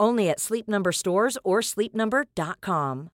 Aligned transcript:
Only 0.00 0.30
at 0.30 0.40
Sleep 0.40 0.66
Number 0.66 0.90
stores 0.90 1.38
or 1.44 1.60
sleepnumber.com. 1.60 3.10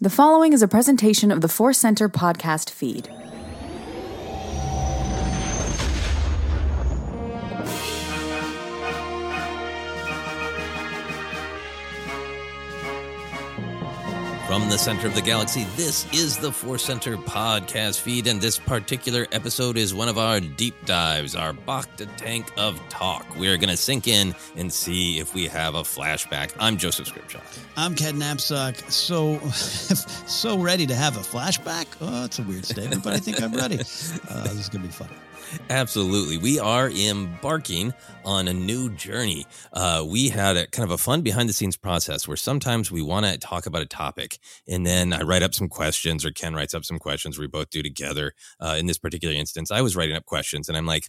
The 0.00 0.10
following 0.10 0.52
is 0.52 0.62
a 0.62 0.68
presentation 0.68 1.32
of 1.32 1.40
the 1.40 1.48
Force 1.48 1.76
Center 1.76 2.08
podcast 2.08 2.70
feed. 2.70 3.10
From 14.58 14.70
the 14.70 14.76
center 14.76 15.06
of 15.06 15.14
the 15.14 15.22
galaxy, 15.22 15.68
this 15.76 16.04
is 16.12 16.36
the 16.36 16.50
Force 16.50 16.82
Center 16.82 17.16
podcast 17.16 18.00
feed, 18.00 18.26
and 18.26 18.40
this 18.40 18.58
particular 18.58 19.28
episode 19.30 19.76
is 19.76 19.94
one 19.94 20.08
of 20.08 20.18
our 20.18 20.40
deep 20.40 20.74
dives, 20.84 21.36
our 21.36 21.52
Bacta 21.52 22.08
tank 22.16 22.50
of 22.56 22.76
talk. 22.88 23.24
We're 23.36 23.56
going 23.56 23.68
to 23.68 23.76
sink 23.76 24.08
in 24.08 24.34
and 24.56 24.72
see 24.72 25.20
if 25.20 25.32
we 25.32 25.46
have 25.46 25.76
a 25.76 25.82
flashback. 25.82 26.56
I'm 26.58 26.76
Joseph 26.76 27.06
Scrimshaw. 27.06 27.38
I'm 27.76 27.94
Ken 27.94 28.16
Napzok. 28.16 28.90
So, 28.90 29.38
so 30.26 30.58
ready 30.58 30.88
to 30.88 30.94
have 30.96 31.16
a 31.16 31.20
flashback. 31.20 31.86
Oh, 32.00 32.22
that's 32.22 32.40
a 32.40 32.42
weird 32.42 32.64
statement, 32.64 33.04
but 33.04 33.12
I 33.12 33.18
think 33.18 33.40
I'm 33.40 33.54
ready. 33.54 33.76
Uh, 33.76 34.42
this 34.42 34.58
is 34.58 34.68
going 34.68 34.82
to 34.82 34.88
be 34.88 34.92
fun. 34.92 35.08
Absolutely. 35.70 36.38
We 36.38 36.58
are 36.58 36.90
embarking 36.90 37.94
on 38.24 38.48
a 38.48 38.52
new 38.52 38.90
journey. 38.90 39.46
Uh, 39.72 40.04
we 40.06 40.28
had 40.28 40.56
a 40.56 40.66
kind 40.66 40.84
of 40.84 40.90
a 40.90 40.98
fun 40.98 41.22
behind 41.22 41.48
the 41.48 41.52
scenes 41.52 41.76
process 41.76 42.26
where 42.26 42.36
sometimes 42.36 42.90
we 42.90 43.02
want 43.02 43.26
to 43.26 43.38
talk 43.38 43.66
about 43.66 43.82
a 43.82 43.86
topic 43.86 44.38
and 44.66 44.86
then 44.86 45.12
I 45.12 45.22
write 45.22 45.42
up 45.42 45.54
some 45.54 45.68
questions 45.68 46.24
or 46.24 46.30
Ken 46.30 46.54
writes 46.54 46.74
up 46.74 46.84
some 46.84 46.98
questions 46.98 47.38
we 47.38 47.46
both 47.46 47.70
do 47.70 47.82
together. 47.82 48.32
Uh, 48.60 48.76
in 48.78 48.86
this 48.86 48.98
particular 48.98 49.34
instance, 49.34 49.70
I 49.70 49.82
was 49.82 49.96
writing 49.96 50.16
up 50.16 50.26
questions 50.26 50.68
and 50.68 50.76
I'm 50.76 50.86
like, 50.86 51.08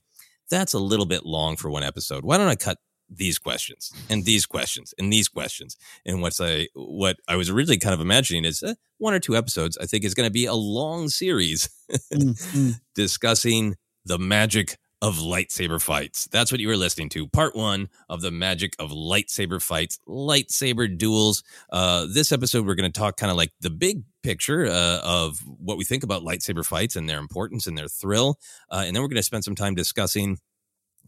that's 0.49 0.73
a 0.73 0.79
little 0.79 1.05
bit 1.05 1.25
long 1.25 1.57
for 1.57 1.69
one 1.69 1.83
episode. 1.83 2.23
Why 2.23 2.37
don't 2.37 2.47
I 2.47 2.55
cut 2.55 2.77
these 3.09 3.39
questions 3.39 3.91
and 4.09 4.25
these 4.25 4.45
questions 4.45 4.93
and 4.97 5.11
these 5.11 5.27
questions. 5.27 5.77
And 6.05 6.21
what's 6.21 6.39
I 6.39 6.67
what 6.73 7.17
I 7.27 7.35
was 7.35 7.49
originally 7.49 7.79
kind 7.79 7.93
of 7.93 8.01
imagining 8.01 8.45
is 8.45 8.61
uh, 8.61 8.75
one 8.97 9.13
or 9.13 9.19
two 9.19 9.35
episodes. 9.35 9.77
I 9.81 9.85
think 9.85 10.03
is 10.03 10.13
going 10.13 10.27
to 10.27 10.33
be 10.33 10.45
a 10.45 10.53
long 10.53 11.09
series 11.09 11.69
mm-hmm. 12.13 12.71
discussing 12.95 13.75
the 14.05 14.19
magic 14.19 14.77
of 15.01 15.15
lightsaber 15.17 15.81
fights. 15.81 16.27
That's 16.31 16.51
what 16.51 16.59
you 16.59 16.67
were 16.67 16.75
listening 16.75 17.09
to. 17.09 17.27
Part 17.27 17.55
one 17.55 17.89
of 18.09 18.21
the 18.21 18.31
magic 18.31 18.75
of 18.79 18.91
lightsaber 18.91 19.61
fights, 19.61 19.99
lightsaber 20.07 20.97
duels. 20.97 21.43
Uh, 21.71 22.05
this 22.11 22.31
episode, 22.31 22.65
we're 22.65 22.75
going 22.75 22.91
to 22.91 22.99
talk 22.99 23.15
kind 23.15 23.31
of 23.31 23.37
like 23.37 23.51
the 23.61 23.69
big 23.69 24.03
picture 24.23 24.65
uh, 24.65 24.99
of 25.01 25.39
what 25.45 25.77
we 25.77 25.85
think 25.85 26.03
about 26.03 26.23
lightsaber 26.23 26.65
fights 26.65 26.95
and 26.97 27.07
their 27.07 27.19
importance 27.19 27.65
and 27.65 27.77
their 27.77 27.87
thrill. 27.87 28.37
Uh, 28.69 28.83
and 28.85 28.95
then 28.95 29.01
we're 29.01 29.07
going 29.07 29.15
to 29.15 29.23
spend 29.23 29.45
some 29.45 29.55
time 29.55 29.73
discussing 29.73 30.37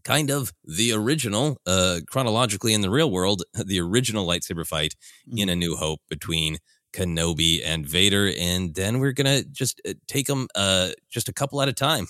kind 0.04 0.30
of 0.30 0.52
the 0.64 0.92
original, 0.92 1.58
uh, 1.66 2.00
chronologically 2.08 2.72
in 2.72 2.80
the 2.80 2.90
real 2.90 3.10
world, 3.10 3.42
the 3.66 3.80
original 3.80 4.26
lightsaber 4.26 4.66
fight 4.66 4.94
mm-hmm. 5.28 5.38
in 5.38 5.48
A 5.50 5.56
New 5.56 5.76
Hope 5.76 6.00
between 6.08 6.58
Kenobi 6.92 7.62
and 7.64 7.86
Vader, 7.86 8.32
and 8.38 8.74
then 8.74 8.98
we're 8.98 9.12
gonna 9.12 9.42
just 9.44 9.80
uh, 9.88 9.94
take 10.06 10.26
them 10.26 10.48
uh, 10.54 10.90
just 11.10 11.28
a 11.28 11.32
couple 11.32 11.60
at 11.62 11.68
a 11.68 11.72
time. 11.72 12.06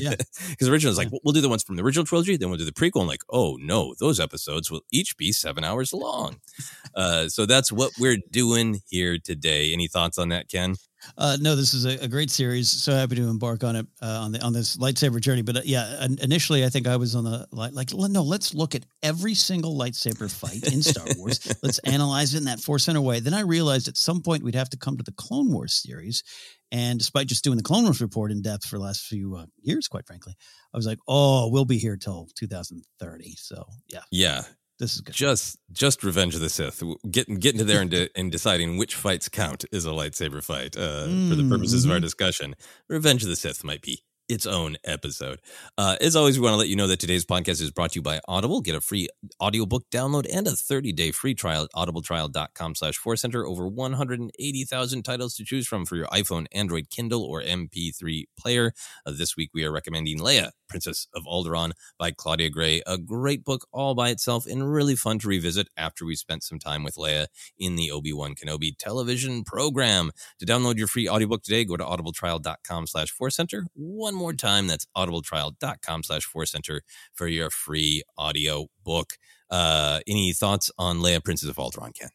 yeah, 0.00 0.14
because 0.50 0.68
original 0.68 0.90
is 0.90 0.98
like 0.98 1.10
yeah. 1.12 1.18
we'll 1.24 1.32
do 1.32 1.40
the 1.40 1.48
ones 1.48 1.62
from 1.62 1.76
the 1.76 1.82
original 1.82 2.04
trilogy, 2.04 2.36
then 2.36 2.48
we'll 2.48 2.58
do 2.58 2.64
the 2.64 2.72
prequel. 2.72 3.00
And 3.00 3.08
like, 3.08 3.22
oh 3.30 3.56
no, 3.60 3.94
those 3.98 4.20
episodes 4.20 4.70
will 4.70 4.82
each 4.90 5.16
be 5.16 5.32
seven 5.32 5.64
hours 5.64 5.92
long. 5.92 6.40
uh, 6.94 7.28
so 7.28 7.46
that's 7.46 7.70
what 7.70 7.92
we're 7.98 8.18
doing 8.30 8.80
here 8.88 9.18
today. 9.18 9.72
Any 9.72 9.88
thoughts 9.88 10.18
on 10.18 10.30
that, 10.30 10.48
Ken? 10.48 10.76
Uh, 11.16 11.36
no, 11.40 11.56
this 11.56 11.74
is 11.74 11.84
a, 11.84 12.04
a, 12.04 12.08
great 12.08 12.30
series. 12.30 12.68
So 12.68 12.92
happy 12.92 13.16
to 13.16 13.28
embark 13.28 13.64
on 13.64 13.76
it 13.76 13.86
uh, 14.00 14.20
on 14.22 14.32
the 14.32 14.40
on 14.40 14.52
this 14.52 14.76
lightsaber 14.76 15.20
journey. 15.20 15.42
But 15.42 15.58
uh, 15.58 15.60
yeah, 15.64 16.06
initially 16.22 16.64
I 16.64 16.68
think 16.68 16.86
I 16.86 16.96
was 16.96 17.14
on 17.14 17.24
the 17.24 17.46
like, 17.50 17.72
like 17.72 17.92
no, 17.92 18.22
let's 18.22 18.54
look 18.54 18.74
at 18.74 18.86
every 19.02 19.34
single 19.34 19.76
lightsaber 19.76 20.30
fight 20.30 20.72
in 20.72 20.82
Star 20.82 21.06
Wars. 21.16 21.40
let's 21.62 21.78
analyze 21.80 22.34
it 22.34 22.38
in 22.38 22.44
that 22.44 22.60
Force 22.60 22.84
Center 22.84 23.00
way. 23.00 23.20
Then 23.20 23.34
I 23.34 23.40
realized 23.40 23.88
at 23.88 23.96
some 23.96 24.22
point 24.22 24.42
we'd 24.42 24.54
have 24.54 24.70
to 24.70 24.78
come 24.78 24.96
to 24.96 25.04
the 25.04 25.12
Clone 25.12 25.52
Wars 25.52 25.74
series, 25.74 26.22
and 26.70 26.98
despite 26.98 27.26
just 27.26 27.44
doing 27.44 27.56
the 27.56 27.64
Clone 27.64 27.84
Wars 27.84 28.00
report 28.00 28.30
in 28.30 28.42
depth 28.42 28.66
for 28.66 28.78
the 28.78 28.84
last 28.84 29.04
few 29.06 29.36
uh, 29.36 29.46
years, 29.60 29.88
quite 29.88 30.06
frankly, 30.06 30.34
I 30.72 30.76
was 30.76 30.86
like, 30.86 30.98
oh, 31.08 31.48
we'll 31.50 31.64
be 31.64 31.78
here 31.78 31.96
till 31.96 32.28
2030. 32.36 33.34
So 33.36 33.64
yeah, 33.88 34.00
yeah, 34.10 34.42
this 34.82 34.94
is 34.94 35.00
good. 35.00 35.14
Just 35.14 35.58
just 35.70 36.02
Revenge 36.02 36.34
of 36.34 36.40
the 36.40 36.50
Sith. 36.50 36.82
Getting 37.10 37.36
getting 37.36 37.58
to 37.58 37.64
there 37.64 37.80
and, 37.80 37.90
de- 37.90 38.10
and 38.16 38.32
deciding 38.32 38.76
which 38.76 38.96
fights 38.96 39.28
count 39.28 39.64
is 39.70 39.86
a 39.86 39.90
lightsaber 39.90 40.42
fight 40.42 40.76
uh, 40.76 41.06
mm, 41.06 41.28
for 41.28 41.36
the 41.36 41.48
purposes 41.48 41.82
mm-hmm. 41.82 41.90
of 41.90 41.94
our 41.94 41.98
mm-hmm. 41.98 42.04
discussion. 42.04 42.54
Revenge 42.88 43.22
of 43.22 43.28
the 43.28 43.36
Sith 43.36 43.62
might 43.62 43.80
be 43.80 44.02
its 44.28 44.46
own 44.46 44.76
episode. 44.84 45.40
Uh, 45.76 45.96
as 46.00 46.16
always, 46.16 46.38
we 46.38 46.44
want 46.44 46.54
to 46.54 46.58
let 46.58 46.68
you 46.68 46.76
know 46.76 46.86
that 46.86 47.00
today's 47.00 47.24
podcast 47.24 47.60
is 47.60 47.70
brought 47.70 47.92
to 47.92 47.98
you 47.98 48.02
by 48.02 48.20
Audible. 48.28 48.60
Get 48.60 48.74
a 48.74 48.80
free 48.80 49.08
audiobook 49.40 49.84
download 49.90 50.26
and 50.32 50.46
a 50.46 50.52
30-day 50.52 51.12
free 51.12 51.34
trial 51.34 51.64
at 51.64 51.70
audibletrial.com 51.70 52.74
slash 52.74 52.98
center. 53.16 53.46
Over 53.46 53.68
180,000 53.68 55.02
titles 55.02 55.34
to 55.34 55.44
choose 55.44 55.66
from 55.66 55.84
for 55.84 55.96
your 55.96 56.06
iPhone, 56.06 56.46
Android, 56.52 56.90
Kindle, 56.90 57.24
or 57.24 57.42
MP3 57.42 58.24
player. 58.38 58.72
Uh, 59.06 59.12
this 59.16 59.36
week, 59.36 59.50
we 59.54 59.64
are 59.64 59.72
recommending 59.72 60.18
Leia, 60.18 60.50
Princess 60.68 61.06
of 61.14 61.24
Alderaan 61.24 61.72
by 61.98 62.10
Claudia 62.10 62.50
Gray. 62.50 62.82
A 62.86 62.98
great 62.98 63.44
book 63.44 63.66
all 63.72 63.94
by 63.94 64.10
itself 64.10 64.46
and 64.46 64.72
really 64.72 64.96
fun 64.96 65.18
to 65.20 65.28
revisit 65.28 65.68
after 65.76 66.04
we 66.04 66.14
spent 66.14 66.42
some 66.42 66.58
time 66.58 66.82
with 66.82 66.96
Leia 66.96 67.26
in 67.58 67.76
the 67.76 67.90
Obi-Wan 67.90 68.34
Kenobi 68.34 68.76
television 68.78 69.44
program. 69.44 70.10
To 70.38 70.46
download 70.46 70.78
your 70.78 70.86
free 70.86 71.08
audiobook 71.08 71.42
today, 71.42 71.64
go 71.64 71.76
to 71.76 71.84
audibletrial.com 71.84 72.86
slash 72.86 73.12
center. 73.30 73.66
One 73.74 74.11
more 74.14 74.32
time, 74.32 74.66
that's 74.66 74.86
audibletrial.com 74.96 76.02
slash 76.02 76.24
Force 76.24 76.52
Center 76.52 76.82
for 77.12 77.26
your 77.26 77.50
free 77.50 78.02
audio 78.16 78.66
book. 78.84 79.14
Uh, 79.50 80.00
any 80.06 80.32
thoughts 80.32 80.70
on 80.78 80.98
Leia, 80.98 81.22
Princess 81.22 81.48
of 81.48 81.56
Alderaan, 81.56 81.92
Ken? 81.98 82.08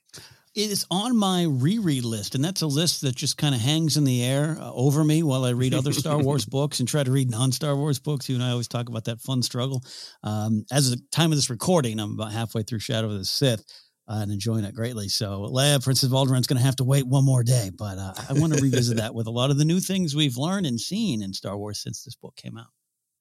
it 0.58 0.72
is 0.72 0.88
on 0.90 1.16
my 1.16 1.44
reread 1.44 2.04
list, 2.04 2.34
and 2.34 2.44
that's 2.44 2.64
a 2.64 2.68
list 2.68 3.02
that 3.02 3.16
just 3.16 3.38
kind 3.38 3.54
of 3.54 3.62
hangs 3.62 3.96
in 3.96 4.06
the 4.06 4.24
air 4.24 4.58
uh, 4.60 4.74
over 4.74 5.04
me 5.04 5.22
while 5.22 5.46
I 5.46 5.52
read 5.52 5.76
other 5.76 5.94
Star 5.94 6.18
Wars 6.18 6.46
books 6.48 6.80
and 6.80 6.90
try 6.90 7.04
to 7.04 7.12
read 7.12 7.30
non-Star 7.30 7.76
Wars 7.76 8.00
books. 8.00 8.28
You 8.28 8.36
and 8.36 8.44
I 8.44 8.50
always 8.50 8.68
talk 8.68 8.90
about 8.90 9.06
that 9.06 9.22
fun 9.22 9.44
struggle. 9.44 9.84
Um, 10.24 10.66
as 10.72 10.92
of 10.92 10.98
the 10.98 11.04
time 11.12 11.32
of 11.32 11.38
this 11.38 11.52
recording, 11.52 12.00
I'm 12.00 12.14
about 12.14 12.32
halfway 12.32 12.64
through 12.64 12.80
Shadow 12.80 13.06
of 13.06 13.20
the 13.20 13.26
Sith. 13.26 13.64
Uh, 14.10 14.20
and 14.22 14.32
enjoying 14.32 14.64
it 14.64 14.74
greatly. 14.74 15.10
So, 15.10 15.50
Leia, 15.52 15.84
Princess 15.84 16.06
of 16.06 16.12
going 16.12 16.42
to 16.42 16.60
have 16.60 16.78
to 16.78 16.86
wait 16.86 17.06
one 17.06 17.26
more 17.26 17.44
day, 17.44 17.72
but 17.78 17.98
uh, 17.98 18.14
I 18.30 18.34
want 18.34 18.54
to 18.54 18.62
revisit 18.62 18.96
that 19.00 19.14
with 19.14 19.28
a 19.28 19.32
lot 19.32 19.52
of 19.52 19.58
the 19.58 19.66
new 19.66 19.82
things 19.82 20.16
we've 20.16 20.38
learned 20.38 20.66
and 20.66 20.80
seen 20.80 21.22
in 21.22 21.34
Star 21.34 21.58
Wars 21.58 21.84
since 21.84 22.06
this 22.06 22.16
book 22.16 22.34
came 22.38 22.58
out. 22.58 22.68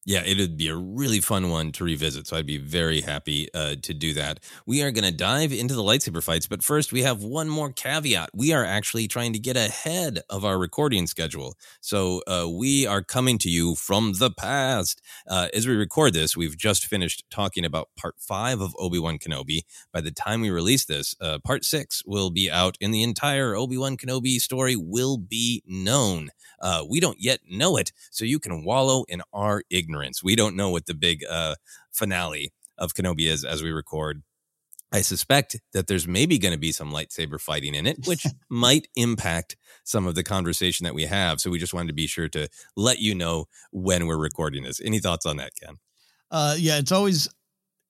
Yeah, 0.08 0.22
it'd 0.24 0.56
be 0.56 0.68
a 0.68 0.76
really 0.76 1.20
fun 1.20 1.50
one 1.50 1.72
to 1.72 1.84
revisit. 1.84 2.28
So 2.28 2.36
I'd 2.36 2.46
be 2.46 2.58
very 2.58 3.00
happy 3.00 3.48
uh, 3.52 3.74
to 3.82 3.92
do 3.92 4.14
that. 4.14 4.38
We 4.64 4.80
are 4.82 4.92
going 4.92 5.04
to 5.04 5.10
dive 5.10 5.52
into 5.52 5.74
the 5.74 5.82
lightsaber 5.82 6.22
fights, 6.22 6.46
but 6.46 6.62
first 6.62 6.92
we 6.92 7.02
have 7.02 7.24
one 7.24 7.48
more 7.48 7.72
caveat. 7.72 8.30
We 8.32 8.52
are 8.52 8.64
actually 8.64 9.08
trying 9.08 9.32
to 9.32 9.40
get 9.40 9.56
ahead 9.56 10.20
of 10.30 10.44
our 10.44 10.58
recording 10.58 11.08
schedule. 11.08 11.56
So 11.80 12.22
uh, 12.28 12.48
we 12.48 12.86
are 12.86 13.02
coming 13.02 13.36
to 13.38 13.50
you 13.50 13.74
from 13.74 14.12
the 14.12 14.30
past. 14.30 15.02
Uh, 15.28 15.48
as 15.52 15.66
we 15.66 15.74
record 15.74 16.14
this, 16.14 16.36
we've 16.36 16.56
just 16.56 16.86
finished 16.86 17.24
talking 17.28 17.64
about 17.64 17.88
part 17.96 18.14
five 18.20 18.60
of 18.60 18.76
Obi 18.78 19.00
Wan 19.00 19.18
Kenobi. 19.18 19.62
By 19.92 20.02
the 20.02 20.12
time 20.12 20.40
we 20.40 20.50
release 20.50 20.84
this, 20.84 21.16
uh, 21.20 21.40
part 21.44 21.64
six 21.64 22.04
will 22.06 22.30
be 22.30 22.48
out, 22.48 22.78
and 22.80 22.94
the 22.94 23.02
entire 23.02 23.56
Obi 23.56 23.76
Wan 23.76 23.96
Kenobi 23.96 24.38
story 24.38 24.76
will 24.76 25.18
be 25.18 25.64
known. 25.66 26.30
Uh, 26.60 26.84
we 26.88 27.00
don't 27.00 27.20
yet 27.20 27.40
know 27.50 27.76
it, 27.76 27.90
so 28.12 28.24
you 28.24 28.38
can 28.38 28.64
wallow 28.64 29.04
in 29.08 29.20
our 29.32 29.64
ignorance. 29.68 29.95
We 30.22 30.36
don't 30.36 30.56
know 30.56 30.70
what 30.70 30.86
the 30.86 30.94
big 30.94 31.24
uh, 31.28 31.56
finale 31.92 32.52
of 32.78 32.94
Kenobi 32.94 33.26
is 33.28 33.44
as 33.44 33.62
we 33.62 33.70
record. 33.70 34.22
I 34.92 35.00
suspect 35.00 35.60
that 35.72 35.88
there's 35.88 36.06
maybe 36.06 36.38
going 36.38 36.54
to 36.54 36.58
be 36.58 36.72
some 36.72 36.92
lightsaber 36.92 37.40
fighting 37.40 37.74
in 37.74 37.86
it, 37.86 38.06
which 38.06 38.24
might 38.48 38.86
impact 38.94 39.56
some 39.84 40.06
of 40.06 40.14
the 40.14 40.22
conversation 40.22 40.84
that 40.84 40.94
we 40.94 41.04
have. 41.04 41.40
So 41.40 41.50
we 41.50 41.58
just 41.58 41.74
wanted 41.74 41.88
to 41.88 41.94
be 41.94 42.06
sure 42.06 42.28
to 42.28 42.48
let 42.76 42.98
you 42.98 43.14
know 43.14 43.46
when 43.72 44.06
we're 44.06 44.16
recording 44.16 44.62
this. 44.62 44.80
Any 44.80 45.00
thoughts 45.00 45.26
on 45.26 45.38
that, 45.38 45.52
Ken? 45.60 45.76
Uh, 46.30 46.54
yeah, 46.58 46.78
it's 46.78 46.92
always 46.92 47.28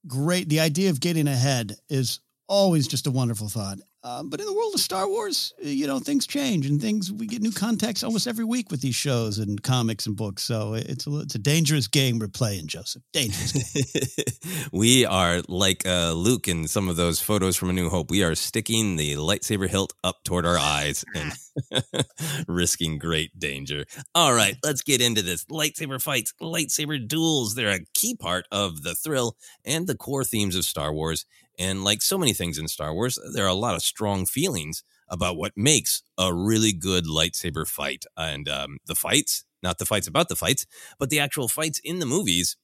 great. 0.06 0.48
The 0.48 0.60
idea 0.60 0.90
of 0.90 1.00
getting 1.00 1.28
ahead 1.28 1.76
is 1.88 2.20
always 2.48 2.88
just 2.88 3.06
a 3.06 3.10
wonderful 3.10 3.48
thought. 3.48 3.78
Uh, 4.06 4.22
but 4.22 4.38
in 4.38 4.46
the 4.46 4.52
world 4.52 4.72
of 4.72 4.80
Star 4.80 5.08
Wars, 5.08 5.52
uh, 5.64 5.68
you 5.68 5.84
know, 5.84 5.98
things 5.98 6.28
change 6.28 6.68
and 6.68 6.80
things, 6.80 7.10
we 7.10 7.26
get 7.26 7.42
new 7.42 7.50
context 7.50 8.04
almost 8.04 8.28
every 8.28 8.44
week 8.44 8.70
with 8.70 8.80
these 8.80 8.94
shows 8.94 9.40
and 9.40 9.60
comics 9.64 10.06
and 10.06 10.14
books. 10.14 10.44
So 10.44 10.74
it's 10.74 11.08
a, 11.08 11.18
it's 11.18 11.34
a 11.34 11.40
dangerous 11.40 11.88
game 11.88 12.20
we're 12.20 12.28
playing, 12.28 12.68
Joseph. 12.68 13.02
Dangerous 13.12 14.68
we 14.72 15.04
are 15.04 15.42
like 15.48 15.84
uh, 15.84 16.12
Luke 16.12 16.46
in 16.46 16.68
some 16.68 16.88
of 16.88 16.94
those 16.94 17.18
photos 17.18 17.56
from 17.56 17.70
A 17.70 17.72
New 17.72 17.88
Hope. 17.88 18.08
We 18.08 18.22
are 18.22 18.36
sticking 18.36 18.94
the 18.94 19.14
lightsaber 19.14 19.68
hilt 19.68 19.92
up 20.04 20.22
toward 20.22 20.46
our 20.46 20.56
eyes 20.56 21.04
and 21.16 21.32
risking 22.48 22.98
great 22.98 23.38
danger. 23.38 23.84
All 24.14 24.32
right, 24.32 24.56
let's 24.62 24.82
get 24.82 25.00
into 25.00 25.22
this. 25.22 25.44
Lightsaber 25.46 26.00
fights, 26.00 26.32
lightsaber 26.40 27.06
duels. 27.06 27.54
They're 27.54 27.76
a 27.76 27.84
key 27.94 28.16
part 28.16 28.46
of 28.50 28.82
the 28.82 28.94
thrill 28.94 29.36
and 29.64 29.86
the 29.86 29.96
core 29.96 30.24
themes 30.24 30.56
of 30.56 30.64
Star 30.64 30.92
Wars. 30.92 31.26
And 31.58 31.84
like 31.84 32.02
so 32.02 32.18
many 32.18 32.32
things 32.32 32.58
in 32.58 32.68
Star 32.68 32.92
Wars, 32.92 33.18
there 33.34 33.44
are 33.44 33.48
a 33.48 33.54
lot 33.54 33.74
of 33.74 33.82
strong 33.82 34.26
feelings 34.26 34.82
about 35.08 35.36
what 35.36 35.52
makes 35.56 36.02
a 36.18 36.34
really 36.34 36.72
good 36.72 37.06
lightsaber 37.06 37.66
fight. 37.66 38.04
And 38.16 38.48
um, 38.48 38.78
the 38.86 38.94
fights, 38.94 39.44
not 39.62 39.78
the 39.78 39.86
fights 39.86 40.06
about 40.06 40.28
the 40.28 40.36
fights, 40.36 40.66
but 40.98 41.10
the 41.10 41.20
actual 41.20 41.48
fights 41.48 41.80
in 41.82 41.98
the 41.98 42.06
movies 42.06 42.56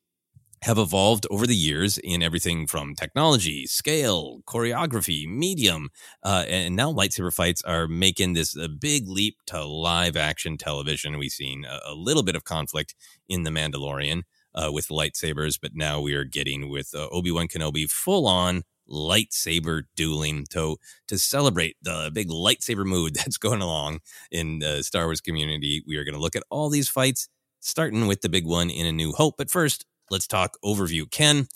have 0.63 0.79
evolved 0.79 1.27
over 1.31 1.47
the 1.47 1.57
years 1.57 1.99
in 1.99 2.23
everything 2.23 2.67
from 2.67 2.95
technology, 2.95 3.67
scale, 3.67 4.41
choreography, 4.47 5.27
medium, 5.27 5.91
uh, 6.23 6.45
and 6.49 6.77
now 6.77 6.93
lightsaber 6.93 7.35
fights 7.35 7.63
are 7.63 7.89
making 7.89 8.33
this 8.33 8.57
a 8.57 8.69
big 8.69 9.09
leap 9.09 9.37
to 9.47 9.65
live 9.65 10.17
action 10.17 10.57
television. 10.57 11.19
We've 11.19 11.33
seen 11.33 11.65
a, 11.65 11.91
a 11.91 11.95
little 11.95 12.23
bit 12.23 12.37
of 12.37 12.45
conflict 12.45 12.95
in 13.29 13.43
The 13.43 13.51
Mandalorian 13.51 14.23
uh, 14.55 14.71
with 14.73 14.89
lightsabers, 14.89 15.59
but 15.61 15.73
now 15.75 16.01
we 16.01 16.15
are 16.15 16.25
getting 16.25 16.69
with 16.69 16.95
uh, 16.95 17.09
Obi 17.11 17.33
Wan 17.33 17.49
Kenobi 17.49 17.91
full 17.91 18.27
on 18.29 18.63
lightsaber 18.89 19.83
dueling 19.97 20.45
to 20.51 20.77
to 21.09 21.17
celebrate 21.19 21.77
the 21.83 22.11
big 22.13 22.29
lightsaber 22.29 22.85
mood 22.85 23.15
that's 23.17 23.39
going 23.39 23.63
along 23.63 24.01
in 24.31 24.61
the 24.61 24.83
Star 24.83 25.07
Wars 25.07 25.21
community. 25.21 25.83
We 25.87 25.97
are 25.97 26.05
going 26.05 26.15
to 26.15 26.21
look 26.21 26.37
at 26.37 26.45
all 26.51 26.71
these 26.71 26.89
fights, 26.89 27.29
starting 27.61 28.07
with 28.07 28.21
the 28.21 28.29
big 28.29 28.47
one 28.47 28.71
in 28.71 28.87
A 28.87 28.93
New 28.93 29.13
Hope. 29.13 29.35
But 29.37 29.51
first, 29.51 29.87
let's 30.13 30.29
talk 30.29 30.57
overview. 30.65 31.11
Ken, 31.11 31.49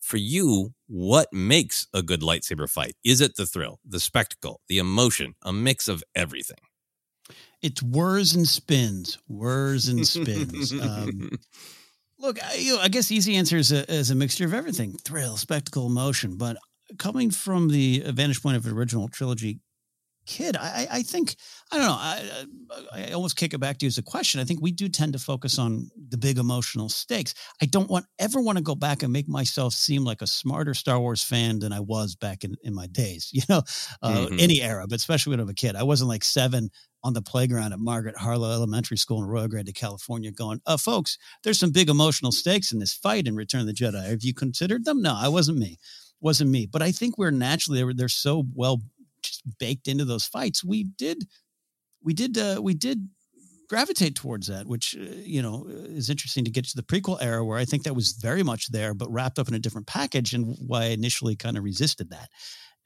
for 0.00 0.16
you, 0.16 0.72
what 0.86 1.30
makes 1.32 1.88
a 1.92 2.02
good 2.02 2.20
lightsaber 2.20 2.70
fight? 2.70 2.94
Is 3.04 3.20
it 3.20 3.36
the 3.36 3.44
thrill, 3.44 3.80
the 3.84 4.00
spectacle, 4.00 4.60
the 4.68 4.78
emotion, 4.78 5.34
a 5.42 5.52
mix 5.52 5.88
of 5.88 6.02
everything? 6.14 6.58
It's 7.60 7.82
whirs 7.82 8.34
and 8.34 8.46
spins, 8.46 9.18
whirs 9.28 9.88
and 9.88 10.06
spins. 10.06 10.72
um, 10.80 11.30
look, 12.18 12.42
I, 12.42 12.54
you 12.54 12.76
know, 12.76 12.80
I 12.80 12.88
guess 12.88 13.08
the 13.08 13.16
easy 13.16 13.36
answer 13.36 13.56
is 13.56 13.72
a, 13.72 13.90
is 13.92 14.10
a 14.10 14.14
mixture 14.14 14.44
of 14.44 14.54
everything: 14.54 14.92
thrill, 15.04 15.36
spectacle, 15.36 15.86
emotion. 15.86 16.36
But 16.36 16.58
coming 16.98 17.30
from 17.30 17.68
the 17.68 18.04
vantage 18.06 18.42
point 18.42 18.56
of 18.56 18.66
an 18.66 18.72
original 18.72 19.08
trilogy 19.08 19.60
kid, 20.26 20.56
I, 20.56 20.86
I 20.90 21.02
think 21.02 21.36
I 21.72 21.78
don't 21.78 21.86
know. 21.86 21.92
I, 21.92 22.44
I 22.92 23.12
almost 23.12 23.36
kick 23.36 23.54
it 23.54 23.58
back 23.58 23.78
to 23.78 23.86
you 23.86 23.88
as 23.88 23.98
a 23.98 24.02
question. 24.02 24.40
I 24.40 24.44
think 24.44 24.60
we 24.60 24.72
do 24.72 24.88
tend 24.88 25.12
to 25.14 25.18
focus 25.18 25.58
on 25.58 25.90
the 26.08 26.16
big 26.16 26.38
emotional 26.38 26.88
stakes. 26.88 27.34
I 27.60 27.66
don't 27.66 27.90
want 27.90 28.06
ever 28.18 28.40
want 28.40 28.58
to 28.58 28.64
go 28.64 28.74
back 28.74 29.02
and 29.02 29.12
make 29.12 29.28
myself 29.28 29.74
seem 29.74 30.04
like 30.04 30.22
a 30.22 30.26
smarter 30.26 30.74
Star 30.74 30.98
Wars 30.98 31.22
fan 31.22 31.58
than 31.58 31.72
I 31.72 31.80
was 31.80 32.14
back 32.14 32.44
in, 32.44 32.56
in 32.62 32.74
my 32.74 32.86
days. 32.86 33.30
You 33.34 33.42
know, 33.48 33.62
uh, 34.00 34.26
mm-hmm. 34.26 34.36
any 34.38 34.62
era, 34.62 34.86
but 34.88 34.94
especially 34.94 35.32
when 35.32 35.40
I 35.40 35.42
was 35.42 35.50
a 35.50 35.54
kid. 35.54 35.76
I 35.76 35.82
wasn't 35.82 36.08
like 36.08 36.24
seven 36.24 36.70
on 37.02 37.12
the 37.12 37.20
playground 37.20 37.72
at 37.72 37.78
Margaret 37.78 38.16
Harloe 38.16 38.52
Elementary 38.52 38.96
School 38.96 39.18
in 39.18 39.28
Arroyo 39.28 39.48
Grande, 39.48 39.74
California, 39.74 40.30
going, 40.30 40.60
uh, 40.64 40.76
folks, 40.76 41.18
there's 41.42 41.58
some 41.58 41.72
big 41.72 41.90
emotional 41.90 42.32
stakes 42.32 42.72
in 42.72 42.78
this 42.78 42.94
fight 42.94 43.26
in 43.26 43.36
Return 43.36 43.60
of 43.62 43.66
the 43.66 43.74
Jedi. 43.74 44.08
Have 44.08 44.22
you 44.22 44.32
considered 44.32 44.84
them? 44.84 45.02
No, 45.02 45.14
I 45.14 45.28
wasn't 45.28 45.58
me 45.58 45.78
wasn't 46.24 46.50
me. 46.50 46.66
But 46.66 46.82
I 46.82 46.90
think 46.90 47.18
we're 47.18 47.30
naturally 47.30 47.80
they're, 47.80 47.94
they're 47.94 48.08
so 48.08 48.44
well 48.54 48.82
baked 49.58 49.88
into 49.88 50.04
those 50.04 50.26
fights. 50.26 50.64
We 50.64 50.84
did, 50.84 51.24
we 52.02 52.14
did, 52.14 52.38
uh, 52.38 52.60
we 52.62 52.74
did 52.74 53.08
gravitate 53.68 54.14
towards 54.14 54.46
that, 54.46 54.66
which 54.66 54.96
uh, 54.98 55.04
you 55.24 55.42
know 55.42 55.66
is 55.68 56.10
interesting 56.10 56.44
to 56.44 56.50
get 56.50 56.64
to 56.66 56.76
the 56.76 56.82
prequel 56.82 57.22
era 57.22 57.44
where 57.44 57.58
I 57.58 57.64
think 57.64 57.84
that 57.84 57.94
was 57.94 58.12
very 58.12 58.42
much 58.42 58.70
there, 58.70 58.94
but 58.94 59.10
wrapped 59.10 59.38
up 59.38 59.48
in 59.48 59.54
a 59.54 59.58
different 59.58 59.86
package, 59.86 60.34
and 60.34 60.56
why 60.66 60.82
I 60.82 60.86
initially 60.86 61.36
kind 61.36 61.56
of 61.56 61.64
resisted 61.64 62.10
that 62.10 62.28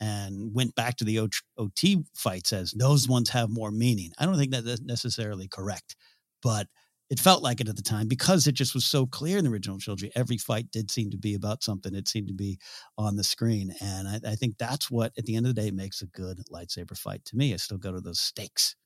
and 0.00 0.55
went 0.55 0.75
back 0.75 0.96
to 0.96 1.05
the 1.05 1.29
OT 1.58 2.05
fights 2.14 2.52
as 2.52 2.70
those 2.73 3.08
ones 3.08 3.31
have 3.31 3.50
more 3.50 3.70
meaning. 3.70 4.12
I 4.19 4.26
don't 4.26 4.38
think 4.38 4.52
that 4.52 4.64
that's 4.64 4.81
necessarily 4.81 5.49
correct, 5.49 5.96
but 6.43 6.69
it 7.10 7.19
felt 7.19 7.43
like 7.43 7.60
it 7.60 7.69
at 7.69 7.76
the 7.76 7.82
time 7.82 8.06
because 8.06 8.46
it 8.46 8.52
just 8.52 8.75
was 8.75 8.84
so 8.84 9.06
clear 9.06 9.38
in 9.38 9.44
the 9.44 9.50
original 9.50 9.78
trilogy. 9.78 10.10
Every 10.14 10.37
fight 10.37 10.70
did 10.70 10.90
seem 10.90 11.10
to 11.10 11.16
be 11.16 11.34
about 11.34 11.62
something. 11.62 11.94
It 11.94 12.08
seemed 12.08 12.28
to 12.28 12.34
be 12.34 12.58
on 12.99 13.16
the 13.16 13.25
screen. 13.25 13.75
And 13.81 14.06
I, 14.06 14.20
I 14.32 14.34
think 14.34 14.58
that's 14.58 14.90
what, 14.90 15.12
at 15.16 15.25
the 15.25 15.37
end 15.37 15.46
of 15.46 15.55
the 15.55 15.60
day, 15.60 15.70
makes 15.70 16.02
a 16.02 16.06
good 16.06 16.38
lightsaber 16.52 16.96
fight 16.96 17.25
to 17.26 17.37
me. 17.37 17.55
I 17.55 17.56
still 17.56 17.78
go 17.78 17.93
to 17.93 18.00
those 18.00 18.20
stakes. 18.20 18.76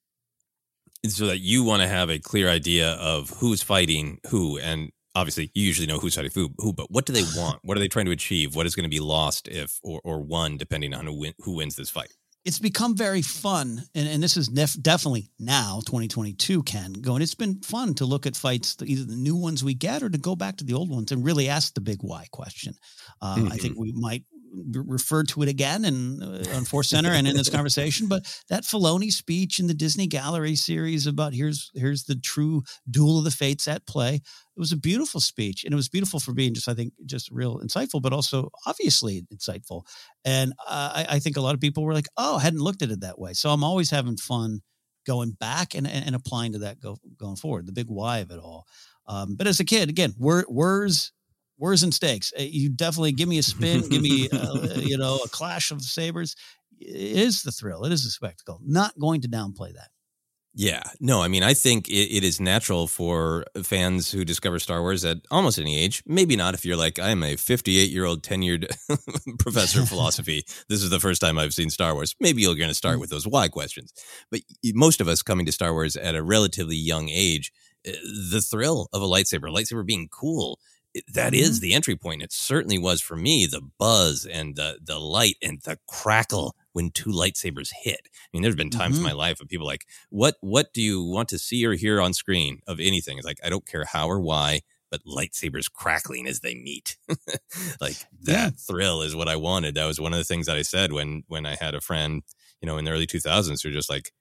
So 1.07 1.27
that 1.27 1.41
you 1.41 1.65
want 1.65 1.83
to 1.83 1.89
have 1.89 2.11
a 2.11 2.21
clear 2.21 2.49
idea 2.49 2.93
of 2.93 3.31
who's 3.31 3.61
fighting 3.61 4.21
who. 4.29 4.57
And 4.59 4.93
obviously, 5.17 5.51
you 5.53 5.67
usually 5.67 5.89
know 5.89 5.99
who's 5.99 6.15
fighting 6.15 6.31
who, 6.33 6.51
who 6.59 6.73
but 6.73 6.93
what 6.93 7.07
do 7.07 7.13
they 7.13 7.25
want? 7.37 7.59
what 7.65 7.77
are 7.77 7.81
they 7.81 7.89
trying 7.89 8.07
to 8.07 8.13
achieve? 8.13 8.55
What 8.55 8.67
is 8.67 8.77
going 8.77 8.85
to 8.85 8.95
be 8.95 9.01
lost 9.01 9.49
if 9.49 9.81
or, 9.83 10.01
or 10.05 10.21
won, 10.21 10.59
depending 10.59 10.95
on 10.95 11.07
who, 11.07 11.19
win, 11.19 11.35
who 11.41 11.57
wins 11.57 11.75
this 11.75 11.91
fight? 11.91 12.13
It's 12.45 12.59
become 12.59 12.97
very 12.97 13.23
fun 13.23 13.83
and, 13.95 14.09
and 14.09 14.23
this 14.23 14.37
is 14.37 14.51
nef- 14.51 14.81
definitely 14.81 15.31
now 15.39 15.81
2022 15.87 16.63
ken 16.63 16.93
going 16.93 17.23
it's 17.23 17.35
been 17.35 17.61
fun 17.63 17.95
to 17.95 18.05
look 18.05 18.27
at 18.27 18.37
fights 18.37 18.77
either 18.85 19.05
the 19.05 19.17
new 19.17 19.37
ones 19.37 19.63
we 19.63 19.75
get 19.75 20.03
or 20.03 20.09
to 20.09 20.19
go 20.19 20.35
back 20.35 20.57
to 20.57 20.65
the 20.65 20.75
old 20.75 20.91
ones 20.91 21.13
and 21.13 21.25
really 21.25 21.49
ask 21.49 21.75
the 21.75 21.81
big 21.81 21.99
why 22.01 22.27
question 22.33 22.75
uh, 23.21 23.37
mm-hmm. 23.37 23.53
i 23.53 23.57
think 23.57 23.75
mm-hmm. 23.75 23.83
we 23.83 23.93
might 23.93 24.25
referred 24.53 25.29
to 25.29 25.43
it 25.43 25.49
again 25.49 25.85
and 25.85 26.23
uh, 26.23 26.57
on 26.57 26.65
Force 26.65 26.91
Center 26.91 27.11
and 27.11 27.27
in 27.27 27.37
this 27.37 27.49
conversation. 27.49 28.07
But 28.07 28.25
that 28.49 28.65
Filoni 28.65 29.11
speech 29.11 29.59
in 29.59 29.67
the 29.67 29.75
Disney 29.75 30.07
Gallery 30.07 30.57
series 30.57 31.07
about 31.07 31.35
here's 31.35 31.71
here's 31.75 32.05
the 32.05 32.17
true 32.17 32.63
duel 32.91 33.19
of 33.19 33.25
the 33.25 33.31
fates 33.31 33.67
at 33.69 33.87
play. 33.87 34.17
It 34.17 34.61
was 34.61 34.73
a 34.73 34.77
beautiful 34.77 35.21
speech, 35.21 35.65
and 35.65 35.73
it 35.73 35.77
was 35.77 35.89
beautiful 35.89 36.21
for 36.21 36.33
being 36.33 36.55
just 36.55 36.69
I 36.69 36.75
think 36.75 36.93
just 37.07 37.31
real 37.31 37.61
insightful, 37.61 38.03
but 38.03 38.13
also 38.13 38.51
obviously 38.67 39.25
insightful. 39.33 39.83
And 40.25 40.53
uh, 40.67 40.93
I, 40.95 41.07
I, 41.17 41.19
think 41.19 41.37
a 41.37 41.41
lot 41.41 41.55
of 41.55 41.61
people 41.61 41.85
were 41.85 41.95
like, 41.95 42.09
"Oh, 42.17 42.37
I 42.37 42.43
hadn't 42.43 42.61
looked 42.61 42.83
at 42.83 42.91
it 42.91 43.01
that 43.01 43.19
way." 43.19 43.33
So 43.33 43.51
I'm 43.51 43.65
always 43.65 43.91
having 43.91 44.17
fun 44.17 44.61
going 45.07 45.33
back 45.33 45.75
and, 45.75 45.87
and, 45.87 46.07
and 46.07 46.15
applying 46.15 46.53
to 46.53 46.59
that 46.59 46.81
go, 46.81 46.97
going 47.19 47.37
forward. 47.37 47.67
The 47.67 47.73
big 47.73 47.89
why 47.89 48.19
of 48.19 48.31
it 48.31 48.39
all. 48.39 48.67
Um, 49.07 49.35
but 49.37 49.47
as 49.47 49.59
a 49.59 49.65
kid, 49.65 49.89
again, 49.89 50.15
wor- 50.17 50.47
words 50.49 51.13
Words 51.63 51.85
and 51.85 51.95
stakes. 51.95 52.33
Eh, 52.37 52.49
you 52.51 52.71
definitely 52.71 53.13
give 53.13 53.29
me 53.29 53.39
a 53.39 53.43
spin, 53.43 53.89
give 53.89 54.03
me, 54.03 54.29
uh, 54.33 54.75
you 54.75 54.99
know, 54.99 55.21
a 55.25 55.29
clash 55.29 55.71
of 55.71 55.81
sabers. 55.81 56.35
It 56.81 57.17
is 57.17 57.45
the 57.45 57.53
thrill. 57.53 57.85
It 57.85 57.93
is 57.93 58.05
a 58.05 58.11
spectacle. 58.11 58.59
Not 58.67 58.99
going 58.99 59.21
to 59.21 59.29
downplay 59.29 59.73
that. 59.75 59.91
Yeah, 60.55 60.83
no, 60.99 61.23
I 61.23 61.29
mean, 61.29 61.45
I 61.45 61.55
think 61.55 61.89
it, 61.89 62.17
it 62.17 62.25
is 62.25 62.41
natural 62.41 62.89
for 62.89 63.45
fans 63.63 64.11
who 64.11 64.25
discover 64.25 64.59
Star 64.59 64.81
Wars 64.81 65.05
at 65.05 65.19
almost 65.31 65.57
any 65.57 65.79
age. 65.79 66.03
Maybe 66.05 66.35
not 66.35 66.55
if 66.55 66.65
you're 66.65 66.77
like, 66.77 66.99
I'm 66.99 67.23
a 67.23 67.37
58 67.37 67.91
year 67.91 68.07
old 68.07 68.25
tenured 68.25 68.67
professor 69.39 69.83
of 69.83 69.89
philosophy. 69.89 70.45
This 70.69 70.83
is 70.83 70.91
the 70.91 70.99
first 70.99 71.21
time 71.21 71.39
I've 71.39 71.55
seen 71.55 71.71
Star 71.71 71.95
Wars. 71.95 72.17
Maybe 72.19 72.43
you're 72.43 72.57
going 72.57 72.71
to 72.71 72.75
start 72.75 72.97
mm. 72.97 73.01
with 73.03 73.11
those 73.11 73.27
why 73.27 73.47
questions. 73.47 73.95
But 74.33 74.41
most 74.75 75.01
of 75.01 75.07
us 75.07 75.23
coming 75.23 75.47
to 75.47 75.53
Star 75.53 75.73
Wars 75.73 75.95
at 75.95 76.17
a 76.17 76.25
relatively 76.25 76.77
young 76.77 77.09
age, 77.09 77.53
eh, 77.87 77.93
the 78.33 78.43
thrill 78.43 78.89
of 78.93 79.01
a 79.01 79.07
lightsaber, 79.07 79.49
a 79.49 79.53
lightsaber 79.53 79.87
being 79.87 80.09
cool, 80.11 80.59
that 81.15 81.35
is 81.35 81.59
mm-hmm. 81.59 81.63
the 81.63 81.75
entry 81.75 81.97
point. 81.97 82.23
It 82.23 82.33
certainly 82.33 82.79
was 82.79 83.01
for 83.01 83.17
me. 83.17 83.47
The 83.47 83.63
buzz 83.79 84.27
and 84.27 84.57
the 84.57 84.79
the 84.83 84.99
light 84.99 85.37
and 85.43 85.61
the 85.63 85.79
crackle 85.89 86.55
when 86.73 86.91
two 86.91 87.11
lightsabers 87.11 87.71
hit. 87.83 88.01
I 88.05 88.29
mean, 88.33 88.43
there's 88.43 88.57
been 88.57 88.71
times 88.71 88.97
mm-hmm. 88.97 89.07
in 89.07 89.11
my 89.11 89.17
life 89.17 89.41
of 89.41 89.49
people 89.49 89.67
like, 89.67 89.87
"What 90.11 90.37
what 90.41 90.73
do 90.73 90.83
you 90.83 91.03
want 91.03 91.29
to 91.31 91.39
see 91.39 91.65
or 91.67 91.75
hear 91.75 92.01
on 92.01 92.13
screen 92.13 92.61
of 92.67 92.81
anything?" 92.81 93.19
It's 93.19 93.27
like 93.27 93.41
I 93.45 93.49
don't 93.49 93.67
care 93.67 93.85
how 93.85 94.09
or 94.09 94.21
why. 94.21 94.61
but 94.91 95.07
lightsabers 95.07 95.73
crackling 95.73 96.27
as 96.27 96.41
they 96.41 96.55
meet. 96.55 96.99
like 97.81 97.97
that 98.21 98.29
yeah. 98.29 98.51
thrill 98.51 99.01
is 99.01 99.17
what 99.17 99.27
I 99.27 99.37
wanted. 99.37 99.75
That 99.75 99.87
was 99.87 99.99
one 99.99 100.13
of 100.13 100.19
the 100.19 100.25
things 100.25 100.47
that 100.47 100.59
I 100.59 100.63
said 100.63 100.93
when 100.93 101.25
when 101.29 101.47
I 101.47 101.57
had 101.59 101.75
a 101.75 101.81
friend, 101.81 102.23
you 102.61 102.67
know, 102.67 102.77
in 102.77 102.85
the 102.85 102.91
early 102.91 103.07
2000s 103.07 103.63
who 103.63 103.73
just 103.73 103.89
like 103.89 104.13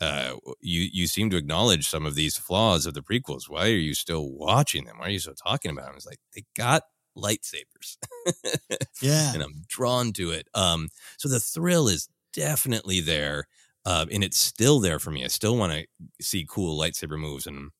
uh, 0.00 0.36
you 0.60 0.88
you 0.92 1.06
seem 1.06 1.30
to 1.30 1.36
acknowledge 1.36 1.88
some 1.88 2.04
of 2.06 2.14
these 2.14 2.36
flaws 2.36 2.86
of 2.86 2.94
the 2.94 3.02
prequels. 3.02 3.48
Why 3.48 3.66
are 3.66 3.68
you 3.68 3.94
still 3.94 4.30
watching 4.30 4.84
them? 4.84 4.98
Why 4.98 5.06
are 5.06 5.10
you 5.10 5.18
still 5.18 5.34
talking 5.34 5.70
about 5.70 5.86
them? 5.86 5.96
It's 5.96 6.06
like 6.06 6.20
they 6.34 6.44
got 6.56 6.82
lightsabers. 7.16 7.96
yeah. 9.00 9.32
And 9.32 9.42
I'm 9.42 9.62
drawn 9.68 10.12
to 10.14 10.30
it. 10.30 10.48
Um, 10.54 10.88
so 11.18 11.28
the 11.28 11.40
thrill 11.40 11.88
is 11.88 12.08
definitely 12.32 13.00
there. 13.00 13.46
Uh, 13.84 14.04
and 14.12 14.24
it's 14.24 14.38
still 14.38 14.80
there 14.80 14.98
for 14.98 15.12
me. 15.12 15.24
I 15.24 15.28
still 15.28 15.56
want 15.56 15.72
to 15.72 15.86
see 16.20 16.44
cool 16.48 16.78
lightsaber 16.78 17.18
moves 17.18 17.46
and 17.46 17.70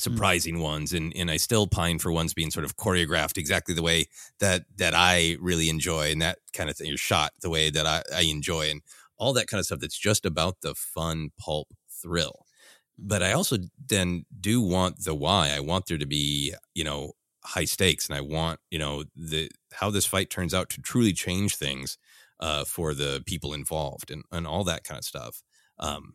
Mm. 0.00 0.02
surprising 0.02 0.56
mm. 0.56 0.62
ones 0.62 0.92
and 0.94 1.12
and 1.14 1.30
I 1.30 1.36
still 1.36 1.66
pine 1.66 1.98
for 1.98 2.10
ones 2.10 2.32
being 2.32 2.50
sort 2.50 2.64
of 2.64 2.76
choreographed 2.76 3.36
exactly 3.36 3.74
the 3.74 3.82
way 3.82 4.06
that 4.38 4.64
that 4.76 4.94
I 4.96 5.36
really 5.40 5.68
enjoy 5.68 6.10
and 6.10 6.22
that 6.22 6.38
kind 6.54 6.70
of 6.70 6.76
thing 6.76 6.88
you're 6.88 6.96
shot 6.96 7.32
the 7.42 7.50
way 7.50 7.68
that 7.70 7.86
I, 7.86 8.02
I 8.14 8.22
enjoy 8.22 8.70
and 8.70 8.80
all 9.20 9.34
that 9.34 9.46
kind 9.46 9.60
of 9.60 9.66
stuff 9.66 9.78
that's 9.80 9.98
just 9.98 10.26
about 10.26 10.56
the 10.62 10.74
fun 10.74 11.30
pulp 11.38 11.68
thrill. 12.02 12.46
But 12.98 13.22
I 13.22 13.32
also 13.32 13.58
then 13.88 14.24
do 14.40 14.60
want 14.60 15.04
the 15.04 15.14
why. 15.14 15.50
I 15.54 15.60
want 15.60 15.86
there 15.86 15.98
to 15.98 16.06
be 16.06 16.54
you 16.74 16.84
know 16.84 17.12
high 17.44 17.64
stakes 17.64 18.08
and 18.08 18.16
I 18.16 18.20
want 18.22 18.58
you 18.70 18.78
know 18.78 19.04
the 19.14 19.50
how 19.72 19.90
this 19.90 20.06
fight 20.06 20.30
turns 20.30 20.54
out 20.54 20.70
to 20.70 20.80
truly 20.80 21.12
change 21.12 21.56
things 21.56 21.98
uh, 22.40 22.64
for 22.64 22.94
the 22.94 23.22
people 23.26 23.54
involved 23.54 24.10
and 24.10 24.24
and 24.32 24.46
all 24.46 24.64
that 24.64 24.84
kind 24.84 24.98
of 24.98 25.04
stuff. 25.04 25.42
Um, 25.78 26.14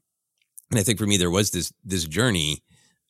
and 0.72 0.80
I 0.80 0.84
think 0.84 1.00
for 1.00 1.08
me 1.08 1.18
there 1.18 1.32
was 1.32 1.52
this 1.52 1.72
this 1.84 2.06
journey 2.06 2.64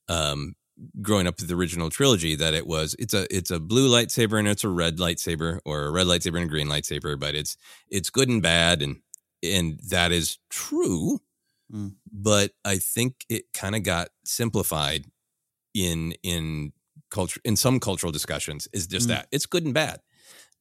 um, 0.09 0.55
growing 1.01 1.27
up 1.27 1.35
with 1.39 1.47
the 1.47 1.55
original 1.55 1.89
trilogy 1.89 2.35
that 2.35 2.53
it 2.53 2.67
was 2.67 2.95
it's 2.99 3.13
a 3.13 3.25
it's 3.35 3.51
a 3.51 3.59
blue 3.59 3.89
lightsaber 3.89 4.37
and 4.37 4.47
it's 4.47 4.63
a 4.63 4.69
red 4.69 4.97
lightsaber 4.97 5.59
or 5.65 5.85
a 5.85 5.91
red 5.91 6.05
lightsaber 6.07 6.35
and 6.35 6.45
a 6.45 6.49
green 6.49 6.67
lightsaber 6.67 7.17
but 7.17 7.33
it's 7.33 7.55
it's 7.89 8.09
good 8.09 8.27
and 8.27 8.41
bad 8.41 8.81
and 8.81 8.97
and 9.43 9.79
that 9.89 10.11
is 10.11 10.37
true 10.49 11.19
mm. 11.71 11.93
but 12.11 12.51
i 12.63 12.77
think 12.77 13.25
it 13.29 13.45
kind 13.53 13.75
of 13.75 13.83
got 13.83 14.09
simplified 14.23 15.05
in 15.73 16.13
in 16.23 16.71
culture 17.09 17.41
in 17.43 17.55
some 17.55 17.79
cultural 17.79 18.11
discussions 18.11 18.67
is 18.73 18.87
just 18.87 19.07
mm. 19.07 19.09
that 19.09 19.27
it's 19.31 19.45
good 19.45 19.65
and 19.65 19.73
bad 19.73 19.99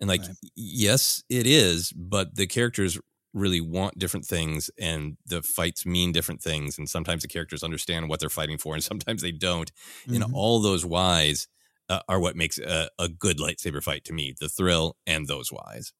and 0.00 0.08
like 0.08 0.22
right. 0.22 0.36
yes 0.56 1.22
it 1.28 1.46
is 1.46 1.92
but 1.92 2.34
the 2.34 2.46
characters 2.46 2.98
really 3.32 3.60
want 3.60 3.98
different 3.98 4.24
things 4.24 4.70
and 4.78 5.16
the 5.26 5.42
fights 5.42 5.84
mean 5.84 6.12
different 6.12 6.40
things 6.40 6.78
and 6.78 6.88
sometimes 6.88 7.22
the 7.22 7.28
characters 7.28 7.64
understand 7.64 8.08
what 8.08 8.20
they're 8.20 8.30
fighting 8.30 8.56
for 8.58 8.74
and 8.74 8.84
sometimes 8.84 9.22
they 9.22 9.32
don't 9.32 9.72
mm-hmm. 10.06 10.22
and 10.22 10.34
all 10.34 10.60
those 10.60 10.86
whys 10.86 11.48
uh, 11.88 12.00
are 12.08 12.20
what 12.20 12.36
makes 12.36 12.58
a, 12.58 12.88
a, 12.98 13.08
good 13.08 13.38
lightsaber 13.38 13.82
fight 13.82 14.04
to 14.04 14.12
me 14.12 14.34
the 14.40 14.48
thrill 14.48 14.96
and 15.06 15.26
those 15.26 15.50
whys 15.50 15.92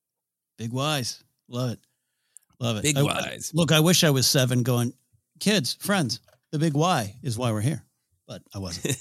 big 0.57 0.73
whys 0.73 1.25
love 1.49 1.73
it 1.73 1.81
love 2.61 2.77
it 2.77 2.83
big 2.83 2.97
I, 2.97 3.03
whys 3.03 3.53
look 3.55 3.73
i 3.73 3.81
wish 3.81 4.05
i 4.05 4.11
was 4.11 4.27
seven 4.27 4.63
going 4.63 4.93
kids 5.41 5.75
friends 5.81 6.21
the 6.53 6.59
big 6.59 6.75
why 6.75 7.15
is 7.23 7.37
why 7.37 7.53
we're 7.53 7.61
here 7.61 7.85
but 8.27 8.43
I 8.55 8.59
wasn't. 8.59 8.97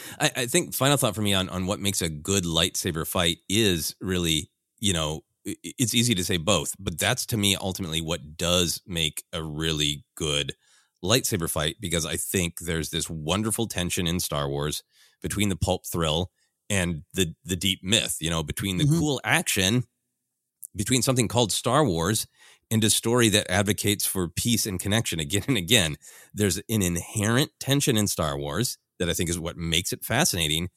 I, 0.20 0.30
I 0.36 0.46
think 0.46 0.74
final 0.74 0.96
thought 0.96 1.14
for 1.14 1.22
me 1.22 1.34
on, 1.34 1.48
on 1.48 1.66
what 1.66 1.80
makes 1.80 2.02
a 2.02 2.08
good 2.08 2.44
lightsaber 2.44 3.06
fight 3.06 3.38
is 3.48 3.94
really, 4.00 4.50
you 4.78 4.92
know, 4.92 5.22
it's 5.44 5.94
easy 5.94 6.14
to 6.14 6.24
say 6.24 6.36
both, 6.36 6.74
but 6.78 6.98
that's 6.98 7.24
to 7.26 7.36
me 7.36 7.56
ultimately 7.56 8.00
what 8.00 8.36
does 8.36 8.82
make 8.86 9.24
a 9.32 9.42
really 9.42 10.04
good 10.14 10.54
lightsaber 11.02 11.48
fight 11.48 11.76
because 11.80 12.04
I 12.04 12.16
think 12.16 12.58
there's 12.60 12.90
this 12.90 13.08
wonderful 13.08 13.66
tension 13.66 14.06
in 14.06 14.20
Star 14.20 14.48
Wars 14.48 14.82
between 15.22 15.48
the 15.48 15.56
pulp 15.56 15.86
thrill 15.86 16.30
and 16.68 17.02
the 17.14 17.34
the 17.44 17.56
deep 17.56 17.80
myth, 17.82 18.18
you 18.20 18.28
know, 18.28 18.42
between 18.42 18.76
the 18.76 18.84
mm-hmm. 18.84 18.98
cool 18.98 19.20
action 19.24 19.84
between 20.76 21.02
something 21.02 21.28
called 21.28 21.50
Star 21.50 21.84
Wars 21.84 22.26
and 22.70 22.84
a 22.84 22.90
story 22.90 23.28
that 23.30 23.50
advocates 23.50 24.06
for 24.06 24.28
peace 24.28 24.66
and 24.66 24.78
connection 24.78 25.20
again 25.20 25.44
and 25.48 25.56
again. 25.56 25.96
There's 26.34 26.58
an 26.58 26.82
inherent 26.82 27.50
tension 27.58 27.96
in 27.96 28.06
Star 28.06 28.38
Wars 28.38 28.78
that 28.98 29.08
I 29.08 29.14
think 29.14 29.30
is 29.30 29.38
what 29.38 29.56
makes 29.56 29.92
it 29.92 30.04
fascinating. 30.04 30.68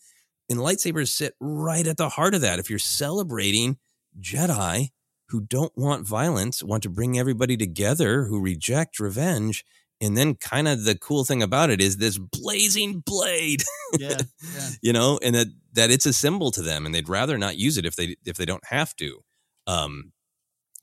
And 0.49 0.59
lightsabers 0.59 1.09
sit 1.09 1.33
right 1.39 1.85
at 1.85 1.97
the 1.97 2.09
heart 2.09 2.33
of 2.33 2.41
that. 2.41 2.59
If 2.59 2.69
you're 2.69 2.79
celebrating 2.79 3.77
Jedi 4.19 4.89
who 5.31 5.41
don't 5.41 5.71
want 5.77 6.05
violence, 6.05 6.61
want 6.61 6.83
to 6.83 6.89
bring 6.89 7.17
everybody 7.17 7.55
together, 7.55 8.25
who 8.25 8.39
reject 8.41 8.99
revenge. 8.99 9.63
And 10.01 10.17
then, 10.17 10.35
kind 10.35 10.67
of 10.67 10.83
the 10.83 10.97
cool 10.97 11.23
thing 11.23 11.43
about 11.43 11.69
it 11.69 11.79
is 11.79 11.97
this 11.97 12.17
blazing 12.17 13.03
blade, 13.05 13.63
yeah, 13.99 14.17
yeah. 14.41 14.69
you 14.81 14.93
know, 14.93 15.19
and 15.21 15.35
that 15.35 15.47
that 15.73 15.91
it's 15.91 16.07
a 16.07 16.13
symbol 16.13 16.49
to 16.51 16.61
them, 16.63 16.85
and 16.87 16.93
they'd 16.93 17.07
rather 17.07 17.37
not 17.37 17.57
use 17.57 17.77
it 17.77 17.85
if 17.85 17.95
they 17.95 18.15
if 18.25 18.35
they 18.35 18.45
don't 18.45 18.65
have 18.65 18.95
to. 18.95 19.19
Um, 19.67 20.11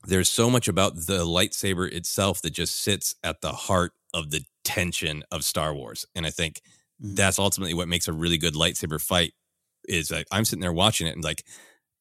there's 0.06 0.30
so 0.30 0.48
much 0.50 0.68
about 0.68 0.94
the 0.94 1.24
lightsaber 1.24 1.90
itself 1.92 2.40
that 2.42 2.50
just 2.50 2.82
sits 2.82 3.14
at 3.24 3.40
the 3.40 3.52
heart 3.52 3.92
of 4.14 4.30
the 4.30 4.42
tension 4.64 5.24
of 5.30 5.44
Star 5.44 5.74
Wars, 5.74 6.06
and 6.14 6.26
I 6.26 6.30
think 6.30 6.60
mm. 7.02 7.16
that's 7.16 7.38
ultimately 7.38 7.74
what 7.74 7.88
makes 7.88 8.08
a 8.08 8.12
really 8.12 8.38
good 8.38 8.54
lightsaber 8.54 9.00
fight. 9.00 9.32
Is 9.88 10.10
like 10.10 10.26
I'm 10.30 10.44
sitting 10.44 10.60
there 10.60 10.72
watching 10.72 11.06
it 11.06 11.14
and 11.14 11.24
like 11.24 11.44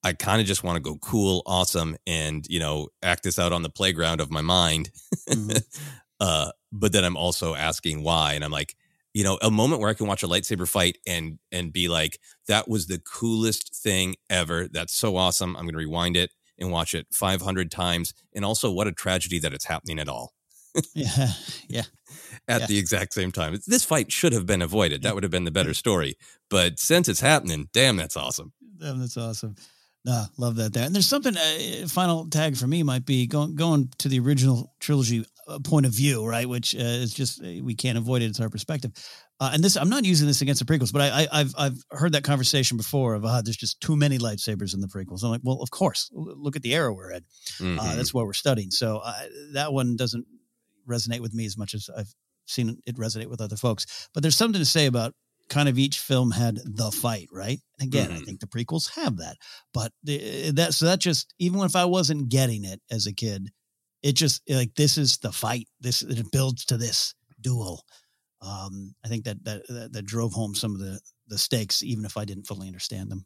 I 0.04 0.14
kind 0.14 0.42
of 0.42 0.48
just 0.48 0.64
want 0.64 0.76
to 0.76 0.82
go 0.82 0.98
cool, 0.98 1.42
awesome, 1.46 1.98
and 2.06 2.46
you 2.48 2.60
know, 2.60 2.90
act 3.02 3.24
this 3.24 3.40
out 3.40 3.54
on 3.54 3.64
the 3.64 3.70
playground 3.70 4.22
of 4.22 4.32
my 4.32 4.42
mind. 4.42 4.92
Mm-hmm. 5.30 5.58
uh, 6.20 6.52
but 6.72 6.92
then 6.92 7.04
I'm 7.04 7.18
also 7.18 7.56
asking 7.56 8.04
why, 8.04 8.34
and 8.34 8.44
I'm 8.44 8.52
like, 8.52 8.76
you 9.14 9.24
know, 9.24 9.40
a 9.42 9.50
moment 9.50 9.82
where 9.82 9.90
I 9.90 9.96
can 9.96 10.08
watch 10.08 10.24
a 10.24 10.28
lightsaber 10.28 10.68
fight 10.68 10.98
and 11.08 11.40
and 11.52 11.74
be 11.74 11.88
like, 11.88 12.20
that 12.48 12.68
was 12.68 12.88
the 12.88 13.00
coolest 13.00 13.76
thing 13.76 14.16
ever. 14.30 14.68
That's 14.68 14.94
so 14.94 15.16
awesome. 15.16 15.56
I'm 15.56 15.64
going 15.64 15.74
to 15.74 15.80
rewind 15.80 16.16
it 16.16 16.30
and 16.60 16.72
watch 16.72 16.94
it 16.94 17.08
500 17.12 17.72
times. 17.72 18.14
And 18.34 18.44
also, 18.46 18.72
what 18.72 18.88
a 18.88 18.92
tragedy 18.92 19.40
that 19.40 19.54
it's 19.54 19.66
happening 19.66 20.00
at 20.00 20.10
all. 20.10 20.34
yeah, 20.94 21.32
yeah. 21.68 21.84
At 22.50 22.62
yeah. 22.62 22.68
the 22.68 22.78
exact 22.78 23.14
same 23.14 23.34
time, 23.34 23.58
this 23.68 23.84
fight 23.84 24.10
should 24.10 24.32
have 24.32 24.46
been 24.46 24.62
avoided. 24.62 25.02
That 25.02 25.14
would 25.14 25.24
have 25.24 25.32
been 25.32 25.44
the 25.44 25.52
better 25.52 25.74
story. 25.74 26.16
But 26.50 26.80
since 26.80 27.10
it's 27.10 27.20
happening, 27.20 27.68
damn, 27.74 27.98
that's 27.98 28.16
awesome. 28.16 28.54
Damn, 28.80 29.00
that's 29.00 29.18
awesome. 29.18 29.56
No, 30.06 30.24
love 30.38 30.56
that 30.56 30.72
there. 30.72 30.86
And 30.86 30.96
there's 30.96 31.08
something. 31.08 31.36
Uh, 31.36 31.88
final 31.90 32.30
tag 32.30 32.56
for 32.56 32.68
me 32.68 32.84
might 32.84 33.06
be 33.06 33.28
going 33.28 33.56
going 33.56 33.90
to 33.98 34.08
the 34.08 34.20
original 34.20 34.74
trilogy 34.80 35.26
point 35.64 35.86
of 35.86 35.94
view, 35.94 36.26
right? 36.26 36.48
Which 36.48 36.76
uh, 36.76 36.80
is 36.80 37.14
just 37.14 37.42
uh, 37.42 37.48
we 37.64 37.76
can't 37.76 37.98
avoid 37.98 38.22
it. 38.22 38.26
It's 38.26 38.40
our 38.40 38.50
perspective. 38.50 38.92
Uh, 39.40 39.52
and 39.54 39.64
this, 39.64 39.78
I'm 39.78 39.90
not 39.90 40.04
using 40.04 40.28
this 40.28 40.42
against 40.42 40.66
the 40.66 40.72
prequels, 40.72 40.92
but 40.92 41.02
I, 41.02 41.28
I, 41.32 41.38
have 41.38 41.54
I've 41.58 41.84
heard 41.92 42.14
that 42.14 42.24
conversation 42.24 42.76
before 42.76 43.14
of 43.14 43.24
uh, 43.24 43.42
there's 43.42 43.58
just 43.58 43.80
too 43.80 43.96
many 43.96 44.18
lightsabers 44.18 44.74
in 44.74 44.82
the 44.82 44.88
prequels. 44.88 45.24
I'm 45.24 45.30
like, 45.30 45.42
well, 45.44 45.62
of 45.62 45.70
course. 45.70 46.10
Look 46.14 46.56
at 46.56 46.64
the 46.64 46.74
era 46.74 46.94
we're 46.94 47.12
in. 47.12 47.22
Mm-hmm. 47.60 47.80
Uh, 47.80 47.96
that's 47.96 48.14
what 48.14 48.26
we're 48.26 48.34
studying. 48.34 48.72
So 48.72 48.98
uh, 49.04 49.14
that 49.54 49.74
one 49.74 49.96
doesn't 49.96 50.26
resonate 50.88 51.20
with 51.20 51.34
me 51.34 51.46
as 51.46 51.58
much 51.58 51.76
as 51.76 51.90
I've 51.96 52.14
seen 52.46 52.82
it 52.86 52.98
resonate 52.98 53.30
with 53.30 53.42
other 53.42 53.58
folks. 53.58 54.10
But 54.14 54.24
there's 54.24 54.38
something 54.38 54.60
to 54.60 54.66
say 54.66 54.88
about 54.88 55.14
kind 55.50 55.70
of 55.70 55.78
each 55.78 56.00
film 56.00 56.32
had 56.32 56.58
the 56.66 56.92
fight, 56.92 57.30
right? 57.32 57.60
And 57.80 57.88
again, 57.88 58.10
mm-hmm. 58.10 58.22
I 58.22 58.26
think 58.26 58.40
the 58.40 58.48
prequels 58.48 58.96
have 58.96 59.18
that, 59.18 59.38
but 59.74 59.92
the, 60.04 60.52
that 60.52 60.74
so 60.74 60.86
that 60.86 61.00
just 61.00 61.34
even 61.40 61.62
if 61.62 61.76
I 61.76 61.86
wasn't 61.86 62.30
getting 62.30 62.66
it 62.66 62.82
as 62.92 63.08
a 63.08 63.14
kid, 63.14 63.50
it 64.04 64.14
just 64.14 64.42
like 64.50 64.76
this 64.76 64.98
is 64.98 65.18
the 65.18 65.32
fight. 65.32 65.68
This 65.80 66.02
it 66.02 66.32
builds 66.32 66.66
to 66.66 66.78
this 66.78 67.14
duel. 67.42 67.84
Um, 68.42 68.94
I 69.04 69.08
think 69.08 69.26
that, 69.26 69.44
that 69.46 69.68
that 69.68 69.94
that 69.94 70.06
drove 70.06 70.34
home 70.34 70.56
some 70.56 70.74
of 70.74 70.80
the 70.80 71.00
the 71.28 71.38
stakes, 71.38 71.84
even 71.84 72.06
if 72.06 72.18
I 72.18 72.26
didn't 72.26 72.48
fully 72.48 72.68
understand 72.68 73.12
them 73.12 73.26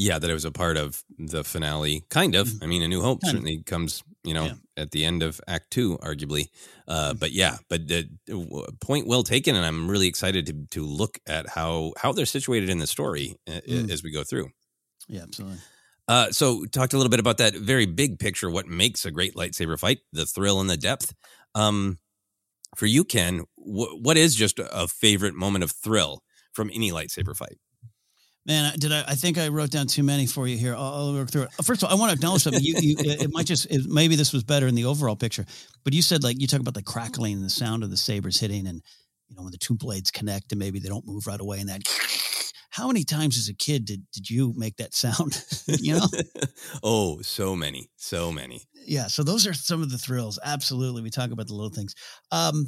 yeah, 0.00 0.18
that 0.18 0.30
it 0.30 0.32
was 0.32 0.46
a 0.46 0.50
part 0.50 0.78
of 0.78 1.02
the 1.18 1.44
finale. 1.44 2.04
Kind 2.08 2.34
of. 2.34 2.48
Mm-hmm. 2.48 2.64
I 2.64 2.66
mean, 2.66 2.82
A 2.82 2.88
New 2.88 3.02
Hope 3.02 3.20
kind 3.20 3.32
certainly 3.32 3.56
of. 3.56 3.66
comes, 3.66 4.02
you 4.24 4.32
know, 4.32 4.46
yeah. 4.46 4.54
at 4.78 4.92
the 4.92 5.04
end 5.04 5.22
of 5.22 5.40
Act 5.46 5.70
Two, 5.70 5.98
arguably. 5.98 6.46
Uh, 6.88 7.10
mm-hmm. 7.10 7.18
But 7.18 7.32
yeah, 7.32 7.58
but 7.68 7.86
the 7.86 8.08
point 8.80 9.06
well 9.06 9.22
taken, 9.22 9.54
and 9.54 9.66
I'm 9.66 9.90
really 9.90 10.08
excited 10.08 10.46
to 10.46 10.54
to 10.70 10.86
look 10.86 11.18
at 11.26 11.50
how 11.50 11.92
how 11.98 12.12
they're 12.12 12.24
situated 12.24 12.70
in 12.70 12.78
the 12.78 12.86
story 12.86 13.36
uh, 13.46 13.60
mm. 13.68 13.90
as 13.90 14.02
we 14.02 14.10
go 14.10 14.24
through. 14.24 14.48
Yeah, 15.06 15.22
absolutely. 15.22 15.58
Uh, 16.10 16.32
so, 16.32 16.64
talked 16.64 16.92
a 16.92 16.96
little 16.96 17.08
bit 17.08 17.20
about 17.20 17.38
that 17.38 17.54
very 17.54 17.86
big 17.86 18.18
picture. 18.18 18.50
What 18.50 18.66
makes 18.66 19.06
a 19.06 19.12
great 19.12 19.36
lightsaber 19.36 19.78
fight? 19.78 20.00
The 20.12 20.26
thrill 20.26 20.60
and 20.60 20.68
the 20.68 20.76
depth. 20.76 21.14
Um, 21.54 21.98
for 22.74 22.86
you, 22.86 23.04
Ken, 23.04 23.44
wh- 23.54 23.94
what 24.02 24.16
is 24.16 24.34
just 24.34 24.58
a 24.58 24.88
favorite 24.88 25.34
moment 25.34 25.62
of 25.62 25.70
thrill 25.70 26.24
from 26.52 26.68
any 26.74 26.90
lightsaber 26.90 27.36
fight? 27.36 27.58
Man, 28.44 28.76
did 28.80 28.90
I? 28.90 29.04
I 29.06 29.14
think 29.14 29.38
I 29.38 29.46
wrote 29.46 29.70
down 29.70 29.86
too 29.86 30.02
many 30.02 30.26
for 30.26 30.48
you 30.48 30.56
here. 30.56 30.74
I'll, 30.74 30.94
I'll 30.94 31.12
work 31.12 31.30
through 31.30 31.42
it. 31.42 31.50
First 31.62 31.84
of 31.84 31.88
all, 31.88 31.96
I 31.96 32.00
want 32.00 32.10
to 32.10 32.16
acknowledge 32.16 32.42
something. 32.42 32.60
You, 32.60 32.74
you, 32.80 32.96
it 32.98 33.30
might 33.32 33.46
just 33.46 33.70
it, 33.70 33.82
maybe 33.86 34.16
this 34.16 34.32
was 34.32 34.42
better 34.42 34.66
in 34.66 34.74
the 34.74 34.86
overall 34.86 35.14
picture, 35.14 35.46
but 35.84 35.92
you 35.92 36.02
said 36.02 36.24
like 36.24 36.40
you 36.40 36.48
talk 36.48 36.58
about 36.58 36.74
the 36.74 36.82
crackling 36.82 37.34
and 37.34 37.44
the 37.44 37.50
sound 37.50 37.84
of 37.84 37.90
the 37.90 37.96
sabers 37.96 38.40
hitting, 38.40 38.66
and 38.66 38.82
you 39.28 39.36
know 39.36 39.42
when 39.44 39.52
the 39.52 39.58
two 39.58 39.76
blades 39.76 40.10
connect 40.10 40.50
and 40.50 40.58
maybe 40.58 40.80
they 40.80 40.88
don't 40.88 41.06
move 41.06 41.28
right 41.28 41.40
away, 41.40 41.60
and 41.60 41.68
that. 41.68 41.82
How 42.70 42.86
many 42.86 43.04
times 43.04 43.36
as 43.36 43.48
a 43.48 43.54
kid 43.54 43.84
did 43.84 44.02
did 44.12 44.30
you 44.30 44.54
make 44.56 44.76
that 44.76 44.94
sound? 44.94 45.44
you 45.66 45.94
know? 45.94 46.06
oh, 46.82 47.20
so 47.20 47.56
many, 47.56 47.90
so 47.96 48.30
many. 48.32 48.62
Yeah, 48.86 49.08
so 49.08 49.22
those 49.22 49.46
are 49.46 49.54
some 49.54 49.82
of 49.82 49.90
the 49.90 49.98
thrills. 49.98 50.38
Absolutely, 50.44 51.02
we 51.02 51.10
talk 51.10 51.30
about 51.30 51.48
the 51.48 51.54
little 51.54 51.70
things. 51.70 51.94
Um, 52.30 52.66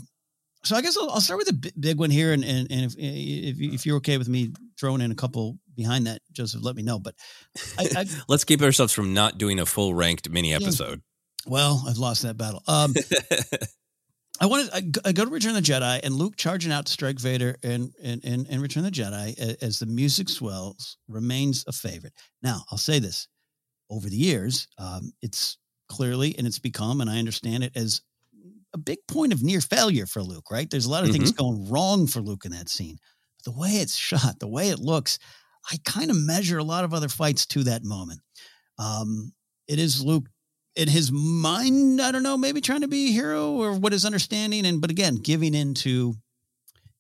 so 0.64 0.76
I 0.76 0.82
guess 0.82 0.96
I'll, 0.96 1.10
I'll 1.10 1.20
start 1.20 1.38
with 1.38 1.48
a 1.48 1.72
big 1.78 1.98
one 1.98 2.10
here, 2.10 2.32
and 2.32 2.44
and, 2.44 2.70
and 2.70 2.84
if, 2.84 2.94
if 2.98 3.74
if 3.74 3.86
you're 3.86 3.96
okay 3.96 4.18
with 4.18 4.28
me 4.28 4.52
throwing 4.78 5.00
in 5.00 5.12
a 5.12 5.16
couple 5.16 5.58
behind 5.76 6.06
that, 6.06 6.20
Joseph, 6.32 6.62
let 6.62 6.76
me 6.76 6.82
know. 6.82 6.98
But 6.98 7.14
I, 7.78 7.88
I 7.96 8.06
Let's 8.28 8.44
keep 8.44 8.62
ourselves 8.62 8.92
from 8.92 9.14
not 9.14 9.38
doing 9.38 9.58
a 9.58 9.66
full 9.66 9.94
ranked 9.94 10.28
mini 10.30 10.52
episode. 10.52 11.02
well, 11.46 11.84
I've 11.88 11.98
lost 11.98 12.22
that 12.22 12.36
battle. 12.36 12.62
Um, 12.66 12.94
I 14.42 14.46
want 14.46 14.72
to 14.72 14.82
go- 14.82 15.00
I 15.04 15.12
go 15.12 15.24
to 15.24 15.30
Return 15.30 15.54
of 15.54 15.64
the 15.64 15.72
Jedi 15.72 16.00
and 16.02 16.16
Luke 16.16 16.34
charging 16.36 16.72
out 16.72 16.86
to 16.86 16.92
strike 16.92 17.20
Vader 17.20 17.56
and 17.62 17.94
and 18.02 18.24
and, 18.24 18.44
and 18.50 18.60
Return 18.60 18.84
of 18.84 18.92
the 18.92 19.00
Jedi 19.00 19.38
as 19.62 19.78
the 19.78 19.86
music 19.86 20.28
swells 20.28 20.96
remains 21.06 21.64
a 21.68 21.72
favorite. 21.72 22.12
Now 22.42 22.64
I'll 22.72 22.76
say 22.76 22.98
this: 22.98 23.28
over 23.88 24.08
the 24.08 24.16
years, 24.16 24.66
um, 24.78 25.12
it's 25.22 25.58
clearly 25.88 26.36
and 26.36 26.44
it's 26.44 26.58
become, 26.58 27.00
and 27.00 27.08
I 27.08 27.20
understand 27.20 27.62
it 27.62 27.76
as 27.76 28.02
a 28.74 28.78
big 28.78 28.98
point 29.06 29.32
of 29.32 29.44
near 29.44 29.60
failure 29.60 30.06
for 30.06 30.22
Luke. 30.24 30.50
Right? 30.50 30.68
There's 30.68 30.86
a 30.86 30.90
lot 30.90 31.04
of 31.04 31.10
things 31.10 31.30
going 31.30 31.70
wrong 31.70 32.08
for 32.08 32.20
Luke 32.20 32.44
in 32.44 32.50
that 32.50 32.68
scene. 32.68 32.98
But 33.38 33.52
the 33.52 33.60
way 33.60 33.70
it's 33.70 33.96
shot, 33.96 34.40
the 34.40 34.48
way 34.48 34.70
it 34.70 34.80
looks, 34.80 35.20
I 35.70 35.76
kind 35.84 36.10
of 36.10 36.16
measure 36.16 36.58
a 36.58 36.64
lot 36.64 36.82
of 36.82 36.92
other 36.92 37.08
fights 37.08 37.46
to 37.46 37.62
that 37.62 37.84
moment. 37.84 38.18
Um, 38.76 39.34
it 39.68 39.78
is 39.78 40.02
Luke 40.02 40.26
in 40.76 40.88
his 40.88 41.12
mind, 41.12 42.00
I 42.00 42.12
don't 42.12 42.22
know, 42.22 42.36
maybe 42.36 42.60
trying 42.60 42.80
to 42.80 42.88
be 42.88 43.08
a 43.08 43.12
hero 43.12 43.52
or 43.52 43.74
what 43.74 43.92
his 43.92 44.04
understanding, 44.04 44.66
and 44.66 44.80
but 44.80 44.90
again, 44.90 45.16
giving 45.16 45.54
into 45.54 46.14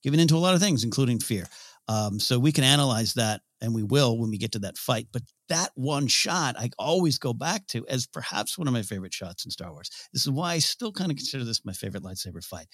giving 0.02 0.20
into 0.20 0.36
a 0.36 0.38
lot 0.38 0.54
of 0.54 0.60
things, 0.60 0.84
including 0.84 1.20
fear. 1.20 1.46
Um, 1.88 2.20
so 2.20 2.38
we 2.38 2.52
can 2.52 2.64
analyze 2.64 3.14
that, 3.14 3.40
and 3.60 3.74
we 3.74 3.82
will 3.82 4.18
when 4.18 4.30
we 4.30 4.38
get 4.38 4.52
to 4.52 4.58
that 4.60 4.76
fight. 4.76 5.08
But 5.12 5.22
that 5.48 5.70
one 5.74 6.06
shot, 6.06 6.56
I 6.58 6.70
always 6.78 7.18
go 7.18 7.32
back 7.32 7.66
to 7.68 7.86
as 7.88 8.06
perhaps 8.06 8.56
one 8.56 8.68
of 8.68 8.74
my 8.74 8.82
favorite 8.82 9.14
shots 9.14 9.44
in 9.44 9.50
Star 9.50 9.72
Wars. 9.72 9.90
This 10.12 10.22
is 10.22 10.30
why 10.30 10.52
I 10.52 10.58
still 10.58 10.92
kind 10.92 11.10
of 11.10 11.16
consider 11.16 11.44
this 11.44 11.64
my 11.64 11.72
favorite 11.72 12.04
lightsaber 12.04 12.44
fight. 12.44 12.66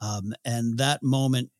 Um, 0.00 0.32
and 0.44 0.78
that 0.78 1.02
moment 1.02 1.50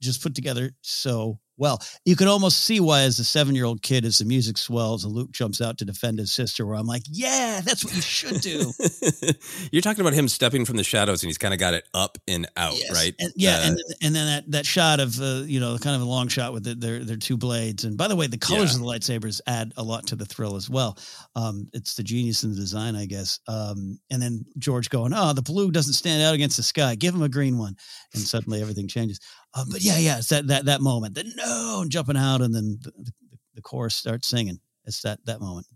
just 0.00 0.22
put 0.22 0.34
together 0.34 0.72
so 0.82 1.38
well. 1.56 1.80
You 2.04 2.16
could 2.16 2.28
almost 2.28 2.64
see 2.64 2.80
why, 2.80 3.02
as 3.02 3.18
a 3.18 3.24
seven 3.24 3.54
year 3.54 3.64
old 3.64 3.82
kid, 3.82 4.04
as 4.04 4.18
the 4.18 4.24
music 4.24 4.58
swells 4.58 5.04
and 5.04 5.12
Luke 5.14 5.32
jumps 5.32 5.60
out 5.60 5.78
to 5.78 5.84
defend 5.84 6.18
his 6.18 6.32
sister, 6.32 6.66
where 6.66 6.76
I'm 6.76 6.86
like, 6.86 7.02
yeah, 7.10 7.60
that's 7.64 7.84
what 7.84 7.94
you 7.94 8.00
should 8.02 8.40
do. 8.40 8.72
You're 9.72 9.82
talking 9.82 10.00
about 10.00 10.14
him 10.14 10.28
stepping 10.28 10.64
from 10.64 10.76
the 10.76 10.84
shadows 10.84 11.22
and 11.22 11.28
he's 11.28 11.38
kind 11.38 11.54
of 11.54 11.60
got 11.60 11.74
it 11.74 11.86
up 11.94 12.18
and 12.28 12.46
out, 12.56 12.74
Yes. 12.76 12.92
right? 12.92 13.14
And, 13.18 13.32
yeah, 13.36 13.58
Uh, 13.58 13.62
and 13.68 13.78
and 14.02 14.14
then 14.14 14.26
that 14.26 14.50
that 14.50 14.66
shot 14.66 15.00
of 15.00 15.20
uh, 15.20 15.42
you 15.46 15.60
know 15.60 15.76
kind 15.78 15.96
of 15.96 16.02
a 16.02 16.04
long 16.06 16.28
shot 16.28 16.52
with 16.52 16.64
the, 16.64 16.74
their 16.74 17.04
their 17.04 17.16
two 17.16 17.36
blades. 17.36 17.84
And 17.84 17.96
by 17.96 18.08
the 18.08 18.16
way, 18.16 18.26
the 18.26 18.38
colors 18.38 18.72
Yeah. 18.74 18.80
of 18.80 18.86
the 18.86 18.86
lightsabers 18.86 19.40
add 19.46 19.72
a 19.76 19.82
lot 19.82 20.06
to 20.08 20.16
the 20.16 20.24
thrill 20.26 20.56
as 20.56 20.68
well. 20.68 20.98
Um, 21.36 21.68
it's 21.72 21.94
the 21.94 22.02
genius 22.02 22.42
in 22.44 22.50
the 22.50 22.56
design, 22.56 22.96
I 22.96 23.06
guess. 23.06 23.40
Um, 23.48 23.98
and 24.10 24.20
then 24.20 24.44
George 24.58 24.90
going, 24.90 25.12
oh, 25.14 25.32
the 25.32 25.42
blue 25.42 25.70
doesn't 25.70 25.92
stand 25.94 26.22
out 26.22 26.34
against 26.34 26.56
the 26.56 26.62
sky. 26.62 26.94
Give 26.94 27.14
him 27.14 27.22
a 27.22 27.28
green 27.28 27.58
one, 27.58 27.76
and 28.12 28.22
suddenly 28.22 28.60
everything 28.60 28.88
changes. 28.88 29.20
Um, 29.54 29.68
but 29.70 29.82
yeah, 29.82 29.98
yeah, 29.98 30.18
it's 30.18 30.28
that 30.28 30.48
that 30.48 30.64
that 30.66 30.80
moment. 30.80 31.14
The 31.14 31.24
no, 31.36 31.80
and 31.82 31.90
jumping 31.90 32.16
out, 32.16 32.40
and 32.40 32.54
then 32.54 32.78
the, 32.82 32.90
the, 32.98 33.12
the 33.54 33.62
chorus 33.62 33.94
starts 33.94 34.28
singing. 34.28 34.58
It's 34.84 35.02
that 35.02 35.24
that 35.26 35.40
moment. 35.40 35.66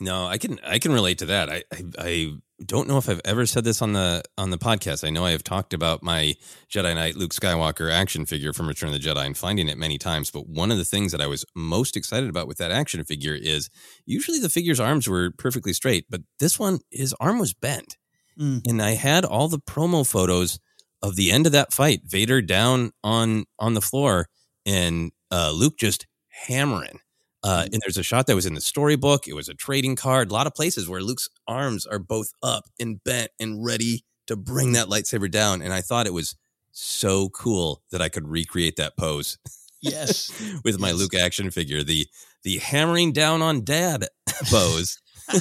No, 0.00 0.26
I 0.26 0.38
can 0.38 0.58
I 0.66 0.78
can 0.78 0.92
relate 0.92 1.18
to 1.18 1.26
that. 1.26 1.48
I, 1.50 1.62
I 1.72 1.84
I 1.98 2.32
don't 2.64 2.88
know 2.88 2.98
if 2.98 3.08
I've 3.08 3.20
ever 3.24 3.46
said 3.46 3.64
this 3.64 3.80
on 3.82 3.92
the 3.92 4.22
on 4.38 4.50
the 4.50 4.58
podcast. 4.58 5.06
I 5.06 5.10
know 5.10 5.24
I 5.24 5.30
have 5.32 5.44
talked 5.44 5.72
about 5.72 6.02
my 6.02 6.34
Jedi 6.68 6.94
Knight 6.94 7.16
Luke 7.16 7.32
Skywalker 7.32 7.92
action 7.92 8.26
figure 8.26 8.52
from 8.52 8.66
Return 8.66 8.88
of 8.88 8.94
the 8.94 9.00
Jedi 9.08 9.24
and 9.24 9.36
finding 9.36 9.68
it 9.68 9.78
many 9.78 9.98
times. 9.98 10.30
But 10.32 10.48
one 10.48 10.72
of 10.72 10.78
the 10.78 10.84
things 10.84 11.12
that 11.12 11.20
I 11.20 11.26
was 11.28 11.44
most 11.54 11.96
excited 11.96 12.28
about 12.28 12.48
with 12.48 12.58
that 12.58 12.72
action 12.72 13.04
figure 13.04 13.34
is 13.40 13.70
usually 14.04 14.40
the 14.40 14.48
figure's 14.48 14.80
arms 14.80 15.08
were 15.08 15.30
perfectly 15.30 15.72
straight, 15.72 16.06
but 16.10 16.22
this 16.40 16.58
one 16.58 16.80
his 16.90 17.14
arm 17.20 17.38
was 17.38 17.54
bent, 17.54 17.96
Mm. 18.38 18.62
and 18.66 18.82
I 18.82 18.92
had 18.94 19.24
all 19.24 19.46
the 19.46 19.60
promo 19.60 20.04
photos 20.04 20.58
of 21.04 21.16
the 21.16 21.30
end 21.32 21.46
of 21.46 21.52
that 21.52 21.72
fight. 21.72 22.02
Vader 22.06 22.42
down 22.42 22.92
on 23.04 23.46
on 23.60 23.74
the 23.74 23.82
floor, 23.82 24.28
and 24.66 25.12
uh, 25.32 25.52
Luke 25.52 25.78
just 25.78 26.06
hammering. 26.48 27.00
Uh, 27.44 27.66
and 27.72 27.82
there's 27.84 27.98
a 27.98 28.02
shot 28.02 28.26
that 28.26 28.34
was 28.34 28.46
in 28.46 28.54
the 28.54 28.60
storybook. 28.60 29.28
It 29.28 29.34
was 29.34 29.48
a 29.50 29.54
trading 29.54 29.96
card. 29.96 30.30
A 30.30 30.34
lot 30.34 30.46
of 30.46 30.54
places 30.54 30.88
where 30.88 31.02
Luke's 31.02 31.28
arms 31.46 31.86
are 31.86 31.98
both 31.98 32.32
up 32.42 32.64
and 32.80 33.04
bent 33.04 33.30
and 33.38 33.64
ready 33.64 34.04
to 34.28 34.36
bring 34.36 34.72
that 34.72 34.88
lightsaber 34.88 35.30
down. 35.30 35.62
And 35.62 35.72
I 35.72 35.82
thought 35.82 36.06
it 36.06 36.14
was 36.14 36.36
so 36.72 37.28
cool 37.30 37.82
that 37.92 38.02
I 38.02 38.08
could 38.08 38.28
recreate 38.28 38.76
that 38.76 38.96
pose 38.96 39.38
Yes, 39.82 40.30
with 40.64 40.80
my 40.80 40.90
Yes. 40.90 40.98
Luke 40.98 41.14
action 41.14 41.50
figure. 41.50 41.82
The 41.84 42.06
the 42.44 42.58
hammering 42.58 43.12
down 43.12 43.42
on 43.42 43.64
dad 43.64 44.06
pose. 44.50 44.98
uh, 45.32 45.40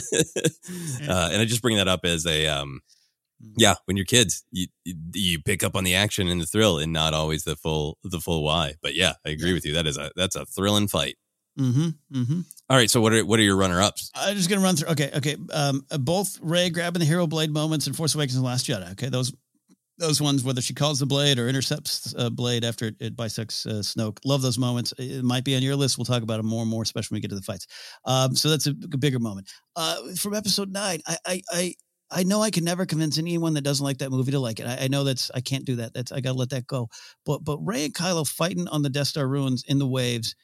and 1.31 1.41
I 1.41 1.45
just 1.45 1.61
bring 1.61 1.77
that 1.77 1.87
up 1.87 2.01
as 2.05 2.25
a 2.25 2.47
um, 2.47 2.81
yeah. 3.57 3.75
When 3.85 3.97
you're 3.97 4.05
kids, 4.05 4.43
you 4.51 4.67
you- 4.85 5.39
pick 5.43 5.63
up 5.63 5.75
on 5.75 5.83
the 5.83 5.95
action 5.95 6.27
and 6.27 6.41
the 6.41 6.45
thrill, 6.45 6.77
and 6.79 6.93
not 6.93 7.13
always 7.13 7.43
the 7.43 7.55
full 7.55 7.97
the 8.03 8.19
full 8.19 8.43
why. 8.43 8.73
But 8.81 8.95
yeah, 8.95 9.13
I 9.25 9.29
agree 9.29 9.53
with 9.53 9.65
you. 9.65 9.73
That 9.73 9.87
is 9.87 9.97
a 9.97 10.11
that's 10.15 10.35
a 10.35 10.45
thrilling 10.45 10.87
fight. 10.87 11.15
mm-hmm, 11.59 11.89
mm-hmm. 12.13 12.41
All 12.69 12.77
right, 12.77 12.89
so 12.89 13.01
what 13.01 13.13
are 13.13 13.25
what 13.25 13.39
are 13.39 13.43
your 13.43 13.57
runner 13.57 13.81
ups? 13.81 14.09
I'm 14.15 14.35
just 14.35 14.49
gonna 14.49 14.61
run 14.61 14.75
through. 14.75 14.89
Okay, 14.89 15.11
okay. 15.15 15.35
Um, 15.51 15.85
uh, 15.91 15.97
both 15.97 16.39
Rey 16.41 16.69
grabbing 16.69 16.99
the 16.99 17.05
hero 17.05 17.27
blade 17.27 17.51
moments 17.51 17.87
in 17.87 17.93
Force 17.93 18.15
Awakens 18.15 18.35
and 18.35 18.45
Last 18.45 18.65
Jedi. 18.67 18.91
Okay, 18.93 19.09
those 19.09 19.33
those 19.99 20.21
ones, 20.21 20.43
whether 20.43 20.61
she 20.61 20.73
calls 20.73 20.99
the 20.99 21.05
blade 21.05 21.37
or 21.37 21.47
intercepts 21.47 22.15
uh, 22.17 22.29
blade 22.29 22.63
after 22.63 22.87
it, 22.87 22.95
it 22.99 23.15
bisects 23.15 23.65
uh, 23.65 23.73
Snoke. 23.75 24.17
Love 24.25 24.41
those 24.41 24.57
moments. 24.57 24.93
It 24.97 25.23
might 25.23 25.43
be 25.43 25.55
on 25.55 25.61
your 25.61 25.75
list. 25.75 25.97
We'll 25.97 26.05
talk 26.05 26.23
about 26.23 26.37
them 26.37 26.47
more 26.47 26.61
and 26.61 26.69
more, 26.69 26.81
especially 26.81 27.15
when 27.15 27.17
we 27.17 27.21
get 27.21 27.29
to 27.29 27.35
the 27.35 27.41
fights. 27.41 27.67
Um, 28.05 28.35
so 28.35 28.49
that's 28.49 28.65
a 28.65 28.73
bigger 28.73 29.19
moment. 29.19 29.49
Uh, 29.75 29.97
from 30.17 30.33
Episode 30.33 30.71
Nine, 30.71 31.01
I, 31.07 31.17
I, 31.25 31.41
I, 31.51 31.73
I 32.11 32.23
know 32.23 32.41
I 32.41 32.51
can 32.51 32.63
never 32.63 32.85
convince 32.85 33.17
anyone 33.17 33.55
that 33.55 33.63
doesn't 33.63 33.83
like 33.83 33.99
that 33.99 34.11
movie 34.11 34.31
to 34.31 34.39
like 34.39 34.59
it. 34.59 34.67
I, 34.67 34.85
I 34.85 34.87
know 34.87 35.03
that's 35.03 35.31
I 35.33 35.41
can't 35.41 35.65
do 35.65 35.77
that. 35.77 35.93
That's 35.93 36.11
I 36.11 36.21
gotta 36.21 36.37
let 36.37 36.49
that 36.51 36.67
go. 36.67 36.89
But 37.25 37.43
but 37.43 37.57
Rey 37.59 37.85
and 37.85 37.93
Kylo 37.93 38.27
fighting 38.27 38.67
on 38.67 38.81
the 38.81 38.89
Death 38.89 39.07
Star 39.07 39.27
ruins 39.27 39.63
in 39.67 39.79
the 39.79 39.87
waves. 39.87 40.35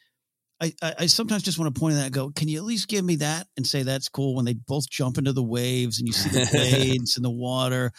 I, 0.62 0.74
I, 0.82 0.94
I 1.00 1.06
sometimes 1.06 1.44
just 1.44 1.58
want 1.58 1.74
to 1.74 1.80
point 1.80 1.94
at 1.94 2.00
that 2.00 2.06
and 2.08 2.14
go, 2.14 2.32
can 2.32 2.50
you 2.50 2.58
at 2.58 2.66
least 2.66 2.90
give 2.90 3.06
me 3.06 3.16
that 3.18 3.48
and 3.56 3.66
say 3.66 3.84
that's 3.84 4.10
cool 4.10 4.36
when 4.36 4.44
they 4.44 4.56
both 4.56 4.90
jump 4.90 5.18
into 5.18 5.32
the 5.32 5.44
waves 5.44 6.00
and 6.00 6.08
you 6.08 6.14
see 6.14 6.30
the 6.30 6.50
blades 6.52 7.16
in 7.16 7.24
the 7.24 7.30
water. 7.30 7.92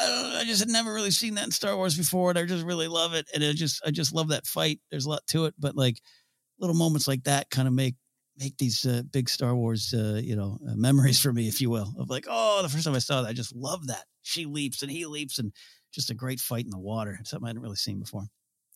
I, 0.00 0.38
I 0.40 0.44
just 0.44 0.60
had 0.60 0.68
never 0.68 0.92
really 0.92 1.10
seen 1.10 1.34
that 1.34 1.44
in 1.44 1.50
Star 1.52 1.76
Wars 1.76 1.96
before, 1.96 2.30
and 2.30 2.38
I 2.38 2.44
just 2.44 2.64
really 2.64 2.88
love 2.88 3.14
it. 3.14 3.26
And 3.34 3.44
I 3.44 3.52
just 3.52 3.82
I 3.86 3.90
just 3.90 4.14
love 4.14 4.28
that 4.28 4.46
fight. 4.46 4.80
There's 4.90 5.06
a 5.06 5.10
lot 5.10 5.26
to 5.28 5.44
it, 5.46 5.54
but 5.58 5.76
like 5.76 5.96
little 6.58 6.76
moments 6.76 7.08
like 7.08 7.24
that 7.24 7.50
kind 7.50 7.68
of 7.68 7.74
make 7.74 7.94
make 8.42 8.58
these 8.58 8.84
uh, 8.86 9.02
big 9.10 9.28
Star 9.28 9.54
Wars 9.54 9.94
uh, 9.94 10.20
you 10.22 10.36
know 10.36 10.58
uh, 10.68 10.74
memories 10.76 11.20
for 11.20 11.32
me, 11.32 11.48
if 11.48 11.60
you 11.60 11.70
will, 11.70 11.94
of 11.98 12.10
like 12.10 12.26
oh 12.28 12.62
the 12.62 12.68
first 12.68 12.84
time 12.84 12.94
I 12.94 12.98
saw 13.00 13.22
that, 13.22 13.28
I 13.28 13.32
just 13.32 13.54
love 13.54 13.86
that 13.88 14.04
she 14.22 14.46
leaps 14.46 14.82
and 14.82 14.90
he 14.90 15.06
leaps 15.06 15.38
and 15.38 15.52
just 15.92 16.10
a 16.10 16.14
great 16.14 16.40
fight 16.40 16.64
in 16.64 16.70
the 16.70 16.78
water, 16.78 17.18
something 17.24 17.46
I 17.46 17.50
hadn't 17.50 17.62
really 17.62 17.76
seen 17.76 18.00
before. 18.00 18.26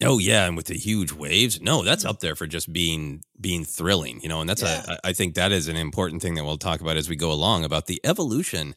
Oh 0.03 0.19
yeah, 0.19 0.47
and 0.47 0.57
with 0.59 0.67
the 0.67 0.77
huge 0.77 1.11
waves, 1.11 1.59
no, 1.63 1.83
that's 1.83 2.05
up 2.05 2.21
there 2.21 2.37
for 2.37 2.47
just 2.47 2.71
being 2.71 3.23
being 3.41 3.65
thrilling, 3.65 4.21
you 4.21 4.29
know. 4.29 4.43
And 4.43 4.49
that's 4.51 4.61
Yeah. 4.61 4.87
a 4.89 4.99
I 5.05 5.15
think 5.15 5.35
that 5.35 5.53
is 5.53 5.69
an 5.69 5.77
important 5.77 6.21
thing 6.21 6.35
that 6.35 6.45
we'll 6.45 6.59
talk 6.59 6.83
about 6.83 6.99
as 6.99 7.09
we 7.09 7.17
go 7.17 7.33
along 7.33 7.65
about 7.65 7.87
the 7.87 7.99
evolution 8.05 8.75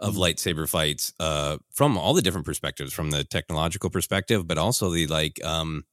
of 0.00 0.14
Mhm. 0.14 0.16
lightsaber 0.16 0.66
fights 0.66 1.12
uh, 1.20 1.58
from 1.70 1.98
all 1.98 2.14
the 2.14 2.22
different 2.22 2.46
perspectives, 2.46 2.92
from 2.94 3.10
the 3.10 3.22
technological 3.22 3.90
perspective, 3.90 4.48
but 4.48 4.56
also 4.56 4.90
the 4.90 5.06
like, 5.08 5.44
um, 5.44 5.84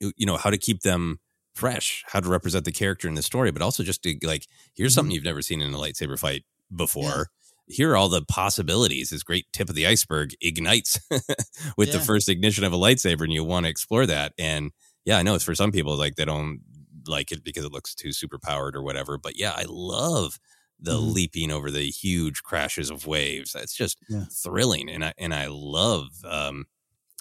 you 0.00 0.26
know, 0.26 0.36
how 0.36 0.50
to 0.50 0.58
keep 0.58 0.82
them 0.82 1.20
fresh, 1.58 2.04
how 2.06 2.20
to 2.20 2.28
represent 2.28 2.64
the 2.64 2.72
character 2.72 3.08
in 3.08 3.14
the 3.14 3.22
story, 3.22 3.50
but 3.50 3.62
also 3.62 3.82
just 3.82 4.02
to 4.04 4.16
like, 4.22 4.46
here's 4.74 4.94
something 4.94 5.12
you've 5.12 5.24
never 5.24 5.42
seen 5.42 5.60
in 5.60 5.74
a 5.74 5.78
lightsaber 5.78 6.18
fight 6.18 6.44
before. 6.74 7.28
Here 7.66 7.92
are 7.92 7.96
all 7.96 8.08
the 8.08 8.24
possibilities. 8.24 9.10
This 9.10 9.22
great 9.22 9.52
tip 9.52 9.68
of 9.68 9.74
the 9.74 9.86
iceberg 9.86 10.34
ignites 10.40 10.98
with 11.76 11.90
the 11.90 12.00
first 12.00 12.28
ignition 12.28 12.64
of 12.64 12.72
a 12.72 12.76
lightsaber, 12.78 13.22
and 13.22 13.32
you 13.32 13.44
want 13.44 13.66
to 13.66 13.70
explore 13.70 14.06
that. 14.06 14.32
And 14.38 14.72
yeah, 15.04 15.18
I 15.18 15.22
know 15.22 15.34
it's 15.34 15.44
for 15.44 15.54
some 15.54 15.72
people 15.72 15.96
like 15.96 16.16
they 16.16 16.24
don't 16.24 16.60
like 17.06 17.32
it 17.32 17.44
because 17.44 17.64
it 17.64 17.72
looks 17.72 17.94
too 17.94 18.12
super 18.12 18.38
powered 18.38 18.76
or 18.76 18.82
whatever. 18.82 19.18
But 19.18 19.36
yeah, 19.38 19.52
I 19.54 19.64
love 19.68 20.38
the 20.80 20.98
Mhm. 20.98 21.00
leaping 21.00 21.50
over 21.50 21.70
the 21.70 21.90
huge 21.90 22.42
crashes 22.42 22.90
of 22.90 23.06
waves. 23.06 23.52
That's 23.52 23.74
just 23.74 23.98
Yeah. 24.08 24.26
thrilling, 24.30 24.88
and 24.88 25.04
I 25.04 25.12
and 25.18 25.34
I 25.34 25.48
love 25.50 26.08
um, 26.24 26.66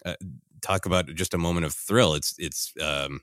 uh, 0.05 0.15
talk 0.61 0.85
about 0.85 1.07
just 1.15 1.33
a 1.33 1.37
moment 1.37 1.65
of 1.65 1.73
thrill. 1.73 2.13
It's 2.15 2.35
it's 2.37 2.73
um, 2.81 3.21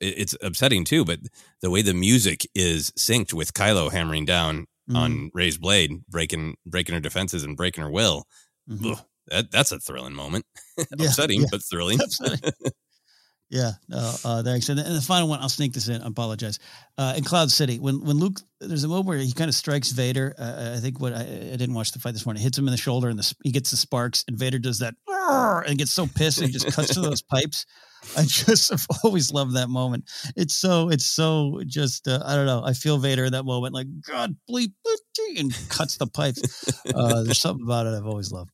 it's 0.00 0.34
upsetting 0.42 0.84
too, 0.84 1.04
but 1.04 1.20
the 1.62 1.70
way 1.70 1.82
the 1.82 1.94
music 1.94 2.46
is 2.54 2.90
synced 2.92 3.32
with 3.32 3.52
Kylo 3.54 3.90
hammering 3.90 4.24
down 4.24 4.66
Mm-hmm. 4.88 4.96
on 4.96 5.30
Rey's 5.34 5.58
blade, 5.58 6.00
breaking 6.08 6.56
breaking 6.64 6.94
her 6.94 7.00
defenses 7.00 7.42
and 7.44 7.58
breaking 7.58 7.84
her 7.84 7.90
will. 7.90 8.26
Mhm. 8.70 8.92
Ugh, 8.92 9.04
that 9.26 9.50
that's 9.50 9.70
a 9.70 9.78
thrilling 9.78 10.14
moment. 10.14 10.46
Yeah, 10.78 11.08
Upsetting, 11.08 11.42
yeah. 11.42 11.46
but 11.50 11.60
thrilling. 11.62 12.00
Upsetting. 12.02 12.52
Yeah, 13.50 13.72
no, 13.88 14.14
uh, 14.24 14.42
thanks. 14.42 14.68
And, 14.70 14.78
and 14.80 14.94
the 14.96 15.00
final 15.02 15.28
one, 15.28 15.40
I'll 15.40 15.48
sneak 15.50 15.72
this 15.74 15.88
in. 15.88 16.00
I 16.02 16.06
apologize. 16.06 16.58
Uh, 16.98 17.14
in 17.18 17.24
Cloud 17.24 17.50
City, 17.50 17.78
when 17.78 18.02
when 18.02 18.16
Luke, 18.16 18.40
there's 18.60 18.84
a 18.84 18.88
moment 18.88 19.06
where 19.08 19.18
he 19.18 19.32
kind 19.32 19.48
of 19.50 19.54
strikes 19.54 19.90
Vader. 19.90 20.34
Uh, 20.38 20.74
I 20.76 20.80
think 20.80 21.00
what 21.00 21.12
I, 21.12 21.20
I 21.20 21.56
didn't 21.56 21.74
watch 21.74 21.92
the 21.92 21.98
fight 21.98 22.12
this 22.12 22.24
morning. 22.24 22.42
Hits 22.42 22.56
him 22.56 22.66
in 22.66 22.72
the 22.72 22.76
shoulder, 22.78 23.08
and 23.10 23.18
the, 23.18 23.34
he 23.42 23.50
gets 23.52 23.70
the 23.70 23.76
sparks, 23.76 24.24
and 24.28 24.38
Vader 24.38 24.58
does 24.58 24.78
that 24.78 24.94
and 25.66 25.76
gets 25.78 25.92
so 25.92 26.06
pissed, 26.06 26.38
and 26.38 26.46
he 26.46 26.52
just 26.54 26.72
cuts 26.74 26.94
through 26.94 27.02
those 27.10 27.20
pipes. 27.22 27.66
I 28.16 28.22
just 28.22 28.70
have 28.70 28.86
always 29.04 29.32
loved 29.32 29.54
that 29.54 29.68
moment. 29.68 30.04
It's 30.36 30.54
so 30.54 30.88
it's 30.90 31.06
so 31.06 31.60
just 31.66 32.08
uh, 32.08 32.22
I 32.24 32.34
don't 32.34 32.46
know. 32.46 32.62
I 32.64 32.72
feel 32.72 32.98
Vader 32.98 33.24
in 33.24 33.32
that 33.32 33.44
moment, 33.44 33.74
like 33.74 33.86
God 34.02 34.36
bleep, 34.48 34.72
bleep, 34.86 35.38
and 35.38 35.52
cuts 35.68 35.96
the 35.96 36.06
pipes. 36.06 36.42
Uh, 36.94 37.22
there's 37.22 37.40
something 37.40 37.64
about 37.64 37.86
it 37.86 37.94
I've 37.94 38.06
always 38.06 38.32
loved. 38.32 38.50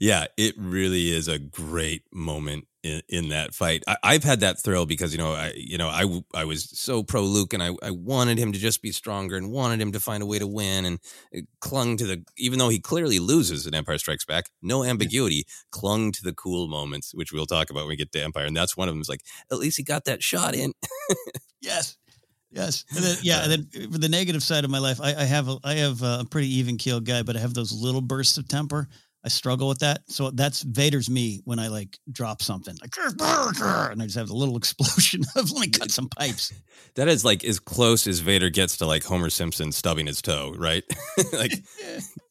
Yeah, 0.00 0.26
it 0.36 0.54
really 0.58 1.10
is 1.10 1.28
a 1.28 1.38
great 1.38 2.02
moment 2.12 2.66
in, 2.84 3.02
in 3.08 3.28
that 3.30 3.54
fight. 3.54 3.82
I, 3.86 4.12
have 4.12 4.24
had 4.24 4.40
that 4.40 4.62
thrill 4.62 4.86
because 4.86 5.12
you 5.12 5.18
know 5.18 5.32
I 5.32 5.52
you 5.56 5.78
know 5.78 5.88
I 5.88 6.04
I 6.34 6.44
was 6.44 6.70
so 6.78 7.02
pro 7.02 7.22
Luke 7.22 7.52
and 7.52 7.62
I 7.62 7.70
I 7.82 7.90
wanted 7.90 8.38
him 8.38 8.52
to 8.52 8.58
just 8.58 8.82
be 8.82 8.92
stronger 8.92 9.36
and 9.36 9.50
wanted 9.50 9.80
him 9.80 9.92
to 9.92 10.00
find 10.00 10.22
a 10.22 10.26
way 10.26 10.38
to 10.38 10.46
win 10.46 10.84
and 10.84 10.98
uh, 11.36 11.40
clung 11.60 11.96
to 11.96 12.06
the 12.06 12.24
even 12.36 12.58
though 12.58 12.68
he 12.68 12.78
clearly 12.78 13.18
loses 13.18 13.66
in 13.66 13.74
Empire 13.74 13.98
Strikes 13.98 14.24
Back, 14.24 14.50
no 14.62 14.84
ambiguity, 14.84 15.46
clung 15.70 16.12
to 16.12 16.22
the 16.22 16.34
cool 16.34 16.68
moments 16.68 17.12
which 17.14 17.32
we'll 17.32 17.46
talk 17.46 17.70
about 17.70 17.80
when 17.80 17.88
we 17.88 17.96
get 17.96 18.12
to 18.12 18.22
Empire, 18.22 18.44
and 18.44 18.56
that's 18.56 18.76
one 18.76 18.88
of 18.88 18.94
them. 18.94 19.00
Is 19.00 19.08
like 19.08 19.22
at 19.50 19.58
least 19.58 19.78
he 19.78 19.82
got 19.82 20.04
that 20.04 20.22
shot 20.22 20.54
in. 20.54 20.72
yes. 21.60 21.96
Yes, 22.50 22.84
and 22.94 23.02
then, 23.04 23.16
yeah. 23.22 23.42
And 23.42 23.50
then 23.50 23.90
for 23.90 23.98
the 23.98 24.08
negative 24.08 24.40
side 24.40 24.62
of 24.62 24.70
my 24.70 24.78
life, 24.78 25.00
I, 25.00 25.08
I 25.08 25.24
have 25.24 25.48
a, 25.48 25.58
I 25.64 25.74
have 25.74 26.00
a 26.02 26.24
pretty 26.30 26.46
even 26.58 26.78
keeled 26.78 27.04
guy, 27.04 27.24
but 27.24 27.36
I 27.36 27.40
have 27.40 27.52
those 27.52 27.72
little 27.72 28.00
bursts 28.00 28.38
of 28.38 28.46
temper 28.46 28.88
I 29.24 29.28
struggle 29.28 29.68
with 29.68 29.78
that. 29.78 30.02
So 30.06 30.30
that's 30.30 30.62
Vader's 30.62 31.08
me 31.08 31.40
when 31.44 31.58
I 31.58 31.68
like 31.68 31.98
drop 32.12 32.42
something 32.42 32.76
like 32.82 32.90
and 33.90 34.02
I 34.02 34.04
just 34.04 34.18
have 34.18 34.28
a 34.28 34.36
little 34.36 34.56
explosion 34.58 35.22
of 35.34 35.50
let 35.50 35.60
me 35.60 35.70
cut 35.70 35.90
some 35.90 36.08
pipes. 36.08 36.52
That 36.96 37.08
is 37.08 37.24
like 37.24 37.42
as 37.42 37.58
close 37.58 38.06
as 38.06 38.20
Vader 38.20 38.50
gets 38.50 38.76
to 38.76 38.86
like 38.86 39.02
Homer 39.02 39.28
Simpson 39.28 39.72
stubbing 39.72 40.06
his 40.06 40.22
toe, 40.22 40.54
right? 40.56 40.84
like 41.32 41.52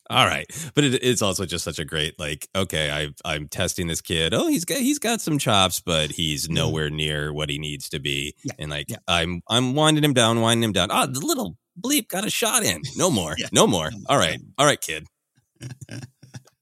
all 0.10 0.25
right. 0.25 0.45
But 0.73 0.86
it, 0.86 1.03
it's 1.03 1.21
also 1.21 1.45
just 1.45 1.65
such 1.65 1.79
a 1.79 1.86
great 1.86 2.17
like 2.17 2.47
okay, 2.56 2.89
I 2.89 3.10
I'm 3.29 3.49
testing 3.49 3.88
this 3.88 3.99
kid. 3.99 4.34
Oh, 4.34 4.47
he's 4.47 4.63
got 4.63 4.77
he's 4.77 4.99
got 4.99 5.19
some 5.19 5.38
chops, 5.38 5.82
but 5.82 6.12
he's 6.12 6.45
mm-hmm. 6.45 6.53
nowhere 6.53 6.89
near 6.89 7.34
what 7.34 7.49
he 7.49 7.60
needs 7.60 7.89
to 7.89 7.99
be. 7.99 8.36
Yeah. 8.45 8.53
And 8.58 8.71
like 8.71 8.89
yeah. 8.89 8.97
I'm 9.06 9.41
I'm 9.49 9.75
winding 9.75 10.03
him 10.03 10.13
down, 10.13 10.39
winding 10.39 10.63
him 10.63 10.71
down. 10.71 10.89
Ah, 10.91 11.08
oh, 11.10 11.12
the 11.12 11.25
little 11.25 11.58
bleep 11.77 12.08
got 12.08 12.25
a 12.25 12.29
shot 12.29 12.63
in. 12.63 12.84
No 12.95 13.10
more. 13.10 13.36
No 13.51 13.67
more. 13.67 13.91
All 14.08 14.17
right. 14.17 14.39
All 14.58 14.65
right, 14.65 14.79
kid. 14.79 15.08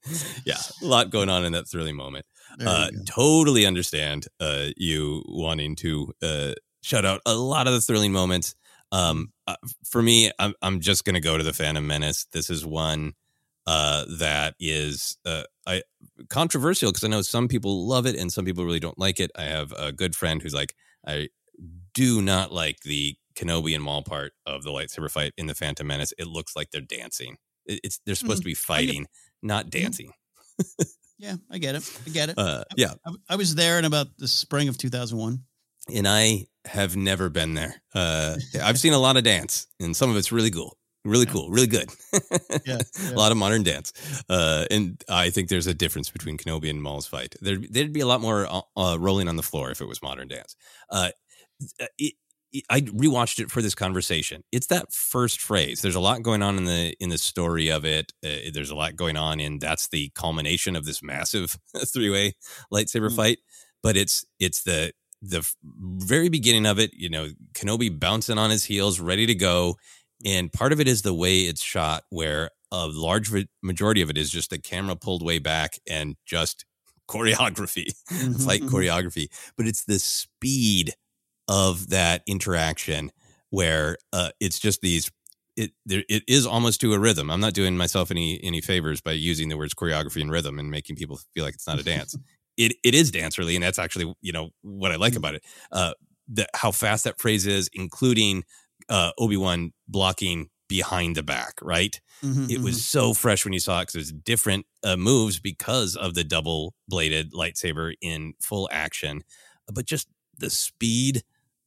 yeah, 0.45 0.57
a 0.81 0.85
lot 0.85 1.09
going 1.09 1.29
on 1.29 1.45
in 1.45 1.53
that 1.53 1.67
thrilling 1.67 1.95
moment. 1.95 2.25
Uh, 2.59 2.89
totally 3.05 3.65
understand 3.65 4.27
uh, 4.39 4.67
you 4.75 5.23
wanting 5.27 5.75
to 5.77 6.11
uh, 6.21 6.53
shout 6.81 7.05
out 7.05 7.21
a 7.25 7.33
lot 7.33 7.67
of 7.67 7.73
the 7.73 7.81
thrilling 7.81 8.11
moments. 8.11 8.55
Um, 8.91 9.31
uh, 9.47 9.55
for 9.85 10.01
me, 10.01 10.31
I'm, 10.37 10.53
I'm 10.61 10.81
just 10.81 11.05
going 11.05 11.13
to 11.13 11.21
go 11.21 11.37
to 11.37 11.43
the 11.43 11.53
Phantom 11.53 11.85
Menace. 11.85 12.27
This 12.33 12.49
is 12.49 12.65
one 12.65 13.13
uh, 13.67 14.05
that 14.19 14.55
is 14.59 15.17
uh, 15.25 15.43
I 15.65 15.83
controversial 16.29 16.91
because 16.91 17.03
I 17.03 17.07
know 17.07 17.21
some 17.21 17.47
people 17.47 17.87
love 17.87 18.05
it 18.05 18.15
and 18.15 18.31
some 18.31 18.43
people 18.43 18.65
really 18.65 18.79
don't 18.79 18.99
like 18.99 19.19
it. 19.19 19.31
I 19.35 19.43
have 19.43 19.71
a 19.77 19.91
good 19.91 20.15
friend 20.15 20.41
who's 20.41 20.53
like, 20.53 20.75
I 21.07 21.29
do 21.93 22.21
not 22.21 22.51
like 22.51 22.81
the 22.81 23.15
Kenobi 23.35 23.73
and 23.75 23.83
Maul 23.83 24.03
part 24.03 24.33
of 24.45 24.63
the 24.63 24.71
lightsaber 24.71 25.09
fight 25.09 25.33
in 25.37 25.47
the 25.47 25.55
Phantom 25.55 25.87
Menace. 25.87 26.13
It 26.17 26.27
looks 26.27 26.55
like 26.55 26.71
they're 26.71 26.81
dancing. 26.81 27.37
It's 27.65 27.99
they're 28.05 28.15
supposed 28.15 28.41
mm-hmm. 28.41 28.49
to 28.49 28.49
be 28.49 28.55
fighting 28.55 29.07
not 29.41 29.69
dancing. 29.69 30.11
yeah, 31.17 31.35
I 31.49 31.57
get 31.57 31.75
it. 31.75 31.99
I 32.05 32.09
get 32.09 32.29
it. 32.29 32.37
Uh, 32.37 32.63
yeah, 32.75 32.93
I, 33.05 33.11
I, 33.29 33.35
was 33.35 33.55
there 33.55 33.79
in 33.79 33.85
about 33.85 34.07
the 34.17 34.27
spring 34.27 34.67
of 34.67 34.77
2001, 34.77 35.43
and 35.93 36.07
I 36.07 36.47
have 36.65 36.95
never 36.95 37.29
been 37.29 37.53
there. 37.53 37.81
Uh, 37.93 38.37
I've 38.61 38.79
seen 38.79 38.93
a 38.93 38.99
lot 38.99 39.17
of 39.17 39.23
dance, 39.23 39.67
and 39.79 39.95
some 39.95 40.09
of 40.09 40.17
it's 40.17 40.31
really 40.31 40.51
cool. 40.51 40.77
Really 41.03 41.25
cool, 41.25 41.49
really 41.49 41.67
good. 41.67 41.89
yeah, 42.63 42.77
yeah, 43.01 43.11
a 43.11 43.17
lot 43.17 43.31
of 43.31 43.37
modern 43.37 43.63
dance, 43.63 43.91
uh, 44.29 44.65
and 44.69 45.03
I 45.09 45.31
think 45.31 45.49
there's 45.49 45.65
a 45.65 45.73
difference 45.73 46.11
between 46.11 46.37
Kenobi 46.37 46.69
and 46.69 46.81
Maul's 46.81 47.07
fight. 47.07 47.35
There, 47.41 47.57
would 47.59 47.93
be 47.93 48.01
a 48.01 48.05
lot 48.05 48.21
more 48.21 48.45
uh, 48.45 48.61
uh, 48.77 48.97
rolling 48.99 49.27
on 49.27 49.35
the 49.35 49.41
floor 49.41 49.71
if 49.71 49.81
it 49.81 49.87
was 49.87 50.03
modern 50.03 50.27
dance. 50.27 50.55
Uh, 50.91 51.09
it, 51.97 52.13
I 52.69 52.81
rewatched 52.81 53.39
it 53.39 53.49
for 53.49 53.61
this 53.61 53.75
conversation. 53.75 54.43
It's 54.51 54.67
that 54.67 54.91
first 54.91 55.39
phrase. 55.39 55.81
There's 55.81 55.95
a 55.95 56.01
lot 56.01 56.21
going 56.21 56.41
on 56.41 56.57
in 56.57 56.65
the 56.65 56.93
in 56.99 57.09
the 57.09 57.17
story 57.17 57.69
of 57.69 57.85
it. 57.85 58.11
Uh, 58.25 58.51
there's 58.53 58.69
a 58.69 58.75
lot 58.75 58.95
going 58.95 59.17
on, 59.17 59.39
and 59.39 59.61
that's 59.61 59.87
the 59.87 60.11
culmination 60.15 60.75
of 60.75 60.85
this 60.85 61.01
massive 61.01 61.55
three 61.93 62.09
way 62.09 62.33
lightsaber 62.73 63.07
mm-hmm. 63.07 63.15
fight. 63.15 63.39
But 63.81 63.95
it's 63.95 64.25
it's 64.39 64.63
the 64.63 64.91
the 65.21 65.49
very 65.63 66.29
beginning 66.29 66.65
of 66.65 66.79
it. 66.79 66.91
You 66.93 67.09
know, 67.09 67.29
Kenobi 67.53 67.97
bouncing 67.97 68.37
on 68.37 68.49
his 68.49 68.65
heels, 68.65 68.99
ready 68.99 69.25
to 69.27 69.35
go, 69.35 69.77
and 70.25 70.51
part 70.51 70.73
of 70.73 70.81
it 70.81 70.87
is 70.87 71.03
the 71.03 71.13
way 71.13 71.41
it's 71.41 71.61
shot, 71.61 72.03
where 72.09 72.49
a 72.71 72.87
large 72.87 73.31
majority 73.61 74.01
of 74.01 74.09
it 74.09 74.17
is 74.17 74.29
just 74.29 74.49
the 74.49 74.57
camera 74.57 74.95
pulled 74.95 75.25
way 75.25 75.39
back 75.39 75.79
and 75.89 76.15
just 76.25 76.65
choreography, 77.07 77.93
mm-hmm, 78.11 78.33
fight 78.33 78.61
mm-hmm. 78.61 78.75
choreography. 78.75 79.27
But 79.55 79.67
it's 79.67 79.85
the 79.85 79.99
speed 79.99 80.93
of 81.47 81.89
that 81.89 82.23
interaction 82.27 83.11
where 83.49 83.97
uh, 84.13 84.29
it's 84.39 84.59
just 84.59 84.81
these 84.81 85.11
it 85.57 85.71
there, 85.85 86.03
it 86.09 86.23
is 86.27 86.45
almost 86.45 86.81
to 86.81 86.93
a 86.93 86.99
rhythm. 86.99 87.29
I'm 87.29 87.41
not 87.41 87.53
doing 87.53 87.77
myself 87.77 88.11
any 88.11 88.41
any 88.43 88.61
favors 88.61 89.01
by 89.01 89.11
using 89.11 89.49
the 89.49 89.57
words 89.57 89.73
choreography 89.73 90.21
and 90.21 90.31
rhythm 90.31 90.59
and 90.59 90.71
making 90.71 90.95
people 90.95 91.19
feel 91.33 91.43
like 91.43 91.53
it's 91.53 91.67
not 91.67 91.79
a 91.79 91.83
dance. 91.83 92.17
it 92.57 92.73
it 92.83 92.95
is 92.95 93.11
dancerly, 93.11 93.55
and 93.55 93.63
that's 93.63 93.79
actually 93.79 94.13
you 94.21 94.31
know 94.31 94.51
what 94.61 94.91
I 94.91 94.95
like 94.95 95.13
mm. 95.13 95.17
about 95.17 95.35
it. 95.35 95.43
Uh, 95.71 95.93
the, 96.27 96.47
how 96.53 96.71
fast 96.71 97.03
that 97.03 97.19
phrase 97.19 97.45
is, 97.45 97.69
including 97.73 98.43
uh, 98.89 99.11
Obi 99.17 99.37
Wan 99.37 99.73
blocking 99.87 100.49
behind 100.69 101.17
the 101.17 101.23
back, 101.23 101.55
right? 101.61 101.99
Mm-hmm, 102.23 102.49
it 102.49 102.61
was 102.61 102.75
mm-hmm. 102.75 102.99
so 102.99 103.13
fresh 103.13 103.43
when 103.43 103.51
you 103.51 103.59
saw 103.59 103.79
it 103.79 103.83
because 103.83 103.93
there's 103.93 104.11
different 104.13 104.65
uh, 104.85 104.95
moves 104.95 105.39
because 105.39 105.97
of 105.97 106.13
the 106.13 106.23
double 106.23 106.73
bladed 106.87 107.33
lightsaber 107.33 107.93
in 107.99 108.35
full 108.39 108.69
action, 108.71 109.23
but 109.71 109.85
just 109.85 110.07
the 110.37 110.49
speed 110.49 111.23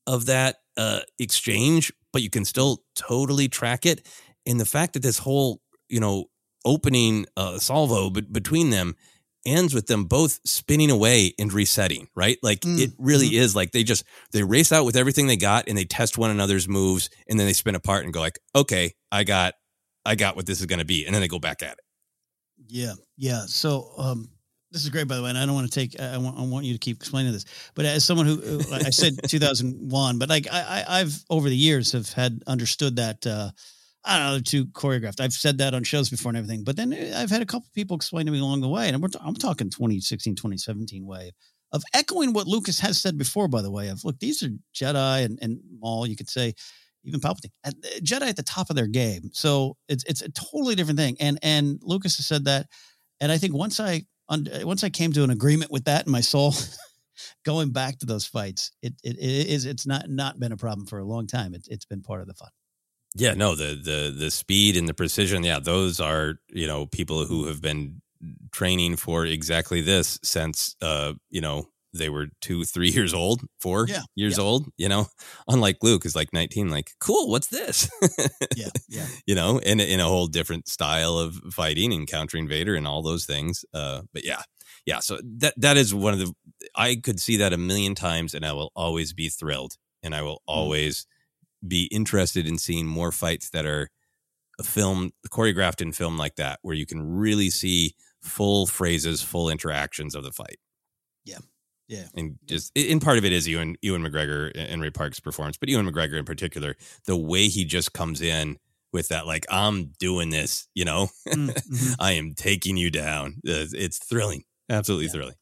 of 0.07 0.27
that 0.27 0.57
uh, 0.77 1.01
exchange, 1.19 1.93
but 2.13 2.23
you 2.23 2.31
can 2.31 2.45
still 2.45 2.83
totally 2.95 3.49
track 3.49 3.87
it. 3.87 4.07
And 4.47 4.61
the 4.61 4.67
fact 4.67 4.95
that 4.95 5.03
this 5.03 5.19
whole, 5.19 5.61
you 5.89 6.01
know, 6.01 6.27
opening 6.65 7.27
uh, 7.37 7.59
salvo 7.59 8.11
b- 8.11 8.23
between 8.23 8.71
them 8.71 8.95
ends 9.47 9.75
with 9.75 9.87
them 9.87 10.05
both 10.05 10.41
spinning 10.45 10.91
away 10.91 11.35
and 11.39 11.53
resetting, 11.53 12.09
right? 12.15 12.39
Like 12.43 12.61
mm. 12.61 12.79
it 12.81 12.93
really 12.99 13.29
mm-hmm. 13.29 13.43
is 13.43 13.55
like 13.55 13.73
they 13.73 13.85
just 13.85 14.05
they 14.33 14.43
race 14.43 14.73
out 14.73 14.85
with 14.85 14.97
everything 14.97 15.27
they 15.27 15.37
got 15.37 15.69
and 15.69 15.77
they 15.77 15.85
test 15.85 16.17
one 16.17 16.31
another's 16.31 16.69
moves 16.69 17.11
and 17.29 17.39
then 17.39 17.47
they 17.47 17.53
spin 17.53 17.75
apart 17.75 18.05
and 18.05 18.13
go 18.13 18.21
like, 18.21 18.39
"Okay, 18.55 18.95
I 19.13 19.25
got 19.25 19.55
I 20.05 20.15
got 20.15 20.37
what 20.37 20.47
this 20.47 20.61
is 20.61 20.67
going 20.67 20.79
to 20.79 20.85
be." 20.85 21.05
And 21.05 21.15
then 21.15 21.21
they 21.21 21.29
go 21.29 21.39
back 21.39 21.63
at 21.63 21.73
it. 21.73 21.85
Yeah. 22.69 22.95
Yeah. 23.17 23.45
So 23.47 23.91
um 23.99 24.31
this 24.75 24.83
is 24.83 24.91
great, 24.91 25.07
by 25.07 25.15
the 25.15 25.23
way, 25.23 25.31
and 25.31 25.39
I 25.39 25.47
don't 25.47 25.55
want 25.55 25.71
to 25.71 25.81
take. 25.81 25.99
I 26.01 26.19
want, 26.19 26.37
I 26.37 26.43
want 26.43 26.67
you 26.67 26.73
to 26.73 26.79
keep 26.81 26.97
explaining 26.97 27.33
this. 27.33 27.45
But 27.75 27.85
as 27.85 28.05
someone 28.05 28.27
who, 28.27 28.61
I 28.73 28.91
said 28.91 29.15
2001, 29.29 30.19
but 30.19 30.29
like 30.29 30.49
I, 30.53 30.85
I, 30.87 30.99
have 30.99 31.15
over 31.31 31.49
the 31.49 31.57
years 31.57 31.93
have 31.93 32.13
had 32.13 32.43
understood 32.47 32.97
that. 32.97 33.27
Uh, 33.27 33.51
I 34.07 34.19
don't 34.19 34.35
know, 34.35 34.41
too 34.41 34.67
choreographed. 34.67 35.19
I've 35.19 35.33
said 35.33 35.57
that 35.59 35.73
on 35.73 35.83
shows 35.83 36.11
before 36.11 36.29
and 36.29 36.37
everything, 36.37 36.63
but 36.63 36.77
then 36.77 36.93
uh, 36.93 37.15
I've 37.17 37.31
had 37.31 37.41
a 37.41 37.47
couple 37.47 37.69
people 37.73 37.97
explain 37.97 38.27
to 38.27 38.33
me 38.33 38.39
along 38.39 38.61
the 38.61 38.69
way, 38.69 38.87
and 38.87 38.95
I'm, 38.95 39.03
I'm 39.25 39.35
talking 39.35 39.71
2016, 39.71 40.35
2017 40.35 41.07
way 41.07 41.31
of 41.73 41.83
echoing 41.95 42.35
what 42.35 42.47
Lucas 42.47 42.81
has 42.81 43.01
said 43.01 43.17
before. 43.17 43.49
By 43.49 43.63
the 43.63 43.71
way, 43.71 43.89
of 43.89 44.05
look, 44.05 44.19
these 44.19 44.43
are 44.43 44.51
Jedi 44.75 45.25
and 45.25 45.39
and 45.41 45.61
Maul. 45.81 46.07
You 46.07 46.17
could 46.17 46.29
say 46.29 46.53
even 47.05 47.21
Palpatine, 47.21 47.53
at, 47.65 47.75
uh, 47.75 48.01
Jedi 48.01 48.29
at 48.29 48.37
the 48.37 48.43
top 48.43 48.71
of 48.71 48.77
their 48.77 48.89
game. 48.89 49.31
So 49.33 49.77
it's 49.89 50.05
it's 50.05 50.21
a 50.21 50.31
totally 50.33 50.75
different 50.75 50.99
thing. 50.99 51.17
And 51.21 51.39
and 51.43 51.79
Lucas 51.83 52.17
has 52.17 52.27
said 52.27 52.45
that, 52.47 52.67
and 53.21 53.31
I 53.31 53.39
think 53.39 53.55
once 53.55 53.81
I 53.81 54.05
once 54.29 54.85
I 54.85 54.91
came 54.91 55.13
to 55.13 55.25
an 55.25 55.31
agreement 55.31 55.71
with 55.71 55.85
that 55.85 56.07
in 56.07 56.13
my 56.13 56.21
soul, 56.21 56.55
going 57.45 57.71
back 57.71 57.99
to 57.99 58.07
those 58.07 58.27
fights, 58.27 58.73
it, 58.83 58.95
it, 59.03 59.17
it 59.19 59.47
is 59.49 59.65
it's 59.67 59.87
not 59.87 60.09
not 60.09 60.39
been 60.39 60.53
a 60.53 60.57
problem 60.57 60.87
for 60.87 60.99
a 60.99 61.05
long 61.05 61.27
time. 61.27 61.55
It, 61.55 61.67
it's 61.71 61.85
been 61.85 62.03
part 62.03 62.21
of 62.21 62.27
the 62.27 62.35
fun. 62.35 62.51
Yeah, 63.15 63.35
no, 63.35 63.55
the 63.55 63.75
the 63.75 64.15
the 64.17 64.31
speed 64.31 64.77
and 64.77 64.89
the 64.89 64.95
precision, 64.95 65.45
yeah, 65.45 65.61
those 65.61 66.01
are 66.01 66.35
you 66.49 66.67
know 66.67 66.87
people 66.87 67.25
who 67.27 67.47
have 67.47 67.61
been 67.61 68.01
training 68.53 68.97
for 68.97 69.27
exactly 69.27 69.83
this 69.83 70.19
since 70.23 70.77
uh 70.81 71.13
you 71.29 71.43
know 71.43 71.69
they 71.99 72.09
were 72.09 72.29
two, 72.41 72.65
three 72.65 72.91
years 72.91 73.15
old, 73.15 73.43
four 73.61 73.87
yeah, 73.89 74.03
years 74.15 74.39
yeah. 74.39 74.45
old, 74.45 74.69
you 74.77 74.89
know, 74.89 75.07
unlike 75.49 75.79
Luke 75.83 76.05
is 76.05 76.17
like 76.17 76.33
19, 76.33 76.69
like, 76.69 76.91
cool, 77.01 77.31
what's 77.31 77.49
this? 77.49 77.91
yeah. 78.57 78.69
Yeah. 78.89 79.07
You 79.27 79.35
know, 79.35 79.59
in, 79.59 79.81
in 79.81 80.01
a 80.01 80.05
whole 80.05 80.27
different 80.27 80.69
style 80.69 81.19
of 81.19 81.37
fighting, 81.51 81.93
encountering 81.93 82.47
Vader 82.47 82.75
and 82.75 82.87
all 82.87 83.03
those 83.03 83.25
things. 83.25 83.65
Uh, 83.73 84.03
but 84.13 84.25
yeah, 84.25 84.43
yeah. 84.85 84.99
So 84.99 85.19
that, 85.39 85.55
that 85.57 85.77
is 85.77 85.95
one 85.95 86.13
of 86.13 86.19
the, 86.19 86.33
I 86.75 86.97
could 86.97 87.21
see 87.21 87.39
that 87.39 87.53
a 87.53 87.57
million 87.57 87.95
times 87.95 88.35
and 88.35 88.45
I 88.45 88.53
will 88.53 88.71
always 88.77 89.13
be 89.13 89.29
thrilled 89.29 89.77
and 90.03 90.15
I 90.15 90.23
will 90.23 90.37
mm. 90.37 90.49
always 90.49 91.07
mm. 91.65 91.69
be 91.69 91.85
interested 91.87 92.47
in 92.47 92.59
seeing 92.59 92.87
more 92.87 93.13
fights 93.13 93.51
that 93.51 93.65
are 93.65 93.91
a 94.59 94.63
film 94.63 95.13
choreographed 95.31 95.81
in 95.81 95.93
film 95.93 96.17
like 96.19 96.37
that, 96.37 96.59
where 96.63 96.77
you 96.77 96.87
can 96.87 97.03
really 97.03 97.51
see 97.51 97.95
full 98.23 98.67
phrases, 98.67 99.23
full 99.23 99.49
interactions 99.49 100.15
of 100.15 100.25
the 100.25 100.33
fight. 100.33 100.59
Yeah. 101.25 101.39
Yeah, 101.89 102.07
and 102.15 102.39
just 102.47 102.73
in 102.75 102.99
part 103.01 103.19
of 103.19 103.25
it 103.25 103.33
is 103.33 103.47
Ewan 103.47 103.77
Ewan 103.83 104.03
McGregor 104.03 104.51
and 104.55 104.81
Ray 104.81 104.91
Park's 104.91 105.21
performance, 105.21 105.57
but 105.57 105.69
Ewan 105.69 105.87
McGregor 105.87 106.19
in 106.19 106.25
particular, 106.25 106.77
the 107.07 107.17
way 107.17 107.49
he 107.49 107.65
just 107.65 107.93
comes 107.93 108.23
in 108.23 108.59
with 108.93 109.09
that, 109.09 109.27
like 109.27 109.45
I'm 109.51 109.93
doing 109.99 110.31
this, 110.31 110.69
you 110.75 110.85
know, 110.85 111.09
mm, 111.29 111.51
mm-hmm. 111.55 111.93
I 112.01 112.13
am 112.13 112.35
taking 112.35 112.77
you 112.77 112.91
down. 112.91 113.41
It's 113.45 113.99
thrilling, 113.99 114.45
absolutely 114.71 115.07
yeah. 115.07 115.13
thrilling. 115.13 115.35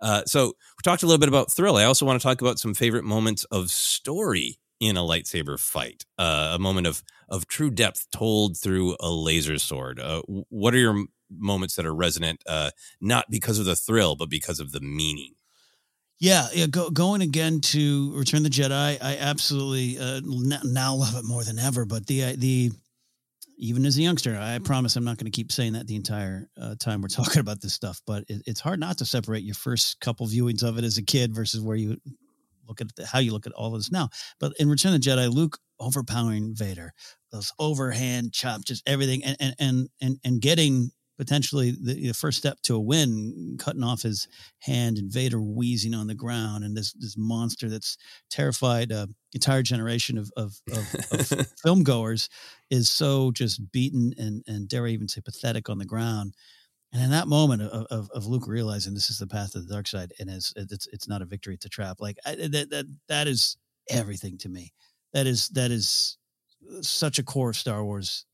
Uh, 0.00 0.24
so 0.24 0.46
we 0.46 0.82
talked 0.82 1.02
a 1.02 1.06
little 1.06 1.20
bit 1.20 1.28
about 1.28 1.52
thrill. 1.52 1.76
I 1.76 1.84
also 1.84 2.04
want 2.04 2.20
to 2.20 2.26
talk 2.26 2.40
about 2.40 2.58
some 2.58 2.74
favorite 2.74 3.04
moments 3.04 3.44
of 3.44 3.70
story 3.70 4.58
in 4.80 4.96
a 4.96 5.00
lightsaber 5.00 5.58
fight, 5.58 6.04
uh, 6.18 6.52
a 6.54 6.58
moment 6.58 6.86
of 6.86 7.02
of 7.28 7.46
true 7.46 7.70
depth 7.70 8.06
told 8.10 8.56
through 8.58 8.96
a 9.00 9.10
laser 9.10 9.58
sword. 9.58 10.00
Uh, 10.00 10.22
what 10.26 10.74
are 10.74 10.78
your 10.78 11.06
moments 11.30 11.76
that 11.76 11.86
are 11.86 11.94
resonant, 11.94 12.42
uh, 12.46 12.70
not 13.00 13.26
because 13.30 13.58
of 13.58 13.64
the 13.64 13.76
thrill, 13.76 14.16
but 14.16 14.30
because 14.30 14.60
of 14.60 14.72
the 14.72 14.80
meaning. 14.80 15.34
Yeah, 16.20 16.46
yeah. 16.54 16.66
Go, 16.66 16.90
going 16.90 17.22
again 17.22 17.60
to 17.60 18.12
Return 18.14 18.42
the 18.42 18.48
Jedi, 18.48 18.98
I 19.02 19.16
absolutely 19.18 19.98
uh, 19.98 20.20
now 20.64 20.94
love 20.94 21.16
it 21.16 21.24
more 21.24 21.42
than 21.42 21.58
ever. 21.58 21.84
But 21.84 22.06
the 22.06 22.24
uh, 22.24 22.32
the 22.36 22.70
even 23.58 23.84
as 23.86 23.96
a 23.98 24.02
youngster, 24.02 24.36
I 24.36 24.58
promise 24.58 24.96
I'm 24.96 25.04
not 25.04 25.16
going 25.16 25.30
to 25.30 25.36
keep 25.36 25.52
saying 25.52 25.74
that 25.74 25.86
the 25.86 25.96
entire 25.96 26.48
uh, 26.60 26.74
time 26.78 27.02
we're 27.02 27.08
talking 27.08 27.40
about 27.40 27.60
this 27.60 27.74
stuff. 27.74 28.00
But 28.06 28.24
it, 28.28 28.42
it's 28.46 28.60
hard 28.60 28.80
not 28.80 28.98
to 28.98 29.04
separate 29.04 29.42
your 29.42 29.54
first 29.54 30.00
couple 30.00 30.26
viewings 30.26 30.62
of 30.62 30.78
it 30.78 30.84
as 30.84 30.98
a 30.98 31.02
kid 31.02 31.34
versus 31.34 31.60
where 31.60 31.76
you 31.76 31.96
look 32.66 32.80
at 32.80 32.94
the, 32.96 33.06
how 33.06 33.18
you 33.18 33.32
look 33.32 33.46
at 33.46 33.52
all 33.52 33.74
of 33.74 33.80
this 33.80 33.92
now. 33.92 34.08
But 34.40 34.52
in 34.58 34.68
Return 34.68 34.94
of 34.94 35.02
the 35.02 35.10
Jedi, 35.10 35.32
Luke 35.32 35.58
overpowering 35.80 36.54
Vader, 36.54 36.92
those 37.32 37.52
overhand 37.58 38.32
chop, 38.32 38.64
just 38.64 38.88
everything, 38.88 39.24
and 39.24 39.36
and 39.40 39.54
and 39.58 39.88
and, 40.00 40.18
and 40.24 40.40
getting 40.40 40.90
potentially 41.16 41.70
the, 41.70 41.94
the, 41.94 42.14
first 42.14 42.38
step 42.38 42.58
to 42.62 42.74
a 42.74 42.80
win, 42.80 43.56
cutting 43.58 43.84
off 43.84 44.02
his 44.02 44.26
hand 44.60 44.98
and 44.98 45.12
Vader 45.12 45.40
wheezing 45.40 45.94
on 45.94 46.06
the 46.06 46.14
ground, 46.14 46.64
and 46.64 46.76
this 46.76 46.92
this 46.94 47.16
monster 47.16 47.68
that's 47.68 47.96
terrified 48.30 48.90
an 48.90 48.96
uh, 48.96 49.06
entire 49.32 49.62
generation 49.62 50.18
of 50.18 50.30
of, 50.36 50.60
of, 50.72 50.94
of 51.12 51.46
film 51.62 51.82
goers 51.82 52.28
is 52.70 52.90
so 52.90 53.30
just 53.30 53.72
beaten 53.72 54.12
and 54.18 54.42
and 54.46 54.68
dare 54.68 54.86
I 54.86 54.90
even 54.90 55.08
say 55.08 55.20
pathetic 55.20 55.68
on 55.68 55.78
the 55.78 55.84
ground. 55.84 56.34
And 56.92 57.02
in 57.02 57.10
that 57.10 57.26
moment 57.26 57.60
of, 57.62 57.86
of, 57.90 58.08
of, 58.14 58.26
Luke 58.26 58.46
realizing 58.46 58.94
this 58.94 59.10
is 59.10 59.18
the 59.18 59.26
path 59.26 59.56
of 59.56 59.66
the 59.66 59.74
dark 59.74 59.88
side, 59.88 60.12
and 60.20 60.30
it's 60.30 60.52
it's, 60.54 60.86
it's 60.92 61.08
not 61.08 61.22
a 61.22 61.26
victory, 61.26 61.54
it's 61.54 61.66
a 61.66 61.68
trap. 61.68 61.96
Like 62.00 62.18
I, 62.24 62.36
that 62.36 62.70
that 62.70 62.86
that 63.08 63.26
is 63.26 63.56
everything 63.90 64.38
to 64.38 64.48
me. 64.48 64.72
That 65.12 65.26
is 65.26 65.48
that 65.50 65.72
is 65.72 66.18
such 66.82 67.18
a 67.18 67.24
core 67.24 67.50
of 67.50 67.56
Star 67.56 67.84
Wars 67.84 68.26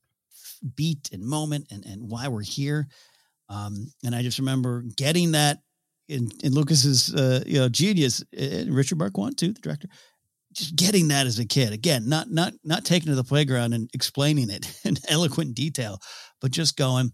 beat 0.75 1.11
and 1.13 1.23
moment 1.23 1.67
and 1.71 1.85
and 1.85 2.09
why 2.09 2.29
we're 2.29 2.43
here. 2.43 2.89
Um, 3.49 3.93
and 4.05 4.15
I 4.15 4.23
just 4.23 4.39
remember 4.39 4.85
getting 4.97 5.33
that 5.33 5.59
in 6.09 6.31
in 6.43 6.53
Lucas's 6.53 7.15
uh, 7.15 7.43
you 7.47 7.59
know 7.59 7.69
genius, 7.69 8.23
and 8.37 8.75
Richard 8.75 8.99
Marquand 8.99 9.39
too, 9.39 9.53
the 9.53 9.61
director. 9.61 9.89
Just 10.53 10.75
getting 10.75 11.09
that 11.09 11.29
as 11.29 11.39
a 11.39 11.45
kid, 11.45 11.73
again, 11.73 12.09
not 12.09 12.31
not 12.31 12.53
not 12.65 12.85
taking 12.85 13.09
to 13.09 13.15
the 13.15 13.25
playground 13.25 13.73
and 13.73 13.89
explaining 13.95 14.51
it 14.51 14.67
in 14.85 14.97
eloquent 15.09 15.55
detail, 15.55 16.01
but 16.41 16.51
just 16.51 16.77
going, 16.77 17.13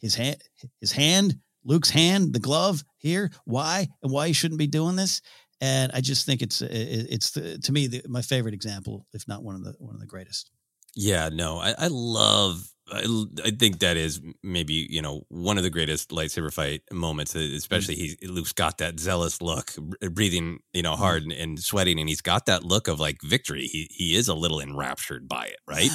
his 0.00 0.14
hand, 0.14 0.36
his 0.80 0.92
hand, 0.92 1.36
Luke's 1.64 1.90
hand, 1.90 2.32
the 2.32 2.38
glove 2.38 2.82
here. 2.98 3.30
Why 3.44 3.88
and 4.02 4.12
why 4.12 4.28
he 4.28 4.32
shouldn't 4.32 4.58
be 4.58 4.66
doing 4.66 4.96
this. 4.96 5.20
And 5.60 5.92
I 5.92 6.00
just 6.00 6.24
think 6.24 6.40
it's 6.40 6.62
it's 6.62 7.32
the, 7.32 7.58
to 7.58 7.72
me 7.72 7.86
the, 7.86 8.02
my 8.08 8.22
favorite 8.22 8.54
example, 8.54 9.06
if 9.12 9.28
not 9.28 9.42
one 9.42 9.56
of 9.56 9.64
the 9.64 9.74
one 9.78 9.94
of 9.94 10.00
the 10.00 10.06
greatest. 10.06 10.50
Yeah, 10.94 11.28
no, 11.32 11.58
I, 11.58 11.74
I 11.78 11.88
love. 11.88 12.66
I, 12.92 13.04
I 13.44 13.50
think 13.50 13.78
that 13.78 13.96
is 13.96 14.20
maybe 14.42 14.86
you 14.90 15.00
know 15.00 15.22
one 15.28 15.58
of 15.58 15.62
the 15.62 15.70
greatest 15.70 16.10
lightsaber 16.10 16.52
fight 16.52 16.82
moments. 16.92 17.34
Especially 17.34 17.94
mm. 17.94 18.16
he 18.20 18.26
Luke's 18.26 18.52
got 18.52 18.78
that 18.78 18.98
zealous 18.98 19.40
look, 19.40 19.72
breathing 20.10 20.58
you 20.72 20.82
know 20.82 20.94
mm. 20.94 20.98
hard 20.98 21.22
and, 21.22 21.32
and, 21.32 21.60
sweating, 21.60 22.00
and 22.00 22.08
he's 22.08 22.20
got 22.20 22.46
that 22.46 22.64
look 22.64 22.88
of 22.88 22.98
like 22.98 23.18
victory. 23.22 23.66
He 23.66 23.88
he 23.90 24.16
is 24.16 24.28
a 24.28 24.34
little 24.34 24.60
enraptured 24.60 25.28
by 25.28 25.46
it, 25.46 25.58
right? 25.68 25.90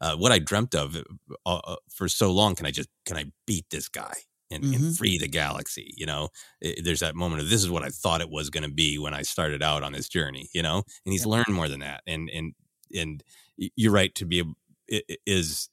Uh, 0.00 0.16
what 0.16 0.32
I 0.32 0.38
dreamt 0.38 0.74
of 0.74 0.96
uh, 0.96 1.02
uh, 1.44 1.76
for 1.94 2.08
so 2.08 2.32
long. 2.32 2.54
Can 2.54 2.66
I 2.66 2.70
just 2.70 2.88
can 3.04 3.16
I 3.16 3.26
beat 3.46 3.66
this 3.70 3.88
guy 3.88 4.14
and, 4.50 4.64
mm-hmm. 4.64 4.74
and 4.86 4.96
free 4.96 5.18
the 5.18 5.28
galaxy? 5.28 5.92
You 5.96 6.06
know, 6.06 6.30
it, 6.60 6.84
there's 6.84 7.00
that 7.00 7.14
moment 7.14 7.42
of 7.42 7.50
this 7.50 7.62
is 7.62 7.70
what 7.70 7.82
I 7.82 7.90
thought 7.90 8.22
it 8.22 8.30
was 8.30 8.48
going 8.48 8.62
to 8.64 8.74
be 8.74 8.98
when 8.98 9.12
I 9.12 9.22
started 9.22 9.62
out 9.62 9.82
on 9.82 9.92
this 9.92 10.08
journey. 10.08 10.48
You 10.54 10.62
know, 10.62 10.82
and 11.04 11.12
he's 11.12 11.26
yeah. 11.26 11.32
learned 11.32 11.48
more 11.50 11.68
than 11.68 11.80
that. 11.80 12.02
And 12.06 12.30
and 12.30 12.54
and 12.96 13.22
you're 13.76 13.92
right 13.92 14.14
to 14.16 14.24
be 14.24 14.42
is 15.26 15.68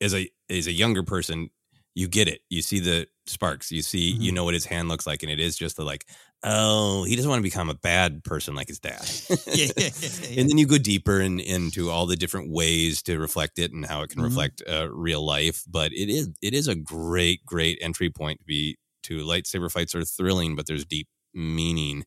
as 0.00 0.14
a 0.14 0.28
as 0.48 0.66
a 0.66 0.72
younger 0.72 1.02
person 1.02 1.50
you 1.94 2.08
get 2.08 2.28
it. 2.28 2.40
You 2.48 2.62
see 2.62 2.80
the 2.80 3.06
sparks. 3.26 3.72
You 3.72 3.82
see, 3.82 4.12
mm-hmm. 4.12 4.22
you 4.22 4.32
know 4.32 4.44
what 4.44 4.54
his 4.54 4.64
hand 4.64 4.88
looks 4.88 5.06
like, 5.06 5.22
and 5.22 5.30
it 5.30 5.40
is 5.40 5.56
just 5.56 5.76
the 5.76 5.84
like, 5.84 6.06
oh, 6.42 7.04
he 7.04 7.16
doesn't 7.16 7.28
want 7.28 7.40
to 7.40 7.42
become 7.42 7.68
a 7.68 7.74
bad 7.74 8.22
person 8.24 8.54
like 8.54 8.68
his 8.68 8.78
dad. 8.78 9.04
yeah, 9.46 9.66
yeah, 9.76 9.88
yeah, 10.00 10.40
and 10.40 10.48
then 10.48 10.58
you 10.58 10.66
go 10.66 10.78
deeper 10.78 11.20
in, 11.20 11.40
into 11.40 11.90
all 11.90 12.06
the 12.06 12.16
different 12.16 12.50
ways 12.50 13.02
to 13.02 13.18
reflect 13.18 13.58
it 13.58 13.72
and 13.72 13.84
how 13.84 14.02
it 14.02 14.10
can 14.10 14.18
mm-hmm. 14.18 14.28
reflect 14.28 14.62
uh, 14.68 14.88
real 14.90 15.24
life. 15.24 15.64
But 15.68 15.92
it 15.92 16.08
is 16.08 16.30
it 16.42 16.54
is 16.54 16.68
a 16.68 16.74
great 16.74 17.44
great 17.44 17.78
entry 17.80 18.10
point 18.10 18.38
to 18.38 18.44
be 18.44 18.78
to 19.04 19.24
lightsaber 19.24 19.70
fights 19.70 19.94
are 19.94 20.04
thrilling, 20.04 20.56
but 20.56 20.66
there's 20.66 20.84
deep 20.84 21.08
meaning 21.34 22.04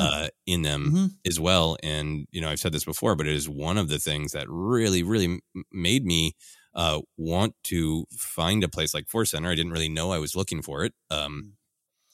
uh, 0.00 0.28
in 0.46 0.62
them 0.62 0.84
mm-hmm. 0.86 1.06
as 1.26 1.40
well. 1.40 1.76
And 1.82 2.26
you 2.30 2.40
know, 2.40 2.48
I've 2.48 2.60
said 2.60 2.72
this 2.72 2.84
before, 2.84 3.14
but 3.14 3.26
it 3.26 3.34
is 3.34 3.48
one 3.48 3.78
of 3.78 3.88
the 3.88 3.98
things 3.98 4.32
that 4.32 4.46
really 4.48 5.02
really 5.02 5.40
made 5.72 6.04
me 6.04 6.34
uh, 6.74 7.00
want 7.16 7.54
to 7.64 8.04
find 8.12 8.62
a 8.62 8.68
place 8.68 8.94
like 8.94 9.08
Force 9.08 9.30
Center. 9.30 9.50
I 9.50 9.54
didn't 9.54 9.72
really 9.72 9.88
know 9.88 10.12
I 10.12 10.18
was 10.18 10.36
looking 10.36 10.62
for 10.62 10.84
it. 10.84 10.92
Um, 11.10 11.54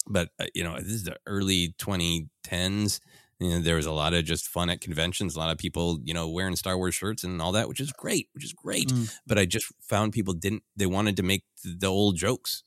mm. 0.06 0.12
but 0.12 0.28
uh, 0.38 0.46
you 0.54 0.62
know, 0.62 0.76
this 0.76 0.92
is 0.92 1.04
the 1.04 1.16
early 1.26 1.74
2010s. 1.78 3.00
You 3.40 3.50
know, 3.50 3.58
there 3.58 3.74
was 3.74 3.86
a 3.86 3.92
lot 3.92 4.14
of 4.14 4.24
just 4.24 4.46
fun 4.46 4.70
at 4.70 4.80
conventions, 4.80 5.34
a 5.34 5.38
lot 5.40 5.50
of 5.50 5.58
people, 5.58 5.98
you 6.04 6.14
know, 6.14 6.28
wearing 6.28 6.54
Star 6.54 6.76
Wars 6.76 6.94
shirts 6.94 7.24
and 7.24 7.42
all 7.42 7.50
that, 7.52 7.68
which 7.68 7.80
is 7.80 7.90
great, 7.92 8.28
which 8.34 8.44
is 8.44 8.52
great. 8.52 8.88
Mm. 8.88 9.12
But 9.26 9.36
I 9.36 9.46
just 9.46 9.66
found 9.80 10.12
people 10.12 10.32
didn't, 10.32 10.62
they 10.76 10.86
wanted 10.86 11.16
to 11.16 11.24
make 11.24 11.42
the 11.64 11.88
old 11.88 12.16
jokes. 12.16 12.62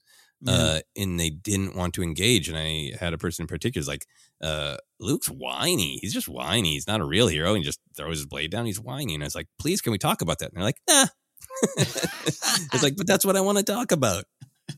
Uh, 0.47 0.79
and 0.95 1.19
they 1.19 1.29
didn't 1.29 1.75
want 1.75 1.93
to 1.95 2.03
engage. 2.03 2.49
And 2.49 2.57
I 2.57 2.91
had 2.99 3.13
a 3.13 3.17
person 3.17 3.43
in 3.43 3.47
particular 3.47 3.85
like, 3.85 4.05
uh, 4.41 4.77
Luke's 4.99 5.27
whiny. 5.27 5.99
He's 6.01 6.13
just 6.13 6.27
whiny. 6.27 6.73
He's 6.73 6.87
not 6.87 7.01
a 7.01 7.05
real 7.05 7.27
hero. 7.27 7.49
And 7.49 7.59
he 7.59 7.63
just 7.63 7.79
throws 7.95 8.17
his 8.17 8.25
blade 8.25 8.51
down. 8.51 8.65
He's 8.65 8.79
whiny. 8.79 9.13
And 9.13 9.23
I 9.23 9.27
was 9.27 9.35
like, 9.35 9.47
please, 9.59 9.81
can 9.81 9.91
we 9.91 9.97
talk 9.97 10.21
about 10.21 10.39
that? 10.39 10.51
And 10.51 10.57
they're 10.57 10.63
like, 10.63 10.81
nah, 10.89 11.05
it's 11.77 12.83
like, 12.83 12.95
but 12.97 13.07
that's 13.07 13.25
what 13.25 13.35
I 13.35 13.41
want 13.41 13.57
to 13.57 13.63
talk 13.63 13.91
about. 13.91 14.25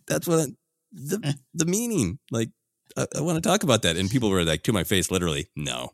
That's 0.08 0.28
what 0.28 0.40
I, 0.40 0.46
the 0.92 1.38
the 1.54 1.66
meaning. 1.66 2.20
Like, 2.32 2.50
I, 2.96 3.08
I 3.18 3.22
want 3.22 3.42
to 3.42 3.48
talk 3.48 3.64
about 3.64 3.82
that. 3.84 3.98
And 3.98 4.10
people 4.10 4.30
were 4.30 4.44
like 4.44 4.64
to 4.64 4.74
my 4.74 4.84
face, 4.84 5.12
literally, 5.12 5.48
no. 5.56 5.92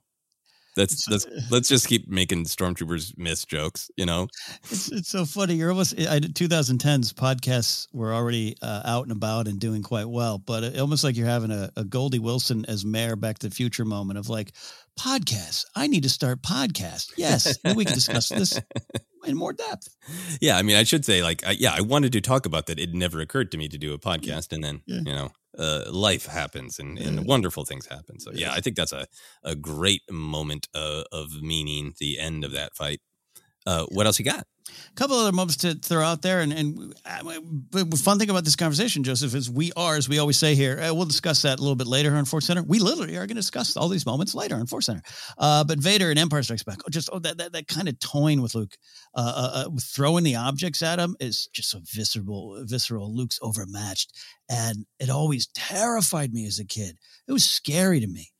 That's 0.75 1.05
that's 1.05 1.27
let's 1.51 1.69
just 1.69 1.87
keep 1.87 2.07
making 2.07 2.45
stormtroopers 2.45 3.17
miss 3.17 3.45
jokes, 3.45 3.89
you 3.97 4.05
know. 4.05 4.27
It's 4.63 4.91
it's 4.91 5.09
so 5.09 5.25
funny. 5.25 5.55
You're 5.55 5.69
almost 5.69 5.99
I 5.99 6.19
did 6.19 6.35
2010s 6.35 7.13
podcasts 7.13 7.87
were 7.93 8.13
already 8.13 8.55
uh, 8.61 8.81
out 8.85 9.03
and 9.03 9.11
about 9.11 9.47
and 9.47 9.59
doing 9.59 9.83
quite 9.83 10.07
well, 10.07 10.37
but 10.37 10.63
it, 10.63 10.79
almost 10.79 11.03
like 11.03 11.15
you're 11.15 11.27
having 11.27 11.51
a, 11.51 11.69
a 11.75 11.83
Goldie 11.83 12.19
Wilson 12.19 12.65
as 12.67 12.85
mayor 12.85 13.15
Back 13.15 13.39
to 13.39 13.49
the 13.49 13.55
Future 13.55 13.85
moment 13.85 14.19
of 14.19 14.29
like 14.29 14.51
podcasts. 14.99 15.65
I 15.75 15.87
need 15.87 16.03
to 16.03 16.09
start 16.09 16.41
podcast. 16.41 17.11
Yes, 17.17 17.57
we 17.75 17.85
can 17.85 17.93
discuss 17.93 18.29
this 18.29 18.59
in 19.25 19.35
more 19.35 19.53
depth. 19.53 19.89
Yeah, 20.41 20.57
I 20.57 20.61
mean, 20.61 20.75
I 20.75 20.83
should 20.83 21.05
say, 21.05 21.23
like, 21.23 21.45
I, 21.45 21.51
yeah, 21.51 21.73
I 21.75 21.81
wanted 21.81 22.13
to 22.13 22.21
talk 22.21 22.45
about 22.45 22.67
that. 22.67 22.79
It 22.79 22.93
never 22.93 23.19
occurred 23.19 23.51
to 23.51 23.57
me 23.57 23.67
to 23.69 23.77
do 23.77 23.93
a 23.93 23.97
podcast, 23.97 24.51
and 24.53 24.63
then 24.63 24.81
yeah. 24.85 24.99
you 25.05 25.15
know, 25.15 25.31
uh, 25.57 25.83
life 25.89 26.25
happens 26.25 26.79
and, 26.79 26.97
and 26.97 27.17
yeah. 27.17 27.23
wonderful 27.25 27.65
things 27.65 27.85
happen. 27.87 28.19
So 28.19 28.31
yeah, 28.33 28.53
I 28.53 28.59
think 28.59 28.75
that's 28.75 28.91
a 28.91 29.07
a 29.43 29.55
great 29.55 30.01
moment 30.09 30.67
uh, 30.73 31.03
of 31.11 31.41
meaning. 31.41 31.93
The 31.99 32.19
end 32.19 32.43
of 32.43 32.51
that 32.51 32.75
fight. 32.75 33.01
Uh, 33.65 33.85
what 33.85 34.05
else 34.05 34.19
you 34.19 34.25
got? 34.25 34.45
A 34.69 34.95
couple 34.95 35.17
other 35.17 35.31
moments 35.31 35.57
to 35.57 35.75
throw 35.75 36.03
out 36.03 36.21
there, 36.21 36.39
and 36.39 36.53
and 36.53 36.93
uh, 37.05 37.39
the 37.71 38.01
fun 38.01 38.19
thing 38.19 38.29
about 38.29 38.45
this 38.45 38.55
conversation, 38.55 39.03
Joseph, 39.03 39.35
is 39.35 39.49
we 39.49 39.71
are, 39.75 39.95
as 39.95 40.07
we 40.07 40.19
always 40.19 40.37
say 40.37 40.55
here. 40.55 40.79
Uh, 40.79 40.93
we'll 40.93 41.05
discuss 41.05 41.41
that 41.41 41.59
a 41.59 41.61
little 41.61 41.75
bit 41.75 41.87
later 41.87 42.15
on 42.15 42.25
Force 42.25 42.45
Center. 42.45 42.63
We 42.63 42.79
literally 42.79 43.15
are 43.15 43.25
going 43.25 43.29
to 43.29 43.35
discuss 43.35 43.75
all 43.75 43.89
these 43.89 44.05
moments 44.05 44.35
later 44.35 44.55
on 44.55 44.67
Force 44.67 44.85
Center. 44.85 45.01
Uh, 45.37 45.63
but 45.63 45.79
Vader 45.79 46.09
and 46.09 46.19
Empire 46.19 46.43
Strikes 46.43 46.63
Back, 46.63 46.79
oh, 46.85 46.89
just 46.89 47.09
oh, 47.11 47.19
that, 47.19 47.37
that 47.37 47.53
that 47.53 47.67
kind 47.67 47.89
of 47.89 47.99
toying 47.99 48.41
with 48.41 48.55
Luke, 48.55 48.75
uh, 49.15 49.65
uh, 49.65 49.69
throwing 49.81 50.23
the 50.23 50.35
objects 50.35 50.81
at 50.81 50.99
him 50.99 51.15
is 51.19 51.49
just 51.53 51.69
so 51.69 51.79
visceral. 51.83 52.63
Visceral. 52.65 53.15
Luke's 53.15 53.39
overmatched, 53.41 54.13
and 54.49 54.85
it 54.99 55.09
always 55.09 55.47
terrified 55.47 56.33
me 56.33 56.45
as 56.45 56.59
a 56.59 56.65
kid. 56.65 56.97
It 57.27 57.31
was 57.31 57.45
scary 57.45 57.99
to 57.99 58.07
me 58.07 58.32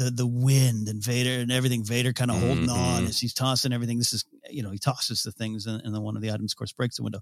the 0.00 0.10
the 0.10 0.26
wind 0.26 0.88
and 0.88 1.04
Vader 1.04 1.42
and 1.42 1.52
everything. 1.52 1.84
Vader 1.84 2.12
kind 2.12 2.30
of 2.30 2.38
mm-hmm. 2.38 2.46
holding 2.46 2.70
on 2.70 3.04
as 3.04 3.20
he's 3.20 3.34
tossing 3.34 3.72
everything. 3.72 3.98
This 3.98 4.14
is 4.14 4.24
you 4.48 4.62
know 4.62 4.70
he 4.70 4.78
tosses 4.78 5.22
the 5.22 5.32
things 5.32 5.66
and, 5.66 5.82
and 5.84 5.94
then 5.94 6.02
one 6.02 6.16
of 6.16 6.22
the 6.22 6.32
items 6.32 6.52
of 6.52 6.56
course 6.56 6.72
breaks 6.72 6.96
the 6.96 7.02
window. 7.02 7.20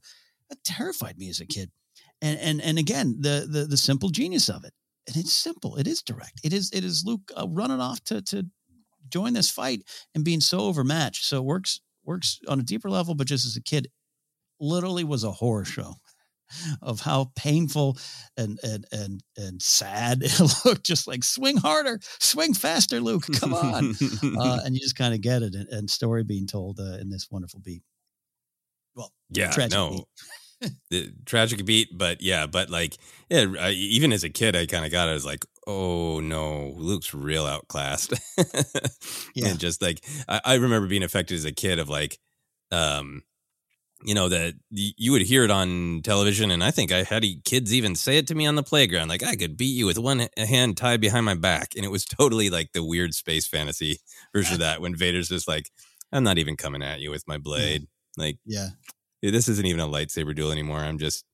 That 0.48 0.62
terrified 0.64 1.18
me 1.18 1.28
as 1.28 1.40
a 1.40 1.46
kid. 1.46 1.70
And 2.22 2.38
and 2.38 2.62
and 2.62 2.78
again 2.78 3.16
the 3.20 3.48
the 3.50 3.64
the 3.64 3.76
simple 3.76 4.10
genius 4.10 4.48
of 4.48 4.64
it. 4.64 4.72
And 5.08 5.16
it's 5.16 5.32
simple. 5.32 5.76
It 5.76 5.88
is 5.88 6.02
direct. 6.02 6.40
It 6.44 6.52
is 6.52 6.70
it 6.72 6.84
is 6.84 7.02
Luke 7.04 7.32
uh, 7.36 7.46
running 7.48 7.80
off 7.80 8.02
to 8.04 8.22
to 8.22 8.46
join 9.08 9.32
this 9.32 9.50
fight 9.50 9.82
and 10.14 10.24
being 10.24 10.40
so 10.40 10.60
overmatched. 10.60 11.24
So 11.24 11.38
it 11.38 11.44
works 11.44 11.80
works 12.04 12.38
on 12.46 12.60
a 12.60 12.64
deeper 12.64 12.88
level, 12.88 13.16
but 13.16 13.26
just 13.26 13.44
as 13.44 13.56
a 13.56 13.62
kid, 13.62 13.88
literally 14.60 15.04
was 15.04 15.24
a 15.24 15.32
horror 15.32 15.64
show 15.64 15.96
of 16.82 17.00
how 17.00 17.30
painful 17.37 17.98
and 18.37 18.58
and 18.62 18.87
and 18.92 19.22
and 19.37 19.62
sad 19.62 20.20
it 20.22 20.64
looked. 20.64 20.84
Just 20.84 21.06
like 21.06 21.24
swing 21.24 21.56
harder, 21.56 22.00
swing 22.18 22.54
faster, 22.54 23.00
Luke. 23.00 23.26
Come 23.40 23.54
on, 23.54 23.94
uh, 24.38 24.61
and 24.64 24.74
you 24.74 24.80
just 24.80 24.96
kind 24.96 25.14
of 25.14 25.20
get 25.20 25.42
it. 25.42 25.54
And, 25.54 25.68
and, 25.68 25.88
story 25.88 26.22
being 26.22 26.46
told 26.46 26.78
uh, 26.80 26.98
in 26.98 27.11
this 27.11 27.28
wonderful 27.30 27.61
beat. 27.61 27.82
Well, 28.94 29.12
yeah, 29.30 29.52
no. 29.70 30.04
the 30.90 31.12
tragic 31.24 31.64
beat, 31.64 31.88
but 31.96 32.20
yeah, 32.20 32.46
but 32.46 32.68
like, 32.68 32.96
yeah, 33.30 33.46
I, 33.61 33.70
even 33.70 34.12
as 34.12 34.24
a 34.24 34.28
kid, 34.28 34.56
I 34.56 34.66
kind 34.66 34.84
of 34.84 34.90
got 34.90 35.08
it. 35.08 35.12
I 35.12 35.14
was 35.14 35.26
like, 35.26 35.44
oh 35.66 36.20
no, 36.20 36.72
Luke's 36.76 37.14
real 37.14 37.46
outclassed. 37.46 38.14
yeah. 39.34 39.48
And 39.48 39.58
just 39.58 39.80
like, 39.80 40.04
I, 40.28 40.40
I 40.44 40.54
remember 40.54 40.88
being 40.88 41.02
affected 41.02 41.37
as 41.37 41.44
a 41.44 41.52
kid 41.52 41.78
of 41.78 41.88
like, 41.88 42.18
um, 42.70 43.22
you 44.04 44.14
know 44.14 44.28
that 44.28 44.54
you 44.70 45.11
would 45.12 45.22
hear 45.22 45.42
it 45.44 45.50
on 45.50 46.00
television 46.04 46.50
and 46.52 46.62
i 46.62 46.70
think 46.70 46.92
i 46.92 47.02
had 47.02 47.24
kids 47.44 47.74
even 47.74 47.94
say 47.96 48.16
it 48.18 48.26
to 48.28 48.34
me 48.34 48.46
on 48.46 48.54
the 48.54 48.62
playground 48.62 49.08
like 49.08 49.24
i 49.24 49.34
could 49.34 49.56
beat 49.56 49.76
you 49.76 49.87
with 49.87 49.98
one 49.98 50.28
hand 50.37 50.76
tied 50.76 51.00
behind 51.00 51.24
my 51.26 51.34
back 51.34 51.72
and 51.74 51.84
it 51.84 51.90
was 51.90 52.04
totally 52.18 52.48
like 52.48 52.72
the 52.72 52.84
weird 52.84 53.12
space 53.14 53.46
fantasy 53.46 53.98
version 54.32 54.54
of 54.54 54.58
that 54.61 54.80
when 54.80 54.94
vader's 54.94 55.28
just 55.28 55.48
like 55.48 55.68
i'm 56.12 56.22
not 56.22 56.38
even 56.38 56.56
coming 56.56 56.82
at 56.82 57.00
you 57.00 57.11
with 57.11 57.26
my 57.26 57.38
blade 57.38 57.87
like 58.16 58.38
Yeah. 58.46 58.68
this 59.22 59.48
isn't 59.48 59.66
even 59.66 59.80
a 59.80 59.88
lightsaber 59.88 60.34
duel 60.34 60.52
anymore 60.52 60.78
i'm 60.78 60.98
just 60.98 61.24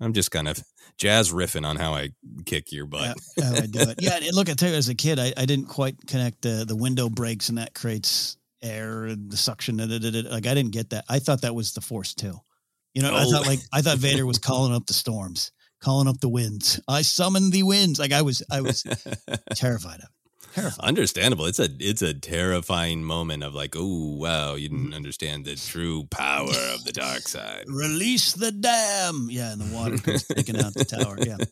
i'm 0.00 0.12
just 0.12 0.30
kind 0.30 0.46
of 0.46 0.62
jazz 0.98 1.32
riffing 1.32 1.66
on 1.66 1.76
how 1.76 1.92
i 1.92 2.10
kick 2.44 2.70
your 2.70 2.86
butt 2.86 3.16
Yeah, 3.36 3.44
how 3.44 3.54
I 3.56 3.66
do 3.66 3.80
it. 3.80 3.96
Yeah, 4.00 4.20
look, 4.32 4.48
I 4.48 4.54
tell 4.54 4.70
you, 4.70 4.76
as 4.76 4.88
a 4.88 4.94
kid, 4.94 5.18
I, 5.18 5.32
I 5.36 5.44
didn't 5.46 5.66
quite 5.66 5.96
connect 6.06 6.42
the 6.42 6.64
the 6.66 6.76
window 6.76 7.08
breaks 7.08 7.48
and 7.48 7.58
that 7.58 7.74
creates 7.74 8.36
air 8.62 9.04
and 9.04 9.30
the 9.30 9.36
suction. 9.36 9.76
da, 9.76 9.86
da, 9.86 9.98
da. 9.98 10.22
Like 10.30 10.46
I 10.46 10.54
didn't 10.54 10.72
get 10.72 10.90
that. 10.90 11.04
I 11.08 11.18
thought 11.18 11.42
that 11.42 11.54
was 11.54 11.72
the 11.72 11.80
Force 11.80 12.14
too. 12.14 12.38
You 12.94 13.02
know, 13.02 13.14
I 13.14 13.24
Oh. 13.24 13.30
thought 13.30 13.46
like 13.46 13.60
I 13.72 13.82
thought 13.82 13.98
Vader 13.98 14.26
was 14.26 14.38
calling 14.38 14.74
up 14.74 14.86
the 14.86 14.92
storms, 14.94 15.50
calling 15.80 16.08
up 16.08 16.20
the 16.20 16.28
winds. 16.28 16.80
I 16.88 17.02
summoned 17.02 17.52
the 17.52 17.62
winds. 17.62 17.98
Like 17.98 18.12
I 18.12 18.22
was, 18.22 18.42
I 18.50 18.60
was 18.60 18.82
terrified 19.54 20.00
of 20.00 20.04
it. 20.04 20.08
Terrified. 20.54 20.84
Understandable. 20.84 21.46
It's 21.46 21.58
a 21.58 21.68
it's 21.80 22.02
a 22.02 22.12
terrifying 22.12 23.02
moment 23.04 23.42
of 23.42 23.54
like, 23.54 23.74
oh 23.74 24.16
wow, 24.18 24.54
you 24.56 24.68
Mm-hmm. 24.68 24.82
didn't 24.82 24.94
understand 24.94 25.46
the 25.46 25.56
true 25.56 26.04
power 26.10 26.50
of 26.74 26.84
the 26.84 26.92
dark 26.92 27.22
side. 27.26 27.64
Release 27.68 28.34
the 28.34 28.52
dam. 28.52 29.28
Yeah, 29.30 29.52
and 29.52 29.60
the 29.62 29.74
water 29.74 29.96
comes 29.96 30.24
taking 30.26 30.58
out 30.60 30.74
the 30.74 30.84
tower. 30.84 31.16
Yeah. 31.18 31.38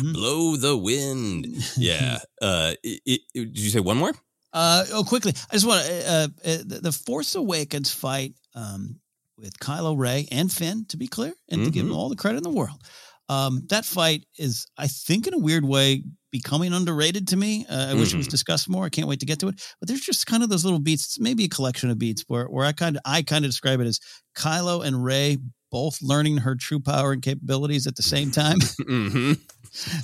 Mhm. 0.00 0.12
Blow 0.14 0.56
the 0.56 0.76
wind. 0.76 1.46
Yeah. 1.76 2.18
Uh, 2.42 2.74
it, 2.82 3.00
it, 3.06 3.20
did 3.34 3.58
you 3.58 3.70
say 3.70 3.78
one 3.80 3.96
more? 3.98 4.12
Uh, 4.52 4.84
oh, 4.92 5.04
quickly, 5.04 5.32
I 5.50 5.54
just 5.54 5.66
want 5.66 5.84
to 5.86 5.92
uh, 6.10 6.28
uh, 6.44 6.56
the, 6.66 6.80
the 6.82 6.92
Force 6.92 7.34
Awakens 7.34 7.92
fight 7.92 8.34
um, 8.54 9.00
with 9.38 9.58
Kylo 9.60 9.96
Ren 9.96 10.24
and 10.32 10.50
Finn, 10.50 10.84
to 10.88 10.96
be 10.96 11.06
clear, 11.06 11.32
and 11.48 11.64
to 11.64 11.70
give 11.70 11.86
them 11.86 11.94
all 11.94 12.08
the 12.08 12.16
credit 12.16 12.38
in 12.38 12.42
the 12.44 12.50
world. 12.50 12.80
Um, 13.28 13.62
that 13.68 13.84
fight 13.84 14.24
is, 14.38 14.66
I 14.76 14.88
think, 14.88 15.28
in 15.28 15.34
a 15.34 15.38
weird 15.38 15.64
way, 15.64 16.02
becoming 16.32 16.72
underrated 16.72 17.28
to 17.28 17.36
me. 17.36 17.64
Uh, 17.70 17.90
I 17.90 17.94
wish 17.94 18.12
it 18.12 18.16
was 18.16 18.26
Mhm. 18.26 18.30
discussed 18.30 18.68
more. 18.68 18.84
I 18.84 18.88
can't 18.88 19.06
wait 19.06 19.20
to 19.20 19.26
get 19.26 19.38
to 19.40 19.48
it. 19.48 19.60
But 19.78 19.88
there's 19.88 20.00
just 20.00 20.26
kind 20.26 20.42
of 20.42 20.48
those 20.48 20.64
little 20.64 20.80
beats, 20.80 21.04
it's 21.04 21.20
maybe 21.20 21.44
a 21.44 21.48
collection 21.48 21.90
of 21.90 21.98
beats 21.98 22.24
where 22.26 22.46
where 22.46 22.66
I 22.66 22.72
kind 22.72 22.96
of 22.96 23.02
I 23.04 23.22
kind 23.22 23.44
of 23.44 23.50
describe 23.50 23.80
it 23.80 23.86
as 23.86 24.00
Kylo 24.36 24.84
and 24.84 25.02
Rey 25.04 25.38
both 25.70 26.02
learning 26.02 26.38
her 26.38 26.54
true 26.54 26.80
power 26.80 27.12
and 27.12 27.22
capabilities 27.22 27.86
at 27.86 27.96
the 27.96 28.02
same 28.02 28.30
time. 28.30 28.58
hmm 28.86 29.32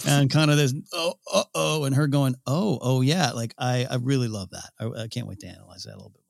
and 0.06 0.30
kind 0.30 0.48
of 0.50 0.56
this 0.56 0.72
oh 0.92 1.14
uh 1.32 1.42
oh 1.54 1.84
and 1.84 1.96
her 1.96 2.06
going 2.06 2.36
oh 2.46 2.78
oh 2.80 3.00
yeah 3.00 3.32
like 3.32 3.52
i 3.58 3.84
i 3.90 3.96
really 3.96 4.28
love 4.28 4.48
that 4.50 4.70
i, 4.78 5.02
I 5.02 5.08
can't 5.08 5.26
wait 5.26 5.40
to 5.40 5.48
analyze 5.48 5.82
that 5.82 5.94
a 5.94 5.96
little 5.96 6.10
bit 6.10 6.20
more. 6.20 6.26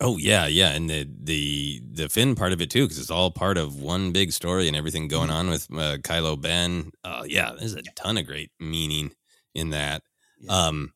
Oh 0.00 0.16
yeah, 0.16 0.46
yeah, 0.46 0.70
and 0.70 0.88
the 0.88 1.08
the 1.24 1.82
the 1.90 2.08
Finn 2.08 2.36
part 2.36 2.52
of 2.52 2.60
it 2.60 2.70
too, 2.70 2.84
because 2.84 3.00
it's 3.00 3.10
all 3.10 3.32
part 3.32 3.58
of 3.58 3.80
one 3.80 4.12
big 4.12 4.30
story 4.30 4.68
and 4.68 4.76
everything 4.76 5.08
going 5.08 5.28
on 5.28 5.50
with 5.50 5.66
uh, 5.72 5.96
Kylo 5.98 6.40
Ben. 6.40 6.92
Uh, 7.02 7.24
yeah, 7.26 7.52
there's 7.58 7.74
a 7.74 7.82
ton 7.96 8.16
of 8.16 8.24
great 8.24 8.52
meaning 8.60 9.10
in 9.56 9.70
that. 9.70 10.02
Yeah. 10.38 10.52
Um, 10.52 10.92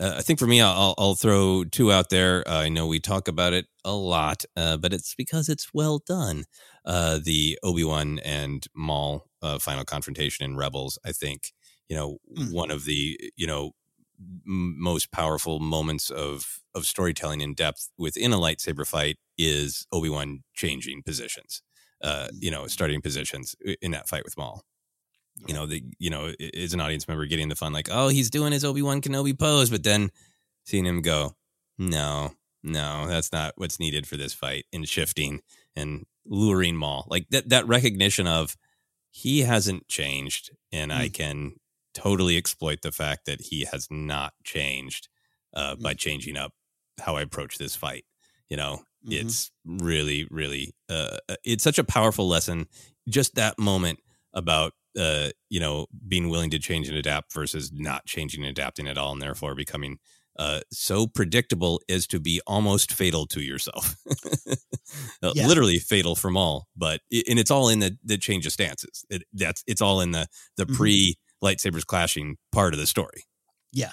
uh, 0.00 0.14
I 0.18 0.22
think 0.22 0.38
for 0.38 0.46
me, 0.46 0.60
I'll, 0.60 0.94
I'll 0.98 1.14
throw 1.14 1.64
two 1.64 1.92
out 1.92 2.10
there. 2.10 2.46
Uh, 2.48 2.62
I 2.62 2.68
know 2.68 2.86
we 2.86 2.98
talk 3.00 3.28
about 3.28 3.52
it 3.52 3.66
a 3.84 3.92
lot, 3.94 4.44
uh, 4.56 4.76
but 4.76 4.92
it's 4.92 5.14
because 5.14 5.48
it's 5.48 5.68
well 5.72 6.00
done. 6.06 6.44
Uh, 6.84 7.18
the 7.22 7.58
Obi 7.62 7.84
Wan 7.84 8.18
and 8.20 8.66
Maul 8.74 9.26
uh, 9.42 9.58
final 9.58 9.84
confrontation 9.84 10.44
in 10.44 10.56
Rebels. 10.56 10.98
I 11.04 11.12
think 11.12 11.52
you 11.88 11.96
know 11.96 12.18
Mm. 12.36 12.52
one 12.52 12.70
of 12.70 12.84
the 12.86 13.18
you 13.36 13.46
know 13.46 13.72
m- 14.20 14.76
most 14.78 15.10
powerful 15.12 15.60
moments 15.60 16.10
of 16.10 16.60
of 16.74 16.86
storytelling 16.86 17.40
in 17.40 17.54
depth 17.54 17.90
within 17.98 18.32
a 18.32 18.38
lightsaber 18.38 18.86
fight 18.86 19.16
is 19.38 19.86
Obi 19.92 20.08
Wan 20.08 20.42
changing 20.54 21.02
positions. 21.04 21.62
Uh, 22.02 22.28
you 22.38 22.50
know, 22.50 22.66
starting 22.66 23.00
positions 23.00 23.54
in 23.80 23.92
that 23.92 24.08
fight 24.08 24.24
with 24.24 24.36
Maul. 24.36 24.62
You 25.46 25.54
know, 25.54 25.66
the 25.66 25.82
you 25.98 26.10
know, 26.10 26.32
i- 26.40 26.50
as 26.56 26.72
an 26.74 26.80
audience 26.80 27.08
member, 27.08 27.26
getting 27.26 27.48
the 27.48 27.56
fun 27.56 27.72
like, 27.72 27.88
oh, 27.90 28.08
he's 28.08 28.30
doing 28.30 28.52
his 28.52 28.64
Obi 28.64 28.82
Wan 28.82 29.00
Kenobi 29.00 29.36
pose, 29.38 29.68
but 29.70 29.82
then 29.82 30.10
seeing 30.64 30.84
him 30.86 31.02
go, 31.02 31.34
no, 31.76 32.34
no, 32.62 33.06
that's 33.08 33.32
not 33.32 33.54
what's 33.56 33.80
needed 33.80 34.06
for 34.06 34.16
this 34.16 34.32
fight, 34.32 34.64
and 34.72 34.88
shifting 34.88 35.40
and 35.76 36.06
luring 36.24 36.76
Maul, 36.76 37.06
like 37.10 37.28
that 37.30 37.48
that 37.50 37.66
recognition 37.66 38.26
of 38.26 38.56
he 39.10 39.40
hasn't 39.40 39.86
changed, 39.88 40.50
and 40.72 40.92
I 40.92 41.08
can 41.08 41.56
totally 41.94 42.36
exploit 42.36 42.82
the 42.82 42.90
fact 42.92 43.26
that 43.26 43.40
he 43.40 43.64
has 43.70 43.86
not 43.90 44.34
changed 44.44 45.08
uh, 45.52 45.76
by 45.76 45.94
changing 45.94 46.36
up 46.36 46.52
how 47.00 47.16
I 47.16 47.22
approach 47.22 47.58
this 47.58 47.76
fight. 47.76 48.04
You 48.48 48.56
know, 48.56 48.84
Mhm. 49.06 49.20
it's 49.20 49.52
really, 49.64 50.26
really, 50.30 50.74
uh, 50.88 51.18
uh, 51.28 51.36
it's 51.44 51.62
such 51.62 51.78
a 51.78 51.84
powerful 51.84 52.26
lesson. 52.26 52.66
Just 53.08 53.34
that 53.36 53.58
moment 53.58 54.00
about, 54.34 54.72
uh, 54.98 55.30
you 55.50 55.60
know, 55.60 55.86
being 56.08 56.28
willing 56.28 56.50
to 56.50 56.58
change 56.58 56.88
and 56.88 56.96
adapt 56.98 57.32
versus 57.32 57.70
not 57.72 58.04
changing 58.06 58.42
and 58.42 58.50
adapting 58.50 58.88
at 58.88 58.98
all, 58.98 59.12
and 59.12 59.22
therefore 59.22 59.54
becoming 59.54 59.98
uh, 60.38 60.60
so 60.72 61.06
predictable 61.06 61.80
as 61.88 62.06
to 62.08 62.18
be 62.20 62.40
almost 62.46 62.92
fatal 62.92 63.26
to 63.26 63.40
yourself. 63.40 63.96
Uh, 65.22 65.32
Yeah. 65.34 65.46
Literally 65.48 65.78
fatal 65.78 66.14
from 66.14 66.36
all, 66.36 66.68
but 66.76 67.00
and 67.10 67.38
it's 67.38 67.50
all 67.50 67.68
in 67.68 67.78
the 67.80 67.96
the 68.04 68.18
change 68.18 68.46
of 68.46 68.52
stances. 68.52 69.04
It, 69.10 69.22
that's 69.32 69.64
it's 69.66 69.80
all 69.80 70.00
in 70.00 70.10
the 70.12 70.26
the 70.56 70.66
Mhm. 70.66 70.74
pre 70.76 71.16
lightsabers 71.42 71.84
clashing 71.86 72.36
part 72.52 72.74
of 72.74 72.80
the 72.80 72.86
story. 72.86 73.24
yeah 73.72 73.92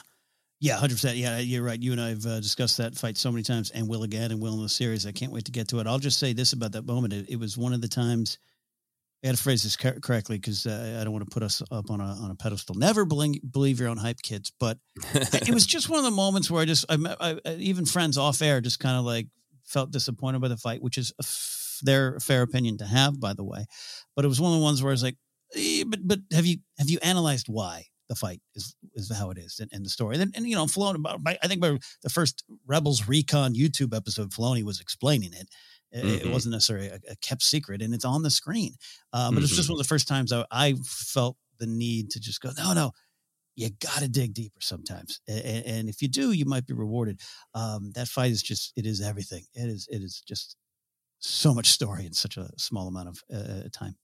yeah 0.60 0.78
100% 0.78 1.18
yeah 1.18 1.40
you're 1.40 1.64
right 1.64 1.82
you 1.82 1.92
and 1.92 2.00
i've 2.02 2.26
uh, 2.26 2.40
discussed 2.40 2.78
that 2.78 2.96
fight 2.96 3.18
so 3.18 3.32
many 3.32 3.42
times 3.44 3.72
and 3.72 3.88
will 3.88 4.04
again 4.04 4.32
and 4.32 4.40
will 4.42 4.54
in 4.56 4.62
the 4.62 4.70
series 4.70 5.06
i 5.08 5.12
can't 5.12 5.32
wait 5.32 5.46
to 5.46 5.52
get 5.52 5.68
to 5.70 5.80
it 5.80 5.88
i'll 5.88 5.98
just 6.00 6.20
say 6.20 6.34
this 6.34 6.54
about 6.54 6.72
that 6.74 6.86
moment 6.86 7.14
it, 7.14 7.26
it 7.30 7.38
was 7.38 7.58
one 7.58 7.74
of 7.74 7.82
the 7.82 7.88
times 7.88 8.38
I 9.24 9.28
had 9.28 9.38
to 9.38 9.44
phrase 9.44 9.62
this 9.62 9.78
cor- 9.78 10.00
correctly 10.02 10.38
because 10.38 10.66
uh, 10.66 10.98
I 11.00 11.04
don't 11.04 11.14
want 11.14 11.26
to 11.26 11.34
put 11.34 11.44
us 11.44 11.62
up 11.72 11.92
on 11.92 12.02
a 12.02 12.06
on 12.06 12.32
a 12.32 12.36
pedestal. 12.36 12.76
Never 12.76 13.06
believe, 13.06 13.40
believe 13.52 13.80
your 13.80 13.90
own 13.90 13.98
hype, 13.98 14.22
kids. 14.22 14.52
But 14.60 14.80
it 15.14 15.54
was 15.54 15.66
just 15.66 15.90
one 15.90 16.00
of 16.00 16.06
the 16.06 16.12
moments 16.12 16.50
where 16.50 16.62
I 16.62 16.66
just, 16.66 16.86
I, 16.90 16.98
I, 17.20 17.40
I 17.46 17.54
even 17.56 17.86
friends 17.86 18.18
off 18.18 18.42
air 18.42 18.62
just 18.62 18.80
kind 18.80 18.98
of 18.98 19.06
like 19.06 19.28
felt 19.64 19.92
disappointed 19.92 20.42
by 20.42 20.48
the 20.48 20.58
fight, 20.58 20.82
which 20.82 20.98
is 20.98 21.12
a 21.20 21.24
f- 21.24 21.80
their 21.84 22.20
fair 22.20 22.42
opinion 22.42 22.78
to 22.80 22.86
have, 22.86 23.20
by 23.20 23.34
the 23.34 23.44
way. 23.44 23.66
But 24.16 24.26
it 24.26 24.28
was 24.28 24.42
one 24.42 24.54
of 24.54 24.58
the 24.58 24.64
ones 24.64 24.82
where 24.82 24.92
I 24.92 24.94
was 24.94 25.04
like, 25.04 25.18
eh, 25.56 25.84
but 25.88 26.00
but 26.04 26.20
have 26.34 26.46
you 26.46 26.58
have 26.80 26.90
you 26.90 26.98
analyzed 27.04 27.48
why 27.48 27.86
the 28.10 28.16
fight 28.16 28.42
is 28.56 28.76
is 28.96 29.12
how 29.16 29.30
it 29.30 29.38
is 29.38 29.60
in, 29.60 29.70
in 29.72 29.84
the 29.84 29.90
story? 29.90 30.16
And, 30.16 30.22
then 30.22 30.32
and 30.36 30.48
you 30.48 30.56
know, 30.56 30.66
Filoni, 30.66 31.02
by, 31.22 31.38
I 31.44 31.48
think 31.48 31.62
by 31.62 31.78
the 32.02 32.10
first 32.10 32.44
Rebels 32.66 33.08
Recon 33.08 33.54
YouTube 33.54 33.96
episode, 33.96 34.32
Filoni 34.32 34.64
was 34.64 34.80
explaining 34.80 35.34
it. 35.34 35.48
It, 35.92 36.24
it 36.24 36.26
Mhm. 36.26 36.32
wasn't 36.32 36.54
necessarily 36.54 36.88
a, 36.90 37.00
a 37.10 37.16
kept 37.18 37.44
secret, 37.44 37.82
and 37.82 37.94
it's 37.94 38.06
on 38.06 38.24
the 38.24 38.32
screen. 38.32 38.76
Um, 39.14 39.36
but 39.36 39.44
it's 39.44 39.56
just 39.56 39.70
Mhm. 39.70 39.72
one 39.72 39.80
of 39.80 39.84
the 39.86 39.88
first 39.90 40.08
times 40.08 40.32
I, 40.32 40.46
I 40.52 40.74
felt 40.86 41.38
the 41.60 41.68
need 41.68 42.12
to 42.12 42.20
just 42.20 42.42
go, 42.42 42.52
no, 42.58 42.74
no, 42.74 42.92
you 43.56 43.70
got 43.70 44.00
to 44.00 44.10
dig 44.10 44.34
deeper 44.34 44.62
sometimes, 44.62 45.22
and, 45.28 45.66
and 45.66 45.90
if 45.90 46.02
you 46.02 46.08
do, 46.08 46.32
you 46.32 46.46
might 46.46 46.66
be 46.68 46.74
rewarded. 46.74 47.22
Um, 47.54 47.92
that 47.94 48.08
fight 48.08 48.32
is 48.32 48.42
just 48.44 48.74
it 48.78 48.86
is 48.86 49.02
everything. 49.02 49.46
It 49.54 49.70
is 49.70 49.88
it 49.92 50.02
is 50.02 50.22
just 50.28 50.56
so 51.20 51.54
much 51.54 51.68
story 51.70 52.06
in 52.06 52.14
such 52.14 52.38
a 52.38 52.50
small 52.58 52.88
amount 52.88 53.10
of 53.10 53.24
uh, 53.34 53.70
time. 53.74 53.96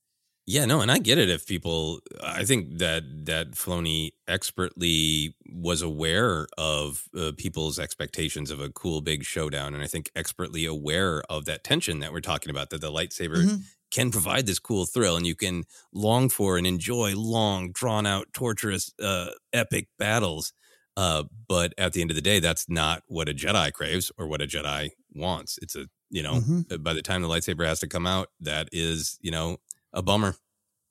Yeah, 0.49 0.63
no, 0.63 0.79
and 0.79 0.89
I 0.89 0.97
get 0.97 1.17
it 1.17 1.29
if 1.29 1.45
people 1.45 1.99
I 2.23 2.45
think 2.45 2.77
that 2.77 3.03
that 3.25 3.51
Filoni 3.51 4.11
expertly 4.29 5.35
was 5.51 5.81
aware 5.81 6.47
of 6.57 7.03
uh, 7.17 7.33
people's 7.37 7.77
expectations 7.77 8.49
of 8.49 8.61
a 8.61 8.69
cool 8.69 9.01
big 9.01 9.25
showdown 9.25 9.73
and 9.73 9.83
I 9.83 9.87
think 9.87 10.09
expertly 10.15 10.65
aware 10.65 11.21
of 11.29 11.43
that 11.45 11.65
tension 11.65 11.99
that 11.99 12.13
we're 12.13 12.21
talking 12.21 12.49
about 12.49 12.69
that 12.69 12.79
the 12.79 12.89
lightsaber 12.91 13.43
Mhm. 13.43 13.63
can 13.91 14.09
provide 14.09 14.45
this 14.45 14.57
cool 14.59 14.85
thrill 14.85 15.17
and 15.17 15.27
you 15.27 15.35
can 15.35 15.65
long 15.93 16.29
for 16.29 16.57
and 16.57 16.65
enjoy 16.65 17.13
long 17.15 17.73
drawn 17.73 18.05
out 18.05 18.27
torturous 18.33 18.93
uh 19.01 19.31
epic 19.51 19.89
battles 19.99 20.53
uh 20.95 21.23
but 21.49 21.73
at 21.77 21.91
the 21.91 21.99
end 22.01 22.09
of 22.11 22.15
the 22.15 22.21
day 22.21 22.39
that's 22.39 22.69
not 22.69 23.03
what 23.07 23.27
a 23.29 23.33
Jedi 23.33 23.71
craves 23.73 24.11
or 24.17 24.27
what 24.27 24.41
a 24.41 24.47
Jedi 24.47 24.91
wants 25.13 25.57
it's 25.61 25.75
a 25.75 25.87
you 26.09 26.23
know 26.23 26.41
Mhm. 26.41 26.71
uh, 26.71 26.77
by 26.77 26.93
the 26.93 27.01
time 27.01 27.21
the 27.21 27.27
lightsaber 27.27 27.65
has 27.65 27.79
to 27.81 27.87
come 27.87 28.07
out 28.07 28.29
that 28.41 28.69
is 28.71 29.17
you 29.21 29.31
know 29.31 29.57
a 29.97 30.01
bummer 30.01 30.35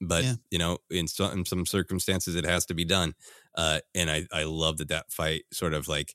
but 0.00 0.22
Yeah. 0.24 0.34
you 0.50 0.58
know 0.58 0.76
in 0.90 1.08
some, 1.08 1.32
in 1.38 1.44
some 1.46 1.64
circumstances 1.64 2.34
it 2.34 2.44
has 2.44 2.66
to 2.66 2.74
be 2.74 2.84
done 2.84 3.14
uh 3.56 3.78
and 3.94 4.10
i 4.10 4.26
i 4.32 4.42
love 4.44 4.76
that 4.78 4.88
that 4.88 5.10
fight 5.10 5.44
sort 5.52 5.72
of 5.72 5.88
like 5.88 6.14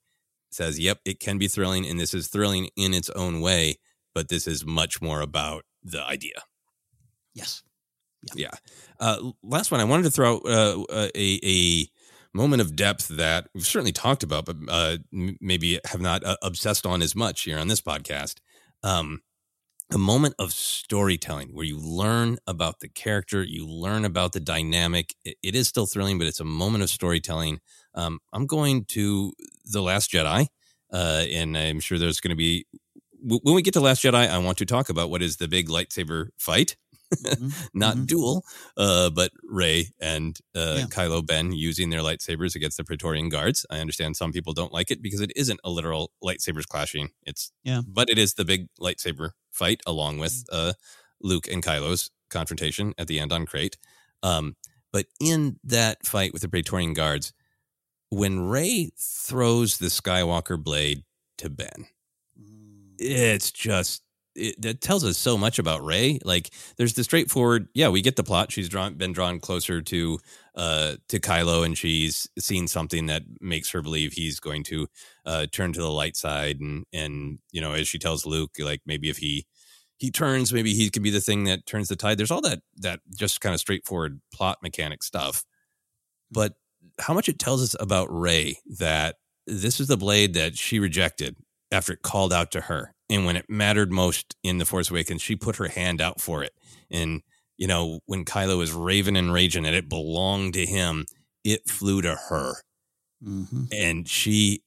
says 0.51 0.77
yep 0.79 0.99
it 1.05 1.19
can 1.19 1.37
be 1.39 1.47
thrilling 1.47 1.87
and 1.87 1.99
this 1.99 2.13
is 2.13 2.27
thrilling 2.27 2.69
in 2.75 2.93
its 2.93 3.09
own 3.11 3.41
way 3.41 3.75
but 4.13 4.29
this 4.29 4.45
is 4.45 4.65
much 4.65 5.01
more 5.01 5.21
about 5.21 5.63
the 5.83 6.03
idea 6.05 6.43
Yes. 7.33 7.63
yeah 8.35 8.51
uh 8.99 9.31
last 9.41 9.71
one 9.71 9.79
i 9.81 9.85
wanted 9.85 10.03
to 10.03 10.11
throw 10.11 10.35
out 10.35 10.41
uh, 10.45 10.81
uh, 10.89 11.09
a 11.15 11.39
a 11.43 11.87
moment 12.37 12.61
of 12.61 12.75
depth 12.75 13.07
that 13.07 13.47
we've 13.55 13.65
certainly 13.65 13.91
talked 13.91 14.21
about 14.23 14.45
but 14.45 14.57
uh 14.69 14.97
m- 15.13 15.37
maybe 15.41 15.79
have 15.85 16.01
not 16.01 16.23
uh, 16.23 16.37
obsessed 16.43 16.85
on 16.85 17.01
as 17.01 17.15
much 17.15 17.41
here 17.43 17.57
on 17.57 17.67
this 17.67 17.81
podcast 17.81 18.35
um 18.83 19.21
a 19.93 19.97
moment 19.97 20.35
of 20.39 20.53
storytelling 20.53 21.49
where 21.49 21.65
you 21.65 21.77
learn 21.77 22.37
about 22.47 22.79
the 22.79 22.87
character, 22.89 23.43
you 23.43 23.67
learn 23.67 24.05
about 24.05 24.31
the 24.33 24.39
dynamic. 24.39 25.13
It, 25.25 25.37
it 25.43 25.55
is 25.55 25.67
still 25.67 25.85
thrilling, 25.85 26.17
but 26.17 26.27
it's 26.27 26.39
a 26.39 26.45
moment 26.45 26.83
of 26.83 26.89
storytelling. 26.89 27.59
Um, 27.95 28.19
I'm 28.33 28.45
going 28.47 28.85
to 28.89 29.33
The 29.65 29.81
Last 29.81 30.11
Jedi, 30.11 30.47
uh, 30.93 31.25
and 31.29 31.57
I'm 31.57 31.79
sure 31.79 31.97
there's 31.99 32.21
going 32.21 32.29
to 32.29 32.35
be 32.37 32.65
w- 33.21 33.41
when 33.43 33.55
we 33.55 33.61
get 33.61 33.73
to 33.73 33.81
Last 33.81 34.03
Jedi, 34.03 34.29
I 34.29 34.37
want 34.37 34.57
to 34.59 34.65
talk 34.65 34.89
about 34.89 35.09
what 35.09 35.21
is 35.21 35.37
the 35.37 35.47
big 35.47 35.67
lightsaber 35.67 36.27
fight. 36.37 36.77
Mm-hmm. 37.13 37.49
Not 37.73 37.97
Mhm. 37.97 38.07
duel, 38.07 38.45
uh, 38.77 39.09
but 39.09 39.31
Rey 39.43 39.89
and 39.99 40.37
uh, 40.55 40.75
Yeah. 40.79 40.85
Kylo 40.85 41.25
Ben 41.25 41.51
using 41.51 41.89
their 41.89 41.99
lightsabers 41.99 42.55
against 42.55 42.77
the 42.77 42.85
Praetorian 42.85 43.27
guards. 43.27 43.65
I 43.69 43.79
understand 43.79 44.15
some 44.15 44.31
people 44.31 44.53
don't 44.53 44.71
like 44.71 44.89
it 44.91 45.01
because 45.01 45.19
it 45.19 45.33
isn't 45.35 45.59
a 45.65 45.69
literal 45.69 46.11
lightsabers 46.23 46.65
clashing. 46.65 47.09
It's 47.25 47.51
Yeah. 47.65 47.81
but 47.85 48.09
it 48.09 48.17
is 48.17 48.35
the 48.35 48.45
big 48.45 48.67
lightsaber 48.79 49.31
fight 49.51 49.81
along 49.85 50.17
with 50.17 50.45
uh, 50.51 50.73
Luke 51.21 51.47
and 51.47 51.63
Kylo's 51.63 52.11
confrontation 52.29 52.93
at 52.97 53.07
the 53.07 53.19
end 53.19 53.31
on 53.31 53.45
Crait. 53.45 53.77
Um, 54.23 54.55
but 54.91 55.05
in 55.19 55.57
that 55.63 56.05
fight 56.05 56.33
with 56.33 56.41
the 56.41 56.49
Praetorian 56.49 56.93
guards, 56.93 57.33
when 58.09 58.47
Rey 58.47 58.91
throws 58.97 59.77
the 59.77 59.87
Skywalker 59.87 60.61
blade 60.61 61.03
to 61.37 61.49
Ben, 61.49 61.87
it's 62.99 63.51
just 63.51 64.03
it, 64.35 64.61
that 64.61 64.81
tells 64.81 65.03
us 65.03 65.17
so 65.17 65.37
much 65.37 65.59
about 65.59 65.83
Rey. 65.83 66.19
Like, 66.23 66.51
there's 66.77 66.93
the 66.93 67.03
straightforward, 67.03 67.67
yeah, 67.73 67.89
we 67.89 68.01
get 68.01 68.15
the 68.15 68.23
plot. 68.23 68.51
She's 68.51 68.69
drawn 68.69 68.95
been 68.95 69.13
drawn 69.13 69.39
closer 69.39 69.81
to 69.81 70.19
uh 70.55 70.95
to 71.09 71.19
Kylo, 71.19 71.65
and 71.65 71.77
she's 71.77 72.27
seen 72.39 72.67
something 72.67 73.07
that 73.07 73.23
makes 73.39 73.71
her 73.71 73.81
believe 73.81 74.13
he's 74.13 74.39
going 74.39 74.63
to 74.65 74.87
uh 75.25 75.45
turn 75.51 75.73
to 75.73 75.81
the 75.81 75.91
light 75.91 76.15
side, 76.15 76.59
and 76.59 76.85
and 76.93 77.39
you 77.51 77.61
know, 77.61 77.73
as 77.73 77.87
she 77.87 77.99
tells 77.99 78.25
Luke, 78.25 78.51
like 78.59 78.81
maybe 78.85 79.09
if 79.09 79.17
he 79.17 79.45
he 79.97 80.11
turns, 80.11 80.51
maybe 80.51 80.73
he 80.73 80.89
could 80.89 81.03
be 81.03 81.09
the 81.11 81.21
thing 81.21 81.43
that 81.45 81.65
turns 81.65 81.87
the 81.89 81.95
tide. 81.95 82.17
There's 82.17 82.31
all 82.31 82.41
that 82.41 82.61
that 82.77 83.01
just 83.17 83.41
kind 83.41 83.53
of 83.53 83.59
straightforward 83.59 84.21
plot 84.33 84.59
mechanic 84.61 85.03
stuff, 85.03 85.43
but 86.31 86.53
how 86.99 87.13
much 87.13 87.29
it 87.29 87.39
tells 87.39 87.61
us 87.63 87.75
about 87.79 88.07
Rey 88.11 88.57
that 88.79 89.15
this 89.47 89.79
is 89.79 89.87
the 89.87 89.97
blade 89.97 90.33
that 90.35 90.57
she 90.57 90.79
rejected 90.79 91.35
after 91.71 91.93
it 91.93 92.01
called 92.01 92.33
out 92.33 92.51
to 92.51 92.61
her. 92.61 92.93
And 93.11 93.25
when 93.25 93.35
it 93.35 93.49
mattered 93.49 93.91
most 93.91 94.35
in 94.41 94.57
The 94.57 94.65
Force 94.65 94.89
Awakens, 94.89 95.21
she 95.21 95.35
put 95.35 95.57
her 95.57 95.67
hand 95.67 96.01
out 96.01 96.21
for 96.21 96.43
it. 96.43 96.53
And, 96.89 97.21
you 97.57 97.67
know, 97.67 97.99
when 98.05 98.25
Kylo 98.25 98.57
was 98.57 98.71
raving 98.71 99.17
and 99.17 99.33
raging 99.33 99.65
and 99.65 99.75
it 99.75 99.89
belonged 99.89 100.53
to 100.55 100.65
him, 100.65 101.05
it 101.43 101.69
flew 101.69 102.01
to 102.01 102.15
her. 102.15 102.53
Mhm. 103.23 103.67
And 103.71 104.07
she, 104.07 104.63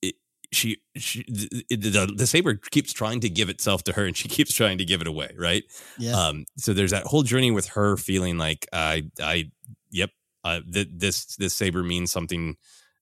it, 0.00 0.14
she, 0.50 0.78
she 0.96 1.22
the, 1.28 1.64
the, 1.68 2.14
the 2.16 2.26
saber 2.26 2.54
keeps 2.54 2.92
trying 2.92 3.20
to 3.20 3.28
give 3.28 3.48
itself 3.50 3.84
to 3.84 3.92
her 3.92 4.06
and 4.06 4.16
she 4.16 4.28
keeps 4.36 4.54
trying 4.54 4.78
to 4.78 4.84
give 4.86 5.02
it 5.02 5.06
away. 5.06 5.34
Right. 5.38 5.64
Yeah. 5.98 6.12
Um, 6.18 6.46
so 6.56 6.72
there's 6.72 6.92
that 6.92 7.04
whole 7.04 7.22
journey 7.22 7.50
with 7.50 7.68
her 7.68 7.96
feeling 7.98 8.38
like 8.38 8.66
I, 8.72 9.04
I, 9.20 9.50
yep, 9.90 10.10
uh, 10.44 10.60
th- 10.72 10.88
this 10.90 11.36
this 11.36 11.54
saber 11.54 11.82
means 11.82 12.10
something 12.10 12.56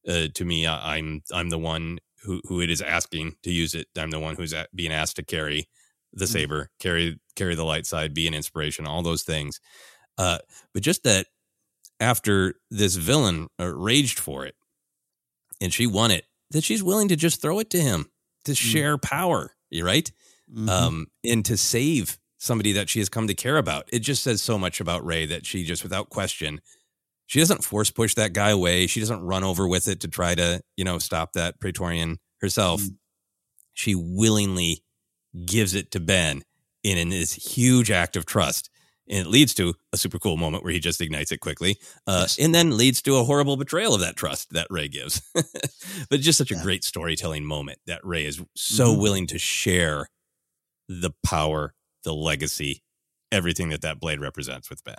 uh, 0.06 0.26
to 0.34 0.44
me. 0.44 0.66
I, 0.66 0.96
I'm 0.96 1.22
I'm 1.32 1.48
the 1.48 1.58
one 1.58 1.98
who 2.22 2.40
who 2.48 2.60
it 2.60 2.70
is 2.70 2.82
asking 2.82 3.36
to 3.42 3.52
use 3.52 3.74
it. 3.74 3.88
I'm 3.96 4.10
the 4.10 4.20
one 4.20 4.36
who's 4.36 4.52
at, 4.52 4.74
being 4.74 4.92
asked 4.92 5.16
to 5.16 5.24
carry 5.24 5.68
the 6.12 6.24
Mm. 6.24 6.32
saber, 6.32 6.70
carry 6.80 7.18
carry 7.36 7.54
the 7.54 7.64
light 7.64 7.86
side, 7.86 8.14
be 8.14 8.26
an 8.26 8.34
inspiration, 8.34 8.86
all 8.86 9.02
those 9.02 9.22
things. 9.22 9.60
Uh, 10.18 10.38
but 10.74 10.82
just 10.82 11.02
that 11.04 11.26
after 12.00 12.54
this 12.70 12.96
villain 12.96 13.48
uh, 13.60 13.66
raged 13.66 14.18
for 14.18 14.44
it, 14.46 14.54
and 15.60 15.72
she 15.72 15.86
won 15.86 16.10
it, 16.10 16.24
that 16.50 16.64
she's 16.64 16.82
willing 16.82 17.08
to 17.08 17.16
just 17.16 17.40
throw 17.40 17.58
it 17.58 17.70
to 17.70 17.80
him 17.80 18.10
to 18.44 18.54
share 18.54 18.98
power. 18.98 19.54
You 19.70 19.84
right? 19.84 20.10
Mhm. 20.52 20.68
um, 20.68 21.06
and 21.22 21.44
to 21.44 21.56
save 21.56 22.18
somebody 22.38 22.72
that 22.72 22.88
she 22.88 22.98
has 22.98 23.08
come 23.08 23.28
to 23.28 23.34
care 23.34 23.56
about. 23.58 23.88
It 23.92 24.00
just 24.00 24.22
says 24.24 24.42
so 24.42 24.58
much 24.58 24.80
about 24.80 25.04
Rey 25.04 25.26
that 25.26 25.46
she 25.46 25.62
just, 25.62 25.82
without 25.84 26.08
question, 26.10 26.60
she 27.30 27.38
doesn't 27.38 27.62
force 27.62 27.92
push 27.92 28.14
that 28.16 28.32
guy 28.32 28.50
away. 28.50 28.88
She 28.88 28.98
doesn't 28.98 29.22
run 29.22 29.44
over 29.44 29.68
with 29.68 29.86
it 29.86 30.00
to 30.00 30.08
try 30.08 30.34
to, 30.34 30.60
you 30.76 30.82
know, 30.84 30.98
stop 30.98 31.34
that 31.34 31.60
Praetorian 31.60 32.18
herself. 32.40 32.80
Mm. 32.82 32.96
She 33.72 33.94
willingly 33.94 34.82
gives 35.46 35.74
it 35.76 35.92
to 35.92 36.00
Ben 36.00 36.42
in, 36.82 36.98
in 36.98 37.08
this 37.10 37.32
huge 37.32 37.88
act 37.88 38.16
of 38.16 38.26
trust. 38.26 38.68
And 39.08 39.24
it 39.24 39.30
leads 39.30 39.54
to 39.54 39.74
a 39.92 39.96
super 39.96 40.18
cool 40.18 40.36
moment 40.38 40.64
where 40.64 40.72
he 40.72 40.80
just 40.80 41.00
ignites 41.00 41.30
it 41.30 41.38
quickly, 41.38 41.78
uh, 42.04 42.22
Yes. 42.22 42.36
and 42.36 42.52
then 42.52 42.76
leads 42.76 43.00
to 43.02 43.14
a 43.14 43.22
horrible 43.22 43.56
betrayal 43.56 43.94
of 43.94 44.00
that 44.00 44.16
trust 44.16 44.50
that 44.50 44.66
Rey 44.68 44.88
gives. 44.88 45.22
but 46.10 46.18
just 46.18 46.36
such 46.38 46.50
a 46.50 46.54
Yeah. 46.56 46.62
great 46.64 46.82
storytelling 46.82 47.44
moment 47.44 47.78
that 47.86 48.04
Rey 48.04 48.26
is 48.26 48.40
so 48.56 48.92
Mhm. 48.92 48.98
willing 49.00 49.26
to 49.28 49.38
share 49.38 50.08
the 50.88 51.12
power, 51.24 51.74
the 52.02 52.12
legacy, 52.12 52.82
everything 53.30 53.68
that 53.68 53.82
that 53.82 54.00
blade 54.00 54.18
represents 54.18 54.68
with 54.68 54.82
Ben. 54.82 54.96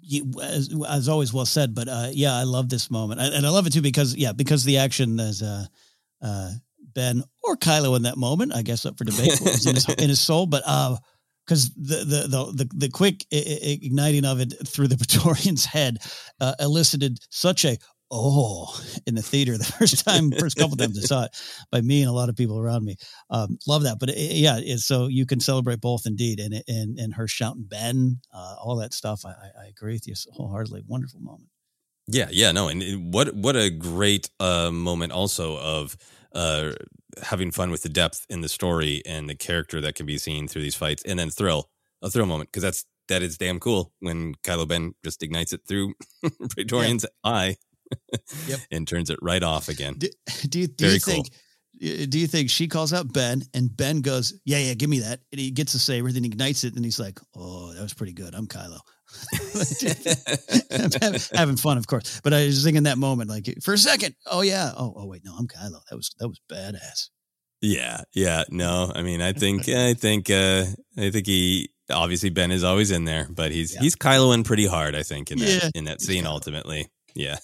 You, 0.00 0.32
as, 0.42 0.74
as 0.88 1.08
always 1.08 1.32
well 1.32 1.46
said 1.46 1.74
but 1.74 1.88
uh 1.88 2.08
yeah 2.12 2.34
i 2.34 2.42
love 2.44 2.68
this 2.68 2.90
moment. 2.90 3.20
And 3.20 3.34
and 3.34 3.46
i 3.46 3.50
love 3.50 3.66
it 3.66 3.72
too 3.72 3.82
because 3.82 4.16
yeah 4.16 4.32
because 4.32 4.64
the 4.64 4.78
action 4.78 5.20
as 5.20 5.42
uh 5.42 5.64
uh 6.22 6.50
ben 6.94 7.22
or 7.44 7.56
kylo 7.56 7.94
in 7.96 8.02
that 8.02 8.16
moment 8.16 8.54
i 8.54 8.62
guess 8.62 8.84
up 8.86 8.96
for 8.98 9.04
debate 9.04 9.38
was 9.40 9.66
in, 9.66 9.74
his, 9.74 9.88
in 9.88 10.08
his 10.08 10.20
soul 10.20 10.46
but 10.46 10.62
uh 10.66 10.96
because 11.46 11.72
the, 11.74 11.96
the 12.04 12.28
the 12.28 12.52
the 12.64 12.70
the 12.74 12.88
quick 12.90 13.24
i- 13.32 13.36
i- 13.36 13.78
igniting 13.82 14.24
of 14.24 14.40
it 14.40 14.52
through 14.66 14.88
the 14.88 14.96
Praetorian's 15.02 15.64
head 15.64 15.98
uh, 16.40 16.54
elicited 16.60 17.18
such 17.30 17.64
a 17.64 17.78
oh 18.10 18.80
in 19.06 19.14
the 19.14 19.22
theater 19.22 19.56
the 19.56 19.64
first 19.78 20.04
time, 20.04 20.30
first 20.32 20.56
couple 20.56 20.76
times 20.76 20.98
I 20.98 21.02
saw 21.02 21.24
it 21.24 21.30
by 21.70 21.80
me 21.80 22.02
and 22.02 22.10
a 22.10 22.12
lot 22.12 22.28
of 22.28 22.36
people 22.36 22.58
around 22.58 22.84
me. 22.84 22.96
Um, 23.30 23.58
love 23.66 23.82
that, 23.84 23.98
but 23.98 24.10
it, 24.10 24.16
yeah, 24.16 24.58
it's, 24.58 24.84
so 24.84 25.06
you 25.06 25.26
can 25.26 25.40
celebrate 25.40 25.80
both 25.80 26.06
indeed, 26.06 26.40
and 26.40 26.62
and 26.68 26.98
and 26.98 27.14
her 27.14 27.28
shouting 27.28 27.66
Ben, 27.68 28.20
uh, 28.32 28.56
all 28.62 28.76
that 28.76 28.94
stuff. 28.94 29.24
I, 29.24 29.30
I, 29.30 29.66
agree 29.68 29.94
with 29.94 30.06
you 30.06 30.14
wholeheartedly. 30.32 30.84
Wonderful 30.86 31.20
moment. 31.20 31.48
Yeah, 32.06 32.28
yeah, 32.30 32.52
no, 32.52 32.68
and 32.68 33.12
what 33.12 33.34
what 33.34 33.56
a 33.56 33.70
great 33.70 34.30
uh, 34.40 34.70
moment 34.70 35.12
also 35.12 35.58
of 35.58 35.96
uh, 36.34 36.72
having 37.22 37.50
fun 37.50 37.70
with 37.70 37.82
the 37.82 37.88
depth 37.88 38.26
in 38.30 38.40
the 38.40 38.48
story 38.48 39.02
and 39.06 39.28
the 39.28 39.34
character 39.34 39.80
that 39.80 39.94
can 39.94 40.06
be 40.06 40.18
seen 40.18 40.48
through 40.48 40.62
these 40.62 40.76
fights, 40.76 41.02
and 41.04 41.18
then 41.18 41.30
thrill, 41.30 41.68
a 42.02 42.10
thrill 42.10 42.26
moment 42.26 42.50
because 42.50 42.62
that's 42.62 42.84
that 43.08 43.22
is 43.22 43.36
damn 43.36 43.58
cool 43.58 43.92
when 44.00 44.34
Kylo 44.36 44.68
Ben 44.68 44.94
just 45.04 45.22
ignites 45.22 45.52
it 45.52 45.62
through 45.66 45.94
Praetorian's 46.50 47.06
eye, 47.24 47.56
Yep. 48.46 48.60
and 48.70 48.88
turns 48.88 49.10
it 49.10 49.18
right 49.22 49.42
off 49.42 49.68
again. 49.68 49.94
Do, 49.98 50.08
do 50.48 50.60
you, 50.60 50.66
do 50.66 50.84
Very 50.84 50.94
you 50.94 51.00
think? 51.00 51.30
Do 51.80 52.18
you 52.18 52.26
think 52.26 52.50
she 52.50 52.66
calls 52.66 52.92
out 52.92 53.12
Ben 53.12 53.42
and 53.54 53.74
Ben 53.76 54.00
goes, 54.00 54.34
"Yeah, 54.44 54.58
yeah, 54.58 54.74
give 54.74 54.90
me 54.90 54.98
that," 55.00 55.20
and 55.30 55.40
he 55.40 55.52
gets 55.52 55.72
the 55.72 55.78
saber, 55.78 56.10
then 56.10 56.24
he 56.24 56.28
ignites 56.28 56.64
it, 56.64 56.74
and 56.74 56.84
he's 56.84 56.98
like, 56.98 57.20
"Oh, 57.36 57.72
that 57.72 57.82
was 57.82 57.94
pretty 57.94 58.14
good. 58.14 58.34
I'm 58.34 58.48
Kylo." 58.48 58.80
having 61.34 61.56
fun, 61.56 61.78
of 61.78 61.86
course. 61.86 62.20
But 62.24 62.34
I 62.34 62.46
was 62.46 62.64
thinking 62.64 62.82
that 62.82 62.98
moment, 62.98 63.30
like 63.30 63.62
for 63.62 63.74
a 63.74 63.78
second, 63.78 64.16
oh 64.26 64.40
yeah, 64.40 64.72
oh 64.76 64.92
oh 64.96 65.06
wait, 65.06 65.22
no, 65.24 65.36
I'm 65.38 65.46
Kylo. 65.46 65.80
That 65.88 65.96
was 65.96 66.10
that 66.18 66.26
was 66.26 66.40
badass. 66.50 67.10
Yeah, 67.60 68.02
yeah, 68.12 68.44
no. 68.50 68.92
I 68.94 69.02
mean, 69.02 69.20
I 69.20 69.32
think, 69.32 69.68
I 69.68 69.94
think, 69.94 70.30
uh, 70.30 70.64
I 70.96 71.10
think 71.10 71.26
he 71.26 71.70
obviously 71.90 72.30
Ben 72.30 72.52
is 72.52 72.62
always 72.62 72.90
in 72.90 73.04
there, 73.04 73.26
but 73.30 73.50
he's 73.50 73.74
Yeah. 73.74 73.80
he's 73.80 73.96
Kyloing 73.96 74.44
pretty 74.44 74.66
hard. 74.66 74.94
I 74.94 75.02
think 75.02 75.30
in 75.30 75.38
that 75.38 75.48
Yeah, 75.48 75.70
in 75.74 75.84
that 75.84 76.00
scene 76.00 76.26
ultimately. 76.26 76.88
Yeah. 77.18 77.38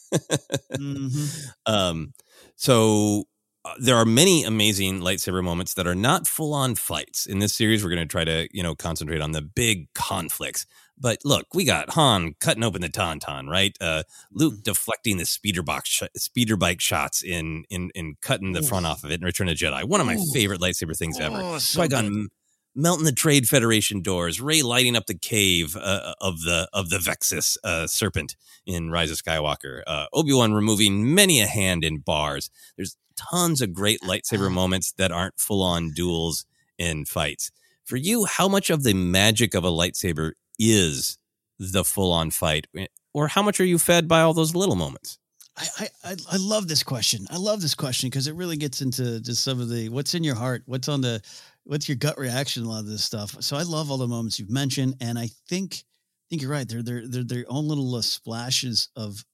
Mhm. 0.72 1.46
um. 1.66 2.14
So 2.56 3.24
uh, 3.64 3.74
there 3.78 3.96
are 3.96 4.04
many 4.04 4.44
amazing 4.44 5.00
lightsaber 5.00 5.42
moments 5.42 5.74
that 5.74 5.86
are 5.86 5.94
not 5.94 6.26
full 6.26 6.54
on 6.54 6.76
fights 6.76 7.26
in 7.26 7.40
this 7.40 7.54
series. 7.54 7.82
We're 7.82 7.90
going 7.90 8.06
to 8.06 8.10
try 8.10 8.24
to 8.24 8.48
you 8.52 8.62
know 8.62 8.74
concentrate 8.74 9.20
on 9.20 9.32
the 9.32 9.42
big 9.42 9.92
conflicts. 9.94 10.64
But 10.96 11.18
look, 11.24 11.46
we 11.54 11.64
got 11.64 11.90
Han 11.90 12.34
cutting 12.38 12.62
open 12.62 12.82
the 12.82 12.88
tauntaun, 12.88 13.48
right? 13.48 13.76
Uh, 13.80 14.04
Luke 14.32 14.62
deflecting 14.62 15.16
the 15.16 15.26
speeder 15.26 15.64
box, 15.64 15.88
sh- 15.88 16.02
speeder 16.16 16.56
bike 16.56 16.80
shots 16.80 17.22
in 17.22 17.64
in 17.68 17.90
in 17.96 18.14
cutting 18.22 18.52
the 18.52 18.62
front 18.62 18.86
off 18.86 19.02
of 19.02 19.10
it 19.10 19.20
in 19.20 19.24
Return 19.26 19.48
of 19.48 19.58
the 19.58 19.64
Jedi. 19.64 19.82
One 19.82 20.00
of 20.00 20.06
my 20.06 20.14
Ooh. 20.14 20.32
favorite 20.32 20.60
lightsaber 20.60 20.96
things 20.96 21.18
ever. 21.18 21.40
Oh, 21.40 21.58
so 21.58 21.80
Qui 21.80 21.88
Gon 21.88 22.28
melting 22.74 23.04
the 23.04 23.12
Trade 23.12 23.48
Federation 23.48 24.02
doors. 24.02 24.40
Rey 24.40 24.62
lighting 24.62 24.96
up 24.96 25.06
the 25.06 25.18
cave 25.18 25.76
uh, 25.76 26.14
of 26.20 26.42
the 26.42 26.68
of 26.72 26.90
the 26.90 26.98
Vexis 26.98 27.56
uh, 27.64 27.86
serpent 27.86 28.36
in 28.66 28.90
Rise 28.90 29.10
of 29.10 29.18
Skywalker. 29.18 29.82
Uh, 29.86 30.06
Obi 30.12 30.32
Wan 30.32 30.52
removing 30.52 31.14
many 31.14 31.40
a 31.40 31.46
hand 31.46 31.84
in 31.84 31.98
bars. 31.98 32.50
There's 32.76 32.96
tons 33.16 33.60
of 33.60 33.72
great 33.72 34.00
lightsaber 34.00 34.50
moments 34.50 34.92
that 34.92 35.12
aren't 35.12 35.38
full 35.38 35.62
on 35.62 35.92
duels 35.92 36.46
in 36.78 37.04
fights. 37.04 37.50
For 37.84 37.96
you, 37.96 38.24
how 38.24 38.48
much 38.48 38.70
of 38.70 38.82
the 38.82 38.94
magic 38.94 39.54
of 39.54 39.64
a 39.64 39.70
lightsaber 39.70 40.32
is 40.58 41.18
the 41.58 41.84
full 41.84 42.12
on 42.12 42.30
fight, 42.30 42.66
or 43.12 43.28
how 43.28 43.42
much 43.42 43.60
are 43.60 43.64
you 43.64 43.78
fed 43.78 44.08
by 44.08 44.22
all 44.22 44.34
those 44.34 44.54
little 44.54 44.74
moments? 44.74 45.18
I, 45.56 45.66
I 45.78 45.88
I 46.04 46.16
I 46.32 46.36
love 46.36 46.66
this 46.66 46.82
question. 46.82 47.26
I 47.30 47.36
love 47.36 47.60
this 47.62 47.74
question 47.74 48.08
because 48.10 48.26
it 48.26 48.34
really 48.34 48.56
gets 48.56 48.82
into 48.82 49.20
just 49.20 49.44
some 49.44 49.60
of 49.60 49.68
the 49.68 49.88
what's 49.88 50.14
in 50.14 50.24
your 50.24 50.34
heart, 50.34 50.62
what's 50.66 50.88
on 50.88 51.00
the 51.00 51.22
what's 51.64 51.88
your 51.88 51.96
gut 51.96 52.18
reaction 52.18 52.62
to 52.62 52.68
a 52.68 52.70
lot 52.70 52.80
of 52.80 52.86
this 52.86 53.04
stuff. 53.04 53.36
So 53.40 53.56
I 53.56 53.62
love 53.62 53.90
all 53.90 53.98
the 53.98 54.06
moments 54.06 54.38
you've 54.38 54.50
mentioned, 54.50 54.96
and 55.00 55.18
I 55.18 55.28
think 55.48 55.74
I 55.74 56.26
think 56.30 56.42
you're 56.42 56.50
right. 56.50 56.68
They're 56.68 56.82
they're 56.82 57.06
they're 57.06 57.24
their 57.24 57.44
own 57.48 57.66
little 57.68 57.94
uh, 57.94 58.02
splashes 58.02 58.88
of 58.96 59.24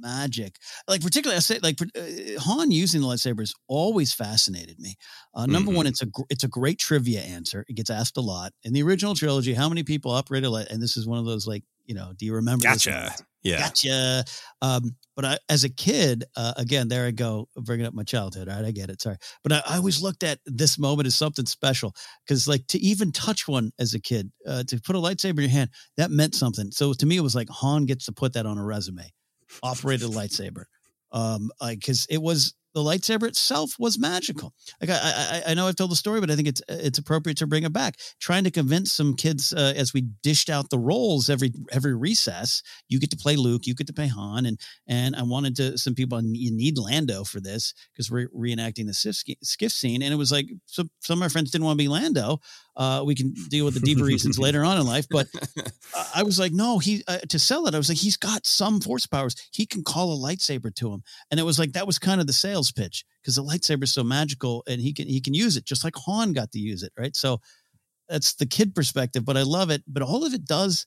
magic. 0.00 0.56
Like 0.88 1.02
particularly, 1.02 1.36
I 1.36 1.40
say 1.40 1.58
like 1.62 1.80
uh, 1.80 2.40
Han 2.40 2.70
using 2.70 3.00
the 3.00 3.06
lightsaber 3.06 3.40
has 3.40 3.54
always 3.68 4.12
fascinated 4.12 4.78
me. 4.78 4.94
Uh, 5.34 5.46
number 5.46 5.70
one, 5.70 5.86
it's 5.86 6.02
a 6.02 6.06
gr- 6.06 6.22
it's 6.28 6.44
a 6.44 6.48
great 6.48 6.78
trivia 6.78 7.20
answer. 7.20 7.64
It 7.68 7.74
gets 7.74 7.90
asked 7.90 8.16
a 8.16 8.22
lot 8.22 8.52
in 8.62 8.72
the 8.72 8.82
original 8.82 9.14
trilogy. 9.14 9.54
How 9.54 9.68
many 9.68 9.82
people 9.82 10.10
operated? 10.10 10.50
Light? 10.50 10.68
And 10.70 10.82
this 10.82 10.96
is 10.96 11.06
one 11.06 11.18
of 11.18 11.24
those 11.24 11.46
like 11.46 11.64
you 11.86 11.94
know, 11.94 12.12
do 12.16 12.26
you 12.26 12.34
remember? 12.34 12.64
Gotcha. 12.64 13.14
Yeah. 13.42 13.58
Gotcha. 13.60 14.24
Um, 14.60 14.96
but 15.16 15.24
I, 15.24 15.38
as 15.48 15.64
a 15.64 15.68
kid, 15.68 16.24
uh, 16.36 16.54
again, 16.56 16.88
there 16.88 17.06
I 17.06 17.10
go, 17.10 17.48
bringing 17.56 17.86
up 17.86 17.94
my 17.94 18.02
childhood. 18.02 18.48
Right, 18.48 18.64
I 18.64 18.70
get 18.70 18.90
it. 18.90 19.00
Sorry, 19.02 19.16
but 19.42 19.52
I, 19.52 19.62
I 19.68 19.76
always 19.76 20.02
looked 20.02 20.22
at 20.22 20.38
this 20.46 20.78
moment 20.78 21.06
as 21.06 21.14
something 21.14 21.46
special 21.46 21.94
because, 22.26 22.46
like, 22.48 22.66
to 22.68 22.78
even 22.78 23.12
touch 23.12 23.48
one 23.48 23.72
as 23.78 23.94
a 23.94 24.00
kid, 24.00 24.30
uh, 24.46 24.62
to 24.64 24.80
put 24.80 24.96
a 24.96 24.98
lightsaber 24.98 25.38
in 25.38 25.42
your 25.42 25.50
hand, 25.50 25.70
that 25.96 26.10
meant 26.10 26.34
something. 26.34 26.70
So 26.70 26.92
to 26.92 27.06
me, 27.06 27.16
it 27.16 27.22
was 27.22 27.34
like 27.34 27.48
Han 27.50 27.86
gets 27.86 28.06
to 28.06 28.12
put 28.12 28.32
that 28.34 28.46
on 28.46 28.58
a 28.58 28.64
resume, 28.64 29.10
operated 29.62 30.08
lightsaber, 30.08 30.64
um, 31.12 31.50
because 31.68 32.06
it 32.08 32.22
was 32.22 32.54
the 32.74 32.80
lightsaber 32.80 33.26
itself 33.26 33.76
was 33.78 33.98
magical. 33.98 34.54
Like 34.80 34.90
I, 34.90 35.42
I, 35.46 35.50
I 35.50 35.54
know 35.54 35.66
I've 35.66 35.76
told 35.76 35.90
the 35.90 35.96
story, 35.96 36.20
but 36.20 36.30
I 36.30 36.36
think 36.36 36.48
it's 36.48 36.62
it's 36.68 36.98
appropriate 36.98 37.38
to 37.38 37.46
bring 37.46 37.64
it 37.64 37.72
back. 37.72 37.96
Trying 38.20 38.44
to 38.44 38.50
convince 38.50 38.92
some 38.92 39.14
kids 39.14 39.52
uh, 39.52 39.74
as 39.76 39.92
we 39.92 40.02
dished 40.22 40.50
out 40.50 40.70
the 40.70 40.78
roles 40.78 41.28
every 41.28 41.52
every 41.72 41.94
recess. 41.94 42.62
You 42.88 43.00
get 43.00 43.10
to 43.10 43.16
play 43.16 43.36
Luke, 43.36 43.66
you 43.66 43.74
get 43.74 43.86
to 43.88 43.92
play 43.92 44.08
Han, 44.08 44.46
and 44.46 44.60
and 44.86 45.16
I 45.16 45.22
wanted 45.22 45.56
to 45.56 45.78
some 45.78 45.94
people 45.94 46.20
you 46.22 46.52
need 46.52 46.78
Lando 46.78 47.24
for 47.24 47.40
this 47.40 47.74
because 47.92 48.10
we're 48.10 48.28
reenacting 48.28 48.86
the 48.86 48.94
skiff 48.94 49.72
scene, 49.72 50.02
and 50.02 50.12
it 50.12 50.16
was 50.16 50.32
like 50.32 50.46
some 50.66 50.90
some 51.00 51.18
of 51.18 51.20
my 51.20 51.28
friends 51.28 51.50
didn't 51.50 51.64
want 51.64 51.78
to 51.78 51.84
be 51.84 51.88
Lando. 51.88 52.40
Uh, 52.80 53.02
we 53.04 53.14
can 53.14 53.34
deal 53.50 53.66
with 53.66 53.74
the 53.74 53.80
deeper 53.80 54.04
reasons 54.12 54.38
later 54.38 54.64
on 54.64 54.78
in 54.78 54.86
life, 54.86 55.06
but 55.10 55.26
I 56.14 56.22
was 56.22 56.38
like, 56.38 56.52
no, 56.52 56.78
he 56.78 57.04
uh, 57.06 57.18
to 57.28 57.38
sell 57.38 57.66
it. 57.66 57.74
I 57.74 57.78
was 57.78 57.90
like, 57.90 57.98
he's 57.98 58.16
got 58.16 58.46
some 58.46 58.80
force 58.80 59.04
powers. 59.04 59.36
He 59.52 59.66
can 59.66 59.84
call 59.84 60.14
a 60.14 60.16
lightsaber 60.16 60.74
to 60.76 60.90
him, 60.90 61.02
and 61.30 61.38
it 61.38 61.42
was 61.42 61.58
like 61.58 61.72
that 61.72 61.86
was 61.86 61.98
kind 61.98 62.22
of 62.22 62.26
the 62.26 62.32
sales 62.32 62.72
pitch 62.72 63.04
because 63.20 63.34
the 63.34 63.44
lightsaber 63.44 63.84
is 63.84 63.92
so 63.92 64.02
magical 64.02 64.64
and 64.66 64.80
he 64.80 64.94
can 64.94 65.06
he 65.08 65.20
can 65.20 65.34
use 65.34 65.58
it 65.58 65.66
just 65.66 65.84
like 65.84 65.94
Han 66.06 66.32
got 66.32 66.52
to 66.52 66.58
use 66.58 66.82
it, 66.82 66.92
right? 66.98 67.14
So 67.14 67.42
that's 68.08 68.34
the 68.36 68.46
kid 68.46 68.74
perspective, 68.74 69.26
but 69.26 69.36
I 69.36 69.42
love 69.42 69.68
it. 69.68 69.82
But 69.86 70.02
all 70.02 70.24
of 70.24 70.32
it 70.32 70.46
does 70.46 70.86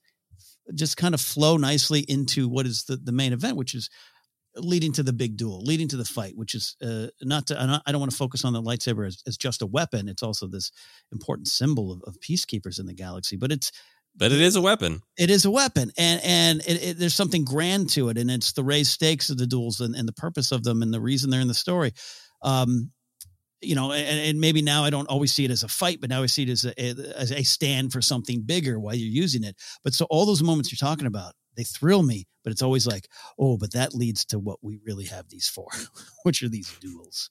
just 0.74 0.98
kind 0.98 1.14
of 1.14 1.22
flow 1.22 1.58
nicely 1.58 2.00
into 2.00 2.50
what 2.50 2.66
is 2.66 2.86
the, 2.86 2.98
the 2.98 3.12
main 3.12 3.34
event, 3.34 3.56
which 3.56 3.76
is 3.76 3.90
leading 4.56 4.92
to 4.94 5.04
the 5.04 5.14
big 5.14 5.38
duel, 5.38 5.62
leading 5.64 5.88
to 5.88 5.98
the 5.98 6.06
fight, 6.06 6.34
which 6.36 6.56
is 6.56 6.76
uh, 6.84 7.08
not 7.22 7.48
to, 7.48 7.82
I 7.86 7.92
don't 7.92 8.00
want 8.00 8.12
to 8.12 8.18
focus 8.18 8.46
on 8.46 8.54
the 8.54 8.62
lightsaber 8.62 9.08
as, 9.08 9.22
as, 9.26 9.38
just 9.38 9.62
a 9.62 9.66
weapon. 9.66 10.08
It's 10.08 10.24
also 10.24 10.48
this 10.48 10.72
important 11.12 11.48
symbol 11.48 11.92
of, 11.92 12.02
of 12.06 12.20
peacekeepers 12.20 12.80
in 12.80 12.86
the 12.86 12.94
galaxy, 12.94 13.36
but 13.36 13.52
it's, 13.52 13.72
but 14.16 14.32
it 14.32 14.42
is 14.42 14.56
a 14.56 14.62
weapon. 14.62 15.02
It 15.18 15.32
is 15.32 15.46
a 15.46 15.50
weapon, 15.50 15.92
and 15.98 16.22
and 16.24 16.60
it, 16.68 16.84
it, 16.84 17.00
there's 17.00 17.16
something 17.16 17.46
grand 17.46 17.90
to 17.92 18.10
it, 18.10 18.18
and 18.20 18.30
it's 18.30 18.54
the 18.54 18.64
raised 18.64 18.92
stakes 18.92 19.32
of 19.32 19.40
the 19.40 19.48
duels 19.48 19.80
and, 19.80 19.96
and 19.96 20.08
the 20.08 20.14
purpose 20.14 20.52
of 20.52 20.64
them 20.64 20.84
and 20.84 20.94
the 20.94 21.02
reason 21.02 21.32
they're 21.32 21.42
in 21.42 21.48
the 21.48 21.56
story. 21.56 21.94
Um, 22.44 22.92
you 23.60 23.76
know, 23.76 23.92
and, 23.92 24.20
and, 24.20 24.42
maybe 24.42 24.62
now 24.62 24.84
I 24.84 24.90
don't 24.90 25.08
always 25.08 25.34
see 25.34 25.46
it 25.46 25.52
as 25.52 25.64
a 25.64 25.68
fight, 25.68 26.02
but 26.02 26.10
now 26.10 26.22
I 26.22 26.26
see 26.26 26.44
it 26.44 26.50
as 26.50 26.66
a, 26.66 26.80
as 27.18 27.32
a 27.32 27.44
stand 27.44 27.94
for 27.94 28.02
something 28.02 28.42
bigger 28.42 28.78
while 28.78 28.94
you're 28.94 29.08
using 29.08 29.44
it. 29.44 29.56
But 29.84 29.94
so 29.94 30.06
all 30.10 30.26
those 30.26 30.44
moments 30.44 30.72
you're 30.72 30.86
talking 30.86 31.08
about, 31.08 31.34
they 31.56 31.64
thrill 31.64 32.04
me, 32.04 32.28
but 32.44 32.52
it's 32.52 32.62
always 32.62 32.88
like, 32.88 33.08
oh, 33.40 33.58
but 33.58 33.74
that 33.74 33.94
leads 33.94 34.26
to 34.26 34.40
what 34.40 34.60
we 34.62 34.80
really 34.86 35.06
have 35.06 35.30
these 35.30 35.48
for, 35.48 35.68
which 36.24 36.44
are 36.44 36.50
these 36.50 36.72
duels. 36.80 37.30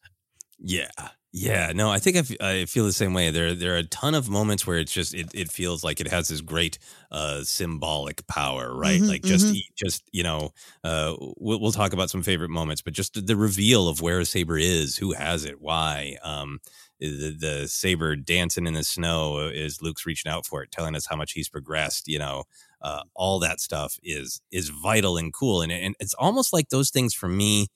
Yeah, 0.59 0.91
yeah, 1.35 1.73
no, 1.75 1.91
I 1.91 1.99
think 1.99 2.17
I, 2.17 2.21
f- 2.21 2.41
I 2.41 2.65
feel 2.67 2.85
the 2.85 2.93
same 2.93 3.15
way. 3.15 3.31
There, 3.31 3.55
there 3.55 3.75
are 3.75 3.79
a 3.79 3.85
ton 3.85 4.15
of 4.15 4.29
moments 4.29 4.67
where 4.67 4.79
it's 4.79 4.93
just 4.93 5.15
it, 5.15 5.31
it 5.35 5.51
feels 5.51 5.83
like 5.83 5.99
it 5.99 6.09
has 6.09 6.29
this 6.29 6.43
great 6.43 6.79
uh, 7.11 7.43
symbolic 7.43 8.27
power, 8.27 8.73
right? 8.73 9.01
Mm-hmm, 9.01 9.09
like 9.09 9.23
just, 9.23 9.47
mm-hmm. 9.47 9.59
just 9.75 10.03
you 10.13 10.23
know, 10.23 10.51
uh, 10.85 11.17
we'll, 11.39 11.59
we'll 11.59 11.73
talk 11.73 11.95
about 11.95 12.11
some 12.11 12.23
favorite 12.23 12.51
moments, 12.51 12.83
but 12.83 12.93
just 12.93 13.27
the 13.27 13.35
reveal 13.35 13.89
of 13.89 14.03
where 14.03 14.21
a 14.21 14.27
saber 14.27 14.59
is, 14.59 14.99
who 14.99 15.13
has 15.13 15.47
it, 15.47 15.61
why. 15.61 16.17
Um, 16.23 16.61
the, 17.01 17.35
the 17.37 17.67
saber 17.67 18.15
dancing 18.15 18.67
in 18.67 18.75
the 18.75 18.85
snow 18.85 19.49
is 19.49 19.83
Luke's 19.83 20.07
reaching 20.07 20.31
out 20.31 20.47
for 20.47 20.63
it, 20.63 20.71
telling 20.71 20.95
us 20.95 21.07
how 21.07 21.17
much 21.17 21.33
he's 21.33 21.49
progressed. 21.49 22.09
You 22.09 22.19
know, 22.19 22.45
uh, 22.83 23.03
all 23.14 23.39
that 23.41 23.61
stuff 23.61 23.99
is 24.03 24.41
is 24.51 24.68
vital 24.68 25.16
and 25.16 25.33
cool, 25.33 25.62
and 25.62 25.72
and 25.72 25.95
it's 26.01 26.14
almost 26.14 26.53
like 26.53 26.68
those 26.68 26.91
things 26.91 27.14
for 27.14 27.28
me 27.28 27.68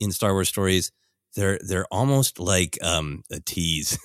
in 0.00 0.12
Star 0.12 0.32
Wars 0.32 0.48
stories 0.48 0.92
they're 1.34 1.58
they're 1.66 1.86
almost 1.90 2.38
like 2.38 2.78
um, 2.82 3.22
a 3.30 3.40
tease. 3.40 3.98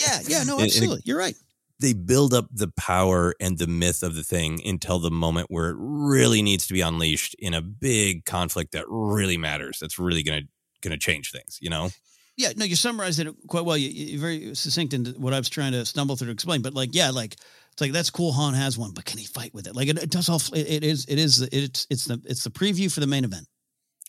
yeah, 0.00 0.20
yeah, 0.26 0.42
no, 0.44 0.60
absolutely. 0.60 1.02
You're 1.04 1.18
right. 1.18 1.36
They 1.80 1.92
build 1.92 2.34
up 2.34 2.46
the 2.50 2.72
power 2.76 3.34
and 3.40 3.56
the 3.56 3.68
myth 3.68 4.02
of 4.02 4.16
the 4.16 4.24
thing 4.24 4.60
until 4.66 4.98
the 4.98 5.12
moment 5.12 5.46
where 5.48 5.70
it 5.70 5.76
really 5.78 6.42
needs 6.42 6.66
to 6.66 6.74
be 6.74 6.80
unleashed 6.80 7.36
in 7.38 7.54
a 7.54 7.62
big 7.62 8.24
conflict 8.24 8.72
that 8.72 8.84
really 8.88 9.38
matters. 9.38 9.78
That's 9.80 9.98
really 9.98 10.22
gonna 10.22 10.42
gonna 10.82 10.98
change 10.98 11.30
things. 11.30 11.58
You 11.60 11.70
know. 11.70 11.90
Yeah, 12.36 12.52
no, 12.56 12.64
you 12.64 12.76
summarized 12.76 13.18
it 13.18 13.34
quite 13.48 13.64
well. 13.64 13.76
You, 13.76 14.16
are 14.16 14.20
very 14.20 14.54
succinct 14.54 14.94
in 14.94 15.06
what 15.18 15.34
I 15.34 15.38
was 15.38 15.48
trying 15.48 15.72
to 15.72 15.84
stumble 15.84 16.14
through 16.14 16.26
to 16.26 16.32
explain. 16.32 16.62
But 16.62 16.72
like, 16.72 16.90
yeah, 16.92 17.10
like 17.10 17.34
it's 17.78 17.82
like 17.82 17.92
that's 17.92 18.10
cool. 18.10 18.32
Han 18.32 18.54
has 18.54 18.76
one, 18.76 18.90
but 18.90 19.04
can 19.04 19.18
he 19.18 19.24
fight 19.24 19.54
with 19.54 19.68
it? 19.68 19.76
Like 19.76 19.86
it, 19.86 20.02
it 20.02 20.10
does 20.10 20.28
all. 20.28 20.42
It, 20.52 20.68
it 20.68 20.84
is. 20.84 21.04
It 21.04 21.16
is. 21.16 21.42
It's 21.42 21.86
it's 21.88 22.06
the 22.06 22.20
it's 22.24 22.42
the 22.42 22.50
preview 22.50 22.92
for 22.92 22.98
the 22.98 23.06
main 23.06 23.24
event. 23.24 23.46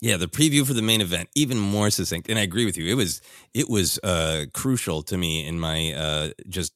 Yeah, 0.01 0.17
the 0.17 0.27
preview 0.27 0.65
for 0.65 0.73
the 0.73 0.81
main 0.81 1.01
event, 1.01 1.29
even 1.35 1.59
more 1.59 1.91
succinct. 1.91 2.29
And 2.29 2.39
I 2.39 2.41
agree 2.41 2.65
with 2.65 2.77
you. 2.77 2.87
It 2.87 2.95
was 2.95 3.21
it 3.53 3.69
was 3.69 3.99
uh, 3.99 4.45
crucial 4.55 5.03
to 5.03 5.17
me 5.19 5.45
in 5.45 5.59
my 5.59 5.93
uh, 5.93 6.29
just 6.47 6.73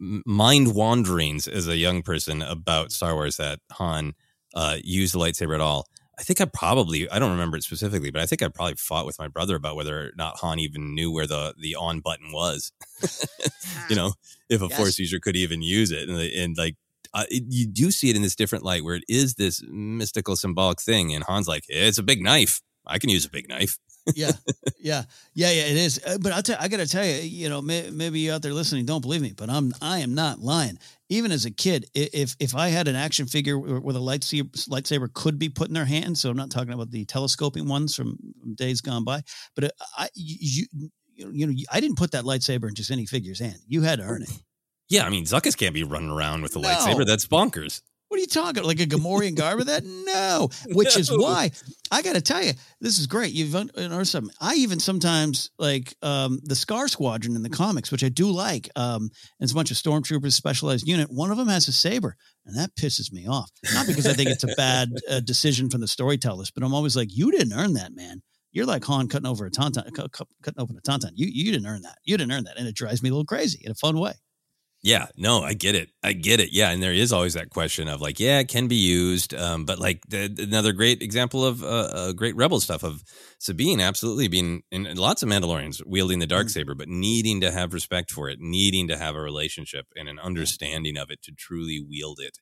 mind 0.00 0.74
wanderings 0.74 1.46
as 1.46 1.68
a 1.68 1.76
young 1.76 2.02
person 2.02 2.42
about 2.42 2.90
Star 2.90 3.14
Wars 3.14 3.36
that 3.36 3.60
Han 3.74 4.14
uh, 4.52 4.78
used 4.82 5.14
the 5.14 5.20
lightsaber 5.20 5.54
at 5.54 5.60
all. 5.60 5.86
I 6.18 6.22
think 6.22 6.40
I 6.40 6.46
probably 6.46 7.08
I 7.10 7.18
don't 7.18 7.32
remember 7.32 7.56
it 7.56 7.62
specifically, 7.62 8.10
but 8.10 8.22
I 8.22 8.26
think 8.26 8.42
I 8.42 8.48
probably 8.48 8.74
fought 8.74 9.06
with 9.06 9.18
my 9.18 9.28
brother 9.28 9.54
about 9.54 9.76
whether 9.76 10.06
or 10.06 10.10
not 10.16 10.38
Han 10.38 10.58
even 10.58 10.94
knew 10.94 11.12
where 11.12 11.26
the 11.26 11.54
the 11.58 11.76
on 11.76 12.00
button 12.00 12.32
was. 12.32 12.72
you 13.90 13.96
know, 13.96 14.14
if 14.48 14.62
a 14.62 14.66
yes. 14.66 14.76
force 14.76 14.98
user 14.98 15.20
could 15.20 15.36
even 15.36 15.60
use 15.60 15.90
it, 15.90 16.08
and, 16.08 16.18
and 16.18 16.56
like 16.56 16.76
uh, 17.12 17.24
it, 17.30 17.44
you 17.48 17.66
do 17.66 17.90
see 17.90 18.10
it 18.10 18.16
in 18.16 18.22
this 18.22 18.36
different 18.36 18.64
light 18.64 18.84
where 18.84 18.96
it 18.96 19.04
is 19.08 19.34
this 19.34 19.62
mystical 19.68 20.36
symbolic 20.36 20.80
thing 20.80 21.14
and 21.14 21.24
han's 21.24 21.48
like 21.48 21.64
it's 21.68 21.98
a 21.98 22.02
big 22.02 22.22
knife. 22.22 22.60
I 22.86 22.98
can 22.98 23.10
use 23.10 23.24
a 23.24 23.30
big 23.30 23.48
knife. 23.48 23.78
Yeah. 24.14 24.32
Yeah. 24.78 25.02
Yeah 25.34 25.50
yeah 25.50 25.64
it 25.64 25.76
is. 25.76 26.00
Uh, 26.06 26.16
but 26.20 26.32
i'll 26.32 26.42
tell 26.42 26.56
i 26.60 26.68
gotta 26.68 26.86
tell 26.86 27.04
you 27.04 27.14
you 27.14 27.48
know 27.48 27.60
may, 27.60 27.90
maybe 27.90 28.20
you 28.20 28.32
out 28.32 28.40
there 28.42 28.52
listening 28.52 28.84
don't 28.84 29.00
believe 29.00 29.20
me 29.20 29.32
but 29.36 29.50
i'm 29.50 29.72
i 29.82 29.98
am 29.98 30.14
not 30.14 30.38
lying 30.38 30.78
even 31.08 31.30
as 31.32 31.44
a 31.44 31.50
kid 31.50 31.86
if 31.94 32.36
if 32.40 32.54
i 32.54 32.68
had 32.68 32.88
an 32.88 32.96
action 32.96 33.26
figure 33.26 33.58
where 33.58 33.92
the 33.92 34.00
lightsaber 34.00 34.50
lightsaber 34.68 35.12
could 35.12 35.38
be 35.38 35.48
put 35.48 35.68
in 35.68 35.74
their 35.74 35.84
hand 35.84 36.16
so 36.16 36.30
i'm 36.30 36.36
not 36.36 36.50
talking 36.50 36.72
about 36.72 36.90
the 36.90 37.04
telescoping 37.04 37.68
ones 37.68 37.94
from 37.94 38.16
days 38.54 38.80
gone 38.80 39.04
by 39.04 39.22
but 39.54 39.64
uh, 39.64 39.68
i 39.98 40.08
you 40.14 40.66
you 41.16 41.46
know 41.46 41.54
i 41.72 41.80
didn't 41.80 41.96
put 41.96 42.12
that 42.12 42.24
lightsaber 42.24 42.68
in 42.68 42.74
just 42.74 42.90
any 42.90 43.06
figure's 43.06 43.40
hand 43.40 43.58
you 43.66 43.82
had 43.82 43.98
to 43.98 44.04
earn 44.04 44.22
it 44.22 44.30
yeah, 44.88 45.04
I 45.04 45.10
mean, 45.10 45.24
Zuckuss 45.24 45.56
can't 45.56 45.74
be 45.74 45.82
running 45.82 46.10
around 46.10 46.42
with 46.42 46.54
a 46.56 46.60
no. 46.60 46.68
lightsaber. 46.68 47.06
That's 47.06 47.26
bonkers. 47.26 47.82
What 48.16 48.20
are 48.20 48.22
you 48.22 48.26
talking? 48.28 48.62
Like 48.64 48.80
a 48.80 48.86
Gamorrean 48.86 49.34
garb 49.36 49.58
with 49.58 49.66
that? 49.66 49.84
No. 49.84 50.48
Which 50.68 50.94
no. 50.94 51.00
is 51.00 51.10
why 51.10 51.50
I 51.90 52.00
got 52.00 52.14
to 52.14 52.22
tell 52.22 52.42
you, 52.42 52.54
this 52.80 52.98
is 52.98 53.06
great. 53.06 53.34
You've 53.34 53.54
unearthed 53.54 54.06
something. 54.06 54.34
I 54.40 54.54
even 54.54 54.80
sometimes 54.80 55.50
like 55.58 55.94
um, 56.00 56.40
the 56.42 56.54
Scar 56.54 56.88
Squadron 56.88 57.36
in 57.36 57.42
the 57.42 57.50
comics, 57.50 57.92
which 57.92 58.02
I 58.02 58.08
do 58.08 58.30
like. 58.30 58.70
Um, 58.74 59.10
it's 59.38 59.52
a 59.52 59.54
bunch 59.54 59.70
of 59.70 59.76
stormtroopers, 59.76 60.32
specialized 60.32 60.88
unit. 60.88 61.10
One 61.10 61.30
of 61.30 61.36
them 61.36 61.48
has 61.48 61.68
a 61.68 61.72
saber, 61.72 62.16
and 62.46 62.56
that 62.56 62.74
pisses 62.74 63.12
me 63.12 63.28
off. 63.28 63.50
Not 63.74 63.86
because 63.86 64.06
I 64.06 64.14
think 64.14 64.30
it's 64.30 64.44
a 64.44 64.56
bad 64.56 64.88
uh, 65.10 65.20
decision 65.20 65.68
from 65.68 65.82
the 65.82 65.86
storytellers, 65.86 66.50
but 66.50 66.64
I'm 66.64 66.72
always 66.72 66.96
like, 66.96 67.14
you 67.14 67.30
didn't 67.30 67.52
earn 67.52 67.74
that, 67.74 67.94
man. 67.94 68.22
You're 68.50 68.64
like 68.64 68.84
Han 68.84 69.08
cutting 69.08 69.26
over 69.26 69.44
a 69.44 69.50
tauntaun, 69.50 69.92
cutting 69.94 70.58
open 70.58 70.78
a 70.78 70.80
tauntaun. 70.80 71.10
You 71.16 71.28
you 71.30 71.52
didn't 71.52 71.66
earn 71.66 71.82
that. 71.82 71.98
You 72.04 72.16
didn't 72.16 72.32
earn 72.32 72.44
that, 72.44 72.56
and 72.56 72.66
it 72.66 72.74
drives 72.74 73.02
me 73.02 73.10
a 73.10 73.12
little 73.12 73.26
crazy 73.26 73.60
in 73.62 73.72
a 73.72 73.74
fun 73.74 73.98
way. 73.98 74.14
Yeah, 74.86 75.06
no, 75.16 75.42
I 75.42 75.54
get 75.54 75.74
it. 75.74 75.90
I 76.04 76.12
get 76.12 76.38
it. 76.38 76.52
Yeah, 76.52 76.70
and 76.70 76.80
there 76.80 76.92
is 76.92 77.12
always 77.12 77.34
that 77.34 77.50
question 77.50 77.88
of 77.88 78.00
like, 78.00 78.20
yeah, 78.20 78.38
it 78.38 78.46
can 78.46 78.68
be 78.68 78.76
used, 78.76 79.34
um, 79.34 79.64
but 79.64 79.80
like 79.80 80.00
the, 80.08 80.32
another 80.38 80.72
great 80.72 81.02
example 81.02 81.44
of 81.44 81.64
uh, 81.64 81.66
uh, 81.66 82.12
great 82.12 82.36
rebel 82.36 82.60
stuff 82.60 82.84
of 82.84 83.02
Sabine 83.40 83.80
absolutely 83.80 84.28
being 84.28 84.62
in 84.70 84.84
lots 84.94 85.24
of 85.24 85.28
Mandalorians 85.28 85.84
wielding 85.84 86.20
the 86.20 86.26
dark 86.26 86.46
mm. 86.46 86.50
saber, 86.50 86.76
but 86.76 86.88
needing 86.88 87.40
to 87.40 87.50
have 87.50 87.74
respect 87.74 88.12
for 88.12 88.28
it, 88.28 88.38
needing 88.38 88.86
to 88.86 88.96
have 88.96 89.16
a 89.16 89.20
relationship 89.20 89.86
and 89.96 90.08
an 90.08 90.20
understanding 90.20 90.96
of 90.96 91.10
it 91.10 91.20
to 91.24 91.32
truly 91.32 91.80
wield 91.80 92.20
it. 92.20 92.38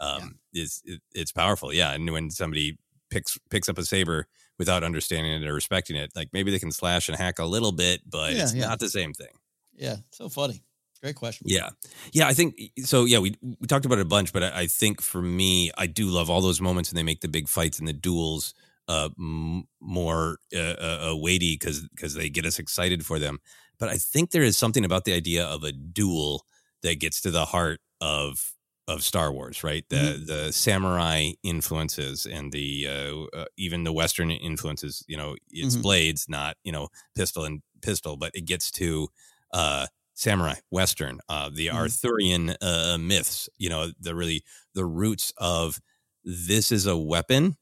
Um, 0.00 0.38
yeah. 0.52 0.62
is 0.62 0.80
it, 0.84 1.00
it's 1.12 1.32
powerful. 1.32 1.72
Yeah, 1.72 1.90
and 1.94 2.08
when 2.12 2.30
somebody 2.30 2.78
picks 3.10 3.36
picks 3.50 3.68
up 3.68 3.76
a 3.76 3.84
saber 3.84 4.28
without 4.56 4.84
understanding 4.84 5.42
it 5.42 5.48
or 5.48 5.52
respecting 5.52 5.96
it, 5.96 6.12
like 6.14 6.28
maybe 6.32 6.52
they 6.52 6.60
can 6.60 6.70
slash 6.70 7.08
and 7.08 7.18
hack 7.18 7.40
a 7.40 7.44
little 7.44 7.72
bit, 7.72 8.02
but 8.08 8.34
yeah, 8.34 8.42
it's 8.44 8.54
yeah. 8.54 8.68
not 8.68 8.78
the 8.78 8.88
same 8.88 9.14
thing. 9.14 9.34
Yeah, 9.74 9.96
so 10.12 10.28
funny. 10.28 10.62
Great 11.00 11.16
question. 11.16 11.46
Yeah. 11.48 11.70
Yeah. 12.12 12.26
I 12.26 12.34
think 12.34 12.58
so. 12.84 13.04
Yeah. 13.04 13.18
We, 13.18 13.36
we 13.40 13.66
talked 13.66 13.86
about 13.86 13.98
it 13.98 14.02
a 14.02 14.06
bunch, 14.06 14.32
but 14.32 14.42
I, 14.42 14.60
I 14.60 14.66
think 14.66 15.00
for 15.00 15.22
me, 15.22 15.70
I 15.78 15.86
do 15.86 16.06
love 16.06 16.28
all 16.28 16.40
those 16.40 16.60
moments 16.60 16.90
and 16.90 16.98
they 16.98 17.02
make 17.02 17.20
the 17.20 17.28
big 17.28 17.48
fights 17.48 17.78
and 17.78 17.86
the 17.86 17.92
duels 17.92 18.54
uh, 18.88 19.10
m- 19.18 19.68
more 19.80 20.38
uh, 20.54 20.58
uh, 20.58 21.10
uh 21.10 21.16
weighty 21.16 21.54
because 21.54 21.86
because 21.88 22.14
they 22.14 22.28
get 22.30 22.46
us 22.46 22.58
excited 22.58 23.04
for 23.04 23.18
them. 23.18 23.38
But 23.78 23.90
I 23.90 23.96
think 23.96 24.30
there 24.30 24.42
is 24.42 24.56
something 24.56 24.84
about 24.84 25.04
the 25.04 25.12
idea 25.12 25.44
of 25.44 25.62
a 25.62 25.72
duel 25.72 26.44
that 26.82 26.98
gets 26.98 27.20
to 27.22 27.30
the 27.30 27.44
heart 27.44 27.80
of 28.00 28.52
of 28.88 29.02
Star 29.02 29.30
Wars, 29.30 29.62
right? 29.62 29.84
The 29.90 29.96
mm-hmm. 29.96 30.24
the 30.24 30.52
samurai 30.52 31.32
influences 31.42 32.26
and 32.26 32.50
the 32.50 32.88
uh, 32.88 33.36
uh, 33.36 33.44
even 33.56 33.84
the 33.84 33.92
Western 33.92 34.30
influences. 34.30 35.04
You 35.06 35.18
know, 35.18 35.36
it's 35.50 35.74
mm-hmm. 35.74 35.82
blades, 35.82 36.26
not 36.28 36.56
you 36.64 36.72
know 36.72 36.88
pistol 37.14 37.44
and 37.44 37.62
pistol, 37.82 38.16
but 38.16 38.32
it 38.34 38.46
gets 38.46 38.70
to 38.72 39.08
uh, 39.52 39.86
samurai 40.18 40.54
western 40.70 41.20
uh, 41.28 41.48
the 41.52 41.68
mm-hmm. 41.68 41.76
arthurian 41.76 42.54
uh, 42.60 42.96
myths 42.98 43.48
you 43.56 43.68
know 43.68 43.90
the 44.00 44.14
really 44.14 44.42
the 44.74 44.84
roots 44.84 45.32
of 45.38 45.80
this 46.24 46.72
is 46.72 46.86
a 46.86 46.96
weapon 46.96 47.56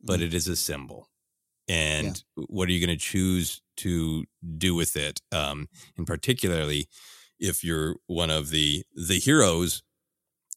but 0.00 0.20
Mm. 0.20 0.24
it 0.24 0.34
is 0.34 0.48
a 0.48 0.56
symbol. 0.56 1.08
And 1.68 2.22
what 2.34 2.68
are 2.68 2.72
you 2.72 2.84
going 2.84 2.96
to 2.96 3.04
choose 3.04 3.60
to 3.78 4.24
do 4.56 4.74
with 4.74 4.96
it? 4.96 5.20
Um, 5.32 5.68
and 5.96 6.06
particularly 6.06 6.88
if 7.38 7.62
you're 7.62 7.96
one 8.06 8.30
of 8.30 8.50
the 8.50 8.84
the 8.94 9.18
heroes 9.18 9.82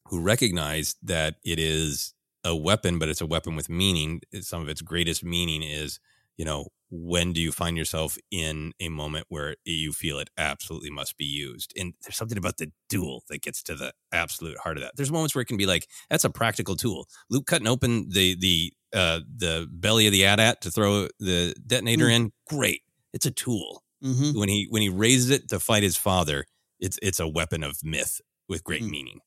who 0.07 0.21
recognize 0.21 0.95
that 1.03 1.35
it 1.43 1.59
is 1.59 2.13
a 2.43 2.55
weapon, 2.55 2.97
but 2.97 3.09
it's 3.09 3.21
a 3.21 3.25
weapon 3.25 3.55
with 3.55 3.69
meaning. 3.69 4.21
Some 4.39 4.61
of 4.61 4.69
its 4.69 4.81
greatest 4.81 5.23
meaning 5.23 5.63
is, 5.63 5.99
you 6.37 6.45
know, 6.45 6.67
when 6.91 7.31
do 7.31 7.39
you 7.39 7.51
find 7.53 7.77
yourself 7.77 8.17
in 8.31 8.73
a 8.81 8.89
moment 8.89 9.25
where 9.29 9.55
you 9.63 9.93
feel 9.93 10.19
it 10.19 10.29
absolutely 10.37 10.89
must 10.89 11.17
be 11.17 11.25
used? 11.25 11.73
And 11.77 11.93
there's 12.03 12.17
something 12.17 12.37
about 12.37 12.57
the 12.57 12.71
duel 12.89 13.23
that 13.29 13.41
gets 13.41 13.63
to 13.63 13.75
the 13.75 13.93
absolute 14.11 14.57
heart 14.57 14.77
of 14.77 14.83
that. 14.83 14.97
There's 14.97 15.11
moments 15.11 15.33
where 15.33 15.41
it 15.41 15.47
can 15.47 15.57
be 15.57 15.65
like, 15.65 15.87
that's 16.09 16.25
a 16.25 16.29
practical 16.29 16.75
tool. 16.75 17.07
Luke 17.29 17.45
cutting 17.47 17.67
open 17.67 18.09
the 18.09 18.35
the 18.35 18.73
uh 18.93 19.21
the 19.37 19.67
belly 19.71 20.05
of 20.07 20.11
the 20.11 20.25
AT-AT 20.25 20.61
to 20.61 20.71
throw 20.71 21.07
the 21.19 21.55
detonator 21.65 22.09
in, 22.09 22.33
great. 22.49 22.81
It's 23.13 23.25
a 23.25 23.31
tool. 23.31 23.83
Mm-hmm. 24.03 24.37
When 24.37 24.49
he 24.49 24.67
when 24.69 24.81
he 24.81 24.89
raises 24.89 25.29
it 25.29 25.47
to 25.49 25.59
fight 25.59 25.83
his 25.83 25.95
father, 25.95 26.45
it's 26.79 26.99
it's 27.01 27.19
a 27.19 27.27
weapon 27.27 27.63
of 27.63 27.77
myth 27.83 28.19
with 28.49 28.63
great 28.63 28.83
Mm. 28.83 28.89
meaning. 28.89 29.19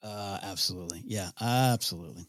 Uh, 0.00 0.38
absolutely. 0.42 1.02
Yeah, 1.04 1.30
absolutely. 1.40 2.26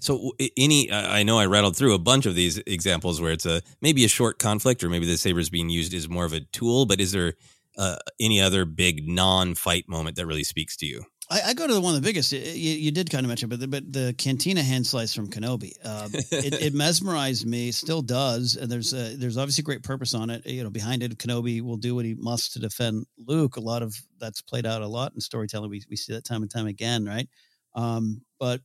So 0.00 0.32
any, 0.56 0.90
I 0.90 1.20
I 1.20 1.22
know 1.22 1.38
I 1.38 1.46
rattled 1.46 1.76
through 1.76 1.94
a 1.94 1.98
bunch 1.98 2.26
of 2.26 2.34
these 2.34 2.58
examples 2.66 3.20
where 3.20 3.32
it's 3.32 3.46
a 3.46 3.62
maybe 3.80 4.04
a 4.04 4.08
short 4.08 4.38
conflict, 4.38 4.84
or 4.84 4.88
maybe 4.88 5.06
the 5.06 5.16
saber 5.16 5.40
is 5.40 5.50
being 5.50 5.70
used 5.70 5.94
as 5.94 6.08
more 6.08 6.24
of 6.24 6.32
a 6.32 6.40
tool. 6.40 6.86
But 6.86 7.00
is 7.00 7.12
there 7.12 7.34
uh, 7.78 7.96
any 8.20 8.40
other 8.40 8.64
big 8.64 9.08
non-fight 9.08 9.88
moment 9.88 10.16
that 10.16 10.26
really 10.26 10.44
speaks 10.44 10.76
to 10.78 10.86
you? 10.86 11.04
I, 11.30 11.40
I 11.48 11.54
go 11.54 11.66
to 11.66 11.72
the 11.72 11.80
one 11.80 11.94
of 11.94 12.02
the 12.02 12.06
biggest. 12.06 12.32
You, 12.32 12.40
you 12.40 12.90
did 12.90 13.10
kind 13.10 13.24
of 13.24 13.28
mention, 13.28 13.48
but 13.48 13.60
the, 13.60 13.68
but 13.68 13.90
the 13.90 14.14
Cantina 14.18 14.62
hand 14.62 14.86
slice 14.86 15.14
from 15.14 15.28
Kenobi, 15.28 15.72
uh, 15.84 16.08
it, 16.12 16.60
it 16.60 16.74
mesmerized 16.74 17.46
me. 17.46 17.70
Still 17.72 18.02
does, 18.02 18.56
and 18.56 18.70
there's 18.70 18.92
a, 18.92 19.16
there's 19.16 19.38
obviously 19.38 19.64
great 19.64 19.82
purpose 19.82 20.14
on 20.14 20.28
it. 20.30 20.44
You 20.46 20.64
know, 20.64 20.70
behind 20.70 21.02
it, 21.02 21.16
Kenobi 21.18 21.62
will 21.62 21.78
do 21.78 21.94
what 21.94 22.04
he 22.04 22.14
must 22.14 22.52
to 22.52 22.58
defend 22.58 23.06
Luke. 23.16 23.56
A 23.56 23.60
lot 23.60 23.82
of 23.82 23.96
that's 24.18 24.42
played 24.42 24.66
out 24.66 24.82
a 24.82 24.86
lot 24.86 25.12
in 25.14 25.20
storytelling. 25.20 25.70
We 25.70 25.82
we 25.88 25.96
see 25.96 26.12
that 26.12 26.24
time 26.24 26.42
and 26.42 26.50
time 26.50 26.66
again, 26.66 27.04
right? 27.04 27.28
Um, 27.74 28.22
but 28.38 28.60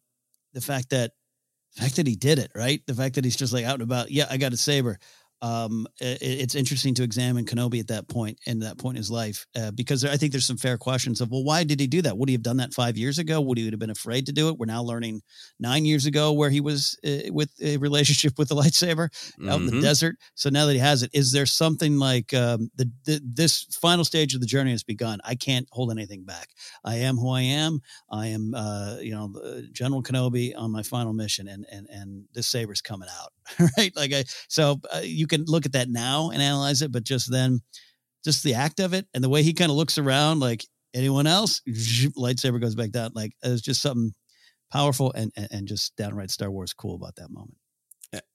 the 0.58 0.62
fact 0.66 0.90
that 0.90 1.12
the 1.76 1.84
fact 1.84 1.98
that 1.98 2.08
he 2.08 2.16
did 2.16 2.40
it, 2.40 2.52
right? 2.56 2.82
The 2.88 2.96
fact 2.96 3.14
that 3.16 3.24
he's 3.24 3.36
just 3.36 3.54
like 3.54 3.64
out 3.64 3.76
and 3.76 3.84
about. 3.84 4.10
Yeah, 4.10 4.26
I 4.28 4.38
got 4.38 4.54
a 4.54 4.58
saber. 4.58 4.98
Um, 5.42 5.88
it, 6.00 6.18
it's 6.22 6.56
interesting 6.56 6.94
to 6.96 7.04
examine 7.04 7.46
Kenobi 7.46 7.80
at 7.80 7.88
that 7.88 8.08
point 8.08 8.40
and 8.48 8.62
that 8.64 8.78
point 8.78 8.96
in 8.96 8.98
his 8.98 9.12
life 9.12 9.46
uh, 9.56 9.72
because 9.72 10.04
I 10.04 10.18
think 10.18 10.32
there's 10.32 10.46
some 10.48 10.58
fair 10.58 10.78
questions 10.78 11.22
of 11.22 11.30
well, 11.32 11.44
why 11.44 11.64
did 11.64 11.80
he 11.80 11.88
do 11.88 12.02
that? 12.02 12.18
Would 12.18 12.30
he 12.30 12.34
have 12.34 12.42
done 12.42 12.58
that 12.58 12.74
five 12.74 12.98
years 12.98 13.20
ago? 13.20 13.40
Would 13.42 13.58
he 13.58 13.70
have 13.70 13.80
been 13.80 13.90
afraid 13.90 14.26
to 14.28 14.32
do 14.32 14.50
it? 14.50 14.58
We're 14.58 14.66
now 14.66 14.82
learning 14.84 15.22
nine 15.60 15.86
years 15.86 16.06
ago 16.06 16.34
where 16.34 16.50
he 16.50 16.62
was 16.62 16.98
uh, 17.06 17.32
with 17.32 17.52
a 17.62 17.78
relationship 17.78 18.38
with 18.38 18.50
the 18.50 18.56
lightsaber 18.56 19.10
out 19.50 19.60
in 19.60 19.68
the 19.68 19.74
Mhm. 19.74 19.82
desert. 19.82 20.16
So 20.36 20.50
now 20.50 20.66
that 20.66 20.74
he 20.74 20.80
has 20.80 21.04
it, 21.04 21.12
is 21.14 21.32
there 21.32 21.46
something 21.46 21.98
like 22.00 22.34
um, 22.34 22.72
the, 22.76 22.92
the 23.06 23.22
this 23.24 23.64
final 23.80 24.04
stage 24.06 24.34
of 24.34 24.42
the 24.42 24.48
journey 24.48 24.72
has 24.72 24.84
begun? 24.84 25.20
I 25.24 25.36
can't 25.36 25.68
hold 25.72 25.92
anything 25.92 26.24
back. 26.24 26.50
I 26.84 26.96
am 26.96 27.18
who 27.18 27.30
I 27.30 27.42
am. 27.42 27.82
I 28.12 28.28
am, 28.28 28.54
uh, 28.56 28.98
you 29.02 29.12
know, 29.12 29.34
General 29.72 30.02
Kenobi 30.02 30.54
on 30.58 30.72
my 30.72 30.84
final 30.84 31.14
mission, 31.14 31.48
and 31.48 31.66
and 31.72 31.88
and 31.90 32.26
this 32.34 32.48
saber's 32.48 32.82
coming 32.82 33.10
out, 33.22 33.34
right? 33.78 33.96
Like 33.96 34.14
I, 34.14 34.24
so 34.48 34.80
uh, 34.92 35.02
you 35.32 35.38
can 35.38 35.46
look 35.46 35.66
at 35.66 35.74
that 35.74 35.90
now 35.90 36.30
and 36.30 36.42
analyze 36.42 36.82
it, 36.82 36.92
but 36.92 37.04
just 37.04 37.32
then, 37.32 37.62
just 38.24 38.44
the 38.44 38.54
act 38.54 38.80
of 38.80 38.94
it 38.94 39.06
and 39.14 39.24
the 39.24 39.30
way 39.30 39.44
he 39.44 39.54
kind 39.54 39.72
of 39.72 39.78
looks 39.78 39.98
around, 39.98 40.40
like 40.40 40.66
anyone 40.94 41.28
else, 41.28 41.62
lightsaber 41.68 42.62
goes 42.62 42.76
back 42.76 42.92
down. 42.92 43.12
Like 43.14 43.34
it's 43.44 43.62
just 43.62 43.82
something 43.82 44.14
powerful 44.72 45.12
and, 45.14 45.32
and 45.36 45.48
and 45.52 45.68
just 45.68 45.96
downright 45.96 46.32
Star 46.32 46.50
Wars 46.50 46.74
cool 46.74 46.96
about 46.96 47.16
that 47.16 47.30
moment. 47.30 47.58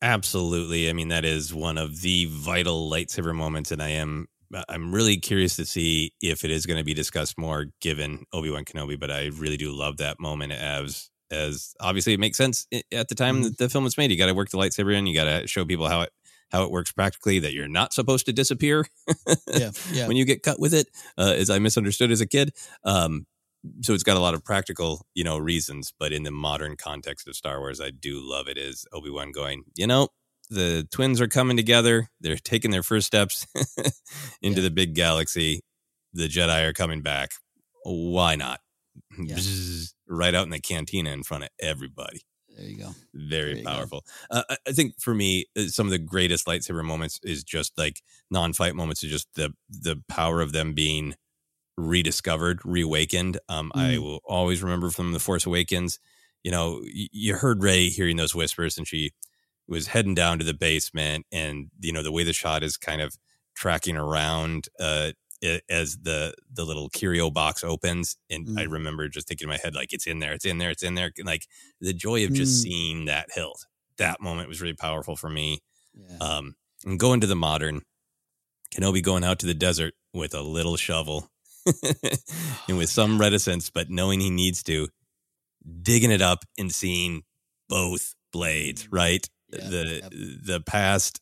Absolutely. 0.03 0.91
I 0.91 0.93
mean, 0.93 1.09
that 1.09 1.25
is 1.25 1.55
one 1.55 1.79
of 1.79 2.03
the 2.03 2.27
vital 2.31 2.91
lightsaber 2.91 3.35
moments, 3.35 3.71
and 3.71 3.83
I 3.83 3.91
am 3.91 4.27
uh, 4.55 4.65
I'm 4.69 4.95
really 4.95 5.17
curious 5.17 5.57
to 5.57 5.65
see 5.65 6.13
if 6.21 6.45
it 6.45 6.51
is 6.51 6.67
going 6.67 6.79
to 6.79 6.85
be 6.85 6.95
discussed 6.95 7.39
more 7.39 7.67
given 7.81 8.25
Obi 8.33 8.51
Wan 8.51 8.65
Kenobi. 8.65 9.01
But 9.01 9.11
I 9.11 9.27
really 9.29 9.57
do 9.57 9.73
love 9.73 9.97
that 9.99 10.21
moment 10.21 10.53
as 10.53 11.11
as 11.33 11.75
obviously 11.81 12.13
it 12.13 12.21
makes 12.21 12.37
sense 12.37 12.67
eh, 12.71 12.83
at 12.93 13.09
the 13.09 13.15
time 13.15 13.37
mm-hmm. 13.37 13.45
that 13.45 13.59
the 13.59 13.69
film 13.69 13.85
was 13.85 13.97
made. 13.97 14.11
You 14.11 14.19
got 14.19 14.27
to 14.27 14.35
work 14.35 14.51
the 14.51 14.59
lightsaber 14.59 14.95
in. 14.95 15.07
You 15.07 15.15
got 15.15 15.41
to 15.41 15.47
show 15.47 15.65
people 15.65 15.89
how 15.89 16.03
it 16.03 16.11
how 16.53 16.63
it 16.65 16.71
works 16.71 16.93
practically. 16.93 17.39
That 17.41 17.53
you're 17.55 17.69
not 17.69 17.93
supposed 17.93 18.27
to 18.27 18.33
disappear 18.33 18.87
Yeah, 19.53 19.71
yeah. 19.91 20.07
when 20.07 20.17
you 20.17 20.25
get 20.25 20.43
cut 20.43 20.61
with 20.61 20.75
it, 20.75 20.89
uh, 21.19 21.35
as 21.37 21.51
I 21.51 21.59
misunderstood 21.59 22.11
as 22.13 22.21
a 22.21 22.27
kid. 22.27 22.53
Um, 22.85 23.27
so 23.83 23.95
it's 23.95 24.03
got 24.03 24.17
a 24.17 24.21
lot 24.21 24.35
of 24.35 24.45
practical, 24.45 25.07
you 25.15 25.25
know, 25.25 25.39
reasons. 25.39 25.93
But 25.99 26.13
in 26.13 26.23
the 26.25 26.31
modern 26.31 26.77
context 26.77 27.27
of 27.29 27.35
Star 27.37 27.59
Wars, 27.61 27.81
I 27.81 27.91
do 27.91 28.21
love 28.21 28.49
it. 28.49 28.59
Is 28.59 28.87
Obi 28.93 29.11
Wan 29.11 29.33
going? 29.33 29.65
You 29.77 29.87
know, 29.87 30.09
the 30.51 30.87
twins 30.91 31.21
are 31.21 31.29
coming 31.29 31.57
together. 31.57 32.09
They're 32.21 32.37
taking 32.37 32.71
their 32.73 32.83
first 32.83 33.07
steps 33.07 33.47
into 34.43 34.61
Yeah. 34.61 34.69
the 34.69 34.71
big 34.71 34.95
galaxy. 34.95 35.61
The 36.13 36.29
Jedi 36.29 36.69
are 36.69 36.73
coming 36.73 37.03
back. 37.03 37.31
Why 37.85 38.35
not? 38.37 38.61
Yeah. 39.19 39.39
Right 40.09 40.35
out 40.35 40.45
in 40.45 40.51
the 40.51 40.61
cantina 40.61 41.11
in 41.11 41.23
front 41.23 41.45
of 41.45 41.51
everybody 41.61 42.21
there 42.57 42.67
you 42.69 42.77
go. 42.79 42.95
very 43.15 43.59
you 43.59 43.65
go. 43.65 43.71
powerful. 43.71 44.05
Uh, 44.31 44.43
I- 44.49 44.57
I 44.69 44.73
think 44.73 45.01
for 45.01 45.15
me, 45.15 45.47
uh, 45.57 45.67
some 45.67 45.87
of 45.87 45.91
the 45.91 45.99
greatest 45.99 46.47
lightsaber 46.47 46.85
moments 46.85 47.19
is 47.23 47.43
just 47.45 47.77
like 47.79 48.03
non-fight 48.31 48.75
moments. 48.75 49.03
Is 49.05 49.11
just 49.11 49.29
the 49.35 49.55
the 49.71 50.03
power 50.09 50.41
of 50.41 50.53
them 50.53 50.75
being 50.75 51.15
rediscovered, 51.77 52.61
reawakened. 52.65 53.39
Um, 53.49 53.73
I 53.75 53.95
Mm. 53.95 53.99
will 54.03 54.21
always 54.25 54.63
remember 54.63 54.91
from 54.91 55.13
the 55.13 55.19
Force 55.21 55.47
Awakens. 55.47 55.99
You 56.43 56.51
know, 56.51 56.83
you 56.93 57.35
heard 57.37 57.63
Rey 57.63 57.89
hearing 57.89 58.17
those 58.17 58.35
whispers, 58.35 58.77
and 58.77 58.87
she 58.87 59.13
was 59.69 59.87
heading 59.89 60.15
down 60.15 60.39
to 60.39 60.45
the 60.45 60.55
basement, 60.55 61.27
and 61.33 61.71
you 61.81 61.93
know 61.93 62.03
the 62.03 62.13
way 62.13 62.25
the 62.25 62.33
shot 62.33 62.63
is 62.63 62.77
kind 62.77 63.01
of 63.01 63.17
tracking 63.55 63.97
around 63.97 64.69
uh, 64.81 65.13
i- 65.13 65.15
as 65.69 65.99
the 65.99 66.35
the 66.53 66.65
little 66.65 66.89
curio 66.89 67.31
box 67.31 67.65
opens, 67.65 68.17
and 68.31 68.59
I 68.59 68.67
Mm. 68.67 68.73
remember 68.73 69.09
just 69.09 69.29
thinking 69.29 69.47
in 69.47 69.51
my 69.51 69.59
head 69.63 69.75
like, 69.75 69.93
"It's 69.93 70.07
in 70.07 70.19
there, 70.21 70.33
it's 70.33 70.45
in 70.45 70.59
there, 70.59 70.71
it's 70.71 70.83
in 70.83 70.95
there." 70.95 71.13
Like 71.25 71.47
the 71.81 71.93
joy 71.93 72.25
of 72.25 72.33
just 72.33 72.61
Mm. 72.61 72.63
seeing 72.63 73.05
that 73.07 73.29
hilt. 73.35 73.67
That 73.99 74.21
moment 74.21 74.49
was 74.49 74.61
really 74.61 74.75
powerful 74.75 75.17
for 75.17 75.29
me. 75.29 75.59
Yeah. 75.95 76.17
Um, 76.19 76.57
and 76.85 76.99
going 76.99 77.21
to 77.21 77.27
the 77.27 77.37
modern, 77.37 77.83
Kenobi 78.75 79.03
going 79.03 79.25
out 79.25 79.39
to 79.41 79.47
the 79.47 79.55
desert 79.55 79.95
with 80.15 80.35
a 80.35 80.43
little 80.43 80.77
shovel 80.77 81.31
and 82.69 82.79
with 82.79 82.91
some 82.99 83.19
reticence, 83.21 83.71
but 83.71 83.91
knowing 83.91 84.21
he 84.21 84.31
needs 84.31 84.63
to, 84.65 84.89
digging 85.83 86.11
it 86.11 86.23
up 86.23 86.45
and 86.59 86.73
seeing 86.73 87.23
both 87.69 88.15
blades, 88.33 88.91
right? 88.91 89.29
Yeah, 89.53 89.69
the 89.69 89.85
yep. 90.03 90.11
the 90.13 90.61
past 90.67 91.21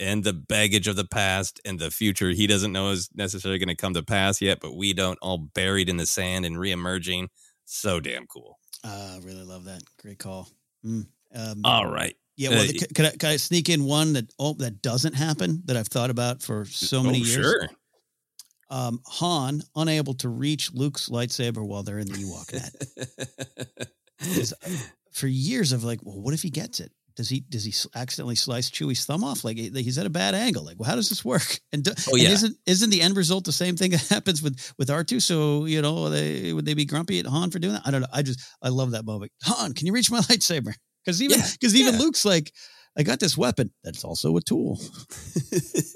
and 0.00 0.24
the 0.24 0.32
baggage 0.32 0.88
of 0.88 0.96
the 0.96 1.04
past 1.06 1.60
and 1.64 1.78
the 1.78 1.90
future 1.90 2.30
he 2.30 2.46
doesn't 2.46 2.72
know 2.72 2.90
is 2.90 3.08
necessarily 3.14 3.58
going 3.58 3.68
to 3.68 3.76
come 3.76 3.94
to 3.94 4.02
pass 4.02 4.40
yet, 4.40 4.58
but 4.60 4.74
we 4.76 4.92
don't 4.92 5.18
all 5.22 5.38
buried 5.38 5.88
in 5.88 5.96
the 5.96 6.06
sand 6.06 6.44
and 6.44 6.56
reemerging. 6.56 7.28
So 7.66 8.00
damn 8.00 8.26
cool. 8.26 8.58
Uh, 8.84 9.16
I 9.16 9.18
really 9.24 9.44
love 9.44 9.64
that. 9.64 9.82
Great 10.02 10.18
call. 10.18 10.48
Mm. 10.84 11.06
Um, 11.34 11.60
All 11.64 11.86
right. 11.86 12.16
yeah. 12.36 12.48
Well, 12.50 12.60
uh, 12.60 12.66
the, 12.66 12.86
could, 12.94 13.06
I, 13.06 13.10
could 13.10 13.24
I 13.24 13.36
sneak 13.36 13.68
in 13.68 13.84
one 13.84 14.14
that 14.14 14.32
oh 14.38 14.54
that 14.54 14.82
doesn't 14.82 15.14
happen 15.14 15.62
that 15.66 15.76
I've 15.76 15.88
thought 15.88 16.10
about 16.10 16.42
for 16.42 16.64
so 16.64 17.02
many 17.02 17.18
Oh, 17.20 17.24
years? 17.24 17.34
Sure. 17.44 17.68
Um, 18.70 19.00
Han 19.06 19.62
unable 19.76 20.14
to 20.14 20.28
reach 20.28 20.72
Luke's 20.72 21.08
lightsaber 21.08 21.64
while 21.66 21.82
they're 21.82 21.98
in 21.98 22.06
the 22.06 22.14
Ewok 22.14 22.52
net. 22.54 24.52
For 25.12 25.26
years 25.26 25.72
of 25.72 25.82
like, 25.82 25.98
well, 26.04 26.20
what 26.20 26.34
if 26.34 26.42
he 26.42 26.50
gets 26.50 26.78
it? 26.78 26.92
Does 27.16 27.28
he 27.28 27.40
does 27.48 27.64
he 27.64 27.74
accidentally 27.94 28.34
slice 28.36 28.70
Chewie's 28.70 29.04
thumb 29.04 29.24
off? 29.24 29.44
Like 29.44 29.56
he's 29.56 29.98
at 29.98 30.06
a 30.06 30.10
bad 30.10 30.34
angle. 30.34 30.64
Like, 30.64 30.78
well, 30.78 30.88
how 30.88 30.96
does 30.96 31.08
this 31.08 31.24
work? 31.24 31.58
And, 31.72 31.84
do, 31.84 31.92
Oh, 32.08 32.16
and 32.16 32.22
isn't 32.24 32.56
isn't 32.66 32.90
the 32.90 33.00
end 33.00 33.16
result 33.16 33.44
the 33.44 33.52
same 33.52 33.76
thing 33.76 33.92
that 33.92 34.06
happens 34.08 34.42
with 34.42 34.58
with 34.78 34.90
R 34.90 35.04
two? 35.04 35.20
So 35.20 35.66
you 35.66 35.82
know, 35.82 36.08
they 36.08 36.52
would 36.52 36.64
they 36.64 36.74
be 36.74 36.84
grumpy 36.84 37.20
at 37.20 37.26
Han 37.26 37.50
for 37.50 37.58
doing 37.58 37.74
that? 37.74 37.82
I 37.84 37.90
don't 37.90 38.00
know. 38.00 38.08
I 38.12 38.22
just 38.22 38.40
I 38.62 38.68
love 38.70 38.90
that 38.92 39.04
moment. 39.04 39.32
Han, 39.44 39.72
can 39.74 39.86
you 39.86 39.92
reach 39.92 40.10
my 40.10 40.18
lightsaber? 40.30 40.72
Because 41.04 41.22
even 41.22 41.38
Yeah, 41.38 41.46
because 41.52 41.74
even 41.76 41.94
yeah. 41.94 42.00
Luke's 42.00 42.24
like, 42.24 42.52
I 42.98 43.02
got 43.02 43.20
this 43.20 43.36
weapon 43.38 43.70
that's 43.84 44.04
also 44.04 44.36
a 44.36 44.40
tool. 44.40 44.78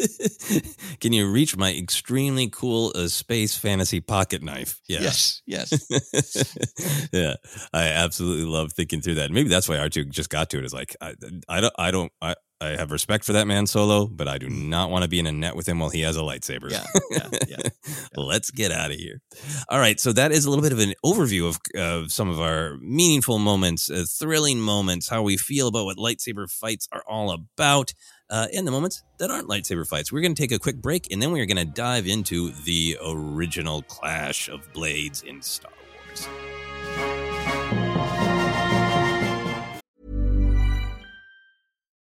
Can 1.01 1.12
you 1.12 1.30
reach 1.30 1.57
my 1.57 1.74
extremely 1.74 2.49
cool 2.49 2.92
uh, 2.95 3.09
space 3.09 3.57
fantasy 3.57 4.01
pocket 4.01 4.42
knife? 4.42 4.80
Yeah. 4.88 5.01
Yes, 5.01 5.42
yes. 5.45 7.09
yeah, 7.12 7.34
I 7.72 7.88
absolutely 7.88 8.45
love 8.45 8.72
thinking 8.72 9.01
through 9.01 9.16
that. 9.16 9.32
Maybe 9.32 9.49
that's 9.49 9.68
why 9.68 9.76
R2 9.76 10.09
just 10.11 10.30
got 10.30 10.51
to 10.51 10.59
it. 10.59 10.64
Is 10.64 10.72
like 10.72 10.97
I, 11.01 11.14
I 11.49 11.61
don't, 11.61 11.74
I 11.78 11.90
don't, 11.90 12.12
I, 12.22 12.34
I 12.64 12.76
have 12.76 12.90
respect 12.90 13.24
for 13.24 13.32
that 13.32 13.46
man 13.46 13.66
solo, 13.66 14.06
but 14.06 14.28
I 14.28 14.38
do 14.38 14.48
not 14.48 14.90
want 14.90 15.02
to 15.02 15.08
be 15.08 15.18
in 15.18 15.26
a 15.26 15.32
net 15.32 15.56
with 15.56 15.68
him 15.68 15.78
while 15.78 15.90
he 15.90 16.00
has 16.02 16.16
a 16.16 16.20
lightsaber. 16.20 16.70
Yeah, 16.70 16.84
yeah, 17.10 17.28
yeah. 17.48 17.68
Let's 18.16 18.50
get 18.50 18.72
out 18.72 18.90
of 18.90 18.96
here. 18.96 19.20
All 19.68 19.78
right, 19.78 20.00
so 20.00 20.12
that 20.12 20.32
is 20.32 20.44
a 20.44 20.50
little 20.50 20.62
bit 20.62 20.72
of 20.72 20.78
an 20.78 20.94
overview 21.04 21.48
of 21.48 21.58
of 21.74 22.10
some 22.10 22.28
of 22.28 22.40
our 22.40 22.76
meaningful 22.80 23.38
moments, 23.38 23.90
uh, 23.90 24.04
thrilling 24.08 24.60
moments, 24.60 25.08
how 25.08 25.22
we 25.22 25.36
feel 25.36 25.68
about 25.68 25.84
what 25.84 25.96
lightsaber 25.96 26.50
fights 26.50 26.88
are 26.92 27.02
all 27.08 27.30
about, 27.30 27.92
uh, 28.30 28.46
and 28.54 28.66
the 28.66 28.72
moments 28.72 29.02
that 29.18 29.30
aren't 29.30 29.48
lightsaber 29.48 29.86
fights. 29.86 30.12
We're 30.12 30.22
going 30.22 30.34
to 30.34 30.42
take 30.42 30.52
a 30.52 30.58
quick 30.58 30.80
break, 30.80 31.12
and 31.12 31.20
then 31.20 31.32
we're 31.32 31.46
going 31.46 31.56
to 31.56 31.64
dive 31.64 32.06
into 32.06 32.50
the 32.64 32.96
original 33.04 33.82
clash 33.82 34.48
of 34.48 34.72
blades 34.72 35.22
in 35.22 35.42
Star 35.42 35.72
Wars. 36.06 36.53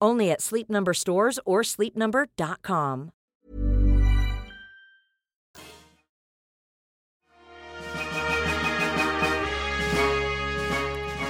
Only 0.00 0.30
at 0.30 0.40
Sleep 0.40 0.70
Number 0.70 0.94
stores 0.94 1.38
or 1.44 1.62
sleepnumber.com. 1.62 3.12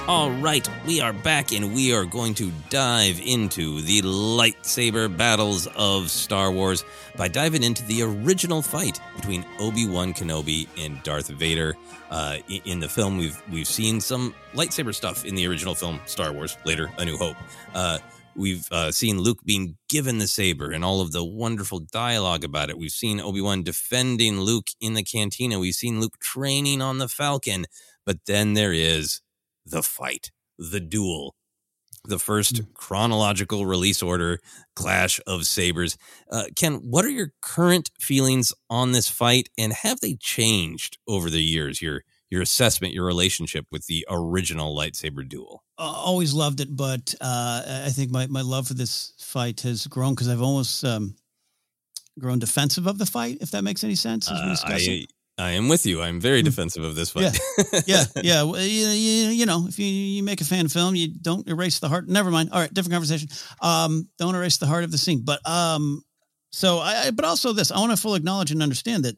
All 0.09 0.31
right, 0.31 0.67
we 0.87 1.01
are 1.01 1.13
back 1.13 1.51
and 1.51 1.75
we 1.75 1.93
are 1.93 2.03
going 2.03 2.33
to 2.33 2.51
dive 2.71 3.21
into 3.23 3.79
the 3.81 4.01
lightsaber 4.01 5.15
battles 5.15 5.67
of 5.75 6.09
Star 6.09 6.51
Wars 6.51 6.83
by 7.15 7.27
diving 7.27 7.61
into 7.61 7.85
the 7.85 8.01
original 8.01 8.63
fight 8.63 8.99
between 9.15 9.45
Obi-Wan 9.59 10.15
Kenobi 10.15 10.67
and 10.79 11.03
Darth 11.03 11.27
Vader. 11.27 11.75
Uh, 12.09 12.37
in 12.65 12.79
the 12.79 12.89
film, 12.89 13.19
we've 13.19 13.39
we've 13.51 13.67
seen 13.67 14.01
some 14.01 14.33
lightsaber 14.55 14.95
stuff 14.95 15.25
in 15.25 15.35
the 15.35 15.45
original 15.45 15.75
film 15.75 15.99
Star 16.07 16.33
Wars, 16.33 16.57
later 16.65 16.89
A 16.97 17.05
New 17.05 17.15
Hope. 17.15 17.37
Uh, 17.75 17.99
we've 18.39 18.67
uh, 18.71 18.91
seen 18.91 19.19
Luke 19.19 19.41
being 19.45 19.77
given 19.89 20.17
the 20.17 20.27
saber 20.27 20.71
and 20.71 20.83
all 20.83 21.01
of 21.01 21.11
the 21.11 21.23
wonderful 21.23 21.79
dialogue 21.79 22.43
about 22.43 22.69
it. 22.69 22.77
We've 22.77 22.91
seen 22.91 23.19
Obi-Wan 23.19 23.63
defending 23.63 24.39
Luke 24.39 24.67
in 24.79 24.93
the 24.93 25.03
cantina. 25.03 25.59
We've 25.59 25.73
seen 25.73 25.99
Luke 25.99 26.17
training 26.19 26.81
on 26.81 26.97
the 26.97 27.09
Falcon. 27.09 27.65
But 28.05 28.19
then 28.25 28.53
there 28.53 28.73
is 28.73 29.21
the 29.65 29.83
fight, 29.83 30.31
the 30.57 30.79
duel, 30.79 31.35
the 32.05 32.17
first 32.17 32.61
chronological 32.73 33.65
release 33.65 34.01
order 34.01 34.39
clash 34.75 35.19
of 35.27 35.45
sabers. 35.45 35.97
Uh, 36.31 36.45
Ken, 36.55 36.75
what 36.75 37.05
are 37.05 37.09
your 37.09 37.33
current 37.41 37.91
feelings 37.99 38.53
on 38.69 38.93
this 38.93 39.09
fight, 39.09 39.49
and 39.57 39.73
have 39.73 39.99
they 39.99 40.15
changed 40.15 40.97
over 41.07 41.29
the 41.29 41.43
years? 41.43 41.81
Your 41.81 42.03
your 42.29 42.41
assessment, 42.41 42.93
your 42.93 43.05
relationship 43.05 43.65
with 43.71 43.85
the 43.87 44.05
original 44.09 44.75
lightsaber 44.75 45.27
duel. 45.27 45.63
always 45.77 46.33
loved 46.33 46.59
it, 46.59 46.75
but 46.75 47.13
uh, 47.19 47.83
I 47.85 47.89
think 47.89 48.11
my, 48.11 48.27
my 48.27 48.41
love 48.41 48.67
for 48.67 48.73
this 48.75 49.13
fight 49.19 49.61
has 49.61 49.87
grown 49.87 50.13
because 50.13 50.29
I've 50.29 50.41
almost 50.41 50.83
um, 50.83 51.15
grown 52.19 52.39
defensive 52.39 52.85
of 52.87 52.97
the 52.97 53.05
fight. 53.05 53.37
If 53.41 53.51
that 53.51 53.63
makes 53.63 53.83
any 53.83 53.95
sense, 53.95 54.29
Uh, 54.29 54.55
I. 54.65 55.05
I 55.39 55.51
am 55.51 55.69
with 55.69 55.85
you. 55.85 56.01
I'm 56.01 56.19
very 56.19 56.41
defensive 56.41 56.83
of 56.83 56.95
this 56.95 57.11
fight. 57.11 57.39
yeah, 57.87 58.03
yeah. 58.21 58.43
Well, 58.43 58.59
you, 58.61 58.87
you, 58.89 59.29
you 59.29 59.45
know, 59.45 59.67
if 59.69 59.79
you, 59.79 59.85
you 59.85 60.21
make 60.21 60.41
a 60.41 60.43
fan 60.43 60.67
film, 60.67 60.95
you 60.95 61.07
don't 61.07 61.47
erase 61.47 61.79
the 61.79 61.87
heart. 61.87 62.09
Never 62.09 62.29
mind. 62.29 62.49
All 62.51 62.59
right, 62.59 62.73
different 62.73 62.91
conversation. 62.91 63.29
Um, 63.61 64.09
don't 64.17 64.35
erase 64.35 64.57
the 64.57 64.65
heart 64.67 64.83
of 64.83 64.91
the 64.91 64.97
scene. 64.97 65.21
But 65.23 65.39
um, 65.49 66.03
so 66.51 66.79
I, 66.79 67.05
I 67.05 67.11
but 67.11 67.23
also 67.23 67.53
this, 67.53 67.71
I 67.71 67.79
want 67.79 67.91
to 67.91 67.97
fully 67.97 68.17
acknowledge 68.17 68.51
and 68.51 68.61
understand 68.61 69.05
that 69.05 69.15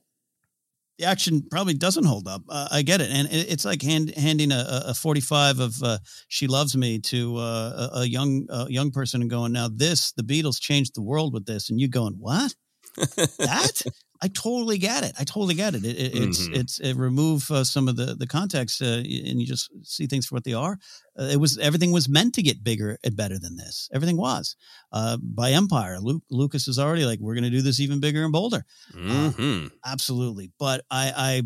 the 1.02 1.08
action 1.08 1.44
probably 1.50 1.74
doesn't 1.74 2.06
hold 2.06 2.28
up. 2.28 2.44
Uh, 2.48 2.68
I 2.72 2.84
get 2.84 3.02
it, 3.02 3.10
and 3.12 3.28
it, 3.28 3.52
it's 3.52 3.66
like 3.66 3.82
hand, 3.82 4.14
handing 4.16 4.52
a, 4.52 4.84
a 4.88 4.94
45 4.94 5.60
of 5.60 5.84
uh, 5.84 5.98
"She 6.28 6.48
Loves 6.48 6.78
Me" 6.78 7.00
to 7.00 7.38
uh, 7.38 7.90
a, 7.94 8.00
a 8.00 8.06
young 8.06 8.48
young 8.70 8.92
person 8.92 9.22
and 9.22 9.30
going, 9.30 9.52
"Now 9.52 9.68
this, 9.68 10.12
the 10.14 10.24
Beatles 10.24 10.60
changed 10.60 10.96
the 10.96 11.02
world 11.02 11.34
with 11.34 11.46
this," 11.46 11.70
and 11.70 11.80
you 11.80 11.88
going, 11.88 12.16
"What?" 12.20 12.54
that 12.98 13.82
I 14.24 14.28
totally 14.28 14.78
get 14.78 15.04
it. 15.04 15.14
I 15.20 15.24
totally 15.24 15.56
get 15.56 15.74
it. 15.74 15.84
it, 15.84 15.98
it 15.98 16.16
it's 16.16 16.48
Mhm. 16.48 16.56
it's 16.60 16.80
it 16.80 16.96
remove 16.96 17.50
uh, 17.50 17.64
some 17.64 17.88
of 17.88 17.96
the 17.96 18.16
the 18.16 18.28
context, 18.28 18.82
uh, 18.82 18.86
and 18.86 19.42
you 19.42 19.46
just 19.48 19.70
see 19.84 20.06
things 20.08 20.26
for 20.28 20.36
what 20.36 20.44
they 20.44 20.54
are. 20.54 20.78
Uh, 21.20 21.24
it 21.32 21.38
was 21.38 21.58
everything 21.58 21.92
was 21.92 22.08
meant 22.08 22.36
to 22.36 22.44
get 22.44 22.64
bigger 22.64 22.98
and 23.04 23.16
better 23.16 23.40
than 23.40 23.56
this. 23.58 23.90
Everything 23.94 24.18
was 24.18 24.56
uh, 24.92 25.18
by 25.22 25.52
Empire. 25.52 26.00
Luke 26.00 26.24
Lucas 26.30 26.68
is 26.68 26.78
already 26.80 27.06
like 27.06 27.20
we're 27.20 27.34
going 27.36 27.44
to 27.52 27.58
do 27.58 27.62
this 27.64 27.80
even 27.80 28.00
bigger 28.00 28.24
and 28.24 28.32
bolder. 28.32 28.64
hmm 28.94 29.66
Absolutely, 29.86 30.52
but 30.60 30.86
I 30.92 31.12
I 31.16 31.42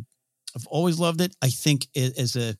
I've 0.56 0.68
always 0.68 1.00
loved 1.00 1.22
it. 1.22 1.36
I 1.42 1.50
think 1.50 1.88
it 1.94 2.18
as 2.18 2.36
a 2.36 2.56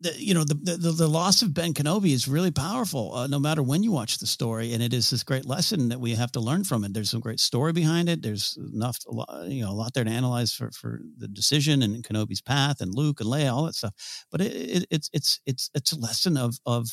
the, 0.00 0.12
you 0.22 0.34
know 0.34 0.44
the, 0.44 0.54
the 0.54 0.92
the 0.92 1.08
loss 1.08 1.40
of 1.42 1.54
Ben 1.54 1.72
Kenobi 1.72 2.12
is 2.12 2.28
really 2.28 2.50
powerful. 2.50 3.14
Uh, 3.14 3.26
no 3.26 3.38
matter 3.38 3.62
when 3.62 3.82
you 3.82 3.92
watch 3.92 4.18
the 4.18 4.26
story, 4.26 4.74
and 4.74 4.82
it 4.82 4.92
is 4.92 5.08
this 5.08 5.22
great 5.22 5.46
lesson 5.46 5.88
that 5.88 6.00
we 6.00 6.14
have 6.14 6.30
to 6.32 6.40
learn 6.40 6.64
from 6.64 6.84
it. 6.84 6.92
There's 6.92 7.10
some 7.10 7.20
great 7.20 7.40
story 7.40 7.72
behind 7.72 8.08
it. 8.10 8.20
There's 8.20 8.58
enough, 8.74 8.98
a 9.08 9.12
lot, 9.12 9.46
you 9.48 9.62
know, 9.64 9.70
a 9.70 9.72
lot 9.72 9.94
there 9.94 10.04
to 10.04 10.10
analyze 10.10 10.52
for 10.52 10.70
for 10.72 11.00
the 11.16 11.28
decision 11.28 11.82
and 11.82 12.04
Kenobi's 12.04 12.42
path 12.42 12.80
and 12.82 12.94
Luke 12.94 13.20
and 13.20 13.30
Leia, 13.30 13.52
all 13.52 13.64
that 13.64 13.74
stuff. 13.74 13.94
But 14.30 14.42
it, 14.42 14.52
it, 14.54 14.86
it's 14.90 15.08
it's 15.14 15.40
it's 15.46 15.70
it's 15.74 15.92
a 15.92 15.98
lesson 15.98 16.36
of 16.36 16.56
of 16.66 16.88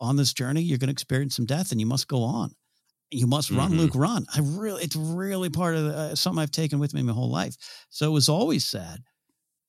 on 0.00 0.16
this 0.16 0.32
journey 0.32 0.62
you're 0.62 0.78
going 0.78 0.88
to 0.88 0.92
experience 0.92 1.36
some 1.36 1.46
death 1.46 1.72
and 1.72 1.80
you 1.80 1.86
must 1.86 2.08
go 2.08 2.22
on. 2.22 2.52
You 3.10 3.26
must 3.26 3.50
run, 3.50 3.72
Mhm. 3.72 3.78
Luke, 3.78 3.94
run. 3.96 4.24
I 4.34 4.40
really, 4.40 4.84
it's 4.84 4.94
really 4.94 5.50
part 5.50 5.74
of 5.74 5.84
the, 5.84 5.96
uh, 5.96 6.14
something 6.14 6.40
I've 6.40 6.52
taken 6.52 6.78
with 6.78 6.94
me 6.94 7.02
my 7.02 7.12
whole 7.12 7.30
life. 7.30 7.56
So 7.90 8.06
it 8.06 8.12
was 8.12 8.28
always 8.28 8.64
sad. 8.64 9.00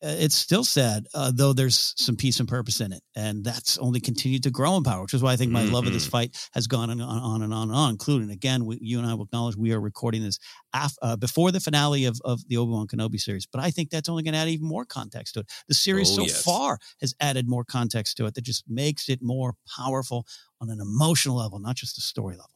Uh, 0.04 0.16
It's 0.18 0.36
still 0.36 0.64
sad, 0.64 1.06
uh, 1.14 1.32
though 1.34 1.54
there's 1.54 1.94
some 1.98 2.16
peace 2.16 2.40
and 2.40 2.50
purpose 2.50 2.82
in 2.82 2.92
it. 2.92 3.04
And 3.16 3.44
that's 3.44 3.78
only 3.78 4.00
continued 4.00 4.42
to 4.44 4.50
grow 4.50 4.76
in 4.78 4.84
power, 4.84 5.04
which 5.04 5.14
is 5.14 5.22
why 5.22 5.34
I 5.34 5.36
think 5.36 5.52
my 5.52 5.62
love 5.64 5.86
of 5.86 5.94
this 5.94 6.08
Mhm. 6.08 6.10
fight 6.10 6.50
has 6.54 6.66
gone 6.68 6.90
on, 6.90 7.00
on 7.02 7.42
and 7.44 7.54
on 7.54 7.70
and 7.70 7.78
on, 7.78 7.92
including, 7.92 8.32
again, 8.32 8.66
we, 8.66 8.80
you 8.82 8.98
and 8.98 9.08
I 9.08 9.14
will 9.14 9.26
acknowledge 9.26 9.56
we 9.56 9.72
are 9.74 9.80
recording 9.80 10.24
this 10.24 10.40
af, 10.74 10.94
uh, 11.04 11.16
before 11.18 11.52
the 11.52 11.60
finale 11.60 12.06
of, 12.06 12.20
of 12.26 12.48
the 12.48 12.58
Obi-Wan 12.58 12.88
Kenobi 12.88 13.20
series. 13.20 13.46
But 13.46 13.62
I 13.62 13.70
think 13.70 13.90
that's 13.92 14.10
only 14.10 14.24
going 14.24 14.34
to 14.34 14.40
add 14.40 14.50
even 14.50 14.68
more 14.68 14.86
context 14.86 15.36
to 15.36 15.42
it. 15.42 15.50
The 15.68 15.76
series 15.76 16.10
Oh, 16.10 16.16
so 16.16 16.24
yes. 16.26 16.42
far 16.44 16.80
has 17.02 17.14
added 17.20 17.48
more 17.48 17.64
context 17.64 18.18
to 18.18 18.26
it 18.26 18.34
that 18.34 18.42
just 18.44 18.64
makes 18.68 19.08
it 19.08 19.20
more 19.22 19.56
powerful 19.78 20.26
on 20.60 20.70
an 20.72 20.80
emotional 20.82 21.38
level, 21.38 21.60
not 21.60 21.76
just 21.76 21.98
a 21.98 22.02
story 22.02 22.36
level. 22.36 22.50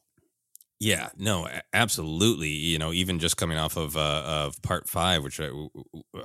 Yeah, 0.78 1.08
no, 1.16 1.48
absolutely. 1.72 2.50
You 2.50 2.78
know, 2.78 2.92
even 2.92 3.18
just 3.18 3.38
coming 3.38 3.56
off 3.56 3.78
of 3.78 3.96
uh, 3.96 4.22
of 4.26 4.60
part 4.60 4.88
five, 4.90 5.24
which 5.24 5.40
I, 5.40 5.48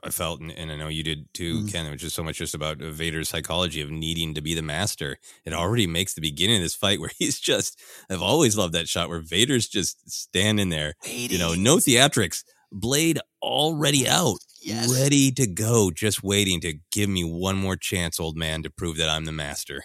I 0.03 0.09
felt, 0.09 0.41
and, 0.41 0.51
and 0.51 0.69
I 0.69 0.75
know 0.75 0.89
you 0.89 1.03
did 1.03 1.33
too, 1.33 1.61
Mhm. 1.61 1.71
Ken, 1.71 1.89
which 1.89 2.03
is 2.03 2.13
so 2.13 2.21
much 2.21 2.37
just 2.37 2.53
about 2.53 2.79
Vader's 2.79 3.29
psychology 3.29 3.79
of 3.79 3.89
needing 3.89 4.33
to 4.33 4.41
be 4.41 4.53
the 4.53 4.61
master. 4.61 5.19
It 5.45 5.53
already 5.53 5.87
makes 5.87 6.13
the 6.15 6.21
beginning 6.21 6.57
of 6.57 6.63
this 6.63 6.75
fight 6.75 6.99
where 6.99 7.11
he's 7.17 7.39
just. 7.39 7.79
I've 8.09 8.21
always 8.21 8.57
loved 8.57 8.73
that 8.73 8.89
shot 8.89 9.07
where 9.07 9.21
Vader's 9.21 9.69
just 9.69 10.09
standing 10.11 10.67
there. 10.67 10.95
You 11.05 11.37
know, 11.39 11.53
no 11.53 11.77
theatrics, 11.77 12.43
blade 12.73 13.19
already 13.41 14.05
out, 14.05 14.39
Yes. 14.61 14.91
ready 14.93 15.31
to 15.31 15.47
go, 15.47 15.91
just 15.91 16.23
waiting 16.23 16.59
to 16.61 16.73
give 16.91 17.09
me 17.09 17.23
one 17.23 17.55
more 17.55 17.77
chance, 17.77 18.19
old 18.19 18.35
man, 18.35 18.63
to 18.63 18.69
prove 18.69 18.97
that 18.97 19.07
I'm 19.09 19.23
the 19.23 19.31
master. 19.31 19.83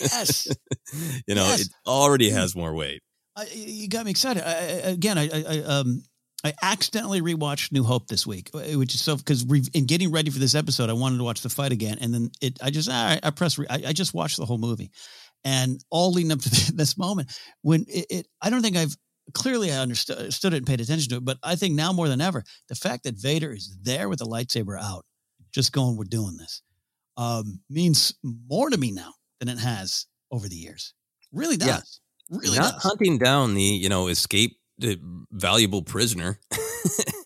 Yes. 0.00 0.46
you 1.26 1.34
know, 1.34 1.46
Yes. 1.46 1.62
it 1.62 1.68
already 1.84 2.30
Mm. 2.30 2.34
has 2.34 2.54
more 2.54 2.72
weight. 2.74 3.02
I, 3.36 3.46
you 3.52 3.88
got 3.88 4.04
me 4.04 4.10
excited. 4.10 4.46
I, 4.46 4.52
I, 4.52 4.90
again, 4.90 5.18
I, 5.18 5.28
I, 5.28 5.44
I, 5.48 5.62
um, 5.62 6.02
I 6.44 6.52
accidentally 6.62 7.22
rewatched 7.22 7.72
New 7.72 7.82
Hope 7.82 8.06
this 8.06 8.26
week, 8.26 8.50
uh, 8.54 8.60
which 8.78 8.94
is 8.94 9.00
so 9.00 9.16
because 9.16 9.44
re- 9.46 9.62
in 9.72 9.86
getting 9.86 10.12
ready 10.12 10.30
for 10.30 10.38
this 10.38 10.54
episode, 10.54 10.90
I 10.90 10.92
wanted 10.92 11.16
to 11.18 11.24
watch 11.24 11.40
the 11.40 11.48
fight 11.48 11.72
again, 11.72 11.98
and 12.00 12.12
then 12.12 12.30
it. 12.42 12.58
I 12.62 12.70
just, 12.70 12.88
right, 12.88 13.18
I 13.22 13.30
press. 13.30 13.58
Re- 13.58 13.66
I, 13.68 13.82
I 13.86 13.92
just 13.92 14.12
watched 14.12 14.36
the 14.36 14.44
whole 14.44 14.58
movie, 14.58 14.90
and 15.42 15.82
all 15.90 16.12
leading 16.12 16.32
up 16.32 16.40
to 16.40 16.72
this 16.74 16.98
moment 16.98 17.36
when 17.62 17.86
it. 17.88 18.06
it 18.10 18.26
I 18.42 18.50
don't 18.50 18.60
think 18.60 18.76
I've 18.76 18.94
clearly 19.32 19.72
I 19.72 19.78
understood, 19.78 20.18
understood 20.18 20.52
it 20.52 20.58
and 20.58 20.66
paid 20.66 20.82
attention 20.82 21.08
to 21.10 21.16
it, 21.16 21.24
but 21.24 21.38
I 21.42 21.56
think 21.56 21.74
now 21.74 21.94
more 21.94 22.08
than 22.08 22.20
ever, 22.20 22.44
the 22.68 22.74
fact 22.74 23.04
that 23.04 23.16
Vader 23.16 23.52
is 23.52 23.74
there 23.82 24.10
with 24.10 24.18
the 24.18 24.26
lightsaber 24.26 24.78
out, 24.78 25.06
just 25.50 25.72
going, 25.72 25.96
"We're 25.96 26.04
doing 26.04 26.36
this," 26.36 26.60
um, 27.16 27.60
means 27.70 28.14
more 28.22 28.68
to 28.68 28.76
me 28.76 28.92
now 28.92 29.14
than 29.40 29.48
it 29.48 29.58
has 29.58 30.06
over 30.30 30.46
the 30.46 30.56
years. 30.56 30.92
Really 31.32 31.56
does. 31.56 31.68
Yeah. 31.68 31.80
Really 32.30 32.58
not 32.58 32.74
does. 32.74 32.82
hunting 32.82 33.18
down 33.18 33.54
the 33.54 33.62
you 33.62 33.88
know 33.88 34.08
escape 34.08 34.56
the 34.78 34.98
valuable 35.30 35.82
prisoner. 35.82 36.38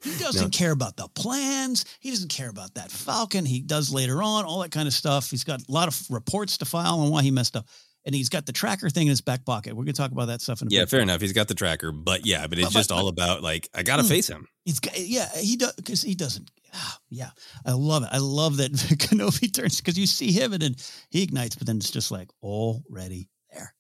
He 0.03 0.25
doesn't 0.25 0.51
care 0.53 0.71
about 0.73 0.97
the 0.97 1.09
plans. 1.09 1.85
He 2.01 2.11
doesn't 2.11 2.29
care 2.29 2.49
about 2.49 2.75
that 2.75 2.91
Falcon. 2.91 3.45
He 3.47 3.61
does 3.61 3.91
later 3.93 4.23
on, 4.23 4.45
all 4.45 4.61
that 4.61 4.71
kind 4.71 4.87
of 4.87 4.93
stuff. 4.95 5.31
He's 5.31 5.43
got 5.45 5.61
a 5.61 5.73
lot 5.73 5.89
of 5.89 6.01
reports 6.11 6.59
to 6.59 6.65
file 6.65 7.01
on 7.01 7.11
why 7.11 7.23
he 7.23 7.31
messed 7.31 7.57
up. 7.57 7.67
and 8.05 8.15
he's 8.15 8.29
got 8.29 8.47
the 8.47 8.53
tracker 8.53 8.89
thing 8.91 9.07
in 9.07 9.11
his 9.11 9.21
back 9.21 9.45
pocket. 9.45 9.75
We're 9.75 9.85
gonna 9.85 9.93
talk 9.95 10.13
about 10.13 10.27
that 10.27 10.41
stuff 10.41 10.63
in 10.63 10.69
a 10.69 10.71
Yeah, 10.71 10.83
bit. 10.83 10.91
fair 10.91 11.01
enough. 11.01 11.21
He's 11.21 11.33
got 11.33 11.49
the 11.49 11.55
tracker, 11.55 11.93
but 11.93 12.25
yeah, 12.27 12.47
but 12.47 12.59
it's 12.59 12.69
But- 12.69 12.75
just 12.75 12.89
but- 12.91 12.95
all 12.97 13.09
about 13.09 13.43
like 13.43 13.69
I 13.75 13.83
gotta 13.83 14.03
Mm. 14.05 14.09
face 14.09 14.29
him. 14.29 14.47
He's 14.65 14.81
got, 14.81 14.99
yeah, 14.99 15.29
he 15.39 15.57
does 15.57 15.73
because 15.75 16.03
he 16.03 16.15
doesn't. 16.15 16.51
ah, 16.75 16.99
Yeah, 17.11 17.31
I 17.67 17.73
love 17.73 18.03
it. 18.05 18.09
I 18.13 18.19
love 18.19 18.59
that 18.59 18.73
Kenobi 19.03 19.53
turns 19.53 19.79
because 19.79 19.99
you 19.99 20.07
see 20.07 20.31
him 20.33 20.53
and 20.53 20.63
then 20.63 20.77
he 21.11 21.23
ignites, 21.23 21.57
but 21.57 21.67
then 21.67 21.77
it's 21.79 21.91
just 21.91 22.11
like 22.11 22.29
already 22.43 23.29
there. 23.53 23.75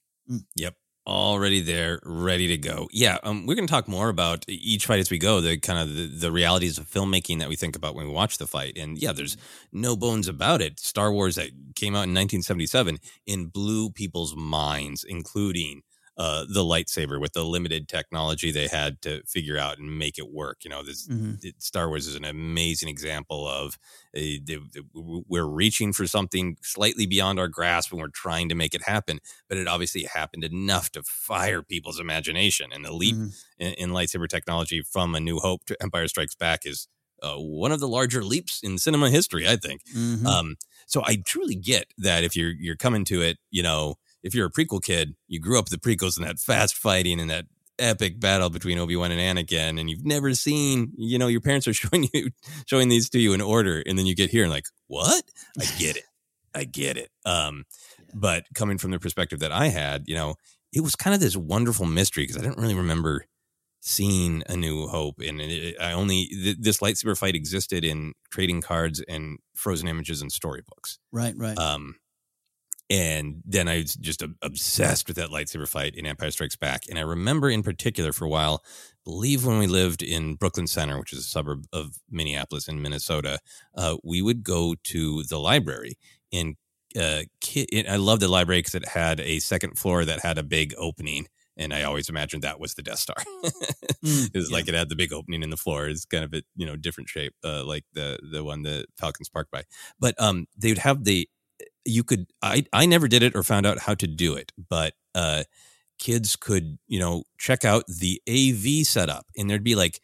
Yep. 0.56 0.74
Already 1.08 1.62
there, 1.62 2.00
ready 2.04 2.48
to 2.48 2.58
go. 2.58 2.86
Yeah, 2.92 3.16
um, 3.22 3.46
we're 3.46 3.54
going 3.54 3.66
to 3.66 3.72
talk 3.72 3.88
more 3.88 4.10
about 4.10 4.44
each 4.46 4.84
fight 4.84 5.00
as 5.00 5.10
we 5.10 5.16
go. 5.18 5.40
The 5.40 5.56
kind 5.56 5.78
of 5.78 5.96
the, 5.96 6.06
the 6.06 6.30
realities 6.30 6.76
of 6.76 6.84
filmmaking 6.84 7.38
that 7.38 7.48
we 7.48 7.56
think 7.56 7.76
about 7.76 7.94
when 7.94 8.06
we 8.06 8.12
watch 8.12 8.36
the 8.36 8.46
fight, 8.46 8.76
and 8.76 8.98
yeah, 8.98 9.12
there's 9.12 9.38
no 9.72 9.96
bones 9.96 10.28
about 10.28 10.60
it. 10.60 10.78
Star 10.78 11.10
Wars 11.10 11.36
that 11.36 11.48
came 11.74 11.94
out 11.94 12.04
in 12.04 12.12
1977 12.12 12.98
and 13.26 13.50
blew 13.50 13.88
people's 13.88 14.36
minds, 14.36 15.02
including 15.02 15.80
uh, 16.18 16.44
the 16.52 16.64
lightsaber 16.64 17.20
with 17.20 17.32
the 17.32 17.44
limited 17.44 17.88
technology 17.88 18.50
they 18.50 18.66
had 18.66 19.00
to 19.00 19.22
figure 19.24 19.56
out 19.56 19.78
and 19.78 19.98
make 19.98 20.18
it 20.18 20.28
work. 20.32 20.64
You 20.64 20.70
know, 20.70 20.82
this 20.82 21.06
Mhm. 21.06 21.42
it- 21.44 21.62
Star 21.62 21.88
Wars 21.88 22.08
is 22.08 22.16
an 22.16 22.24
amazing 22.24 22.88
example 22.88 23.46
of 23.46 23.78
the- 24.12 24.38
the- 24.40 24.84
we're 24.92 25.46
reaching 25.46 25.92
for 25.92 26.06
something 26.08 26.56
slightly 26.60 27.06
beyond 27.06 27.38
our 27.38 27.46
grasp 27.46 27.92
and 27.92 28.00
we're 28.00 28.08
trying 28.08 28.48
to 28.48 28.56
make 28.56 28.74
it 28.74 28.82
happen. 28.82 29.20
But 29.48 29.58
it 29.58 29.68
obviously 29.68 30.04
happened 30.04 30.42
enough 30.42 30.90
to 30.92 31.04
fire 31.04 31.62
people's 31.62 32.00
imagination. 32.00 32.72
And 32.72 32.84
the 32.84 32.92
leap 32.92 33.14
Mhm. 33.14 33.34
in, 33.58 33.72
in 33.74 33.90
lightsaber 33.90 34.28
technology 34.28 34.82
from 34.82 35.14
A 35.14 35.20
New 35.20 35.38
Hope 35.38 35.64
to 35.66 35.80
Empire 35.80 36.08
Strikes 36.08 36.34
Back 36.34 36.66
is 36.66 36.88
uh, 37.20 37.34
one 37.34 37.72
of 37.72 37.80
the 37.80 37.88
larger 37.88 38.22
leaps 38.24 38.60
in 38.62 38.78
cinema 38.78 39.10
history, 39.10 39.48
I 39.48 39.56
think. 39.56 39.82
Mhm. 39.92 40.24
Um, 40.24 40.56
so 40.86 41.02
I 41.04 41.16
truly 41.16 41.56
get 41.56 41.92
that 41.98 42.22
if 42.22 42.36
you're 42.36 42.52
you're 42.52 42.76
coming 42.76 43.04
to 43.06 43.22
it, 43.22 43.38
you 43.50 43.60
know, 43.60 43.96
if 44.22 44.34
you're 44.34 44.46
a 44.46 44.50
prequel 44.50 44.82
kid, 44.82 45.14
you 45.26 45.40
grew 45.40 45.58
up 45.58 45.66
with 45.70 45.80
the 45.80 45.96
prequels 45.96 46.16
and 46.16 46.26
that 46.26 46.38
fast 46.38 46.76
fighting 46.76 47.20
and 47.20 47.30
that 47.30 47.46
epic 47.78 48.18
battle 48.18 48.50
between 48.50 48.78
Obi 48.78 48.96
Wan 48.96 49.12
and 49.12 49.38
Anakin, 49.38 49.78
and 49.78 49.88
you've 49.88 50.04
never 50.04 50.34
seen, 50.34 50.92
you 50.96 51.18
know, 51.18 51.28
your 51.28 51.40
parents 51.40 51.68
are 51.68 51.72
showing 51.74 52.08
you 52.12 52.30
showing 52.66 52.88
these 52.88 53.08
to 53.10 53.18
you 53.18 53.32
in 53.32 53.40
order, 53.40 53.82
and 53.86 53.98
then 53.98 54.06
you 54.06 54.14
get 54.14 54.30
here 54.30 54.42
and 54.42 54.52
like, 54.52 54.66
what? 54.86 55.24
I 55.60 55.64
get 55.78 55.96
it, 55.96 56.04
I 56.54 56.64
get 56.64 56.96
it. 56.96 57.10
Um, 57.24 57.64
but 58.14 58.44
coming 58.54 58.78
from 58.78 58.90
the 58.90 58.98
perspective 58.98 59.40
that 59.40 59.52
I 59.52 59.68
had, 59.68 60.04
you 60.06 60.14
know, 60.14 60.34
it 60.72 60.80
was 60.80 60.96
kind 60.96 61.14
of 61.14 61.20
this 61.20 61.36
wonderful 61.36 61.86
mystery 61.86 62.24
because 62.24 62.36
I 62.36 62.42
didn't 62.42 62.58
really 62.58 62.74
remember 62.74 63.26
seeing 63.80 64.42
a 64.48 64.56
new 64.56 64.88
hope 64.88 65.20
and 65.20 65.40
it, 65.40 65.76
i 65.80 65.92
only 65.92 66.26
th- 66.26 66.56
this 66.58 66.78
lightsaber 66.78 67.16
fight 67.16 67.36
existed 67.36 67.84
in 67.84 68.12
trading 68.28 68.60
cards 68.60 69.00
and 69.08 69.38
frozen 69.54 69.86
images 69.86 70.20
and 70.20 70.32
storybooks 70.32 70.98
right, 71.12 71.34
right. 71.36 71.56
um, 71.56 71.94
and 72.90 73.42
then 73.44 73.68
I 73.68 73.78
was 73.78 73.94
just 73.94 74.22
obsessed 74.42 75.08
with 75.08 75.16
that 75.16 75.30
lightsaber 75.30 75.68
fight 75.68 75.94
in 75.94 76.06
Empire 76.06 76.30
Strikes 76.30 76.56
Back. 76.56 76.84
And 76.88 76.98
I 76.98 77.02
remember 77.02 77.50
in 77.50 77.62
particular 77.62 78.12
for 78.12 78.24
a 78.24 78.30
while, 78.30 78.62
believe 79.04 79.44
when 79.44 79.58
we 79.58 79.66
lived 79.66 80.02
in 80.02 80.34
Brooklyn 80.36 80.66
Center, 80.66 80.98
which 80.98 81.12
is 81.12 81.18
a 81.18 81.22
suburb 81.22 81.66
of 81.72 81.96
Minneapolis 82.10 82.66
in 82.66 82.80
Minnesota, 82.80 83.38
uh, 83.76 83.96
we 84.02 84.22
would 84.22 84.42
go 84.42 84.74
to 84.84 85.22
the 85.24 85.38
library 85.38 85.98
and 86.32 86.56
uh, 86.98 87.22
I 87.88 87.96
love 87.96 88.20
the 88.20 88.28
library 88.28 88.60
because 88.60 88.74
it 88.74 88.88
had 88.88 89.20
a 89.20 89.38
second 89.40 89.78
floor 89.78 90.04
that 90.04 90.20
had 90.20 90.38
a 90.38 90.42
big 90.42 90.74
opening. 90.78 91.26
And 91.56 91.74
I 91.74 91.82
always 91.82 92.08
imagined 92.08 92.44
that 92.44 92.60
was 92.60 92.74
the 92.74 92.82
Death 92.82 92.98
Star. 92.98 93.16
Mm, 94.04 94.30
it 94.32 94.38
was 94.38 94.52
like 94.52 94.68
it 94.68 94.74
had 94.74 94.88
the 94.88 94.94
big 94.94 95.12
opening 95.12 95.42
in 95.42 95.50
the 95.50 95.56
floor. 95.56 95.88
It's 95.88 96.04
kind 96.04 96.22
of 96.22 96.32
a 96.32 96.44
you 96.54 96.64
know 96.64 96.76
different 96.76 97.08
shape, 97.08 97.34
uh, 97.42 97.64
like 97.64 97.82
the 97.94 98.16
the 98.30 98.44
one 98.44 98.62
that 98.62 98.86
Falcons 98.96 99.28
parked 99.28 99.50
by. 99.50 99.64
But 99.98 100.14
um, 100.20 100.46
they 100.56 100.68
would 100.70 100.78
have 100.78 101.02
the 101.02 101.28
you 101.88 102.04
could 102.04 102.26
I 102.42 102.64
I 102.72 102.86
never 102.86 103.08
did 103.08 103.22
it 103.22 103.34
or 103.34 103.42
found 103.42 103.66
out 103.66 103.78
how 103.80 103.94
to 103.94 104.06
do 104.06 104.34
it, 104.34 104.52
but 104.68 104.94
uh, 105.14 105.44
kids 105.98 106.36
could 106.36 106.78
you 106.86 106.98
know 107.00 107.24
check 107.38 107.64
out 107.64 107.84
the 107.88 108.20
AV 108.28 108.86
setup, 108.86 109.26
and 109.36 109.48
there'd 109.50 109.64
be 109.64 109.74
like 109.74 110.00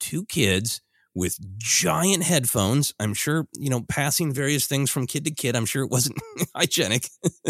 two 0.00 0.24
kids 0.26 0.80
with 1.14 1.38
giant 1.58 2.22
headphones. 2.22 2.94
I'm 3.00 3.14
sure 3.14 3.46
you 3.54 3.70
know 3.70 3.82
passing 3.88 4.32
various 4.32 4.66
things 4.66 4.90
from 4.90 5.06
kid 5.06 5.24
to 5.26 5.30
kid. 5.30 5.54
I'm 5.56 5.66
sure 5.66 5.82
it 5.84 5.90
wasn't 5.90 6.18
hygienic, 6.56 7.08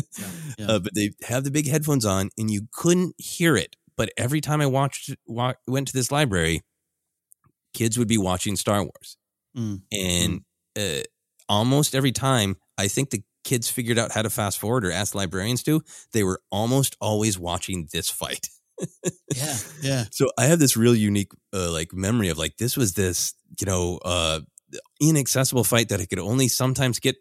yeah. 0.59 0.67
Uh, 0.69 0.79
but 0.81 0.95
they 0.95 1.13
have 1.29 1.45
the 1.45 1.51
big 1.51 1.69
headphones 1.69 2.05
on, 2.05 2.31
and 2.39 2.51
you 2.51 2.69
couldn't 2.73 3.15
hear 3.19 3.57
it. 3.57 3.77
But 3.97 4.11
every 4.17 4.41
time 4.41 4.61
I 4.61 4.67
watched 4.67 5.15
wa- 5.27 5.55
went 5.67 5.89
to 5.89 5.93
this 5.95 6.11
library, 6.13 6.63
kids 7.75 7.99
would 7.99 8.09
be 8.09 8.19
watching 8.19 8.57
Star 8.57 8.83
Wars 8.83 9.17
Mm. 9.57 9.81
and 9.91 10.41
uh, 10.79 11.03
almost 11.49 11.95
every 11.95 12.13
time 12.13 12.57
i 12.77 12.87
think 12.87 13.09
the 13.09 13.23
kids 13.49 13.71
figured 13.71 13.99
out 13.99 14.13
how 14.13 14.23
to 14.23 14.31
fast 14.31 14.59
forward 14.59 14.85
or 14.85 14.93
asked 14.93 15.15
librarians 15.15 15.63
to 15.63 15.81
they 16.13 16.23
were 16.23 16.41
almost 16.51 16.97
always 17.01 17.39
watching 17.39 17.89
this 17.93 18.09
fight 18.11 18.49
yeah, 19.35 19.57
yeah. 19.83 20.05
so 20.11 20.31
i 20.39 20.45
have 20.45 20.59
this 20.59 20.77
real 20.77 20.95
unique 20.95 21.33
uh, 21.53 21.71
like 21.79 21.93
memory 21.93 22.29
of 22.29 22.39
like 22.39 22.57
this 22.59 22.77
was 22.77 22.93
this 22.93 23.35
you 23.61 23.67
know 23.67 23.99
uh 24.05 24.41
inaccessible 25.01 25.65
fight 25.65 25.89
that 25.89 26.01
i 26.01 26.07
could 26.07 26.19
only 26.19 26.49
sometimes 26.49 27.01
get 27.01 27.17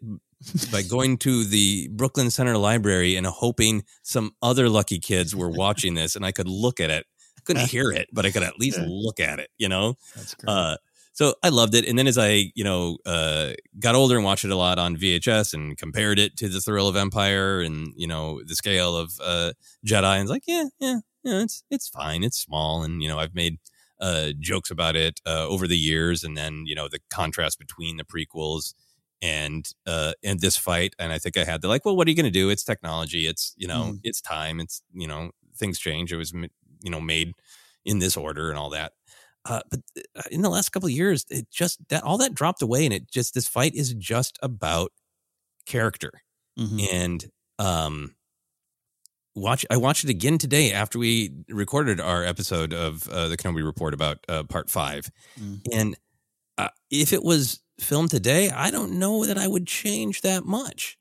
by 0.70 0.82
going 0.96 1.16
to 1.18 1.44
the 1.44 1.88
brooklyn 2.00 2.30
center 2.30 2.56
library 2.56 3.16
and 3.16 3.26
hoping 3.26 3.82
some 4.02 4.30
other 4.42 4.68
lucky 4.68 4.98
kids 5.00 5.34
were 5.34 5.50
watching 5.50 5.94
this 5.94 6.14
and 6.14 6.24
i 6.24 6.32
could 6.32 6.48
look 6.48 6.78
at 6.78 6.90
it 6.90 7.06
couldn't 7.44 7.70
hear 7.76 7.90
it 7.90 8.06
but 8.12 8.26
i 8.26 8.30
could 8.30 8.42
at 8.42 8.58
least 8.58 8.78
look 8.86 9.18
at 9.18 9.38
it 9.40 9.48
you 9.58 9.68
know 9.68 9.94
That's 10.14 10.34
great. 10.34 10.52
uh, 10.52 10.76
so 11.18 11.34
I 11.42 11.48
loved 11.48 11.74
it. 11.74 11.84
And 11.84 11.98
then 11.98 12.06
as 12.06 12.16
I, 12.16 12.52
you 12.54 12.62
know, 12.62 12.98
uh, 13.04 13.54
got 13.80 13.96
older 13.96 14.14
and 14.14 14.24
watched 14.24 14.44
it 14.44 14.52
a 14.52 14.56
lot 14.56 14.78
on 14.78 14.96
VHS 14.96 15.52
and 15.52 15.76
compared 15.76 16.16
it 16.20 16.36
to 16.36 16.48
the 16.48 16.60
thrill 16.60 16.86
of 16.86 16.94
Empire 16.94 17.60
and, 17.60 17.92
you 17.96 18.06
know, 18.06 18.40
the 18.46 18.54
scale 18.54 18.96
of 18.96 19.12
uh, 19.20 19.50
Jedi, 19.84 20.12
and 20.14 20.22
it's 20.22 20.30
like, 20.30 20.44
yeah, 20.46 20.66
yeah, 20.78 21.00
yeah, 21.24 21.42
it's 21.42 21.64
it's 21.72 21.88
fine. 21.88 22.22
It's 22.22 22.38
small, 22.38 22.84
and 22.84 23.02
you 23.02 23.08
know, 23.08 23.18
I've 23.18 23.34
made 23.34 23.58
uh, 24.00 24.28
jokes 24.38 24.70
about 24.70 24.94
it 24.94 25.20
uh, 25.26 25.44
over 25.48 25.66
the 25.66 25.76
years, 25.76 26.22
and 26.22 26.36
then 26.36 26.62
you 26.66 26.76
know 26.76 26.86
the 26.88 27.00
contrast 27.10 27.58
between 27.58 27.96
the 27.96 28.04
prequels 28.04 28.74
and 29.20 29.68
uh, 29.86 30.12
and 30.22 30.38
this 30.38 30.56
fight. 30.56 30.94
And 31.00 31.12
I 31.12 31.18
think 31.18 31.36
I 31.36 31.42
had 31.44 31.62
the 31.62 31.68
like, 31.68 31.84
well, 31.84 31.96
what 31.96 32.06
are 32.06 32.10
you 32.10 32.16
going 32.16 32.32
to 32.32 32.40
do? 32.42 32.48
It's 32.48 32.62
technology. 32.62 33.26
It's 33.26 33.54
you 33.56 33.66
know, 33.66 33.94
Mhm. 33.94 34.00
it's 34.04 34.20
time. 34.20 34.60
It's 34.60 34.82
you 34.94 35.08
know, 35.08 35.32
things 35.56 35.80
change. 35.80 36.12
It 36.12 36.16
was 36.16 36.32
you 36.32 36.90
know 36.92 37.00
made 37.00 37.34
in 37.84 37.98
this 37.98 38.16
order 38.16 38.50
and 38.50 38.58
all 38.58 38.70
that. 38.70 38.92
Uh, 39.44 39.60
but 39.70 39.80
uh, 40.16 40.22
in 40.30 40.42
the 40.42 40.50
last 40.50 40.70
couple 40.70 40.86
of 40.88 40.92
years, 40.92 41.24
it 41.30 41.50
just 41.50 41.78
that 41.88 42.02
all 42.02 42.18
that 42.18 42.34
dropped 42.34 42.62
away, 42.62 42.84
and 42.84 42.92
it 42.94 43.10
just 43.10 43.34
this 43.34 43.48
fight 43.48 43.74
is 43.74 43.94
just 43.94 44.38
about 44.42 44.92
character. 45.66 46.12
Mhm. 46.58 46.88
And 46.92 47.30
um, 47.58 48.14
watch 49.34 49.64
I 49.70 49.76
watched 49.76 50.04
it 50.04 50.10
again 50.10 50.38
today 50.38 50.72
after 50.72 50.98
we 50.98 51.30
recorded 51.48 52.00
our 52.00 52.24
episode 52.24 52.72
of 52.74 53.08
uh, 53.08 53.28
the 53.28 53.36
Kenobi 53.36 53.64
Report 53.64 53.94
about 53.94 54.18
uh, 54.28 54.42
Part 54.44 54.70
Five, 54.70 55.10
Mm. 55.40 55.60
and 55.72 55.96
uh, 56.58 56.68
if 56.90 57.12
it 57.12 57.22
was 57.22 57.60
filmed 57.80 58.10
today, 58.10 58.50
I 58.50 58.70
don't 58.70 58.98
know 58.98 59.24
that 59.24 59.38
I 59.38 59.46
would 59.46 59.66
change 59.66 60.22
that 60.22 60.44
much 60.44 60.98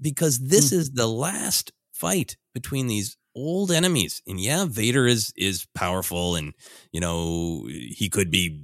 because 0.00 0.38
this 0.38 0.70
is 0.72 0.90
the 0.90 1.06
last 1.08 1.72
fight 1.92 2.36
between 2.54 2.86
these 2.86 3.16
old 3.38 3.70
enemies. 3.72 4.22
And 4.26 4.40
yeah, 4.40 4.66
Vader 4.68 5.06
is 5.06 5.32
is 5.36 5.66
powerful, 5.74 6.36
and 6.36 6.54
you 6.92 7.00
know 7.00 7.66
he 7.68 8.08
could 8.10 8.30
be 8.30 8.60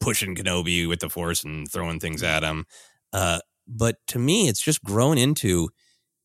pushing 0.00 0.34
Kenobi 0.34 0.88
with 0.88 1.00
the 1.00 1.08
Force 1.10 1.44
and 1.44 1.70
throwing 1.70 2.00
things 2.00 2.22
at 2.22 2.42
him. 2.42 2.66
Uh, 3.12 3.40
but 3.66 3.96
to 4.08 4.18
me, 4.18 4.48
it's 4.48 4.60
just 4.60 4.82
grown 4.84 5.18
into 5.18 5.70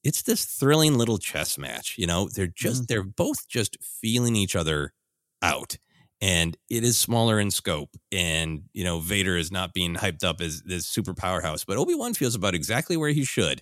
it's 0.04 0.24
this 0.24 0.46
thrilling 0.46 0.98
little 0.98 1.18
chess 1.18 1.58
match. 1.58 1.96
You 1.98 2.08
know, 2.08 2.30
they're 2.34 2.48
just 2.48 2.88
they're 2.88 3.04
both 3.04 3.48
just 3.50 3.78
feeling 3.84 4.36
each 4.36 4.56
other 4.56 4.94
out. 5.42 5.78
And 6.22 6.58
it 6.70 6.84
is 6.84 6.98
smaller 6.98 7.40
in 7.40 7.52
scope, 7.52 7.92
and 8.12 8.64
you 8.74 8.84
know 8.84 9.00
Vader 9.00 9.38
is 9.38 9.52
not 9.52 9.74
being 9.74 9.96
hyped 9.96 10.24
up 10.24 10.42
as 10.42 10.62
this 10.64 10.88
super 10.88 11.14
powerhouse, 11.16 11.66
but 11.66 11.78
Obi 11.78 11.96
Wan 11.96 12.14
feels 12.14 12.36
about 12.36 12.56
exactly 12.56 12.98
where 12.98 13.12
he 13.12 13.26
should, 13.26 13.62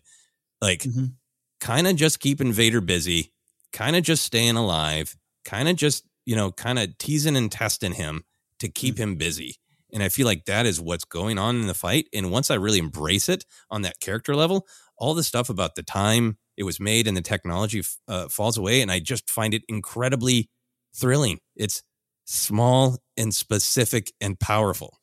like 0.62 0.90
Mhm. 0.90 1.18
kind 1.60 1.88
of 1.88 1.96
just 1.96 2.20
keeping 2.20 2.54
Vader 2.54 2.82
busy, 2.82 3.34
kind 3.74 3.96
of 3.96 4.04
just 4.04 4.24
staying 4.24 4.56
alive, 4.56 5.16
kind 5.46 5.68
of 5.70 5.76
just 5.76 6.06
you 6.26 6.36
know 6.36 6.52
kind 6.52 6.80
of 6.80 6.98
teasing 6.98 7.36
and 7.36 7.52
testing 7.52 7.94
him 7.94 8.24
to 8.60 8.70
keep 8.70 8.98
him 8.98 9.16
busy. 9.16 9.56
And 9.92 10.04
I 10.04 10.10
feel 10.10 10.26
like 10.28 10.46
that 10.46 10.66
is 10.66 10.80
what's 10.80 11.06
going 11.06 11.38
on 11.40 11.56
in 11.56 11.68
the 11.68 11.74
fight. 11.74 12.08
And 12.14 12.32
once 12.32 12.52
I 12.52 12.56
really 12.56 12.78
embrace 12.80 13.28
it 13.28 13.44
on 13.72 13.82
that 13.82 14.00
character 14.00 14.36
level, 14.36 14.68
all 14.98 15.16
the 15.16 15.24
stuff 15.24 15.50
about 15.50 15.76
the 15.76 15.84
time 15.84 16.38
it 16.58 16.64
was 16.64 16.80
made 16.80 17.08
and 17.08 17.18
the 17.18 17.22
technology 17.22 17.82
uh, 18.08 18.28
falls 18.28 18.58
away. 18.58 18.82
And 18.82 18.92
I 18.92 19.00
just 19.00 19.30
find 19.32 19.54
it 19.54 19.64
incredibly 19.68 20.50
thrilling. 20.96 21.40
It's 21.56 21.82
small 22.26 22.98
and 23.18 23.34
specific 23.34 24.12
and 24.22 24.40
powerful. 24.40 24.99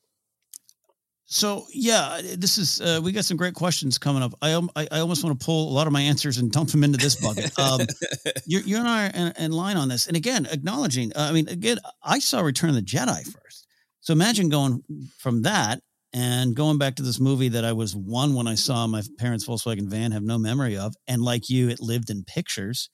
So 1.28 1.66
yeah, 1.74 2.20
this 2.36 2.56
is 2.56 2.80
uh, 2.80 3.00
we 3.02 3.10
got 3.10 3.24
some 3.24 3.36
great 3.36 3.54
questions 3.54 3.98
coming 3.98 4.22
up. 4.22 4.32
I 4.40 4.52
um, 4.52 4.70
I, 4.76 4.86
I 4.92 5.00
almost 5.00 5.24
want 5.24 5.38
to 5.38 5.44
pull 5.44 5.68
a 5.68 5.74
lot 5.74 5.88
of 5.88 5.92
my 5.92 6.00
answers 6.00 6.38
and 6.38 6.52
dump 6.52 6.70
them 6.70 6.84
into 6.84 6.98
this 6.98 7.16
bucket. 7.16 7.56
Um, 7.58 7.80
you 8.46 8.60
you 8.60 8.76
and 8.78 8.86
I 8.86 9.06
are 9.06 9.10
in, 9.10 9.32
in 9.46 9.52
line 9.52 9.76
on 9.76 9.88
this, 9.88 10.06
and 10.06 10.16
again, 10.16 10.46
acknowledging. 10.46 11.12
Uh, 11.16 11.26
I 11.28 11.32
mean, 11.32 11.48
again, 11.48 11.78
I 12.02 12.20
saw 12.20 12.40
Return 12.42 12.70
of 12.70 12.76
the 12.76 12.82
Jedi 12.82 13.24
first, 13.24 13.66
so 14.00 14.12
imagine 14.12 14.48
going 14.48 14.82
from 15.18 15.42
that 15.42 15.80
And 16.12 16.54
going 16.54 16.78
back 16.78 16.94
to 16.96 17.02
this 17.02 17.20
movie 17.20 17.48
that 17.50 17.64
I 17.64 17.72
was 17.72 17.94
one 17.94 18.34
when 18.34 18.46
I 18.46 18.54
saw 18.54 18.86
my 18.86 19.02
parents' 19.18 19.46
Volkswagen 19.46 19.88
van, 19.88 20.12
have 20.12 20.22
no 20.22 20.38
memory 20.38 20.76
of, 20.76 20.94
and 21.06 21.20
like 21.20 21.50
you, 21.50 21.68
it 21.68 21.80
lived 21.80 22.08
in 22.08 22.24
pictures. 22.24 22.88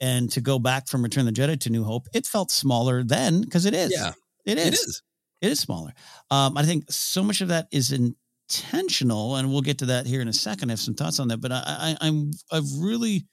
And 0.00 0.30
to 0.30 0.40
go 0.40 0.58
back 0.60 0.86
from 0.86 1.02
Return 1.02 1.26
of 1.26 1.34
the 1.34 1.40
Jedi 1.40 1.58
to 1.60 1.70
New 1.70 1.82
Hope, 1.84 2.06
it 2.14 2.24
felt 2.24 2.52
smaller 2.52 3.02
then 3.02 3.40
because 3.42 3.66
it 3.66 3.74
is. 3.74 3.90
Yeah, 3.92 4.12
it 4.46 4.58
is. 4.58 4.66
it 4.68 4.74
is. 4.74 5.02
It 5.40 5.50
is 5.52 5.60
smaller. 5.60 5.92
Um, 6.30 6.56
I 6.56 6.64
think 6.64 6.90
so 6.90 7.22
much 7.22 7.40
of 7.40 7.48
that 7.48 7.68
is 7.70 7.92
intentional, 7.92 9.36
and 9.36 9.50
we'll 9.50 9.62
get 9.62 9.78
to 9.78 9.86
that 9.86 10.06
here 10.06 10.20
in 10.20 10.28
a 10.28 10.32
second. 10.32 10.70
I 10.70 10.72
have 10.72 10.80
some 10.80 10.94
thoughts 10.94 11.20
on 11.20 11.28
that, 11.28 11.40
but 11.40 11.52
I, 11.52 11.62
I, 11.66 11.96
I'm 12.00 12.32
I've 12.50 12.70
really 12.78 13.26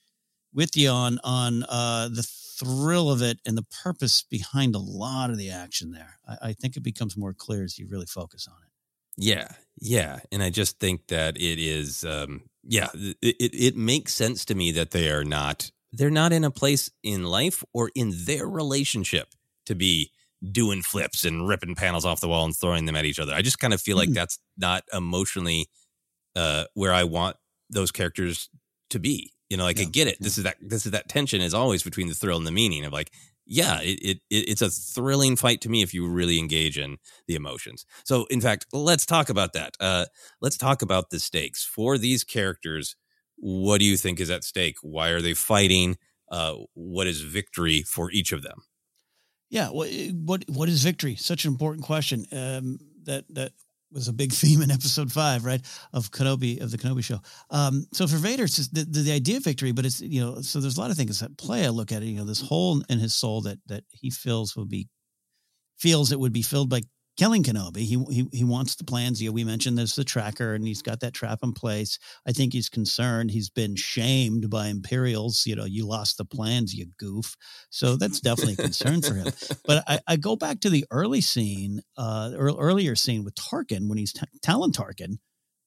with 0.53 0.77
you 0.77 0.89
on 0.89 1.19
on 1.23 1.63
uh, 1.63 2.09
the 2.09 2.27
thrill 2.57 3.11
of 3.11 3.21
it 3.21 3.39
and 3.45 3.57
the 3.57 3.65
purpose 3.83 4.23
behind 4.29 4.75
a 4.75 4.79
lot 4.79 5.29
of 5.29 5.37
the 5.37 5.49
action 5.49 5.91
there. 5.91 6.19
I, 6.27 6.49
I 6.49 6.53
think 6.53 6.77
it 6.77 6.83
becomes 6.83 7.17
more 7.17 7.33
clear 7.33 7.63
as 7.63 7.77
you 7.77 7.87
really 7.87 8.05
focus 8.05 8.47
on 8.47 8.55
it. 8.63 8.71
Yeah, 9.17 9.47
yeah, 9.79 10.19
and 10.31 10.43
I 10.43 10.49
just 10.49 10.79
think 10.79 11.07
that 11.07 11.37
it 11.37 11.59
is, 11.59 12.03
um, 12.03 12.43
yeah, 12.63 12.89
it, 12.93 13.17
it 13.39 13.53
it 13.53 13.75
makes 13.75 14.13
sense 14.13 14.45
to 14.45 14.55
me 14.55 14.71
that 14.71 14.91
they 14.91 15.09
are 15.09 15.23
not 15.23 15.71
they're 15.91 16.09
not 16.09 16.33
in 16.33 16.43
a 16.43 16.51
place 16.51 16.89
in 17.03 17.23
life 17.23 17.63
or 17.73 17.91
in 17.95 18.11
their 18.25 18.47
relationship 18.47 19.29
to 19.65 19.75
be 19.75 20.11
doing 20.51 20.81
flips 20.81 21.25
and 21.25 21.47
ripping 21.47 21.75
panels 21.75 22.05
off 22.05 22.21
the 22.21 22.27
wall 22.27 22.45
and 22.45 22.55
throwing 22.55 22.85
them 22.85 22.95
at 22.95 23.05
each 23.05 23.19
other. 23.19 23.33
I 23.33 23.41
just 23.41 23.59
kind 23.59 23.73
of 23.73 23.81
feel 23.81 23.97
like 23.97 24.09
Mm. 24.09 24.15
that's 24.15 24.39
not 24.57 24.83
emotionally 24.93 25.67
uh, 26.35 26.65
where 26.73 26.93
I 26.93 27.03
want 27.03 27.37
those 27.69 27.91
characters 27.91 28.49
to 28.89 28.99
be. 28.99 29.33
You 29.49 29.57
know, 29.57 29.63
like 29.63 29.79
I 29.79 29.83
Yeah, 29.83 29.89
get 29.91 30.07
it. 30.07 30.17
This 30.21 30.37
is 30.37 30.43
that 30.43 30.57
this 30.61 30.85
is 30.85 30.91
that 30.91 31.07
tension 31.09 31.41
is 31.41 31.53
always 31.53 31.83
between 31.83 32.07
the 32.07 32.15
thrill 32.15 32.37
and 32.37 32.47
the 32.47 32.51
meaning 32.51 32.83
of 32.85 32.93
like, 32.93 33.11
yeah, 33.45 33.79
it 33.81 33.99
it- 34.03 34.21
it's 34.49 34.61
a 34.61 34.69
thrilling 34.71 35.35
fight 35.35 35.61
to 35.61 35.69
me 35.69 35.81
if 35.83 35.93
you 35.93 36.07
really 36.07 36.39
engage 36.39 36.77
in 36.77 36.97
the 37.27 37.35
emotions. 37.35 37.85
So, 38.05 38.25
in 38.25 38.41
fact, 38.41 38.65
let's 38.73 39.05
talk 39.05 39.29
about 39.29 39.53
that. 39.53 39.75
Uh, 39.79 40.05
let's 40.41 40.57
talk 40.57 40.81
about 40.81 41.09
the 41.11 41.19
stakes 41.19 41.63
for 41.63 41.97
these 41.97 42.23
characters. 42.23 42.95
What 43.37 43.79
do 43.79 43.85
you 43.85 43.97
think 43.97 44.19
is 44.19 44.29
at 44.31 44.43
stake? 44.43 44.77
Why 44.81 45.09
are 45.09 45.21
they 45.21 45.33
fighting? 45.35 45.97
Uh, 46.31 46.55
what 46.73 47.05
is 47.07 47.21
victory 47.21 47.83
for 47.83 48.11
each 48.11 48.31
of 48.31 48.41
them? 48.41 48.63
Yeah. 49.49 49.69
What 49.69 49.89
what 50.13 50.43
what 50.47 50.69
is 50.69 50.83
victory? 50.83 51.15
Such 51.15 51.45
an 51.45 51.51
important 51.51 51.85
question. 51.85 52.25
Um, 52.31 52.79
that 53.03 53.25
that 53.29 53.51
was 53.91 54.07
a 54.07 54.13
big 54.13 54.31
theme 54.41 54.61
in 54.61 54.71
episode 54.71 55.11
five, 55.11 55.45
right, 55.45 55.61
of 55.93 56.11
Kenobi 56.11 56.61
of 56.61 56.71
the 56.71 56.77
Kenobi 56.77 57.03
show. 57.03 57.19
Um, 57.49 57.87
so 57.93 58.07
for 58.07 58.17
Vader, 58.17 58.43
it's 58.43 58.67
the, 58.67 58.85
the, 58.85 59.01
the 59.01 59.11
idea 59.13 59.37
of 59.37 59.43
victory, 59.43 59.71
but 59.71 59.85
it's 59.85 60.01
you 60.01 60.21
know, 60.21 60.41
so 60.41 60.59
there's 60.59 60.77
a 60.77 60.81
lot 60.81 60.91
of 60.91 60.97
things 60.97 61.21
at 61.23 61.37
play. 61.37 61.65
I 61.65 61.69
look 61.69 61.91
at 61.91 62.03
it, 62.03 62.07
you 62.07 62.17
know, 62.17 62.25
this 62.25 62.41
hole 62.41 62.83
in 62.89 62.99
his 62.99 63.15
soul 63.15 63.41
that 63.41 63.59
that 63.67 63.83
he 63.89 64.09
feels 64.09 64.55
will 64.55 64.65
be 64.65 64.87
feels 65.77 66.11
it 66.11 66.19
would 66.19 66.33
be 66.33 66.41
filled 66.41 66.69
by 66.69 66.81
killing 67.17 67.43
Kenobi. 67.43 67.77
He 67.77 68.03
he 68.09 68.27
he 68.31 68.43
wants 68.43 68.75
the 68.75 68.83
plans. 68.83 69.21
Yeah, 69.21 69.29
we 69.29 69.43
mentioned 69.43 69.77
there's 69.77 69.95
the 69.95 70.03
tracker, 70.03 70.53
and 70.53 70.67
he's 70.67 70.81
got 70.81 70.99
that 71.01 71.13
trap 71.13 71.39
in 71.43 71.53
place. 71.53 71.97
I 72.27 72.31
think 72.31 72.53
he's 72.53 72.69
concerned. 72.69 73.31
He's 73.31 73.49
been 73.49 73.75
shamed 73.75 74.49
by 74.49 74.67
Imperials. 74.67 75.45
You 75.45 75.55
know, 75.55 75.65
you 75.65 75.85
lost 75.85 76.17
the 76.17 76.25
plans, 76.25 76.73
you 76.73 76.87
goof. 76.97 77.35
So 77.69 77.95
that's 77.95 78.19
definitely 78.19 78.53
a 78.53 78.57
concern 78.57 79.01
for 79.01 79.13
him. 79.13 79.27
But 79.65 79.83
I, 79.87 79.99
I 80.07 80.15
go 80.17 80.35
back 80.35 80.59
to 80.61 80.69
the 80.69 80.85
early 80.91 81.21
scene, 81.21 81.81
uh, 81.97 82.31
or 82.37 82.49
earlier 82.57 82.95
scene 82.95 83.23
with 83.23 83.35
Tarkin 83.35 83.87
when 83.87 83.97
he's 83.97 84.13
t- 84.13 84.21
telling 84.41 84.71
Tarkin, 84.71 85.17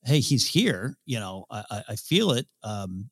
"Hey, 0.05 0.21
he's 0.21 0.49
here. 0.49 0.97
You 1.07 1.21
know, 1.21 1.47
I, 1.51 1.83
I, 1.89 1.97
feel 1.97 2.33
it." 2.33 2.47
Um, 2.63 3.11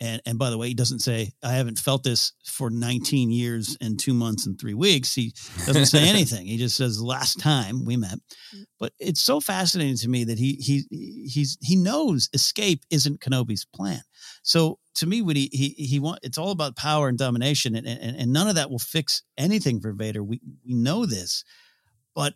and 0.00 0.22
and 0.24 0.38
by 0.38 0.50
the 0.50 0.58
way, 0.58 0.68
he 0.68 0.74
doesn't 0.74 1.00
say, 1.00 1.32
"I 1.42 1.52
haven't 1.52 1.78
felt 1.78 2.04
this 2.04 2.32
for 2.44 2.70
19 2.70 3.30
years 3.30 3.76
and 3.80 3.98
two 3.98 4.14
months 4.14 4.46
and 4.46 4.58
three 4.58 4.74
weeks." 4.74 5.14
He 5.14 5.34
doesn't 5.66 5.86
say 5.86 6.08
anything. 6.08 6.46
He 6.46 6.56
just 6.56 6.76
says, 6.76 7.02
"Last 7.02 7.40
time 7.40 7.84
we 7.84 7.96
met." 7.96 8.18
Mm. 8.54 8.64
But 8.78 8.92
it's 8.98 9.20
so 9.20 9.40
fascinating 9.40 9.96
to 9.98 10.08
me 10.08 10.24
that 10.24 10.38
he 10.38 10.54
he 10.54 11.26
he's 11.28 11.58
he 11.60 11.76
knows 11.76 12.28
escape 12.32 12.84
isn't 12.90 13.20
Kenobi's 13.20 13.66
plan. 13.74 14.02
So 14.42 14.78
to 14.96 15.06
me, 15.06 15.22
when 15.22 15.36
he 15.36 15.48
he 15.52 15.70
he 15.70 15.98
want 15.98 16.20
it's 16.22 16.38
all 16.38 16.50
about 16.50 16.76
power 16.76 17.08
and 17.08 17.18
domination, 17.18 17.74
and 17.74 17.86
and, 17.86 18.16
and 18.16 18.32
none 18.32 18.48
of 18.48 18.54
that 18.54 18.70
will 18.70 18.78
fix 18.78 19.22
anything 19.36 19.80
for 19.80 19.92
Vader. 19.92 20.22
We 20.22 20.40
we 20.64 20.74
know 20.74 21.06
this, 21.06 21.44
but 22.14 22.34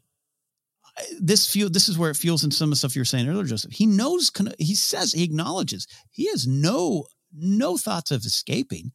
this 1.20 1.50
fuel 1.50 1.70
this 1.70 1.88
is 1.88 1.96
where 1.96 2.10
it 2.10 2.16
fuels 2.16 2.44
in 2.44 2.50
some 2.50 2.66
of 2.66 2.70
the 2.70 2.76
stuff 2.76 2.96
you 2.96 3.00
were 3.00 3.06
saying 3.06 3.28
earlier, 3.28 3.44
Joseph. 3.44 3.72
He 3.72 3.86
knows 3.86 4.30
he 4.58 4.74
says 4.74 5.12
he 5.12 5.22
acknowledges 5.22 5.86
he 6.10 6.28
has 6.28 6.46
no 6.46 7.06
no 7.34 7.76
thoughts 7.76 8.10
of 8.10 8.24
escaping. 8.24 8.92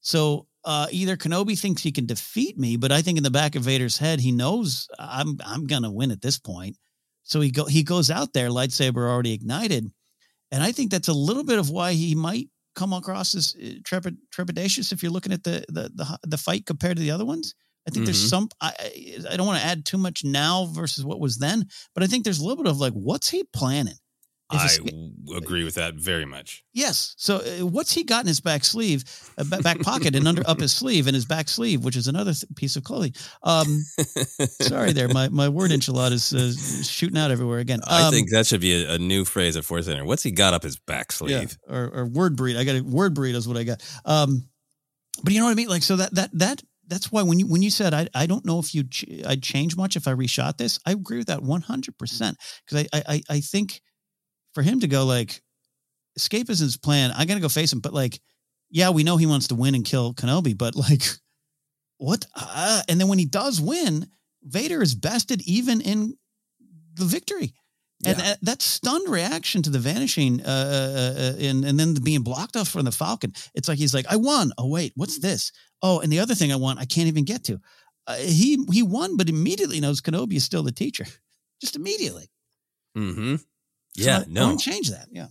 So 0.00 0.46
uh, 0.64 0.86
either 0.90 1.16
Kenobi 1.16 1.58
thinks 1.58 1.82
he 1.82 1.92
can 1.92 2.06
defeat 2.06 2.58
me, 2.58 2.76
but 2.76 2.92
I 2.92 3.02
think 3.02 3.18
in 3.18 3.24
the 3.24 3.30
back 3.30 3.54
of 3.54 3.62
Vader's 3.62 3.98
head 3.98 4.20
he 4.20 4.32
knows 4.32 4.88
I'm 4.98 5.38
I'm 5.44 5.66
gonna 5.66 5.90
win 5.92 6.10
at 6.10 6.22
this 6.22 6.38
point. 6.38 6.76
So 7.22 7.40
he 7.40 7.50
go 7.50 7.64
he 7.66 7.82
goes 7.82 8.10
out 8.10 8.32
there, 8.32 8.48
lightsaber 8.50 9.08
already 9.08 9.32
ignited, 9.32 9.90
and 10.52 10.62
I 10.62 10.72
think 10.72 10.90
that's 10.90 11.08
a 11.08 11.12
little 11.12 11.44
bit 11.44 11.58
of 11.58 11.70
why 11.70 11.92
he 11.92 12.14
might 12.14 12.48
come 12.74 12.92
across 12.92 13.34
as 13.34 13.56
uh, 13.60 13.80
trepid, 13.84 14.16
trepidatious 14.36 14.92
if 14.92 15.02
you're 15.02 15.12
looking 15.12 15.32
at 15.32 15.44
the 15.44 15.64
the 15.68 15.90
the, 15.94 16.18
the 16.24 16.38
fight 16.38 16.66
compared 16.66 16.96
to 16.96 17.02
the 17.02 17.10
other 17.10 17.24
ones. 17.24 17.54
I 17.88 17.90
think 17.92 18.04
there's 18.06 18.24
Mhm. 18.26 18.28
some. 18.30 18.48
I 18.60 18.72
I 19.30 19.36
don't 19.36 19.46
want 19.46 19.60
to 19.60 19.66
add 19.66 19.84
too 19.84 19.98
much 19.98 20.24
now 20.24 20.66
versus 20.66 21.04
what 21.04 21.20
was 21.20 21.38
then, 21.38 21.66
but 21.94 22.02
I 22.02 22.06
think 22.08 22.24
there's 22.24 22.40
a 22.40 22.44
little 22.44 22.62
bit 22.62 22.70
of 22.70 22.78
like, 22.78 22.92
what's 22.92 23.28
he 23.30 23.44
planning? 23.52 23.94
I 24.48 24.68
agree 25.36 25.64
with 25.64 25.74
that 25.74 25.94
very 25.94 26.24
much. 26.24 26.62
Yes. 26.72 27.14
So 27.18 27.36
uh, 27.36 27.66
what's 27.66 27.92
he 27.92 28.04
got 28.04 28.20
in 28.22 28.28
his 28.28 28.40
back 28.40 28.64
sleeve, 28.64 29.02
uh, 29.38 29.44
back 29.60 29.80
pocket, 29.80 30.14
and 30.14 30.28
under 30.28 30.48
up 30.48 30.60
his 30.60 30.72
sleeve, 30.72 31.06
and 31.08 31.14
his 31.14 31.24
back 31.24 31.48
sleeve, 31.48 31.84
which 31.84 31.96
is 31.96 32.06
another 32.06 32.32
th- 32.32 32.44
piece 32.54 32.76
of 32.76 32.84
clothing. 32.84 33.12
Um, 33.42 33.82
sorry, 34.62 34.92
there, 34.92 35.08
my 35.08 35.28
my 35.30 35.48
word 35.48 35.70
enchilada 35.72 36.12
is 36.12 36.32
uh, 36.32 36.82
shooting 36.84 37.18
out 37.18 37.30
everywhere 37.30 37.58
again. 37.58 37.80
I 37.86 38.02
Um, 38.04 38.12
think 38.12 38.30
that 38.30 38.46
should 38.46 38.60
be 38.60 38.84
a, 38.84 38.92
a 38.94 38.98
new 38.98 39.24
phrase 39.24 39.56
at 39.56 39.64
Force 39.64 39.86
Center. 39.86 40.04
What's 40.04 40.22
he 40.22 40.30
got 40.30 40.54
up 40.54 40.62
his 40.62 40.78
back 40.78 41.10
sleeve? 41.12 41.58
Yeah, 41.68 41.74
or, 41.76 41.88
or 42.00 42.06
word 42.06 42.36
breed. 42.36 42.56
I 42.56 42.64
got 42.64 42.76
a 42.76 42.82
word 42.82 43.14
breed 43.14 43.34
is 43.34 43.48
what 43.48 43.56
I 43.56 43.64
got. 43.64 43.82
Um, 44.04 44.48
but 45.24 45.32
you 45.32 45.40
know 45.40 45.46
what 45.46 45.52
I 45.52 45.54
mean? 45.54 45.68
Like, 45.68 45.82
so 45.82 45.96
that, 45.96 46.14
that, 46.14 46.30
that, 46.34 46.62
that's 46.88 47.10
why 47.10 47.22
when 47.22 47.38
you, 47.38 47.46
when 47.46 47.62
you 47.62 47.70
said, 47.70 47.94
I, 47.94 48.06
I 48.14 48.26
don't 48.26 48.44
know 48.44 48.58
if 48.58 48.74
you, 48.74 48.84
ch- 48.84 49.06
I'd 49.26 49.42
change 49.42 49.76
much 49.76 49.96
if 49.96 50.06
I 50.06 50.12
reshot 50.12 50.58
this. 50.58 50.78
I 50.86 50.92
agree 50.92 51.16
with 51.18 51.28
that 51.28 51.40
100%. 51.40 51.98
Cause 51.98 52.36
I, 52.74 52.86
I, 52.92 53.02
I- 53.08 53.22
I 53.30 53.40
think 53.40 53.80
for 54.56 54.62
him 54.62 54.80
to 54.80 54.88
go 54.88 55.04
like 55.04 55.42
escape 56.16 56.48
is 56.48 56.60
his 56.60 56.78
plan. 56.78 57.10
I 57.10 57.26
got 57.26 57.34
to 57.34 57.40
go 57.40 57.50
face 57.50 57.70
him. 57.70 57.80
But 57.80 57.92
like, 57.92 58.18
yeah, 58.70 58.88
we 58.88 59.04
know 59.04 59.18
he 59.18 59.26
wants 59.26 59.48
to 59.48 59.54
win 59.54 59.74
and 59.74 59.84
kill 59.84 60.14
Kenobi, 60.14 60.56
but 60.56 60.74
like 60.88 61.02
what? 61.98 62.24
Uh, 62.34 62.80
and 62.88 62.98
then 62.98 63.08
when 63.08 63.18
he 63.18 63.26
does 63.26 63.60
win, 63.60 64.08
Vader 64.42 64.80
is 64.80 64.94
bested 64.94 65.42
even 65.42 65.82
in 65.82 66.16
the 66.94 67.04
victory. 67.04 67.52
And 68.06 68.18
that, 68.18 68.38
that 68.42 68.62
stunned 68.62 69.08
reaction 69.08 69.62
to 69.62 69.70
the 69.70 69.78
vanishing, 69.78 70.42
uh, 70.42 70.44
uh, 70.44 71.20
uh, 71.20 71.32
and 71.40 71.64
and 71.64 71.80
then 71.80 71.94
the 71.94 72.00
being 72.00 72.22
blocked 72.22 72.54
off 72.54 72.68
from 72.68 72.84
the 72.84 72.92
Falcon. 72.92 73.32
It's 73.54 73.68
like 73.68 73.78
he's 73.78 73.94
like, 73.94 74.04
"I 74.10 74.16
won. 74.16 74.52
Oh 74.58 74.68
wait, 74.68 74.92
what's 74.96 75.18
this? 75.18 75.50
Oh, 75.82 76.00
and 76.00 76.12
the 76.12 76.20
other 76.20 76.34
thing 76.34 76.52
I 76.52 76.56
want, 76.56 76.78
I 76.78 76.84
can't 76.84 77.08
even 77.08 77.24
get 77.24 77.44
to." 77.44 77.58
Uh, 78.06 78.16
he 78.16 78.58
he 78.70 78.82
won, 78.82 79.16
but 79.16 79.30
immediately 79.30 79.80
knows 79.80 80.02
Kenobi 80.02 80.34
is 80.34 80.44
still 80.44 80.62
the 80.62 80.72
teacher. 80.72 81.06
Just 81.62 81.74
immediately. 81.74 82.28
Mm-hmm. 83.96 84.02
So 84.02 84.10
Yeah, 84.10 84.18
I, 84.18 84.20
I 84.20 84.26
no, 84.26 84.44
wouldn't 84.44 84.60
change 84.60 84.90
that. 84.90 85.08
Yeah. 85.10 85.28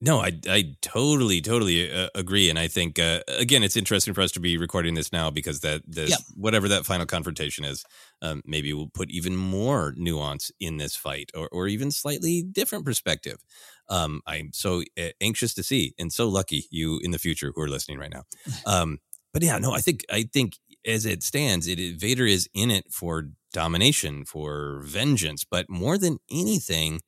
no, 0.00 0.20
I 0.20 0.32
I 0.48 0.74
totally 0.82 1.40
totally 1.40 1.90
uh, 1.90 2.08
agree, 2.14 2.50
and 2.50 2.58
I 2.58 2.68
think 2.68 2.98
uh, 2.98 3.20
again 3.28 3.62
it's 3.62 3.76
interesting 3.76 4.12
for 4.12 4.20
us 4.20 4.32
to 4.32 4.40
be 4.40 4.58
recording 4.58 4.94
this 4.94 5.12
now 5.12 5.30
because 5.30 5.60
that 5.60 5.82
the 5.86 6.10
Yeah. 6.10 6.18
whatever 6.34 6.68
that 6.68 6.84
final 6.84 7.06
confrontation 7.06 7.64
is, 7.64 7.84
um, 8.20 8.42
maybe 8.44 8.72
we'll 8.74 8.88
put 8.88 9.10
even 9.10 9.34
more 9.36 9.94
nuance 9.96 10.50
in 10.60 10.76
this 10.76 10.94
fight, 10.96 11.30
or 11.34 11.48
or 11.52 11.68
even 11.68 11.90
slightly 11.90 12.42
different 12.42 12.84
perspective. 12.84 13.38
Um, 13.88 14.20
I'm 14.26 14.50
so 14.52 14.82
uh, 14.98 15.10
anxious 15.22 15.54
to 15.54 15.62
see, 15.62 15.94
and 15.98 16.12
so 16.12 16.28
lucky 16.28 16.66
you 16.70 17.00
in 17.02 17.10
the 17.12 17.18
future 17.18 17.52
who 17.54 17.62
are 17.62 17.68
listening 17.68 17.98
right 17.98 18.12
now. 18.12 18.24
Um, 18.66 18.98
but 19.32 19.42
yeah, 19.42 19.58
no, 19.58 19.72
I 19.72 19.80
think 19.80 20.04
I 20.10 20.24
think 20.24 20.58
as 20.86 21.06
it 21.06 21.22
stands, 21.22 21.66
it 21.66 21.78
Vader 21.98 22.26
is 22.26 22.46
in 22.52 22.70
it 22.70 22.92
for 22.92 23.30
domination, 23.54 24.24
for 24.26 24.80
vengeance, 24.84 25.44
but 25.44 25.70
more 25.70 25.96
than 25.96 26.18
anything, 26.30 27.00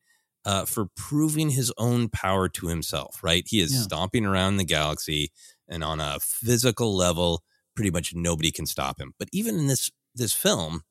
uh, 0.46 0.64
for 0.64 0.86
proving 0.96 1.50
his 1.50 1.70
own 1.76 2.08
power 2.08 2.48
to 2.48 2.68
himself. 2.68 3.22
Right? 3.22 3.44
He 3.46 3.60
is 3.60 3.74
Yeah. 3.74 3.82
stomping 3.82 4.24
around 4.24 4.56
the 4.56 4.64
galaxy, 4.64 5.30
and 5.68 5.84
on 5.84 6.00
a 6.00 6.18
physical 6.20 6.96
level, 6.96 7.42
pretty 7.74 7.90
much 7.90 8.14
nobody 8.14 8.50
can 8.50 8.64
stop 8.66 8.98
him. 8.98 9.12
But 9.18 9.28
even 9.32 9.58
in 9.58 9.66
this 9.66 9.90
this 10.14 10.32
film. 10.32 10.82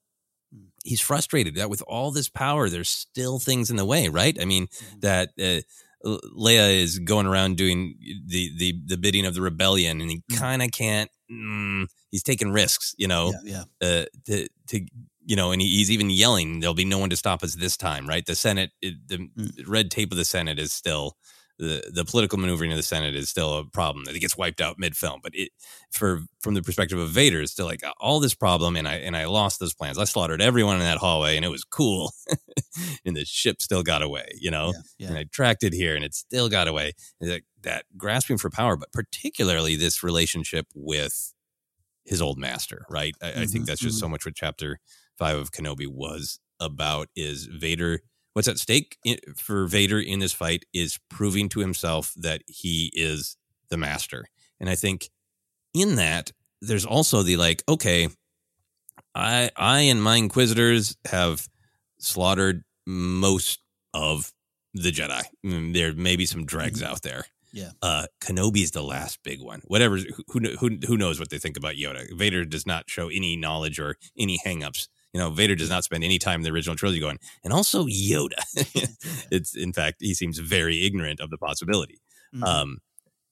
He's 0.85 1.01
frustrated 1.01 1.55
that 1.55 1.69
with 1.71 1.81
all 1.87 2.11
this 2.11 2.29
power, 2.29 2.69
there's 2.69 2.89
still 2.89 3.39
things 3.39 3.69
in 3.71 3.75
the 3.75 3.83
way, 3.85 4.07
right? 4.07 4.37
I 4.39 4.45
mean, 4.45 4.67
that 4.99 5.31
uh, 5.39 5.61
Leia 6.05 6.79
is 6.79 6.99
going 6.99 7.25
around 7.25 7.57
doing 7.57 7.95
the 8.27 8.51
the 8.55 8.79
the 8.85 8.95
bidding 8.95 9.25
of 9.25 9.33
the 9.33 9.41
rebellion, 9.41 9.99
and 9.99 10.09
he 10.11 10.21
kind 10.35 10.61
of 10.61 10.71
can't. 10.71 11.09
Mm, 11.29 11.87
he's 12.11 12.21
taking 12.23 12.51
risks, 12.51 12.93
you 12.97 13.07
know, 13.07 13.33
Yeah. 13.43 13.63
Yeah. 13.81 13.87
uh, 13.87 14.05
to 14.27 14.47
to 14.67 14.85
you 15.25 15.35
know, 15.35 15.51
and 15.51 15.61
he, 15.61 15.67
he's 15.77 15.91
even 15.91 16.09
yelling, 16.09 16.59
"There'll 16.59 16.73
be 16.73 16.85
no 16.85 16.99
one 16.99 17.09
to 17.09 17.15
stop 17.17 17.43
us 17.43 17.55
this 17.55 17.77
time." 17.77 18.07
Right? 18.07 18.25
The 18.25 18.35
Senate, 18.35 18.71
it, 18.81 19.07
the 19.07 19.29
Mm. 19.37 19.67
red 19.67 19.91
tape 19.91 20.11
of 20.11 20.17
the 20.17 20.25
Senate 20.25 20.59
is 20.59 20.71
still 20.73 21.17
the 21.57 21.89
the 21.93 22.05
political 22.05 22.37
maneuvering 22.37 22.71
of 22.71 22.77
the 22.77 22.83
Senate 22.83 23.15
is 23.15 23.29
still 23.29 23.57
a 23.57 23.65
problem 23.65 24.05
that 24.05 24.15
it 24.15 24.19
gets 24.19 24.37
wiped 24.37 24.61
out 24.61 24.77
mid 24.79 24.95
film. 24.97 25.19
But 25.23 25.33
it 25.35 25.49
for 25.91 26.21
from 26.41 26.53
the 26.53 26.61
perspective 26.61 26.99
of 26.99 27.09
Vader, 27.09 27.41
it's 27.41 27.51
still 27.53 27.65
like 27.65 27.81
all 27.99 28.19
this 28.19 28.35
problem, 28.35 28.75
and 28.75 28.87
I 28.87 28.95
and 28.95 29.15
I 29.17 29.25
lost 29.25 29.59
those 29.59 29.73
plans. 29.73 29.97
I 29.97 30.03
slaughtered 30.05 30.41
everyone 30.41 30.75
in 30.75 30.81
that 30.81 30.97
hallway, 30.97 31.35
and 31.35 31.45
it 31.45 31.49
was 31.49 31.63
cool, 31.63 32.11
and 33.05 33.15
the 33.15 33.25
ship 33.25 33.61
still 33.61 33.83
got 33.83 34.01
away, 34.01 34.27
you 34.39 34.51
know. 34.51 34.73
Yeah, 34.73 34.81
yeah. 34.97 35.07
And 35.09 35.17
I 35.17 35.25
tracked 35.25 35.63
it 35.63 35.73
here, 35.73 35.95
and 35.95 36.03
it 36.03 36.13
still 36.13 36.49
got 36.49 36.67
away. 36.67 36.93
That, 37.21 37.41
that 37.61 37.85
grasping 37.97 38.37
for 38.37 38.49
power, 38.49 38.75
but 38.75 38.91
particularly 38.91 39.75
this 39.75 40.03
relationship 40.03 40.67
with 40.75 41.33
his 42.05 42.21
old 42.21 42.37
master, 42.37 42.85
right? 42.89 43.15
I, 43.21 43.43
I 43.43 43.45
think 43.47 43.65
Mhm, 43.65 43.67
that's 43.67 43.81
just 43.81 43.99
so 43.99 44.07
much 44.09 44.25
what 44.25 44.35
Chapter 44.35 44.79
Five 45.17 45.37
of 45.37 45.51
Kenobi 45.51 45.87
was 45.87 46.39
about. 46.59 47.07
Is 47.15 47.45
Vader 47.45 48.01
what's 48.33 48.47
at 48.49 48.57
stake 48.57 48.97
for 49.37 49.65
Vader 49.65 49.99
in 49.99 50.19
this 50.19 50.33
fight 50.33 50.65
is 50.73 50.99
proving 51.09 51.47
to 51.49 51.61
himself 51.61 52.13
that 52.17 52.41
he 52.47 52.91
is 52.93 53.37
the 53.69 53.77
master. 53.77 54.25
And 54.59 54.69
I 54.69 54.75
think 54.75 55.09
in 55.73 55.95
that 55.95 56.31
there's 56.61 56.85
also 56.85 57.23
the 57.23 57.37
like, 57.37 57.63
okay, 57.69 58.09
I 59.13 59.51
I 59.55 59.79
and 59.81 60.01
my 60.03 60.15
inquisitors 60.17 60.95
have 61.05 61.47
slaughtered 61.99 62.63
most 62.85 63.59
of 63.93 64.31
the 64.73 64.91
Jedi. 64.91 65.23
Mm, 65.45 65.73
There 65.73 65.93
may 65.93 66.15
be 66.15 66.25
some 66.25 66.45
dregs 66.45 66.83
out 66.83 67.01
there. 67.01 67.25
Yeah. 67.53 67.71
Uh 67.81 68.07
Kenobi's 68.21 68.71
the 68.71 68.83
last 68.83 69.19
big 69.23 69.41
one. 69.41 69.61
Whatever 69.65 69.97
who 70.27 70.39
who 70.59 70.77
who 70.85 70.97
knows 70.97 71.19
what 71.19 71.29
they 71.29 71.37
think 71.37 71.55
about 71.55 71.75
Yoda. 71.75 72.05
Vader 72.17 72.43
does 72.43 72.65
not 72.67 72.89
show 72.89 73.07
any 73.07 73.37
knowledge 73.37 73.79
or 73.79 73.95
any 74.17 74.37
hangups. 74.45 74.89
You 75.15 75.21
know, 75.21 75.29
Vader 75.29 75.55
does 75.55 75.69
not 75.69 75.85
spend 75.85 76.03
any 76.03 76.19
time 76.19 76.41
in 76.41 76.43
the 76.43 76.51
original 76.51 76.75
trilogy 76.75 76.99
going, 76.99 77.19
and 77.45 77.53
also 77.53 77.85
Yoda. 77.85 78.33
it's 79.31 79.55
in 79.55 79.71
fact, 79.71 80.01
he 80.01 80.13
seems 80.13 80.39
very 80.39 80.85
ignorant 80.85 81.21
of 81.21 81.29
the 81.29 81.37
possibility. 81.37 82.01
Mhm. 82.35 82.43
Um, 82.43 82.77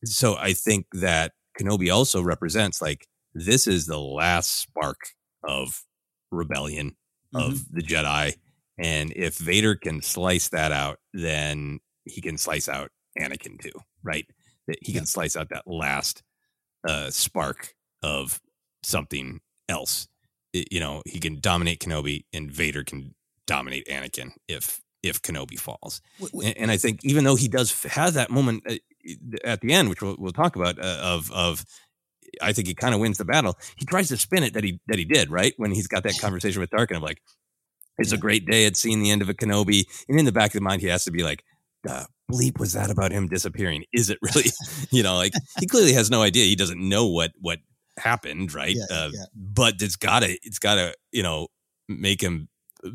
so 0.05 0.37
I 0.37 0.53
think 0.53 0.85
that 0.93 1.33
Kenobi 1.59 1.93
also 1.93 2.21
represents 2.21 2.81
like 2.81 3.05
this 3.33 3.67
is 3.67 3.85
the 3.85 3.99
last 3.99 4.61
spark 4.61 5.09
of 5.43 5.83
rebellion 6.31 6.95
of 7.35 7.69
the 7.69 7.81
Jedi, 7.81 8.35
and 8.77 9.11
if 9.13 9.37
Vader 9.37 9.75
can 9.75 10.01
slice 10.01 10.47
that 10.49 10.71
out, 10.71 10.99
then 11.13 11.81
he 12.05 12.21
can 12.21 12.37
slice 12.37 12.69
out 12.69 12.91
Anakin 13.19 13.59
too, 13.61 13.77
right? 14.03 14.25
That 14.67 14.77
he 14.81 14.93
can 14.93 15.05
slice 15.05 15.35
out 15.35 15.49
that 15.49 15.67
last 15.67 16.23
uh, 16.87 17.09
spark 17.09 17.73
of 18.01 18.39
something 18.83 19.41
else. 19.67 20.07
You 20.53 20.79
know, 20.79 21.01
he 21.05 21.19
can 21.19 21.39
dominate 21.39 21.79
Kenobi, 21.79 22.25
and 22.31 22.51
Vader 22.51 22.83
can 22.83 23.15
dominate 23.47 23.87
Anakin 23.87 24.31
if 24.47 24.79
if 25.01 25.21
Kenobi 25.21 25.59
falls. 25.59 26.01
And, 26.33 26.57
and 26.57 26.71
I 26.71 26.77
think 26.77 27.03
even 27.03 27.23
though 27.25 27.35
he 27.35 27.47
does 27.47 27.83
have 27.83 28.13
that 28.13 28.31
moment 28.31 28.63
uh, 28.69 28.75
at 29.43 29.61
the 29.61 29.73
end, 29.73 29.89
which 29.89 30.01
we'll, 30.01 30.15
we'll 30.17 30.31
talk 30.31 30.55
about, 30.55 30.79
uh, 30.79 30.99
of 31.01 31.31
of 31.31 31.65
I 32.41 32.53
think 32.53 32.67
he 32.67 32.73
kind 32.73 32.95
of 32.95 33.01
wins 33.01 33.17
the 33.17 33.25
battle. 33.25 33.57
He 33.77 33.85
tries 33.85 34.07
to 34.09 34.17
spin 34.17 34.43
it 34.43 34.53
that 34.53 34.63
he 34.63 34.79
that 34.87 34.97
he 34.97 35.05
did 35.05 35.29
right 35.29 35.53
when 35.57 35.71
he's 35.71 35.87
got 35.87 36.03
that 36.03 36.19
conversation 36.19 36.61
with 36.61 36.71
Tarkin 36.71 36.97
of 36.97 37.03
like, 37.03 37.21
it's 37.97 38.11
a 38.11 38.17
great 38.17 38.45
day. 38.45 38.65
I'd 38.65 38.77
seen 38.77 39.03
the 39.03 39.11
end 39.11 39.21
of 39.21 39.29
a 39.29 39.33
Kenobi, 39.33 39.85
and 40.07 40.17
in 40.17 40.25
the 40.25 40.31
back 40.31 40.51
of 40.51 40.53
the 40.53 40.61
mind, 40.61 40.81
he 40.81 40.87
has 40.87 41.03
to 41.03 41.11
be 41.11 41.23
like, 41.23 41.43
uh, 41.87 42.05
bleep 42.31 42.59
was 42.59 42.73
that 42.73 42.89
about 42.89 43.11
him 43.11 43.27
disappearing? 43.27 43.83
Is 43.93 44.09
it 44.09 44.17
really? 44.21 44.49
you 44.91 45.03
know, 45.03 45.15
like 45.15 45.33
he 45.59 45.67
clearly 45.67 45.93
has 45.93 46.09
no 46.09 46.21
idea. 46.21 46.45
He 46.45 46.55
doesn't 46.55 46.79
know 46.79 47.07
what 47.07 47.31
what 47.39 47.59
happened, 47.97 48.53
right? 48.53 48.75
Yeah, 48.75 48.85
uh, 48.89 49.09
yeah. 49.13 49.25
But 49.35 49.81
it's 49.81 49.95
gotta 49.95 50.37
it's 50.43 50.59
gotta 50.59 50.95
you 51.11 51.23
know 51.23 51.47
make 51.87 52.21
him 52.21 52.47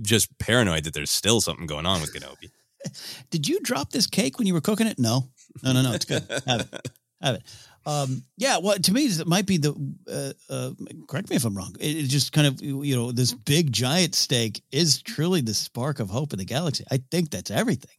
just 0.02 0.36
paranoid 0.38 0.84
that 0.84 0.94
there's 0.94 1.10
still 1.10 1.40
something 1.40 1.66
going 1.66 1.86
on 1.86 2.00
with 2.00 2.14
Kenobi. 2.14 2.50
Did 3.30 3.48
you 3.48 3.60
drop 3.60 3.90
this 3.90 4.06
cake 4.06 4.38
when 4.38 4.46
you 4.46 4.54
were 4.54 4.60
cooking 4.60 4.86
it? 4.86 4.98
No, 4.98 5.28
no, 5.62 5.72
no, 5.72 5.82
no. 5.82 5.92
It's 5.92 6.04
good. 6.04 6.22
Have 6.46 6.60
it. 6.60 6.88
Have 7.20 7.34
it. 7.36 7.42
Um, 7.86 8.22
yeah. 8.36 8.58
Well, 8.58 8.76
to 8.78 8.92
me, 8.92 9.06
it 9.06 9.26
might 9.26 9.46
be 9.46 9.56
the. 9.56 9.72
Uh, 10.06 10.52
uh, 10.52 10.70
correct 11.08 11.30
me 11.30 11.36
if 11.36 11.44
I'm 11.44 11.56
wrong. 11.56 11.74
It, 11.80 11.96
it 11.96 12.08
just 12.08 12.32
kind 12.32 12.46
of 12.46 12.60
you 12.62 12.94
know 12.94 13.12
this 13.12 13.32
big 13.32 13.72
giant 13.72 14.14
steak 14.14 14.62
is 14.70 15.02
truly 15.02 15.40
the 15.40 15.54
spark 15.54 15.98
of 16.00 16.10
hope 16.10 16.32
in 16.32 16.38
the 16.38 16.44
galaxy. 16.44 16.84
I 16.90 17.00
think 17.10 17.30
that's 17.30 17.50
everything. 17.50 17.96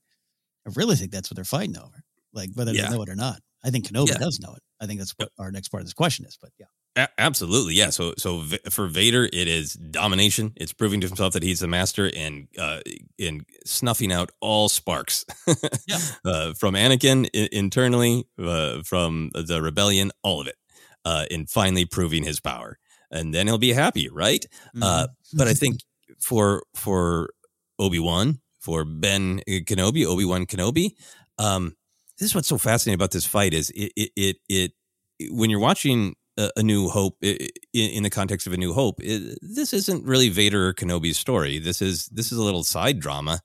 I 0.67 0.71
really 0.75 0.95
think 0.95 1.11
that's 1.11 1.29
what 1.31 1.35
they're 1.35 1.45
fighting 1.45 1.77
over. 1.77 2.03
Like 2.33 2.51
whether 2.53 2.71
Yeah. 2.73 2.89
they 2.89 2.95
know 2.95 3.01
it 3.03 3.09
or 3.09 3.15
not. 3.15 3.41
I 3.63 3.71
think 3.71 3.87
Kenobi 3.87 4.09
Yeah. 4.09 4.19
does 4.19 4.39
know 4.39 4.53
it. 4.53 4.61
I 4.79 4.85
think 4.85 4.99
that's 4.99 5.13
what 5.17 5.29
our 5.39 5.51
next 5.51 5.69
part 5.69 5.81
of 5.81 5.87
this 5.87 5.93
question 5.93 6.25
is. 6.25 6.37
But 6.39 6.51
yeah. 6.59 6.67
A- 6.95 7.07
absolutely, 7.17 7.75
yeah. 7.75 7.89
So, 7.91 8.13
so 8.17 8.39
V- 8.39 8.59
for 8.69 8.87
Vader, 8.87 9.25
it 9.25 9.47
is 9.47 9.73
domination. 9.73 10.53
It's 10.55 10.73
proving 10.73 11.01
to 11.01 11.07
himself 11.07 11.33
that 11.33 11.43
he's 11.43 11.59
the 11.59 11.67
master, 11.67 12.09
and 12.15 12.47
uh, 12.57 12.79
in 13.17 13.45
snuffing 13.65 14.11
out 14.11 14.31
all 14.41 14.69
sparks 14.69 15.23
Yeah. 15.87 15.99
uh, 16.25 16.53
from 16.53 16.73
Anakin 16.75 17.27
I- 17.35 17.49
internally, 17.51 18.25
uh, 18.37 18.81
from 18.83 19.31
the 19.33 19.61
rebellion, 19.61 20.11
all 20.23 20.41
of 20.41 20.47
it, 20.47 20.55
uh, 21.05 21.25
in 21.31 21.45
finally 21.45 21.85
proving 21.85 22.23
his 22.23 22.39
power, 22.39 22.77
and 23.11 23.33
then 23.33 23.47
he'll 23.47 23.57
be 23.57 23.73
happy, 23.73 24.09
right? 24.09 24.45
Uh, 24.81 25.07
Mm-hmm. 25.07 25.37
but 25.37 25.47
I 25.47 25.53
think 25.53 25.79
for 26.19 26.63
for 26.75 27.29
Obi 27.77 27.99
Wan, 27.99 28.41
for 28.59 28.83
Ben 28.83 29.41
Kenobi, 29.47 30.05
Obi 30.05 30.25
Wan 30.25 30.45
Kenobi, 30.47 30.91
um, 31.37 31.75
this 32.17 32.29
is 32.29 32.35
what's 32.35 32.47
so 32.49 32.57
fascinating 32.57 32.95
about 32.95 33.11
this 33.11 33.25
fight 33.25 33.53
is 33.53 33.69
it 33.69 33.91
it 33.95 34.11
it, 34.17 34.37
it 34.49 34.71
when 35.31 35.49
you're 35.49 35.59
watching 35.61 36.15
a, 36.55 36.63
New 36.63 36.89
Hope 36.89 37.17
in 37.21 38.03
the 38.03 38.09
context 38.09 38.47
of 38.47 38.53
a 38.53 38.57
New 38.57 38.73
Hope, 38.73 38.99
this 38.99 39.73
isn't 39.73 40.05
really 40.05 40.29
Vader 40.29 40.67
or 40.67 40.73
Kenobi's 40.73 41.17
story. 41.17 41.59
This 41.59 41.81
is 41.81 42.07
this 42.07 42.31
is 42.31 42.37
a 42.37 42.43
little 42.43 42.63
side 42.63 42.99
drama 42.99 43.41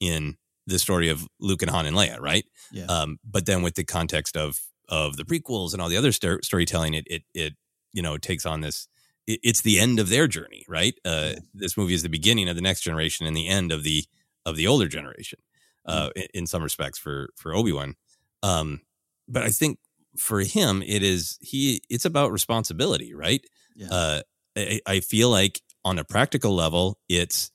in 0.00 0.36
the 0.66 0.78
story 0.78 1.08
of 1.08 1.26
Luke 1.40 1.62
and 1.62 1.70
Han 1.70 1.86
and 1.86 1.96
Leia, 1.96 2.20
right? 2.20 2.44
yeah. 2.72 2.86
Um, 2.86 3.18
but 3.24 3.46
then 3.46 3.62
with 3.62 3.74
the 3.74 3.84
context 3.84 4.36
of 4.36 4.60
of 4.88 5.16
the 5.16 5.24
prequels 5.24 5.72
and 5.72 5.80
all 5.82 5.88
the 5.88 5.96
other 5.96 6.12
stor- 6.12 6.42
storytelling, 6.42 6.94
it 6.94 7.06
it 7.08 7.22
it 7.34 7.54
you 7.92 8.02
know 8.02 8.18
takes 8.18 8.46
on 8.46 8.60
this. 8.60 8.88
It, 9.26 9.40
it's 9.42 9.60
the 9.60 9.78
end 9.78 10.00
of 10.00 10.08
their 10.08 10.26
journey, 10.26 10.64
right? 10.68 10.94
Uh, 11.04 11.34
This 11.54 11.76
movie 11.76 11.94
is 11.94 12.02
the 12.02 12.08
beginning 12.08 12.48
of 12.48 12.56
the 12.56 12.62
next 12.62 12.80
generation 12.82 13.26
and 13.26 13.36
the 13.36 13.48
end 13.48 13.72
of 13.72 13.82
the 13.82 14.04
of 14.44 14.56
the 14.56 14.66
older 14.66 14.88
generation. 14.88 15.38
Uh, 15.84 16.10
in, 16.14 16.26
in 16.34 16.46
some 16.46 16.62
respects, 16.62 16.98
for 16.98 17.30
for 17.36 17.54
Obi 17.54 17.72
Wan, 17.72 17.96
um, 18.44 18.82
but 19.26 19.42
I 19.42 19.50
think 19.50 19.78
for 20.18 20.40
him, 20.40 20.82
it 20.82 21.02
is 21.02 21.38
he. 21.40 21.82
It's 21.88 22.04
about 22.04 22.32
responsibility, 22.32 23.14
right? 23.14 23.42
Yeah. 23.76 23.88
Uh, 23.90 24.20
I, 24.56 24.80
I 24.86 25.00
feel 25.00 25.30
like 25.30 25.60
on 25.84 25.98
a 25.98 26.04
practical 26.04 26.54
level, 26.54 26.98
it's 27.08 27.50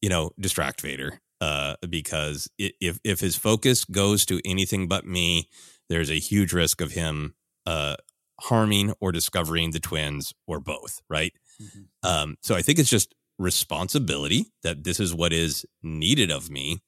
you 0.00 0.08
know 0.08 0.30
distract 0.38 0.80
Vader 0.80 1.20
uh, 1.40 1.76
because 1.88 2.48
i 2.60 2.70
if 2.80 2.98
if 3.04 3.20
his 3.20 3.36
focus 3.36 3.84
goes 3.84 4.24
to 4.26 4.40
anything 4.44 4.88
but 4.88 5.06
me, 5.06 5.48
there's 5.88 6.10
a 6.10 6.18
huge 6.18 6.52
risk 6.52 6.80
of 6.80 6.92
him 6.92 7.34
uh, 7.66 7.96
harming 8.40 8.92
or 9.00 9.12
discovering 9.12 9.70
the 9.70 9.80
twins 9.80 10.32
or 10.46 10.60
both, 10.60 11.00
right? 11.08 11.32
Mhm. 11.60 11.86
Um, 12.02 12.36
so 12.42 12.54
I 12.54 12.62
think 12.62 12.78
it's 12.78 12.90
just 12.90 13.14
responsibility 13.38 14.52
that 14.62 14.84
this 14.84 15.00
is 15.00 15.14
what 15.14 15.32
is 15.32 15.66
needed 15.82 16.30
of 16.30 16.48
me. 16.50 16.82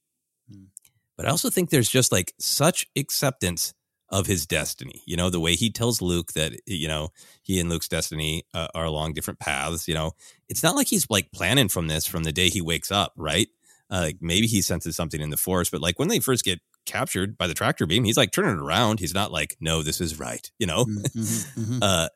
Mm. 0.51 0.69
But 1.17 1.27
I 1.27 1.31
also 1.31 1.51
think 1.51 1.71
there's 1.71 1.89
just 1.89 2.13
like 2.13 2.33
such 2.39 2.87
acceptance 2.97 3.75
of 4.11 4.27
his 4.27 4.47
destiny. 4.47 5.03
You 5.07 5.17
know, 5.17 5.31
the 5.31 5.41
way 5.41 5.55
he 5.55 5.71
tells 5.71 6.01
Luke 6.01 6.33
that, 6.33 6.53
you 6.67 6.89
know, 6.89 7.11
he 7.43 7.61
and 7.61 7.69
Luke's 7.69 7.89
destiny 7.89 8.45
uh, 8.55 8.69
are 8.75 8.85
along 8.85 9.13
different 9.13 9.41
paths. 9.41 9.87
You 9.89 9.95
know, 9.95 10.13
it's 10.49 10.63
not 10.63 10.77
like 10.77 10.89
he's 10.89 11.09
like 11.11 11.31
planning 11.33 11.69
from 11.69 11.89
this 11.89 12.07
from 12.07 12.25
the 12.25 12.33
day 12.33 12.49
he 12.49 12.61
wakes 12.61 12.91
up, 12.91 13.13
right? 13.17 13.49
Uh, 13.91 14.01
like 14.07 14.19
maybe 14.21 14.47
he 14.47 14.61
senses 14.63 14.97
something 14.97 15.21
in 15.21 15.31
the 15.31 15.37
force, 15.37 15.71
but 15.71 15.81
like 15.81 15.99
when 15.99 16.09
they 16.09 16.21
first 16.21 16.45
get 16.45 16.61
captured 16.87 17.39
by 17.39 17.47
the 17.47 17.55
tractor 17.55 17.87
beam, 17.87 18.05
he's 18.05 18.17
like 18.17 18.33
turning 18.33 18.53
it 18.57 18.61
around. 18.63 19.01
He's 19.01 19.15
not 19.15 19.33
like, 19.33 19.57
no, 19.61 19.83
this 19.83 20.01
is 20.01 20.19
right. 20.19 20.51
You 20.59 20.67
know, 20.67 20.85
Mhm, 20.85 21.13
mhm, 21.15 21.55
mhm. 21.55 21.79
uh, 21.83 22.09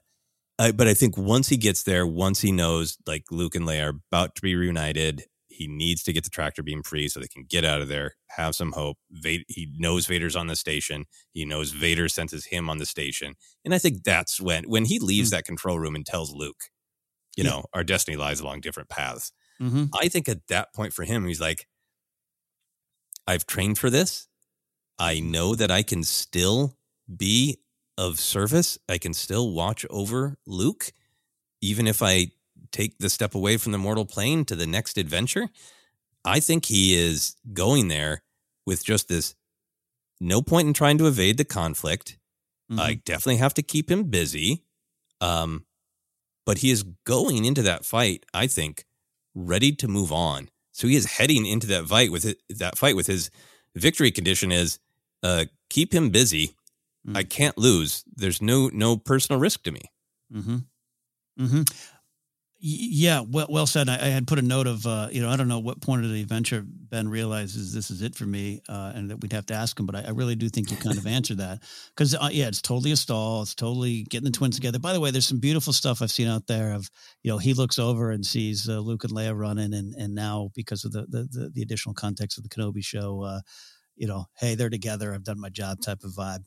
I, 0.58 0.72
but 0.72 0.86
I 0.86 0.94
think 0.94 1.16
once 1.16 1.48
he 1.48 1.56
gets 1.56 1.82
there, 1.82 2.06
once 2.06 2.40
he 2.40 2.52
knows 2.52 2.98
like 3.06 3.24
Luke 3.30 3.54
and 3.54 3.66
Leia 3.66 3.86
are 3.86 3.98
about 4.10 4.34
to 4.36 4.42
be 4.42 4.54
reunited, 4.54 5.24
he 5.52 5.66
needs 5.68 6.02
to 6.04 6.12
get 6.12 6.24
the 6.24 6.30
tractor 6.30 6.62
beam 6.62 6.82
free 6.82 7.08
so 7.08 7.20
they 7.20 7.28
can 7.28 7.44
get 7.44 7.64
out 7.64 7.80
of 7.82 7.88
there, 7.88 8.16
have 8.28 8.54
some 8.54 8.72
hope. 8.72 8.98
Vader, 9.10 9.44
he 9.48 9.72
knows 9.78 10.06
Vader's 10.06 10.36
on 10.36 10.46
the 10.48 10.56
station. 10.56 11.06
He 11.32 11.44
knows 11.44 11.72
Vader 11.72 12.08
senses 12.08 12.46
him 12.46 12.70
on 12.70 12.78
the 12.78 12.86
station, 12.86 13.34
and 13.64 13.74
I 13.74 13.78
think 13.78 14.04
that's 14.04 14.40
when 14.40 14.64
when 14.68 14.84
he 14.86 14.98
leaves 14.98 15.30
that 15.30 15.44
control 15.44 15.78
room 15.78 15.94
and 15.96 16.06
tells 16.06 16.32
Luke, 16.34 16.64
you 17.36 17.42
Yeah. 17.42 17.50
know, 17.50 17.66
our 17.74 17.84
destiny 17.84 18.16
lies 18.16 18.40
along 18.40 18.60
different 18.62 18.88
paths. 18.90 19.32
Mhm. 19.60 19.92
I 19.94 20.08
think 20.08 20.28
at 20.28 20.46
that 20.48 20.74
point 20.74 20.92
for 20.94 21.04
him, 21.04 21.26
he's 21.26 21.40
like, 21.40 21.68
I've 23.26 23.46
trained 23.46 23.78
for 23.78 23.90
this. 23.90 24.28
I 24.98 25.20
know 25.20 25.54
that 25.54 25.70
I 25.70 25.82
can 25.82 26.04
still 26.04 26.76
be 27.16 27.58
of 27.98 28.18
service. 28.20 28.78
I 28.88 28.98
can 28.98 29.14
still 29.14 29.52
watch 29.52 29.86
over 29.90 30.38
Luke, 30.46 30.92
even 31.62 31.86
if 31.86 32.02
I 32.02 32.28
take 32.72 32.98
the 32.98 33.10
step 33.10 33.34
away 33.34 33.56
from 33.56 33.72
the 33.72 33.78
mortal 33.78 34.04
plane 34.04 34.44
to 34.46 34.56
the 34.56 34.66
next 34.66 34.98
adventure. 34.98 35.48
I 36.24 36.40
think 36.40 36.66
he 36.66 36.94
is 36.94 37.36
going 37.52 37.88
there 37.88 38.22
with 38.66 38.84
just 38.84 39.08
this 39.08 39.34
no 40.20 40.40
point 40.40 40.68
in 40.68 40.74
trying 40.74 40.98
to 40.98 41.06
evade 41.06 41.36
the 41.36 41.44
conflict. 41.44 42.18
I 42.78 42.94
definitely 42.94 43.36
have 43.36 43.54
to 43.54 43.62
keep 43.62 43.90
him 43.90 44.04
busy. 44.04 44.64
Um, 45.20 45.66
but 46.46 46.58
he 46.58 46.70
is 46.70 46.84
going 47.04 47.44
into 47.44 47.62
that 47.62 47.84
fight, 47.84 48.24
I 48.34 48.46
think, 48.46 48.84
ready 49.34 49.72
to 49.72 49.88
move 49.88 50.12
on. 50.12 50.48
So 50.72 50.88
he 50.88 50.96
is 50.96 51.12
heading 51.12 51.46
into 51.46 51.66
that 51.68 51.86
fight 51.86 52.10
with 52.10 52.24
it, 52.24 52.38
that 52.48 52.78
fight 52.78 52.96
with 52.96 53.06
his 53.06 53.30
victory 53.76 54.10
condition 54.10 54.50
is 54.50 54.78
uh, 55.22 55.44
keep 55.70 55.94
him 55.94 56.10
busy. 56.10 56.54
Mm. 57.06 57.16
I 57.16 57.22
can't 57.24 57.58
lose. 57.58 58.04
There's 58.14 58.40
no 58.40 58.70
no 58.72 58.96
personal 58.96 59.40
risk 59.40 59.62
to 59.64 59.72
me. 59.72 59.82
Mm-hmm. 60.32 60.56
Mm-hmm. 61.40 61.62
Yeah, 62.64 63.24
well, 63.28 63.48
well 63.50 63.66
said. 63.66 63.88
I, 63.88 63.96
I, 63.96 64.08
had 64.10 64.28
put 64.28 64.38
a 64.38 64.42
note 64.42 64.68
of, 64.68 64.86
uh, 64.86 65.08
you 65.10 65.20
know, 65.20 65.28
I 65.28 65.34
don't 65.34 65.48
know 65.48 65.58
what 65.58 65.80
point 65.80 66.04
of 66.04 66.12
the 66.12 66.22
adventure 66.22 66.64
Ben 66.64 67.08
realizes 67.08 67.74
this 67.74 67.90
is 67.90 68.02
it 68.02 68.14
for 68.14 68.24
me, 68.24 68.62
uh, 68.68 68.92
and 68.94 69.10
that 69.10 69.20
we'd 69.20 69.32
have 69.32 69.46
to 69.46 69.54
ask 69.54 69.80
him. 69.80 69.84
But 69.84 69.96
I, 69.96 70.02
I 70.02 70.10
really 70.10 70.36
do 70.36 70.48
think 70.48 70.70
you 70.70 70.76
kind 70.76 70.96
of 70.96 71.04
answered 71.04 71.38
that 71.38 71.60
because, 71.88 72.14
uh, 72.14 72.28
yeah, 72.30 72.46
it's 72.46 72.62
totally 72.62 72.92
a 72.92 72.96
stall. 72.96 73.42
It's 73.42 73.56
totally 73.56 74.04
getting 74.04 74.26
the 74.26 74.30
twins 74.30 74.54
together. 74.54 74.78
By 74.78 74.92
the 74.92 75.00
way, 75.00 75.10
there's 75.10 75.26
some 75.26 75.40
beautiful 75.40 75.72
stuff 75.72 76.00
I've 76.00 76.12
seen 76.12 76.28
out 76.28 76.46
there 76.46 76.72
of, 76.72 76.88
you 77.24 77.32
know, 77.32 77.38
he 77.38 77.52
looks 77.52 77.80
over 77.80 78.12
and 78.12 78.24
sees 78.24 78.68
uh, 78.68 78.78
Luke 78.78 79.02
and 79.02 79.12
Leia 79.12 79.36
running, 79.36 79.74
and 79.74 79.92
and 79.94 80.14
now 80.14 80.50
because 80.54 80.84
of 80.84 80.92
the 80.92 81.04
the, 81.08 81.26
the, 81.32 81.50
the 81.52 81.62
additional 81.62 81.96
context 81.96 82.38
of 82.38 82.44
the 82.44 82.48
Kenobi 82.48 82.84
show, 82.84 83.22
uh, 83.22 83.40
you 83.96 84.06
know, 84.06 84.26
hey, 84.38 84.54
they're 84.54 84.70
together. 84.70 85.12
I've 85.12 85.24
done 85.24 85.40
my 85.40 85.48
job 85.48 85.80
type 85.80 86.04
of 86.04 86.12
vibe. 86.12 86.44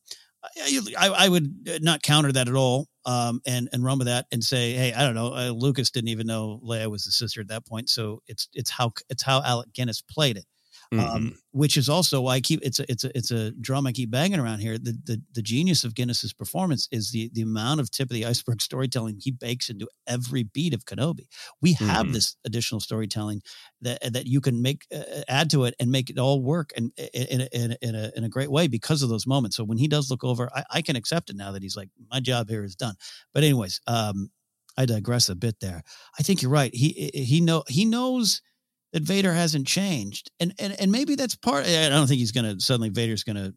I, 0.97 1.07
I, 1.25 1.29
would 1.29 1.81
not 1.81 2.01
counter 2.01 2.31
that 2.31 2.47
at 2.47 2.55
all, 2.55 2.87
um, 3.05 3.41
and 3.45 3.69
and 3.71 3.83
run 3.83 3.97
with 3.97 4.07
that 4.07 4.25
and 4.31 4.43
say, 4.43 4.73
hey, 4.73 4.93
I 4.93 5.03
don't 5.03 5.15
know, 5.15 5.33
uh, 5.33 5.49
Lucas 5.49 5.91
didn't 5.91 6.09
even 6.09 6.27
know 6.27 6.59
Leia 6.63 6.89
was 6.89 7.05
the 7.05 7.11
sister 7.11 7.41
at 7.41 7.47
that 7.49 7.65
point, 7.65 7.89
so 7.89 8.21
it's 8.27 8.47
it's 8.53 8.69
how 8.69 8.93
it's 9.09 9.23
how 9.23 9.41
Alec 9.43 9.73
Guinness 9.73 10.01
played 10.01 10.37
it. 10.37 10.45
Um, 10.91 10.99
mm-hmm. 10.99 11.15
um, 11.15 11.37
which 11.51 11.77
is 11.77 11.89
also 11.89 12.21
why 12.21 12.35
I 12.35 12.41
keep 12.41 12.59
it's 12.63 12.79
a 12.79 12.91
it's 12.91 13.03
a 13.03 13.17
it's 13.17 13.31
a 13.31 13.51
drum 13.51 13.87
I 13.87 13.91
keep 13.91 14.11
banging 14.11 14.39
around 14.39 14.59
here. 14.59 14.77
The 14.77 14.97
the 15.05 15.21
the 15.33 15.41
genius 15.41 15.83
of 15.83 15.95
Guinness's 15.95 16.33
performance 16.33 16.87
is 16.91 17.11
the 17.11 17.29
the 17.33 17.41
amount 17.41 17.79
of 17.79 17.89
tip 17.91 18.09
of 18.09 18.13
the 18.13 18.25
iceberg 18.25 18.61
storytelling 18.61 19.17
he 19.19 19.31
bakes 19.31 19.69
into 19.69 19.87
every 20.07 20.43
beat 20.43 20.73
of 20.73 20.85
Kenobi. 20.85 21.27
We 21.61 21.73
have 21.73 22.05
mm-hmm. 22.05 22.13
this 22.13 22.35
additional 22.45 22.81
storytelling 22.81 23.41
that 23.81 24.13
that 24.13 24.27
you 24.27 24.41
can 24.41 24.61
make 24.61 24.85
uh, 24.93 25.03
add 25.27 25.49
to 25.51 25.63
it 25.65 25.75
and 25.79 25.91
make 25.91 26.09
it 26.09 26.19
all 26.19 26.41
work 26.41 26.71
and 26.75 26.91
in 27.13 27.41
a, 27.41 27.47
in 27.51 27.71
a, 27.71 27.77
in 27.81 27.95
a, 27.95 28.11
in 28.15 28.23
a 28.23 28.29
great 28.29 28.51
way 28.51 28.67
because 28.67 29.01
of 29.01 29.09
those 29.09 29.27
moments. 29.27 29.55
So 29.55 29.63
when 29.63 29.77
he 29.77 29.87
does 29.87 30.09
look 30.09 30.23
over, 30.23 30.49
I, 30.55 30.63
I 30.71 30.81
can 30.81 30.95
accept 30.95 31.29
it 31.29 31.35
now 31.35 31.51
that 31.51 31.63
he's 31.63 31.77
like 31.77 31.89
my 32.11 32.19
job 32.19 32.49
here 32.49 32.63
is 32.63 32.75
done. 32.75 32.95
But 33.33 33.43
anyways, 33.43 33.81
um, 33.87 34.29
I 34.77 34.85
digress 34.85 35.29
a 35.29 35.35
bit 35.35 35.59
there. 35.61 35.83
I 36.19 36.23
think 36.23 36.41
you're 36.41 36.51
right. 36.51 36.73
He 36.73 37.11
he 37.13 37.41
know 37.41 37.63
he 37.67 37.85
knows 37.85 38.41
that 38.95 39.03
Vader 39.03 39.33
hasn't 39.33 39.67
changed, 39.67 40.31
and 40.39 40.53
and 40.57 40.73
and 40.79 40.89
maybe 40.89 41.15
that's 41.15 41.35
part. 41.35 41.65
I 41.65 41.89
don't 41.89 42.07
think 42.07 42.19
he's 42.19 42.31
going 42.31 42.45
to 42.45 42.63
suddenly 42.63 42.87
Vader's 42.87 43.25
going 43.25 43.35
to 43.35 43.53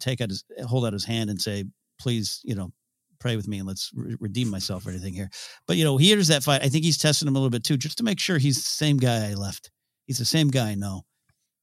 take 0.00 0.22
out 0.22 0.30
his 0.30 0.42
hold 0.64 0.86
out 0.86 0.94
his 0.94 1.04
hand 1.04 1.28
and 1.28 1.38
say, 1.38 1.64
"Please, 2.00 2.40
you 2.44 2.54
know, 2.54 2.72
pray 3.18 3.36
with 3.36 3.46
me 3.46 3.58
and 3.58 3.68
let's 3.68 3.90
re- 3.94 4.16
redeem 4.18 4.48
myself 4.48 4.86
or 4.86 4.90
anything 4.90 5.12
here." 5.12 5.28
But 5.66 5.76
you 5.76 5.84
know, 5.84 5.98
he 5.98 6.08
here's 6.08 6.28
that 6.28 6.42
fight. 6.42 6.64
I 6.64 6.70
think 6.70 6.84
he's 6.84 6.96
testing 6.96 7.28
him 7.28 7.36
a 7.36 7.38
little 7.38 7.50
bit 7.50 7.62
too, 7.62 7.76
just 7.76 7.98
to 7.98 8.04
make 8.04 8.18
sure 8.18 8.38
he's 8.38 8.56
the 8.56 8.62
same 8.62 8.96
guy 8.96 9.30
I 9.30 9.34
left. 9.34 9.70
He's 10.06 10.16
the 10.16 10.24
same 10.24 10.48
guy 10.48 10.70
I 10.70 10.74
know, 10.76 11.02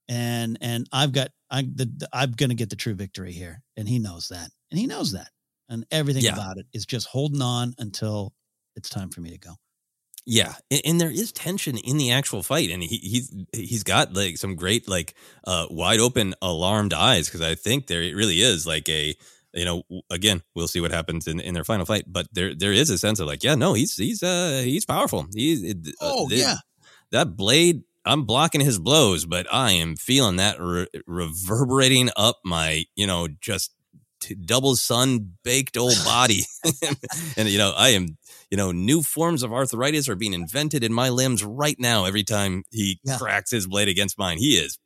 and 0.07 0.60
and 0.61 0.88
I've 0.94 1.11
got 1.11 1.30
I 1.49 1.64
the, 1.64 1.91
the 1.98 2.07
I'm 2.14 2.34
going 2.34 2.49
to 2.49 2.56
get 2.56 2.69
the 2.69 2.76
true 2.76 2.94
victory 2.94 3.31
here, 3.31 3.64
and 3.76 3.89
he 3.89 3.98
knows 3.98 4.27
that, 4.27 4.52
and 4.69 4.80
he 4.80 4.85
knows 4.85 5.14
that, 5.14 5.30
and 5.69 5.88
everything 5.89 6.23
yeah. 6.23 6.34
about 6.34 6.60
it 6.60 6.68
is 6.72 6.85
just 6.85 7.07
holding 7.07 7.41
on 7.41 7.73
until 7.80 8.35
it's 8.76 8.89
time 8.89 9.10
for 9.10 9.22
me 9.22 9.31
to 9.31 9.39
go. 9.39 9.53
Yeah, 10.30 10.56
and, 10.70 10.82
and, 10.84 11.02
there 11.02 11.10
is 11.10 11.32
tension 11.32 11.78
in 11.78 11.98
the 11.98 12.12
actual 12.12 12.44
fight, 12.44 12.70
and 12.70 12.84
he, 12.84 12.98
he's 12.98 13.34
he's 13.54 13.84
got 13.84 14.14
like 14.14 14.38
some 14.38 14.56
great 14.56 14.86
like 14.86 15.14
uh, 15.45 15.68
wide 15.70 16.02
open 16.02 16.36
alarmed 16.41 16.94
eyes 16.94 17.28
because 17.28 17.40
I 17.40 17.56
think 17.56 17.88
there 17.88 18.02
it 18.02 18.14
really 18.14 18.41
is 18.41 18.68
like 18.68 18.90
a 18.90 19.16
you 19.54 19.64
know 19.64 19.84
again 20.10 20.44
we'll 20.54 20.68
see 20.68 20.82
what 20.82 20.91
happens 20.91 21.28
in, 21.28 21.40
in 21.40 21.54
their 21.54 21.64
final 21.64 21.86
fight, 21.86 22.04
but 22.08 22.28
there 22.34 22.54
there 22.54 22.74
is 22.74 22.90
a 22.90 22.98
sense 22.98 23.22
of 23.22 23.28
like 23.28 23.41
yeah 23.41 23.56
no 23.56 23.72
he's 23.72 23.95
he's 23.95 24.22
uh 24.22 24.62
he's 24.66 24.86
powerful. 24.86 25.28
He's 25.34 25.64
uh, 25.64 25.91
oh 26.02 26.28
yeah. 26.30 26.56
that 27.12 27.38
blade 27.38 27.84
I'm 28.04 28.24
blocking 28.24 28.60
his 28.60 28.80
blows, 28.80 29.26
but 29.26 29.48
I 29.49 29.72
am 29.72 29.95
feeling 29.95 30.36
that 30.36 30.60
re- 30.60 30.88
reverberating 31.08 32.10
up 32.18 32.40
my 32.44 32.84
you 32.98 33.08
know 33.08 33.30
just 33.40 33.72
double 34.44 34.76
sun 34.76 35.36
baked 35.45 35.78
old 35.78 35.98
body. 36.04 36.44
And 37.38 37.48
you 37.48 37.58
know 37.60 37.74
i 37.78 37.90
am 37.90 38.18
you 38.49 38.57
know 38.57 38.72
new 38.72 39.02
forms 39.02 39.44
of 39.44 39.53
arthritis 39.53 40.10
are 40.10 40.15
being 40.15 40.34
invented 40.34 40.84
in 40.84 40.94
my 40.94 41.10
limbs 41.10 41.44
right 41.44 41.78
now 41.80 42.06
every 42.06 42.24
time 42.24 42.64
he 42.72 42.99
yeah. 43.03 43.18
cracks 43.18 43.52
his 43.52 43.68
blade 43.68 43.88
against 43.88 44.18
mine 44.18 44.38
he 44.38 44.57
is 44.57 44.78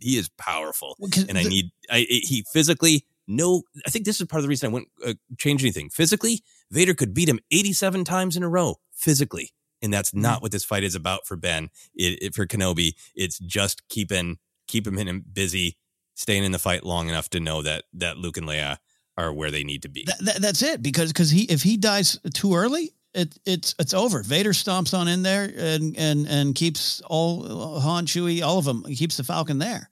he 0.00 0.16
is 0.16 0.28
powerful 0.36 0.96
well, 0.98 1.10
and 1.28 1.38
i 1.38 1.42
the, 1.42 1.48
need 1.48 1.70
i 1.90 2.06
he 2.08 2.44
physically 2.52 3.04
no 3.26 3.62
i 3.86 3.90
think 3.90 4.04
this 4.04 4.20
is 4.20 4.26
part 4.26 4.38
of 4.38 4.42
the 4.42 4.48
reason 4.48 4.68
i 4.68 4.72
wouldn't 4.72 4.90
uh, 5.04 5.14
change 5.38 5.62
anything 5.62 5.88
physically 5.90 6.42
vader 6.70 6.94
could 6.94 7.14
beat 7.14 7.28
him 7.28 7.40
87 7.50 8.04
times 8.04 8.36
in 8.36 8.42
a 8.42 8.48
row 8.48 8.76
physically 8.92 9.52
and 9.82 9.92
that's 9.92 10.10
mm-hmm. 10.10 10.22
not 10.22 10.42
what 10.42 10.52
this 10.52 10.64
fight 10.64 10.84
is 10.84 10.94
about 10.94 11.26
for 11.26 11.36
ben 11.36 11.70
it, 11.94 12.22
it, 12.22 12.34
for 12.34 12.46
kenobi 12.46 12.94
it's 13.14 13.38
just 13.38 13.88
keeping 13.88 14.38
keep 14.66 14.86
him 14.86 15.24
busy 15.32 15.76
staying 16.16 16.44
in 16.44 16.52
the 16.52 16.58
fight 16.58 16.84
long 16.84 17.08
enough 17.08 17.28
to 17.30 17.40
know 17.40 17.62
that 17.62 17.84
that 17.94 18.16
Luke 18.16 18.36
and 18.36 18.48
Leia 18.48 18.78
are 19.16 19.32
where 19.32 19.50
they 19.50 19.64
need 19.64 19.82
to 19.82 19.88
be. 19.88 20.04
That, 20.06 20.18
that, 20.20 20.42
that's 20.42 20.62
it 20.62 20.82
because 20.82 21.12
because 21.12 21.30
he 21.30 21.44
if 21.44 21.62
he 21.62 21.76
dies 21.76 22.18
too 22.34 22.54
early, 22.54 22.92
it 23.16 23.38
it's 23.46 23.74
it's 23.78 23.94
over. 23.94 24.22
Vader 24.22 24.52
stomps 24.52 24.96
on 24.96 25.08
in 25.08 25.22
there 25.22 25.50
and 25.56 25.96
and 25.96 26.26
and 26.28 26.54
keeps 26.54 27.00
all 27.06 27.80
Han, 27.80 28.06
Chewie, 28.06 28.42
all 28.42 28.58
of 28.58 28.64
them. 28.64 28.84
He 28.86 28.94
keeps 28.94 29.16
the 29.16 29.24
Falcon 29.24 29.58
there. 29.58 29.88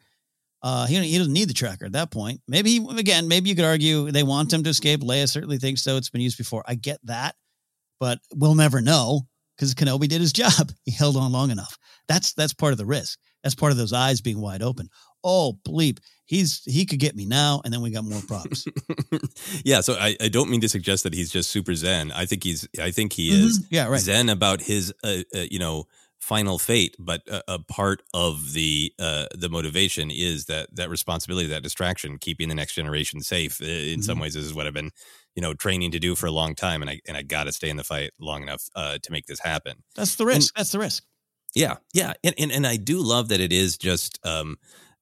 Uh, 0.63 0.87
he 0.87 0.97
he 1.03 1.19
doesn't 1.19 1.33
need 1.33 1.49
the 1.49 1.55
tracker 1.55 1.87
at 1.87 1.93
that 1.93 2.11
point. 2.11 2.41
Maybe 2.47 2.79
he, 2.79 2.99
again, 2.99 3.29
maybe 3.29 3.49
you 3.49 3.57
could 3.57 3.65
argue 3.65 4.11
they 4.11 4.23
want 4.23 4.53
him 4.53 4.63
to 4.63 4.71
escape. 4.71 5.01
Leia 5.01 5.29
certainly 5.29 5.59
thinks 5.59 5.83
so. 5.83 5.97
It's 5.97 6.11
been 6.11 6.21
used 6.21 6.39
before. 6.39 6.63
I 6.67 6.75
get 6.75 7.01
that, 7.05 7.35
but 7.99 8.19
we'll 8.35 8.55
never 8.55 8.81
know 8.81 9.23
because 9.57 9.75
Kenobi 9.75 10.09
did 10.09 10.21
his 10.21 10.33
job. 10.43 10.73
He 10.85 10.91
held 10.93 11.17
on 11.17 11.33
long 11.33 11.51
enough. 11.51 11.79
That's 12.09 12.33
that's 12.35 12.55
part 12.55 12.73
of 12.73 12.79
the 12.79 12.87
risk. 12.87 13.19
That's 13.43 13.55
part 13.55 13.73
of 13.73 13.79
those 13.79 13.93
eyes 13.93 14.21
being 14.21 14.41
wide 14.41 14.63
open. 14.63 14.89
Oh 15.23 15.59
bleep! 15.67 15.99
He's 16.27 16.63
he 16.65 16.87
could 16.87 16.99
get 16.99 17.15
me 17.17 17.27
now, 17.27 17.61
and 17.65 17.73
then 17.73 17.81
we 17.81 17.91
got 17.91 18.05
more 18.05 18.21
problems. 18.23 18.67
yeah, 19.65 19.81
so 19.81 19.95
I, 19.95 20.17
I 20.21 20.29
don't 20.29 20.51
mean 20.51 20.61
to 20.63 20.69
suggest 20.69 21.05
that 21.05 21.15
he's 21.15 21.31
just 21.31 21.51
super 21.51 21.75
zen. 21.75 22.13
I 22.13 22.27
think 22.27 22.45
he's 22.45 22.69
I 22.81 22.91
think 22.91 23.13
he 23.13 23.31
mm-hmm. 23.31 23.47
is 23.47 23.67
yeah 23.71 23.87
right 23.87 24.01
zen 24.01 24.29
about 24.29 24.61
his 24.63 24.93
uh, 25.03 25.23
uh, 25.35 25.41
you 25.51 25.59
know 25.59 25.87
final 26.25 26.59
fate, 26.59 26.97
but 26.99 27.21
a, 27.29 27.43
a 27.49 27.59
part 27.59 28.03
of 28.15 28.55
the 28.55 28.93
uh, 28.99 29.27
the 29.35 29.49
motivation 29.49 30.11
is 30.11 30.47
that 30.47 30.75
that 30.75 30.89
responsibility, 30.89 31.49
that 31.49 31.63
distraction, 31.63 32.19
keeping 32.19 32.49
the 32.49 32.55
next 32.55 32.75
generation 32.75 33.21
safe. 33.21 33.61
In 33.61 33.67
mm-hmm. 33.67 34.01
some 34.01 34.19
ways, 34.19 34.35
this 34.35 34.45
is 34.45 34.55
what 34.55 34.67
I've 34.67 34.75
been 34.75 34.91
you 35.35 35.43
know 35.43 35.55
training 35.55 35.93
to 35.93 35.99
do 35.99 36.15
for 36.15 36.27
a 36.27 36.33
long 36.33 36.55
time, 36.55 36.81
and 36.81 36.91
I 36.91 37.01
and 37.07 37.17
I 37.17 37.23
got 37.23 37.45
to 37.45 37.53
stay 37.53 37.69
in 37.69 37.77
the 37.77 37.85
fight 37.85 38.13
long 38.19 38.43
enough 38.43 38.65
uh, 38.75 38.99
to 39.03 39.13
make 39.13 39.27
this 39.27 39.41
happen. 39.41 39.83
That's 39.95 40.17
the 40.17 40.27
risk. 40.27 40.55
And, 40.55 40.61
That's 40.61 40.73
the 40.73 40.79
risk. 40.79 41.05
Yeah, 41.55 41.77
yeah, 41.93 42.15
and, 42.25 42.35
and 42.37 42.51
and 42.51 42.67
I 42.67 42.77
do 42.77 42.99
love 42.99 43.29
that 43.29 43.41
it 43.41 43.53
is 43.53 43.79
just 43.79 44.19
um, 44.27 44.57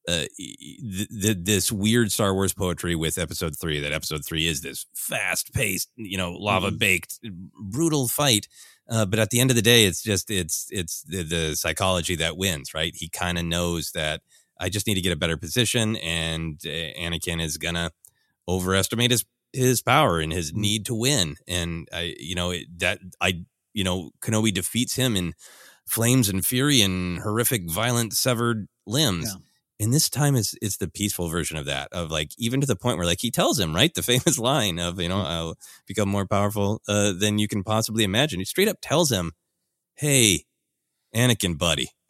uh, 0.07 0.25
th- 0.37 1.07
th- 1.09 1.37
this 1.41 1.71
weird 1.71 2.11
Star 2.11 2.33
Wars 2.33 2.53
poetry 2.53 2.95
with 2.95 3.17
Episode 3.17 3.57
Three. 3.57 3.79
That 3.79 3.93
Episode 3.93 4.25
Three 4.25 4.47
is 4.47 4.61
this 4.61 4.85
fast 4.93 5.53
paced, 5.53 5.89
you 5.95 6.17
know, 6.17 6.33
lava 6.33 6.71
baked, 6.71 7.21
mm-hmm. 7.23 7.69
brutal 7.69 8.07
fight. 8.07 8.47
Uh, 8.89 9.05
but 9.05 9.19
at 9.19 9.29
the 9.29 9.39
end 9.39 9.49
of 9.49 9.55
the 9.55 9.61
day, 9.61 9.85
it's 9.85 10.03
just 10.03 10.29
it's 10.29 10.67
it's 10.71 11.03
the, 11.03 11.23
the 11.23 11.55
psychology 11.55 12.15
that 12.17 12.35
wins, 12.35 12.73
right? 12.73 12.93
He 12.95 13.07
kind 13.07 13.37
of 13.37 13.45
knows 13.45 13.91
that 13.91 14.21
I 14.59 14.69
just 14.69 14.87
need 14.87 14.95
to 14.95 15.01
get 15.01 15.13
a 15.13 15.17
better 15.17 15.37
position, 15.37 15.95
and 15.97 16.59
uh, 16.65 16.69
Anakin 16.69 17.41
is 17.41 17.57
gonna 17.57 17.91
overestimate 18.47 19.11
his 19.11 19.23
his 19.53 19.81
power 19.81 20.19
and 20.19 20.33
his 20.33 20.51
mm-hmm. 20.51 20.61
need 20.61 20.85
to 20.87 20.95
win. 20.95 21.37
And 21.47 21.87
I, 21.93 22.15
you 22.19 22.35
know, 22.35 22.53
that 22.77 22.99
I, 23.21 23.43
you 23.73 23.85
know, 23.85 24.11
Kenobi 24.19 24.53
defeats 24.53 24.97
him 24.97 25.15
in 25.15 25.33
flames 25.87 26.27
and 26.27 26.45
fury 26.45 26.81
and 26.81 27.19
horrific, 27.19 27.69
violent, 27.69 28.13
severed 28.13 28.67
limbs. 28.85 29.31
Yeah 29.33 29.39
and 29.83 29.93
this 29.93 30.09
time 30.09 30.35
is 30.35 30.57
it's 30.61 30.77
the 30.77 30.87
peaceful 30.87 31.27
version 31.27 31.57
of 31.57 31.65
that 31.65 31.89
of 31.91 32.09
like 32.09 32.31
even 32.37 32.61
to 32.61 32.67
the 32.67 32.75
point 32.75 32.97
where 32.97 33.05
like 33.05 33.19
he 33.19 33.29
tells 33.29 33.59
him 33.59 33.75
right 33.75 33.93
the 33.93 34.01
famous 34.13 34.39
line 34.39 34.79
of 34.79 34.99
you 34.99 35.09
know 35.09 35.17
mm-hmm. 35.17 35.31
i'll 35.31 35.55
become 35.85 36.09
more 36.09 36.25
powerful 36.25 36.81
uh, 36.87 37.11
than 37.11 37.37
you 37.37 37.47
can 37.47 37.63
possibly 37.63 38.03
imagine 38.03 38.39
he 38.39 38.45
straight 38.45 38.67
up 38.67 38.77
tells 38.81 39.11
him 39.11 39.33
hey 39.95 40.43
anakin 41.15 41.57
buddy 41.57 41.89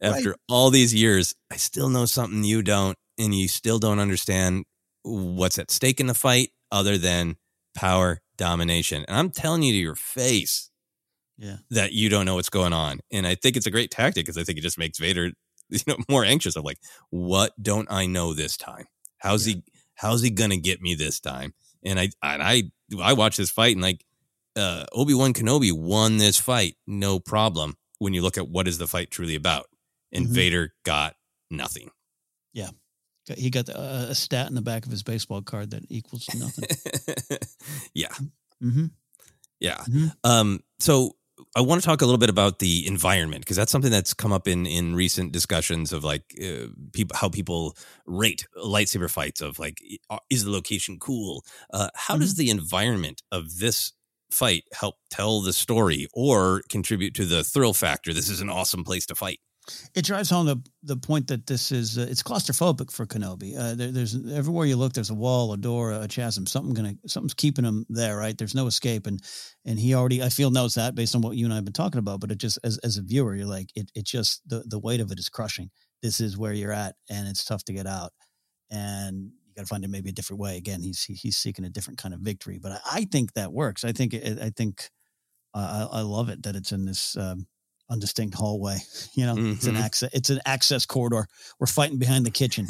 after 0.00 0.30
right. 0.30 0.38
all 0.48 0.70
these 0.70 0.92
years 0.92 1.34
i 1.50 1.56
still 1.56 1.88
know 1.88 2.04
something 2.04 2.44
you 2.44 2.62
don't 2.62 2.98
and 3.18 3.34
you 3.34 3.48
still 3.48 3.78
don't 3.78 4.00
understand 4.00 4.64
what's 5.02 5.58
at 5.58 5.70
stake 5.70 6.00
in 6.00 6.06
the 6.06 6.14
fight 6.14 6.50
other 6.72 6.98
than 6.98 7.36
power 7.76 8.20
domination 8.36 9.04
and 9.06 9.16
i'm 9.16 9.30
telling 9.30 9.62
you 9.62 9.72
to 9.72 9.78
your 9.78 9.94
face 9.94 10.70
yeah 11.38 11.56
that 11.70 11.92
you 11.92 12.08
don't 12.08 12.26
know 12.26 12.34
what's 12.34 12.50
going 12.50 12.72
on 12.72 13.00
and 13.10 13.26
i 13.26 13.34
think 13.34 13.56
it's 13.56 13.66
a 13.66 13.70
great 13.70 13.90
tactic 13.90 14.24
because 14.24 14.38
i 14.38 14.44
think 14.44 14.58
it 14.58 14.62
just 14.62 14.78
makes 14.78 14.98
vader 14.98 15.30
you 15.70 15.80
know 15.86 15.96
more 16.08 16.24
anxious 16.24 16.56
of 16.56 16.64
like 16.64 16.78
what 17.10 17.52
don't 17.62 17.90
i 17.90 18.06
know 18.06 18.34
this 18.34 18.56
time 18.56 18.86
how's 19.18 19.46
yeah. 19.46 19.54
he 19.54 19.62
how's 19.94 20.22
he 20.22 20.30
gonna 20.30 20.56
get 20.56 20.80
me 20.80 20.94
this 20.94 21.20
time 21.20 21.54
and 21.84 21.98
i 21.98 22.08
and 22.22 22.42
i 22.42 22.62
i 23.02 23.12
watch 23.12 23.36
this 23.36 23.50
fight 23.50 23.74
and 23.76 23.82
like 23.82 24.04
uh 24.56 24.84
obi-wan 24.92 25.32
kenobi 25.32 25.72
won 25.72 26.16
this 26.18 26.38
fight 26.38 26.76
no 26.86 27.18
problem 27.18 27.76
when 27.98 28.12
you 28.12 28.22
look 28.22 28.38
at 28.38 28.48
what 28.48 28.68
is 28.68 28.78
the 28.78 28.86
fight 28.86 29.10
truly 29.10 29.34
about 29.34 29.66
and 30.12 30.26
mm-hmm. 30.26 30.34
vader 30.34 30.74
got 30.84 31.14
nothing 31.50 31.90
yeah 32.52 32.70
he 33.36 33.48
got 33.48 33.70
uh, 33.70 34.06
a 34.10 34.14
stat 34.14 34.48
in 34.48 34.54
the 34.54 34.60
back 34.60 34.84
of 34.84 34.90
his 34.90 35.02
baseball 35.02 35.40
card 35.40 35.70
that 35.70 35.82
equals 35.88 36.26
nothing 36.34 36.64
yeah 37.94 38.08
mm-hmm. 38.62 38.86
yeah 39.60 39.78
mm-hmm. 39.78 40.08
um 40.24 40.60
so 40.78 41.12
I 41.56 41.60
want 41.60 41.80
to 41.80 41.86
talk 41.86 42.00
a 42.00 42.04
little 42.04 42.18
bit 42.18 42.30
about 42.30 42.58
the 42.58 42.86
environment 42.86 43.42
because 43.42 43.56
that's 43.56 43.72
something 43.72 43.90
that's 43.90 44.14
come 44.14 44.32
up 44.32 44.46
in 44.46 44.66
in 44.66 44.94
recent 44.94 45.32
discussions 45.32 45.92
of 45.92 46.04
like 46.04 46.22
uh, 46.42 46.66
people 46.92 47.16
how 47.16 47.28
people 47.28 47.76
rate 48.06 48.46
lightsaber 48.56 49.10
fights 49.10 49.40
of 49.40 49.58
like 49.58 49.80
uh, 50.10 50.18
is 50.30 50.44
the 50.44 50.50
location 50.50 50.98
cool? 50.98 51.44
Uh, 51.72 51.88
how 51.94 52.14
mm-hmm. 52.14 52.22
does 52.22 52.34
the 52.36 52.50
environment 52.50 53.22
of 53.32 53.58
this 53.58 53.92
fight 54.30 54.64
help 54.72 54.96
tell 55.10 55.40
the 55.40 55.52
story 55.52 56.08
or 56.12 56.62
contribute 56.68 57.14
to 57.14 57.24
the 57.24 57.44
thrill 57.44 57.74
factor? 57.74 58.12
This 58.12 58.28
is 58.28 58.40
an 58.40 58.50
awesome 58.50 58.84
place 58.84 59.06
to 59.06 59.14
fight. 59.14 59.40
It 59.94 60.04
drives 60.04 60.28
home 60.28 60.46
the 60.46 60.62
the 60.82 60.96
point 60.96 61.28
that 61.28 61.46
this 61.46 61.72
is 61.72 61.96
uh, 61.96 62.06
it's 62.08 62.22
claustrophobic 62.22 62.90
for 62.90 63.06
Kenobi. 63.06 63.56
Uh, 63.58 63.74
there, 63.74 63.90
there's 63.90 64.14
everywhere 64.30 64.66
you 64.66 64.76
look, 64.76 64.92
there's 64.92 65.10
a 65.10 65.14
wall, 65.14 65.52
a 65.52 65.56
door, 65.56 65.92
a 65.92 66.06
chasm. 66.06 66.46
Something 66.46 66.74
gonna 66.74 66.94
something's 67.06 67.34
keeping 67.34 67.64
him 67.64 67.86
there, 67.88 68.16
right? 68.16 68.36
There's 68.36 68.54
no 68.54 68.66
escape, 68.66 69.06
and 69.06 69.22
and 69.64 69.78
he 69.78 69.94
already 69.94 70.22
I 70.22 70.28
feel 70.28 70.50
knows 70.50 70.74
that 70.74 70.94
based 70.94 71.14
on 71.14 71.22
what 71.22 71.36
you 71.36 71.46
and 71.46 71.52
I 71.52 71.56
have 71.56 71.64
been 71.64 71.72
talking 71.72 71.98
about. 71.98 72.20
But 72.20 72.30
it 72.30 72.38
just 72.38 72.58
as 72.62 72.78
as 72.78 72.98
a 72.98 73.02
viewer, 73.02 73.34
you're 73.34 73.46
like 73.46 73.70
it 73.74 73.90
it 73.94 74.04
just 74.04 74.46
the 74.46 74.64
the 74.66 74.78
weight 74.78 75.00
of 75.00 75.10
it 75.10 75.18
is 75.18 75.30
crushing. 75.30 75.70
This 76.02 76.20
is 76.20 76.36
where 76.36 76.52
you're 76.52 76.72
at, 76.72 76.96
and 77.08 77.26
it's 77.26 77.44
tough 77.44 77.64
to 77.64 77.72
get 77.72 77.86
out, 77.86 78.12
and 78.70 79.30
you 79.46 79.54
got 79.56 79.62
to 79.62 79.66
find 79.68 79.84
it 79.84 79.90
maybe 79.90 80.10
a 80.10 80.14
different 80.14 80.40
way. 80.40 80.58
Again, 80.58 80.82
he's 80.82 81.04
he's 81.04 81.36
seeking 81.38 81.64
a 81.64 81.70
different 81.70 81.98
kind 81.98 82.12
of 82.14 82.20
victory, 82.20 82.58
but 82.58 82.72
I, 82.72 82.80
I 82.92 83.04
think 83.10 83.32
that 83.34 83.52
works. 83.52 83.84
I 83.84 83.92
think 83.92 84.14
I 84.14 84.50
think 84.54 84.90
uh, 85.54 85.88
I, 85.92 85.98
I 85.98 86.02
love 86.02 86.28
it 86.28 86.42
that 86.44 86.56
it's 86.56 86.72
in 86.72 86.84
this. 86.84 87.16
Um, 87.16 87.46
undistinct 87.94 88.34
hallway. 88.34 88.78
You 89.16 89.26
know, 89.26 89.36
mm-hmm. 89.36 89.52
it's 89.52 89.66
an 89.66 89.74
mm-hmm. 89.74 89.84
access. 89.84 90.10
It's 90.12 90.30
an 90.30 90.40
access 90.44 90.86
corridor. 90.86 91.28
We're 91.60 91.68
fighting 91.68 91.98
behind 91.98 92.26
the 92.26 92.32
kitchen. 92.32 92.66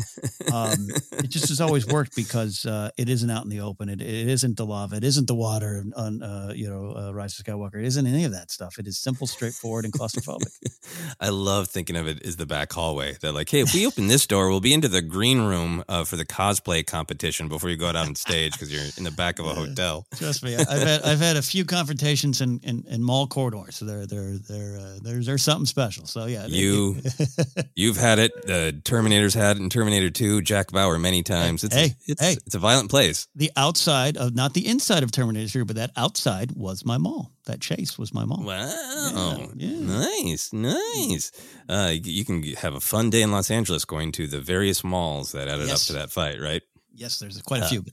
Um, 0.52 0.88
it 1.12 1.28
just 1.28 1.48
has 1.48 1.60
always 1.60 1.86
worked 1.86 2.14
because 2.14 2.66
uh, 2.66 2.90
it 2.98 3.08
isn't 3.08 3.30
out 3.30 3.44
in 3.44 3.48
the 3.48 3.60
open. 3.60 3.88
It, 3.88 4.02
it 4.02 4.28
isn't 4.28 4.58
the 4.58 4.66
lava. 4.66 4.96
It 4.96 5.04
isn't 5.04 5.26
the 5.26 5.34
water 5.34 5.82
on 5.96 6.22
uh, 6.22 6.52
you 6.54 6.68
know 6.68 6.94
uh, 6.94 7.14
Rise 7.14 7.38
of 7.38 7.46
Skywalker. 7.46 7.76
It 7.76 7.86
isn't 7.86 8.06
any 8.06 8.24
of 8.24 8.32
that 8.32 8.50
stuff. 8.50 8.78
It 8.78 8.86
is 8.86 8.98
simple, 8.98 9.26
straightforward, 9.26 9.86
and 9.86 9.94
claustrophobic. 9.94 10.52
I 11.20 11.30
love 11.30 11.68
thinking 11.68 11.96
of 11.96 12.06
it 12.08 12.24
as 12.26 12.36
the 12.36 12.46
back 12.46 12.72
hallway. 12.72 13.16
They're 13.20 13.32
like, 13.32 13.48
hey, 13.48 13.60
if 13.60 13.72
we 13.72 13.86
open 13.86 14.08
this 14.08 14.26
door, 14.26 14.50
we'll 14.50 14.60
be 14.60 14.74
into 14.74 14.88
the 14.88 15.02
green 15.02 15.40
room 15.40 15.82
uh, 15.88 16.04
for 16.04 16.16
the 16.16 16.26
cosplay 16.26 16.86
competition 16.86 17.48
before 17.48 17.70
you 17.70 17.76
go 17.76 17.86
out 17.86 17.96
on 17.96 18.14
stage 18.14 18.52
because 18.52 18.72
you're 18.72 18.84
in 18.98 19.04
the 19.04 19.10
back 19.10 19.38
of 19.38 19.46
a 19.46 19.54
hotel. 19.54 20.06
Trust 20.16 20.42
me, 20.42 20.56
I've 20.56 20.68
had 20.68 21.02
I've 21.02 21.20
had 21.20 21.36
a 21.36 21.42
few 21.42 21.64
confrontations 21.64 22.40
in, 22.40 22.60
in, 22.62 22.84
in 22.88 23.02
mall 23.02 23.26
corridors. 23.26 23.76
So 23.76 23.84
they're 23.84 24.06
they're 24.06 24.38
they're 24.38 24.78
uh, 24.78 24.98
there's 25.14 25.26
there's 25.26 25.42
something 25.42 25.66
special. 25.66 26.06
So 26.06 26.26
yeah, 26.26 26.46
you 26.46 26.96
you've 27.74 27.96
had 27.96 28.18
it. 28.18 28.32
The 28.46 28.80
Terminator's 28.84 29.34
had 29.34 29.56
it 29.56 29.62
in 29.62 29.70
Terminator 29.70 30.10
Two. 30.10 30.42
Jack 30.42 30.72
Bauer 30.72 30.98
many 30.98 31.22
times. 31.22 31.62
It's 31.62 31.74
hey, 31.74 31.86
a, 31.86 31.96
it's, 32.06 32.20
hey, 32.20 32.36
it's 32.44 32.54
a 32.54 32.58
violent 32.58 32.90
place. 32.90 33.28
The 33.34 33.52
outside 33.56 34.16
of 34.16 34.34
not 34.34 34.54
the 34.54 34.66
inside 34.66 35.02
of 35.02 35.12
Terminator 35.12 35.48
Two, 35.48 35.64
but 35.64 35.76
that 35.76 35.92
outside 35.96 36.52
was 36.56 36.84
my 36.84 36.98
mall. 36.98 37.30
That 37.46 37.60
chase 37.60 37.98
was 37.98 38.12
my 38.12 38.24
mall. 38.24 38.42
Wow, 38.42 39.50
yeah, 39.54 39.68
yeah. 39.68 39.86
nice, 39.86 40.52
nice. 40.52 41.32
Uh, 41.68 41.92
you 41.94 42.24
can 42.24 42.42
have 42.54 42.74
a 42.74 42.80
fun 42.80 43.10
day 43.10 43.22
in 43.22 43.30
Los 43.30 43.50
Angeles 43.50 43.84
going 43.84 44.12
to 44.12 44.26
the 44.26 44.40
various 44.40 44.82
malls 44.82 45.32
that 45.32 45.48
added 45.48 45.68
yes. 45.68 45.82
up 45.82 45.94
to 45.94 46.00
that 46.00 46.10
fight, 46.10 46.40
right? 46.40 46.62
Yes, 46.92 47.18
there's 47.18 47.40
quite 47.42 47.62
a 47.62 47.66
uh, 47.66 47.68
few. 47.68 47.84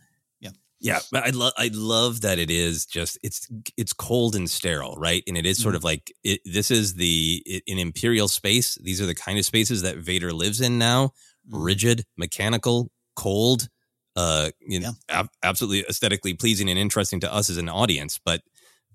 Yeah, 0.83 0.99
but 1.11 1.27
I 1.27 1.29
love 1.29 1.53
I 1.57 1.69
love 1.71 2.21
that 2.21 2.39
it 2.39 2.49
is 2.49 2.87
just 2.87 3.19
it's 3.21 3.47
it's 3.77 3.93
cold 3.93 4.35
and 4.35 4.49
sterile, 4.49 4.95
right? 4.97 5.23
And 5.27 5.37
it 5.37 5.45
is 5.45 5.59
sort 5.59 5.73
mm-hmm. 5.73 5.77
of 5.77 5.83
like 5.83 6.11
it, 6.23 6.41
this 6.43 6.71
is 6.71 6.95
the 6.95 7.43
it, 7.45 7.63
in 7.67 7.77
imperial 7.77 8.27
space. 8.27 8.75
These 8.81 8.99
are 8.99 9.05
the 9.05 9.13
kind 9.13 9.37
of 9.37 9.45
spaces 9.45 9.83
that 9.83 9.97
Vader 9.97 10.33
lives 10.33 10.59
in 10.59 10.79
now: 10.79 11.13
mm-hmm. 11.47 11.63
rigid, 11.63 12.03
mechanical, 12.17 12.89
cold. 13.15 13.69
Uh, 14.15 14.49
you 14.59 14.79
know, 14.79 14.93
yeah. 15.07 15.19
ab- 15.19 15.29
absolutely 15.43 15.85
aesthetically 15.87 16.33
pleasing 16.33 16.69
and 16.69 16.79
interesting 16.79 17.19
to 17.21 17.31
us 17.31 17.49
as 17.51 17.57
an 17.57 17.69
audience, 17.69 18.19
but 18.23 18.41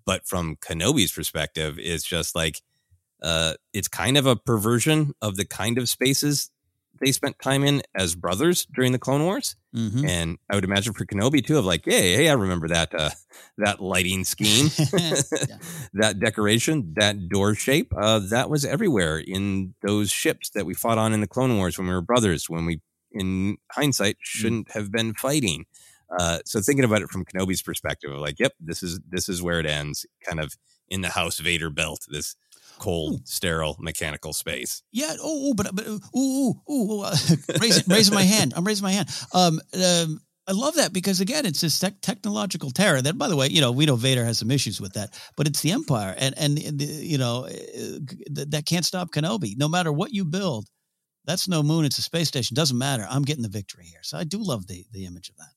but 0.04 0.26
from 0.26 0.56
Kenobi's 0.56 1.12
perspective, 1.12 1.78
it's 1.78 2.04
just 2.04 2.34
like 2.34 2.62
uh, 3.22 3.54
it's 3.72 3.88
kind 3.88 4.16
of 4.16 4.26
a 4.26 4.34
perversion 4.34 5.12
of 5.22 5.36
the 5.36 5.44
kind 5.44 5.78
of 5.78 5.88
spaces 5.88 6.50
they 7.00 7.12
spent 7.12 7.38
time 7.38 7.64
in 7.64 7.82
as 7.94 8.14
brothers 8.14 8.66
during 8.74 8.92
the 8.92 8.98
Clone 8.98 9.24
Wars, 9.24 9.56
mm-hmm. 9.74 10.04
and 10.04 10.38
I 10.50 10.54
would 10.54 10.64
imagine 10.64 10.92
for 10.92 11.04
Kenobi 11.04 11.44
too, 11.44 11.58
of 11.58 11.64
like, 11.64 11.84
hey, 11.84 12.14
hey, 12.14 12.28
I 12.28 12.34
remember 12.34 12.68
that 12.68 12.94
uh, 12.94 13.10
that 13.58 13.80
lighting 13.80 14.24
scheme, 14.24 14.66
that 15.94 16.18
decoration, 16.18 16.94
that 16.96 17.28
door 17.28 17.54
shape, 17.54 17.92
uh, 17.96 18.20
that 18.30 18.50
was 18.50 18.64
everywhere 18.64 19.18
in 19.18 19.74
those 19.82 20.10
ships 20.10 20.50
that 20.50 20.66
we 20.66 20.74
fought 20.74 20.98
on 20.98 21.12
in 21.12 21.20
the 21.20 21.26
Clone 21.26 21.56
Wars 21.56 21.78
when 21.78 21.86
we 21.86 21.94
were 21.94 22.00
brothers. 22.00 22.48
When 22.48 22.66
we, 22.66 22.80
in 23.12 23.56
hindsight, 23.72 24.16
mm. 24.16 24.22
shouldn't 24.22 24.72
have 24.72 24.90
been 24.90 25.14
fighting. 25.14 25.66
Uh, 26.18 26.38
so 26.44 26.60
thinking 26.60 26.84
about 26.84 27.02
it 27.02 27.10
from 27.10 27.24
Kenobi's 27.24 27.62
perspective, 27.62 28.12
of 28.12 28.20
like, 28.20 28.38
yep, 28.38 28.52
this 28.60 28.82
is 28.82 29.00
this 29.08 29.28
is 29.28 29.42
where 29.42 29.60
it 29.60 29.66
ends, 29.66 30.06
kind 30.24 30.40
of 30.40 30.54
in 30.88 31.00
the 31.00 31.10
House 31.10 31.38
Vader 31.38 31.70
belt. 31.70 32.06
This 32.08 32.36
cold, 32.78 33.14
ooh. 33.14 33.18
sterile, 33.24 33.76
mechanical 33.78 34.32
space. 34.32 34.82
Yeah. 34.92 35.14
Oh, 35.20 35.54
but 35.54 35.74
but 35.74 35.86
ooh, 35.86 36.00
ooh, 36.16 36.54
ooh, 36.70 37.00
uh, 37.02 37.16
raising, 37.60 37.84
raising 37.86 38.14
my 38.14 38.22
hand. 38.22 38.54
I'm 38.56 38.64
raising 38.64 38.84
my 38.84 38.92
hand. 38.92 39.08
Um, 39.32 39.60
um, 39.74 40.20
I 40.48 40.52
love 40.52 40.76
that 40.76 40.92
because 40.92 41.20
again, 41.20 41.44
it's 41.44 41.60
this 41.60 41.78
te- 41.78 41.90
technological 42.00 42.70
terror. 42.70 43.02
That, 43.02 43.18
by 43.18 43.28
the 43.28 43.36
way, 43.36 43.48
you 43.48 43.60
know, 43.60 43.72
we 43.72 43.86
know 43.86 43.96
Vader 43.96 44.24
has 44.24 44.38
some 44.38 44.50
issues 44.50 44.80
with 44.80 44.92
that, 44.92 45.18
but 45.36 45.48
it's 45.48 45.60
the 45.60 45.72
Empire, 45.72 46.14
and 46.16 46.38
and, 46.38 46.58
and 46.58 46.80
you 46.80 47.18
know 47.18 47.46
uh, 47.46 47.98
that 48.30 48.64
can't 48.66 48.84
stop 48.84 49.10
Kenobi. 49.10 49.56
No 49.56 49.68
matter 49.68 49.92
what 49.92 50.12
you 50.12 50.24
build, 50.24 50.68
that's 51.24 51.48
no 51.48 51.62
moon. 51.62 51.84
It's 51.84 51.98
a 51.98 52.02
space 52.02 52.28
station. 52.28 52.54
Doesn't 52.54 52.78
matter. 52.78 53.06
I'm 53.10 53.22
getting 53.22 53.42
the 53.42 53.48
victory 53.48 53.84
here. 53.84 54.00
So 54.02 54.18
I 54.18 54.24
do 54.24 54.38
love 54.38 54.68
the 54.68 54.84
the 54.92 55.06
image 55.06 55.30
of 55.30 55.36
that. 55.38 55.50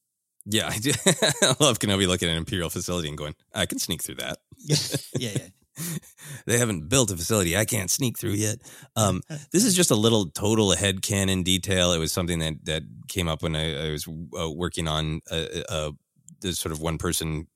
Yeah, 0.45 0.67
I 0.67 0.77
do. 0.79 0.91
I 1.05 1.55
love 1.59 1.77
Kenobi 1.77 2.07
looking 2.07 2.27
at 2.27 2.31
an 2.31 2.37
Imperial 2.37 2.71
facility 2.71 3.07
and 3.07 3.17
going, 3.17 3.35
I 3.53 3.67
can 3.67 3.77
sneak 3.77 4.01
through 4.01 4.15
that. 4.15 4.39
yeah, 4.57 4.77
yeah, 5.17 5.29
yeah. 5.35 5.47
they 6.45 6.57
haven't 6.57 6.89
built 6.89 7.11
a 7.11 7.18
facility 7.18 7.57
I 7.57 7.65
can't 7.65 7.91
sneak 7.91 8.18
through 8.18 8.34
yet. 8.34 8.60
Um, 8.95 9.22
this 9.51 9.65
is 9.65 9.76
just 9.76 9.91
a 9.91 9.95
little 9.95 10.30
total 10.30 10.72
head 10.72 11.01
canon 11.01 11.43
detail. 11.43 11.91
It 11.91 11.99
was 11.99 12.11
something 12.11 12.39
that 12.39 12.65
that 12.65 12.84
came 13.07 13.27
up 13.27 13.43
when 13.43 13.56
I, 13.56 13.88
I 13.88 13.91
was 13.91 14.07
uh, 14.07 14.49
working 14.49 14.88
on 14.88 15.22
a, 15.31 15.64
a, 15.69 15.91
a, 16.43 16.53
sort 16.53 16.72
of 16.72 16.81
one 16.81 16.97
person 16.97 17.47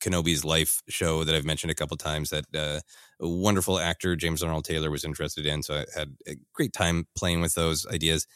Kenobi's 0.00 0.44
life 0.44 0.82
show 0.88 1.24
that 1.24 1.34
I've 1.34 1.44
mentioned 1.44 1.70
a 1.70 1.74
couple 1.74 1.96
times. 1.96 2.30
That 2.30 2.46
uh, 2.54 2.80
a 3.20 3.28
wonderful 3.28 3.78
actor 3.78 4.16
James 4.16 4.42
Arnold 4.42 4.64
Taylor 4.64 4.90
was 4.90 5.04
interested 5.04 5.46
in, 5.46 5.62
so 5.62 5.74
I 5.74 5.84
had 5.94 6.16
a 6.26 6.36
great 6.54 6.72
time 6.72 7.06
playing 7.16 7.40
with 7.40 7.54
those 7.54 7.86
ideas. 7.86 8.26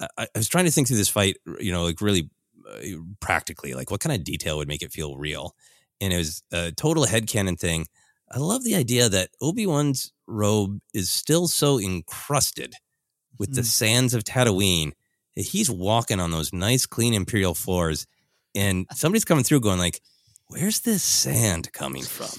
I, 0.00 0.08
I 0.18 0.38
was 0.38 0.48
trying 0.48 0.64
to 0.64 0.70
think 0.70 0.88
through 0.88 0.96
this 0.96 1.08
fight, 1.08 1.36
you 1.60 1.72
know, 1.72 1.84
like 1.84 2.00
really 2.00 2.30
uh, 2.68 2.96
practically, 3.20 3.74
like 3.74 3.90
what 3.90 4.00
kind 4.00 4.14
of 4.14 4.24
detail 4.24 4.56
would 4.56 4.68
make 4.68 4.82
it 4.82 4.92
feel 4.92 5.16
real. 5.16 5.54
And 6.00 6.12
it 6.12 6.16
was 6.16 6.42
a 6.52 6.72
total 6.72 7.04
head 7.04 7.28
canon 7.28 7.56
thing 7.56 7.86
I 8.32 8.38
love 8.38 8.64
the 8.64 8.74
idea 8.74 9.08
that 9.08 9.30
Obi 9.40 9.66
Wan's 9.66 10.12
robe 10.26 10.80
is 10.94 11.10
still 11.10 11.48
so 11.48 11.78
encrusted 11.78 12.74
with 13.38 13.50
mm. 13.52 13.56
the 13.56 13.64
sands 13.64 14.14
of 14.14 14.24
Tatooine. 14.24 14.92
He's 15.34 15.70
walking 15.70 16.18
on 16.18 16.30
those 16.30 16.52
nice, 16.52 16.86
clean 16.86 17.14
Imperial 17.14 17.54
floors, 17.54 18.06
and 18.54 18.86
somebody's 18.94 19.24
coming 19.24 19.44
through, 19.44 19.60
going 19.60 19.78
like, 19.78 20.00
"Where's 20.46 20.80
this 20.80 21.02
sand 21.02 21.72
coming 21.72 22.04
from?" 22.04 22.30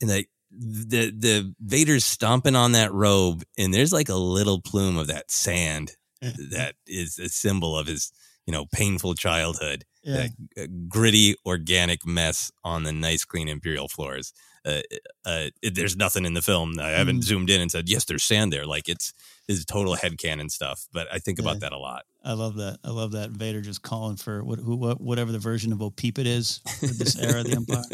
And 0.00 0.08
like 0.08 0.28
the 0.52 1.10
the 1.10 1.52
Vader's 1.60 2.04
stomping 2.04 2.54
on 2.54 2.72
that 2.72 2.92
robe, 2.92 3.42
and 3.58 3.74
there's 3.74 3.92
like 3.92 4.08
a 4.08 4.14
little 4.14 4.60
plume 4.60 4.96
of 4.96 5.08
that 5.08 5.30
sand 5.30 5.96
that 6.22 6.74
is 6.86 7.18
a 7.18 7.28
symbol 7.28 7.76
of 7.76 7.88
his, 7.88 8.12
you 8.46 8.52
know, 8.52 8.66
painful 8.72 9.14
childhood. 9.14 9.84
Yeah. 10.04 10.28
That 10.56 10.88
gritty, 10.88 11.34
organic 11.44 12.06
mess 12.06 12.52
on 12.62 12.84
the 12.84 12.92
nice, 12.92 13.24
clean 13.24 13.48
Imperial 13.48 13.88
floors 13.88 14.32
uh, 14.64 14.80
uh, 15.24 15.48
it, 15.62 15.74
there's 15.74 15.96
nothing 15.96 16.24
in 16.24 16.34
the 16.34 16.42
film. 16.42 16.78
I 16.80 16.90
haven't 16.90 17.18
mm. 17.18 17.24
zoomed 17.24 17.50
in 17.50 17.60
and 17.60 17.70
said, 17.70 17.88
yes, 17.88 18.04
there's 18.04 18.24
sand 18.24 18.52
there. 18.52 18.66
Like 18.66 18.88
it's, 18.88 19.12
is 19.46 19.64
total 19.64 19.94
headcanon 19.94 20.50
stuff. 20.50 20.86
But 20.92 21.06
I 21.12 21.18
think 21.18 21.38
yeah. 21.38 21.44
about 21.44 21.60
that 21.60 21.72
a 21.72 21.78
lot. 21.78 22.04
I 22.24 22.32
love 22.32 22.56
that. 22.56 22.78
I 22.82 22.90
love 22.90 23.12
that 23.12 23.30
Vader 23.30 23.60
just 23.60 23.82
calling 23.82 24.16
for 24.16 24.42
what, 24.42 24.58
who, 24.58 24.76
what, 24.76 25.00
whatever 25.00 25.30
the 25.30 25.38
version 25.38 25.72
of 25.72 25.80
Opeep 25.80 26.18
it 26.18 26.26
is 26.26 26.60
for 26.80 26.86
this 26.86 27.18
era 27.18 27.40
of 27.40 27.46
the 27.46 27.56
Empire. 27.56 27.84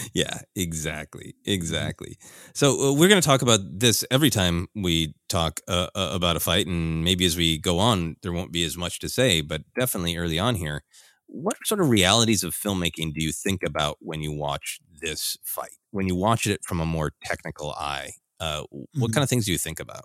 yeah, 0.12 0.40
exactly, 0.56 1.36
exactly. 1.44 2.18
So 2.52 2.88
uh, 2.88 2.92
we're 2.92 3.08
going 3.08 3.20
to 3.20 3.26
talk 3.26 3.42
about 3.42 3.60
this 3.62 4.04
every 4.10 4.30
time 4.30 4.66
we 4.74 5.14
talk 5.28 5.60
uh, 5.68 5.86
uh, 5.94 6.10
about 6.12 6.34
a 6.34 6.40
fight, 6.40 6.66
and 6.66 7.04
maybe 7.04 7.24
as 7.24 7.36
we 7.36 7.58
go 7.58 7.78
on, 7.78 8.16
there 8.22 8.32
won't 8.32 8.52
be 8.52 8.64
as 8.64 8.76
much 8.76 8.98
to 9.00 9.08
say. 9.08 9.40
But 9.40 9.62
definitely 9.78 10.16
early 10.16 10.38
on 10.40 10.56
here, 10.56 10.82
what 11.26 11.56
sort 11.64 11.80
of 11.80 11.88
realities 11.88 12.42
of 12.42 12.54
filmmaking 12.54 13.14
do 13.14 13.22
you 13.22 13.30
think 13.30 13.62
about 13.62 13.98
when 14.00 14.20
you 14.20 14.32
watch 14.32 14.80
this 15.00 15.36
fight? 15.44 15.79
When 15.90 16.06
you 16.06 16.14
watch 16.14 16.46
it 16.46 16.60
from 16.64 16.80
a 16.80 16.86
more 16.86 17.12
technical 17.24 17.72
eye, 17.72 18.12
uh, 18.38 18.62
what 18.70 18.88
mm-hmm. 18.94 19.06
kind 19.12 19.22
of 19.22 19.28
things 19.28 19.46
do 19.46 19.52
you 19.52 19.58
think 19.58 19.80
about? 19.80 20.04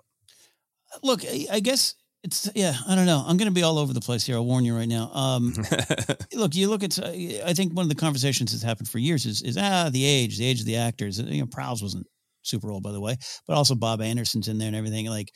Look, 1.02 1.22
I 1.50 1.60
guess 1.60 1.94
it's 2.22 2.50
yeah. 2.54 2.74
I 2.88 2.94
don't 2.94 3.06
know. 3.06 3.24
I'm 3.26 3.36
going 3.36 3.48
to 3.48 3.54
be 3.54 3.62
all 3.62 3.78
over 3.78 3.92
the 3.92 4.00
place 4.00 4.24
here. 4.24 4.36
I'll 4.36 4.44
warn 4.44 4.64
you 4.64 4.76
right 4.76 4.88
now. 4.88 5.10
Um, 5.12 5.54
look, 6.34 6.54
you 6.54 6.68
look 6.68 6.82
at. 6.82 6.98
I 6.98 7.52
think 7.54 7.72
one 7.72 7.84
of 7.84 7.88
the 7.88 7.94
conversations 7.94 8.52
that's 8.52 8.64
happened 8.64 8.88
for 8.88 8.98
years 8.98 9.26
is 9.26 9.42
is 9.42 9.56
ah 9.56 9.90
the 9.90 10.04
age, 10.04 10.38
the 10.38 10.46
age 10.46 10.60
of 10.60 10.66
the 10.66 10.76
actors. 10.76 11.18
You 11.20 11.40
know, 11.40 11.46
Prowse 11.46 11.82
wasn't 11.82 12.06
super 12.42 12.70
old 12.70 12.82
by 12.82 12.92
the 12.92 13.00
way, 13.00 13.16
but 13.46 13.56
also 13.56 13.74
Bob 13.74 14.00
Anderson's 14.00 14.48
in 14.48 14.58
there 14.58 14.68
and 14.68 14.76
everything. 14.76 15.06
Like 15.06 15.32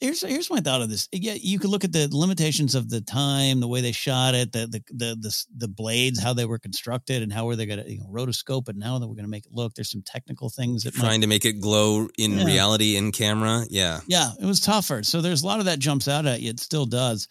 here's 0.00 0.20
here's 0.22 0.50
my 0.50 0.60
thought 0.60 0.82
of 0.82 0.88
this. 0.90 1.08
Yeah, 1.12 1.34
you 1.34 1.58
could 1.58 1.70
look 1.70 1.84
at 1.84 1.92
the 1.92 2.08
limitations 2.10 2.74
of 2.74 2.88
the 2.90 3.00
time, 3.00 3.60
the 3.60 3.68
way 3.68 3.80
they 3.80 3.92
shot 3.92 4.34
it, 4.34 4.52
the 4.52 4.66
the 4.66 4.82
the 4.90 5.16
the, 5.20 5.44
the 5.56 5.68
blades, 5.68 6.22
how 6.22 6.34
they 6.34 6.44
were 6.44 6.58
constructed, 6.58 7.22
and 7.22 7.32
how 7.32 7.46
were 7.46 7.56
they 7.56 7.66
going 7.66 7.82
to 7.82 7.90
you 7.90 7.98
know, 8.00 8.06
rotoscope 8.10 8.68
it, 8.68 8.74
and 8.74 8.84
how 8.84 8.98
they 8.98 9.06
were 9.06 9.14
going 9.14 9.24
to 9.24 9.30
make 9.30 9.46
it 9.46 9.52
look. 9.52 9.74
There's 9.74 9.90
some 9.90 10.02
technical 10.02 10.50
things 10.50 10.82
that 10.84 10.94
trying 10.94 11.06
might, 11.12 11.20
to 11.22 11.26
make 11.26 11.44
it 11.44 11.60
glow 11.60 12.08
in 12.18 12.38
Yeah. 12.38 12.44
reality 12.44 12.96
in 12.96 13.12
camera. 13.12 13.64
Yeah. 13.70 14.00
yeah, 14.06 14.30
it 14.40 14.44
was 14.44 14.60
tougher. 14.60 15.02
So 15.02 15.20
there's 15.20 15.42
a 15.42 15.46
lot 15.46 15.58
of 15.60 15.66
that 15.66 15.78
jumps 15.78 16.08
out 16.08 16.26
at 16.26 16.40
you. 16.40 16.50
It 16.50 16.60
still 16.60 16.86
does. 16.86 17.28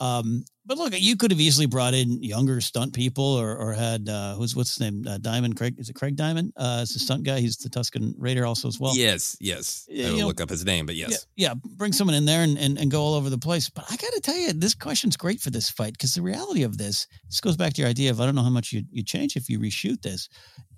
Um, 0.00 0.44
but 0.66 0.78
look, 0.78 0.92
you 0.98 1.16
could 1.16 1.30
have 1.30 1.40
easily 1.40 1.66
brought 1.66 1.94
in 1.94 2.22
younger 2.22 2.60
stunt 2.60 2.94
people, 2.94 3.24
or 3.24 3.54
or 3.56 3.72
had 3.74 4.08
uh, 4.08 4.34
who's 4.34 4.56
what's 4.56 4.74
his 4.76 4.80
name, 4.80 5.06
uh, 5.06 5.18
Diamond 5.18 5.56
Craig. 5.56 5.74
Is 5.78 5.88
it 5.90 5.94
Craig 5.94 6.16
Diamond? 6.16 6.52
Uh, 6.56 6.80
is 6.82 6.94
the 6.94 6.98
stunt 6.98 7.22
guy. 7.22 7.40
He's 7.40 7.56
the 7.58 7.68
Tusken 7.68 8.14
Raider 8.18 8.44
also 8.46 8.66
as 8.68 8.80
well. 8.80 8.96
yes, 8.96 9.36
yes. 9.40 9.86
I 9.90 10.10
will 10.10 10.26
look 10.26 10.40
up 10.40 10.50
his 10.50 10.64
name, 10.64 10.86
but 10.86 10.96
yes. 10.96 11.26
Yeah, 11.36 11.48
yeah, 11.48 11.54
bring 11.76 11.92
someone 11.92 12.16
in 12.16 12.24
there 12.24 12.42
and, 12.42 12.58
and, 12.58 12.78
and 12.78 12.90
go 12.90 13.02
all 13.02 13.14
over 13.14 13.30
the 13.30 13.38
place. 13.38 13.68
But 13.70 13.84
I 13.90 13.96
got 13.96 14.12
to 14.14 14.20
tell 14.20 14.36
you, 14.36 14.52
this 14.52 14.74
question's 14.74 15.16
great 15.16 15.40
for 15.40 15.50
this 15.50 15.68
fight 15.70 15.92
because 15.92 16.14
the 16.14 16.22
reality 16.22 16.62
of 16.62 16.78
this, 16.78 17.06
this 17.28 17.40
goes 17.40 17.56
back 17.56 17.74
to 17.74 17.82
your 17.82 17.90
idea 17.90 18.10
of 18.10 18.20
I 18.20 18.24
don't 18.24 18.34
know 18.34 18.42
how 18.42 18.50
much 18.50 18.72
you 18.72 18.82
you 18.90 19.04
change 19.04 19.36
if 19.36 19.48
you 19.48 19.60
reshoot 19.60 20.00
this. 20.02 20.28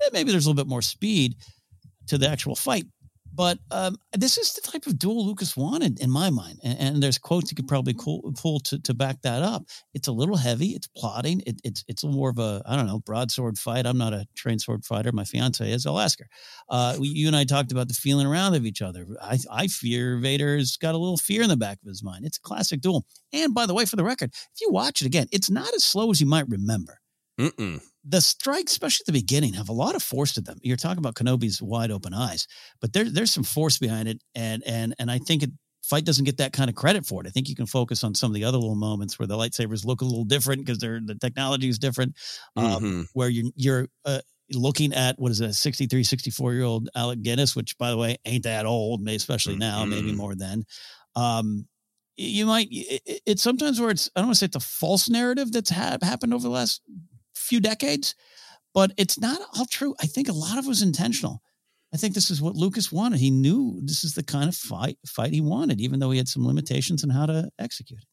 Eh, 0.02 0.08
Maybe 0.12 0.30
there's 0.30 0.46
a 0.46 0.50
little 0.50 0.62
bit 0.62 0.68
more 0.68 0.82
speed 0.82 1.36
to 2.08 2.18
the 2.18 2.28
actual 2.28 2.54
fight. 2.56 2.86
But 3.36 3.58
um, 3.70 3.98
this 4.14 4.38
is 4.38 4.54
the 4.54 4.62
type 4.62 4.86
of 4.86 4.98
duel 4.98 5.26
Lucas 5.26 5.56
wanted 5.56 6.00
in 6.00 6.10
my 6.10 6.30
mind. 6.30 6.58
And, 6.64 6.78
and 6.78 7.02
there's 7.02 7.18
quotes 7.18 7.50
you 7.50 7.54
could 7.54 7.68
probably 7.68 7.92
pull, 7.92 8.32
pull 8.40 8.60
to, 8.60 8.80
to 8.80 8.94
back 8.94 9.20
that 9.22 9.42
up. 9.42 9.64
It's 9.92 10.08
a 10.08 10.12
little 10.12 10.36
heavy. 10.36 10.68
It's 10.68 10.86
plotting. 10.86 11.42
It, 11.46 11.60
it's 11.62 11.84
it's 11.86 12.02
more 12.02 12.30
of 12.30 12.38
a, 12.38 12.62
I 12.64 12.76
don't 12.76 12.86
know, 12.86 13.00
broadsword 13.00 13.58
fight. 13.58 13.86
I'm 13.86 13.98
not 13.98 14.14
a 14.14 14.26
trained 14.34 14.62
sword 14.62 14.84
fighter. 14.84 15.12
My 15.12 15.24
fiance 15.24 15.70
is. 15.70 15.84
I'll 15.84 16.00
ask 16.00 16.18
her. 16.18 16.26
Uh, 16.70 16.96
you 17.00 17.26
and 17.26 17.36
I 17.36 17.44
talked 17.44 17.72
about 17.72 17.88
the 17.88 17.94
feeling 17.94 18.26
around 18.26 18.54
of 18.54 18.64
each 18.64 18.80
other. 18.80 19.06
I, 19.20 19.38
I 19.50 19.66
fear 19.66 20.18
Vader's 20.18 20.78
got 20.78 20.94
a 20.94 20.98
little 20.98 21.18
fear 21.18 21.42
in 21.42 21.50
the 21.50 21.56
back 21.56 21.78
of 21.82 21.88
his 21.88 22.02
mind. 22.02 22.24
It's 22.24 22.38
a 22.38 22.42
classic 22.42 22.80
duel. 22.80 23.04
And 23.32 23.54
by 23.54 23.66
the 23.66 23.74
way, 23.74 23.84
for 23.84 23.96
the 23.96 24.04
record, 24.04 24.30
if 24.32 24.60
you 24.60 24.70
watch 24.70 25.02
it 25.02 25.06
again, 25.06 25.26
it's 25.30 25.50
not 25.50 25.72
as 25.74 25.84
slow 25.84 26.10
as 26.10 26.20
you 26.20 26.26
might 26.26 26.48
remember. 26.48 27.00
Mm-mm. 27.38 27.80
The 28.08 28.20
strikes, 28.20 28.72
especially 28.72 29.02
at 29.02 29.06
the 29.06 29.12
beginning, 29.20 29.54
have 29.54 29.68
a 29.68 29.72
lot 29.72 29.94
of 29.96 30.02
force 30.02 30.32
to 30.34 30.40
them. 30.40 30.58
You're 30.62 30.76
talking 30.76 30.98
about 30.98 31.14
Kenobi's 31.16 31.60
wide 31.60 31.90
open 31.90 32.14
eyes, 32.14 32.46
but 32.80 32.92
there, 32.92 33.04
there's 33.10 33.32
some 33.32 33.42
force 33.44 33.78
behind 33.78 34.08
it, 34.08 34.22
and 34.34 34.62
and 34.66 34.94
and 34.98 35.10
I 35.10 35.18
think 35.18 35.42
it 35.42 35.50
fight 35.82 36.04
doesn't 36.04 36.24
get 36.24 36.38
that 36.38 36.52
kind 36.52 36.68
of 36.70 36.74
credit 36.76 37.04
for 37.06 37.20
it. 37.22 37.26
I 37.26 37.30
think 37.30 37.48
you 37.48 37.54
can 37.54 37.66
focus 37.66 38.02
on 38.04 38.14
some 38.14 38.30
of 38.30 38.34
the 38.34 38.44
other 38.44 38.58
little 38.58 38.74
moments 38.76 39.18
where 39.18 39.26
the 39.26 39.36
lightsabers 39.36 39.84
look 39.84 40.00
a 40.00 40.04
little 40.04 40.24
different 40.24 40.64
because 40.64 40.78
they're 40.78 41.00
the 41.04 41.14
technology 41.16 41.68
is 41.68 41.78
different. 41.78 42.14
Um, 42.56 42.82
Mhm. 42.82 43.06
Where 43.12 43.28
you're 43.28 43.50
you're 43.56 43.88
uh, 44.04 44.20
looking 44.52 44.94
at 44.94 45.18
what 45.18 45.32
is 45.32 45.40
a 45.40 45.52
63, 45.52 46.04
64 46.04 46.54
year 46.54 46.62
old 46.62 46.88
Alec 46.94 47.22
Guinness, 47.22 47.54
which 47.56 47.76
by 47.76 47.90
the 47.90 47.96
way 47.96 48.16
ain't 48.24 48.44
that 48.44 48.66
old, 48.66 49.06
especially 49.08 49.56
now, 49.56 49.84
maybe 49.84 50.12
more 50.16 50.34
then. 50.36 50.64
Um, 51.16 51.66
you 52.16 52.46
might 52.46 52.68
it, 52.70 53.02
it- 53.04 53.22
it's 53.26 53.42
sometimes 53.42 53.80
where 53.80 53.90
it's 53.90 54.08
I 54.14 54.20
don't 54.20 54.28
want 54.28 54.36
to 54.36 54.38
say 54.38 54.46
it's 54.46 54.56
a 54.56 54.60
false 54.60 55.08
narrative 55.10 55.50
that's 55.52 55.70
ha- 55.70 55.98
happened 56.02 56.32
over 56.34 56.42
the 56.44 56.50
last 56.50 56.80
few 57.46 57.60
decades, 57.60 58.14
but 58.74 58.92
it's 58.96 59.18
not 59.18 59.40
all 59.56 59.66
true. 59.66 59.94
I 60.00 60.06
think 60.06 60.28
a 60.28 60.32
lot 60.32 60.58
of 60.58 60.66
it 60.66 60.68
was 60.68 60.82
intentional. 60.82 61.40
I 61.94 61.96
think 61.96 62.14
this 62.14 62.30
is 62.30 62.42
what 62.42 62.56
Lucas 62.56 62.90
wanted. 62.92 63.20
He 63.20 63.30
knew 63.30 63.78
this 63.82 64.04
is 64.04 64.14
the 64.14 64.22
kind 64.24 64.48
of 64.48 64.56
fight 64.56 64.98
fight 65.06 65.32
he 65.32 65.40
wanted, 65.40 65.80
even 65.80 66.00
though 66.00 66.10
he 66.10 66.18
had 66.18 66.28
some 66.28 66.46
limitations 66.46 67.02
on 67.04 67.10
how 67.10 67.26
to 67.26 67.48
execute. 67.58 68.00
it. 68.00 68.06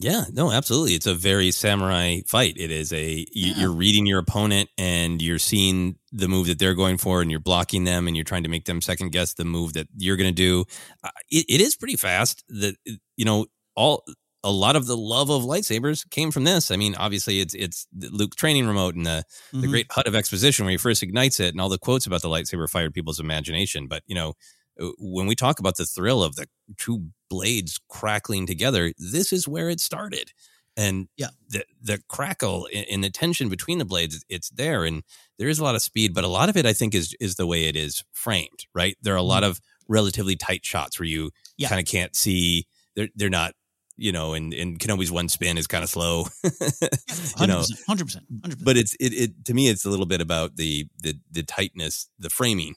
Yeah, 0.00 0.26
no, 0.32 0.52
absolutely. 0.52 0.94
It's 0.94 1.08
a 1.08 1.14
very 1.14 1.50
samurai 1.50 2.20
fight. 2.24 2.54
It 2.56 2.70
is 2.70 2.92
a 2.92 3.26
you, 3.32 3.48
Yeah. 3.50 3.54
you're 3.62 3.72
reading 3.72 4.06
your 4.06 4.20
opponent 4.20 4.70
and 4.78 5.20
you're 5.20 5.40
seeing 5.40 5.96
the 6.12 6.28
move 6.28 6.46
that 6.46 6.60
they're 6.60 6.74
going 6.76 6.98
for, 6.98 7.20
and 7.20 7.32
you're 7.32 7.40
blocking 7.40 7.82
them, 7.82 8.06
and 8.06 8.16
you're 8.16 8.24
trying 8.24 8.44
to 8.44 8.48
make 8.48 8.64
them 8.64 8.80
second 8.80 9.10
guess 9.10 9.34
the 9.34 9.44
move 9.44 9.72
that 9.72 9.88
you're 9.96 10.16
going 10.16 10.32
to 10.32 10.42
do. 10.42 10.64
Uh, 11.02 11.10
It, 11.30 11.46
it 11.48 11.60
is 11.60 11.74
pretty 11.76 11.96
fast. 11.96 12.44
That 12.48 12.76
you 13.16 13.24
know 13.24 13.46
all 13.74 14.04
a 14.44 14.50
lot 14.52 14.76
of 14.76 14.86
the 14.86 14.96
love 14.96 15.30
of 15.30 15.42
lightsabers 15.42 16.08
came 16.10 16.30
from 16.30 16.44
this. 16.44 16.70
I 16.70 16.76
mean, 16.76 16.94
obviously, 16.94 17.40
it's 17.40 17.54
it's 17.54 17.86
Luke 17.94 18.36
training 18.36 18.66
remote 18.66 18.94
and 18.94 19.04
the 19.06 19.24
the 19.52 19.66
Mhm. 19.66 19.70
great 19.70 19.86
hut 19.92 20.06
of 20.06 20.14
exposition 20.14 20.64
where 20.64 20.72
he 20.72 20.78
first 20.78 21.02
ignites 21.02 21.40
it, 21.40 21.50
and 21.54 21.60
all 21.60 21.68
the 21.68 21.78
quotes 21.78 22.06
about 22.06 22.22
the 22.22 22.28
lightsaber 22.28 22.68
fired 22.70 22.94
people's 22.94 23.20
imagination. 23.20 23.88
But 23.88 24.02
you 24.06 24.14
know, 24.14 24.34
uh, 24.80 24.90
when 24.98 25.26
we 25.26 25.34
talk 25.34 25.58
about 25.58 25.76
the 25.76 25.86
thrill 25.86 26.22
of 26.22 26.36
the 26.36 26.46
two 26.76 27.08
blades 27.28 27.78
crackling 27.88 28.46
together, 28.46 28.92
this 28.98 29.32
is 29.32 29.48
where 29.48 29.68
it 29.70 29.80
started. 29.80 30.32
And 30.76 31.08
Yeah. 31.16 31.30
the 31.48 31.64
the 31.82 32.00
crackle 32.08 32.68
and, 32.72 33.02
the 33.02 33.10
tension 33.10 33.48
between 33.48 33.78
the 33.78 33.84
blades, 33.84 34.24
it's 34.28 34.50
there, 34.50 34.84
and 34.84 35.02
there 35.38 35.48
is 35.48 35.58
a 35.58 35.64
lot 35.64 35.74
of 35.74 35.82
speed, 35.82 36.14
but 36.14 36.22
a 36.22 36.28
lot 36.28 36.48
of 36.48 36.56
it, 36.56 36.64
I 36.66 36.72
think, 36.72 36.94
is 36.94 37.14
is 37.18 37.34
the 37.34 37.46
way 37.46 37.64
it 37.64 37.74
is 37.76 38.04
framed. 38.12 38.66
Right, 38.72 38.96
there 39.02 39.14
are 39.14 39.16
a 39.16 39.22
lot 39.22 39.42
of 39.42 39.60
relatively 39.88 40.36
tight 40.36 40.64
shots 40.64 40.98
where 41.00 41.08
you 41.08 41.26
Mm-hmm. 41.26 41.54
Yeah. 41.56 41.68
kind 41.70 41.80
of 41.80 41.86
can't 41.90 42.14
see. 42.14 42.66
They're 42.94 43.08
they're 43.16 43.30
not. 43.30 43.54
You 44.00 44.12
know, 44.12 44.32
and, 44.34 44.54
and 44.54 44.78
Kenobi's 44.78 45.10
one 45.10 45.28
spin 45.28 45.58
is 45.58 45.66
kind 45.66 45.82
of 45.82 45.90
slow. 45.90 46.26
you 46.44 47.46
know, 47.46 47.60
100%, 47.60 47.84
100%, 47.88 48.20
100%. 48.42 48.64
but 48.64 48.76
it's 48.76 48.94
it, 49.00 49.12
it 49.12 49.44
to 49.46 49.52
me 49.54 49.68
it's 49.68 49.84
a 49.84 49.90
little 49.90 50.06
bit 50.06 50.20
about 50.20 50.54
the 50.56 50.86
the 51.02 51.18
the 51.32 51.42
tightness 51.42 52.08
the 52.18 52.30
framing 52.30 52.74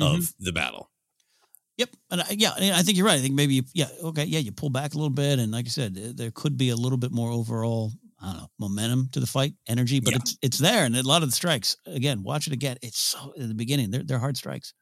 Mm-hmm. 0.00 0.16
of 0.16 0.32
the 0.40 0.50
battle 0.52 0.90
Yep, 1.76 1.90
and 2.10 2.20
I, 2.20 2.26
yeah, 2.30 2.52
I 2.58 2.82
think 2.82 2.96
you're 2.96 3.06
right. 3.06 3.18
I 3.18 3.22
think 3.22 3.34
maybe 3.34 3.54
you, 3.54 3.62
yeah, 3.74 3.88
okay, 4.02 4.24
yeah, 4.24 4.38
you 4.40 4.50
pull 4.52 4.70
back 4.70 4.94
a 4.94 4.96
little 4.96 5.10
bit, 5.10 5.38
and 5.40 5.50
like 5.52 5.66
I 5.66 5.68
said, 5.68 5.94
there- 5.94 6.12
there 6.12 6.30
could 6.32 6.56
be 6.56 6.70
a 6.70 6.76
little 6.76 6.98
bit 6.98 7.10
more 7.12 7.30
overall, 7.32 7.92
I 8.20 8.26
don't 8.26 8.36
know, 8.38 8.48
momentum 8.60 9.08
to 9.12 9.20
the 9.20 9.26
fight, 9.26 9.54
energy, 9.68 9.98
but 10.00 10.12
Yeah. 10.12 10.18
it's 10.20 10.38
it's 10.42 10.58
there, 10.58 10.84
and 10.84 10.96
a 10.96 11.02
lot 11.02 11.22
of 11.22 11.28
the 11.30 11.34
strikes. 11.34 11.76
Again, 11.86 12.22
watch 12.24 12.46
it 12.48 12.52
again. 12.52 12.76
It's 12.82 12.98
so 12.98 13.32
in 13.36 13.48
the 13.48 13.54
beginning, 13.54 13.90
they're 13.92 14.02
they're 14.04 14.18
hard 14.20 14.36
strikes. 14.36 14.72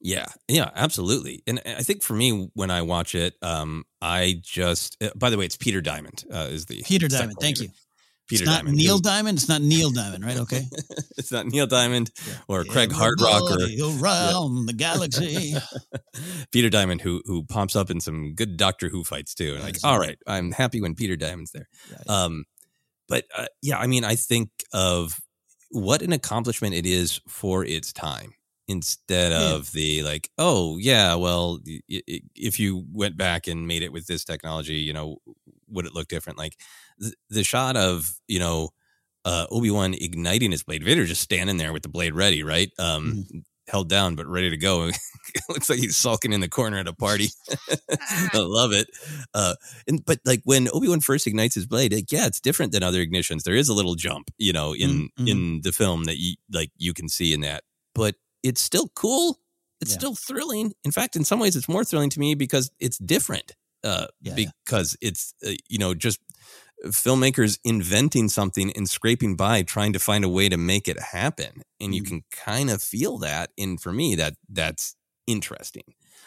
Yeah 0.00 0.26
yeah 0.46 0.70
absolutely 0.74 1.42
and 1.46 1.60
i 1.66 1.82
think 1.82 2.02
for 2.02 2.14
me 2.14 2.50
when 2.54 2.70
i 2.70 2.82
watch 2.82 3.14
it 3.14 3.34
um 3.42 3.84
i 4.00 4.40
just 4.42 4.96
uh, 5.02 5.10
by 5.16 5.30
the 5.30 5.36
way 5.36 5.44
it's 5.44 5.56
peter 5.56 5.80
diamond 5.80 6.24
uh, 6.32 6.48
is 6.50 6.66
the 6.66 6.82
Peter 6.82 7.08
Diamond, 7.08 7.36
thank 7.40 7.60
you. 7.60 7.68
peter 8.28 8.42
it's 8.42 8.46
not 8.46 8.58
diamond 8.58 8.76
Neil 8.76 8.98
Diamond. 8.98 9.38
It's 9.38 9.48
not 9.48 9.60
Neil 9.60 9.90
Diamond, 9.90 10.24
right? 10.24 10.38
Okay. 10.38 10.62
it's 11.16 11.32
not 11.32 11.46
neil 11.46 11.66
diamond 11.66 12.10
or 12.46 12.64
craig 12.64 12.90
hardrock 12.92 13.50
or 13.50 14.02
around 14.02 14.66
the 14.66 14.72
galaxy. 14.72 15.54
peter 16.52 16.70
diamond 16.70 17.00
who 17.00 17.22
who 17.24 17.42
pomps 17.44 17.74
up 17.74 17.90
in 17.90 18.00
some 18.00 18.34
good 18.34 18.56
doctor 18.56 18.88
who 18.88 19.02
fights 19.02 19.34
too 19.34 19.54
and 19.54 19.64
like 19.64 19.76
all 19.82 19.98
right 19.98 20.18
i'm 20.26 20.52
happy 20.52 20.80
when 20.80 20.94
peter 20.94 21.16
diamond's 21.16 21.50
there 21.52 21.68
Yeah, 21.90 21.96
yeah. 22.06 22.24
Um, 22.24 22.44
but 23.08 23.24
uh, 23.36 23.46
yeah, 23.62 23.78
I 23.78 23.86
mean, 23.86 24.04
I 24.04 24.14
think 24.14 24.50
of 24.72 25.18
what 25.70 26.02
an 26.02 26.12
accomplishment 26.12 26.74
it 26.74 26.86
is 26.86 27.20
for 27.26 27.64
its 27.64 27.92
time 27.92 28.34
instead 28.68 29.32
Yeah. 29.32 29.54
of 29.56 29.72
the 29.72 30.02
like, 30.02 30.30
oh 30.38 30.76
yeah, 30.78 31.14
well, 31.14 31.60
if 31.66 32.60
you 32.60 32.84
went 32.92 33.16
back 33.16 33.46
and 33.46 33.66
made 33.66 33.82
it 33.82 33.92
with 33.92 34.06
this 34.06 34.24
technology, 34.24 34.76
you 34.76 34.92
know, 34.92 35.18
would 35.68 35.86
it 35.86 35.94
look 35.94 36.08
different? 36.08 36.38
Like 36.38 36.56
the, 36.98 37.12
the 37.30 37.44
shot 37.44 37.76
of 37.76 38.20
you 38.28 38.38
know 38.38 38.70
uh, 39.24 39.46
Obi 39.50 39.70
Wan 39.70 39.94
igniting 39.94 40.52
his 40.52 40.62
blade, 40.62 40.84
Vader 40.84 41.04
just 41.06 41.22
standing 41.22 41.56
there 41.56 41.72
with 41.72 41.82
the 41.82 41.88
blade 41.88 42.14
ready, 42.14 42.42
right? 42.42 42.70
Um, 42.78 43.26
held 43.68 43.88
down 43.90 44.14
but 44.16 44.26
ready 44.26 44.48
to 44.50 44.56
go. 44.56 44.88
it 45.34 45.42
looks 45.50 45.68
like 45.68 45.78
he's 45.78 45.96
sulking 45.96 46.32
in 46.32 46.40
the 46.40 46.48
corner 46.48 46.78
at 46.78 46.88
a 46.88 46.92
party. 46.94 47.28
I 47.90 48.30
love 48.38 48.72
it. 48.72 48.88
Uh, 49.34 49.54
and 49.86 50.04
but 50.04 50.20
like 50.24 50.40
when 50.44 50.68
Obi 50.72 50.88
Wan 50.88 51.00
first 51.00 51.26
ignites 51.26 51.54
his 51.54 51.66
blade, 51.66 51.92
like, 51.92 52.10
yeah, 52.12 52.26
it's 52.26 52.40
different 52.40 52.72
than 52.72 52.82
other 52.82 53.04
ignitions. 53.04 53.42
There 53.42 53.54
is 53.56 53.68
a 53.68 53.74
little 53.74 53.94
jump, 53.94 54.30
you 54.38 54.52
know, 54.52 54.74
in 54.74 54.88
Mm, 54.88 55.08
mhm. 55.18 55.28
in 55.28 55.60
the 55.62 55.72
film 55.72 56.04
that 56.04 56.16
you 56.18 56.34
like 56.52 56.70
you 56.78 56.94
can 56.94 57.08
see 57.08 57.32
in 57.34 57.40
that, 57.42 57.64
but 57.94 58.14
it's 58.48 58.60
still 58.62 58.88
cool. 58.94 59.38
It's 59.80 59.92
Yeah. 59.92 59.98
still 60.00 60.14
thrilling. 60.16 60.72
In 60.84 60.92
fact, 60.92 61.16
in 61.16 61.24
some 61.24 61.40
ways, 61.40 61.54
it's 61.56 61.68
more 61.68 61.84
thrilling 61.84 62.10
to 62.10 62.20
me 62.20 62.34
because 62.34 62.70
it's 62.80 62.98
different. 62.98 63.52
Uh, 63.84 64.06
Yeah, 64.20 64.34
yeah. 64.36 64.50
because 64.64 64.96
it's 65.00 65.34
uh, 65.46 65.52
you 65.68 65.78
know 65.78 65.94
just 65.94 66.18
filmmakers 66.86 67.58
inventing 67.64 68.28
something 68.28 68.72
and 68.76 68.88
scraping 68.88 69.36
by 69.36 69.62
trying 69.62 69.92
to 69.92 69.98
find 69.98 70.24
a 70.24 70.28
way 70.28 70.48
to 70.48 70.56
make 70.56 70.86
it 70.88 70.98
happen 71.00 71.62
and 71.80 71.94
you 71.94 72.02
Mhm. 72.02 72.08
can 72.08 72.22
kind 72.30 72.70
of 72.70 72.82
feel 72.82 73.18
that 73.18 73.50
and 73.58 73.80
for 73.80 73.92
me 73.92 74.14
that 74.16 74.34
that's 74.48 74.94
interesting 75.26 75.82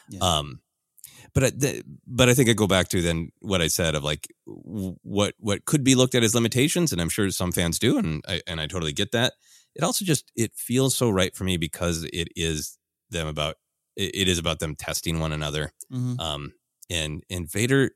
Yeah. 0.10 0.20
um 0.22 0.62
but 1.34 1.44
I, 1.44 1.50
the, 1.52 1.84
but 2.06 2.28
I 2.30 2.34
think 2.34 2.50
I 2.50 2.54
go 2.54 2.68
back 2.68 2.90
to 2.90 3.02
then 3.02 3.32
what 3.40 3.62
I 3.62 3.68
said 3.68 3.96
of 3.96 4.04
like 4.04 4.28
w- 4.48 4.98
what 5.04 5.34
what 5.40 5.66
could 5.66 5.84
be 5.84 5.96
looked 5.96 6.16
at 6.16 6.24
as 6.24 6.36
limitations, 6.36 6.92
and 6.92 7.00
I'm 7.02 7.10
sure 7.10 7.30
some 7.32 7.52
fans 7.52 7.80
do, 7.80 7.98
and 7.98 8.22
I 8.28 8.42
and 8.48 8.60
I 8.60 8.68
totally 8.68 8.92
get 8.94 9.12
that. 9.12 9.34
It 9.76 9.84
also 9.84 10.06
just 10.06 10.32
it 10.36 10.52
feels 10.56 10.96
so 10.96 11.10
right 11.10 11.36
for 11.36 11.44
me 11.44 11.58
because 11.58 12.04
it 12.06 12.30
is 12.36 12.78
them 13.10 13.28
about 13.28 13.56
it, 13.96 14.16
it 14.16 14.28
is 14.28 14.38
about 14.40 14.60
them 14.60 14.76
testing 14.76 15.20
one 15.20 15.32
another, 15.34 15.72
Mhm. 15.92 16.20
um, 16.20 16.54
and 16.90 17.24
and 17.30 17.50
Vader 17.52 17.92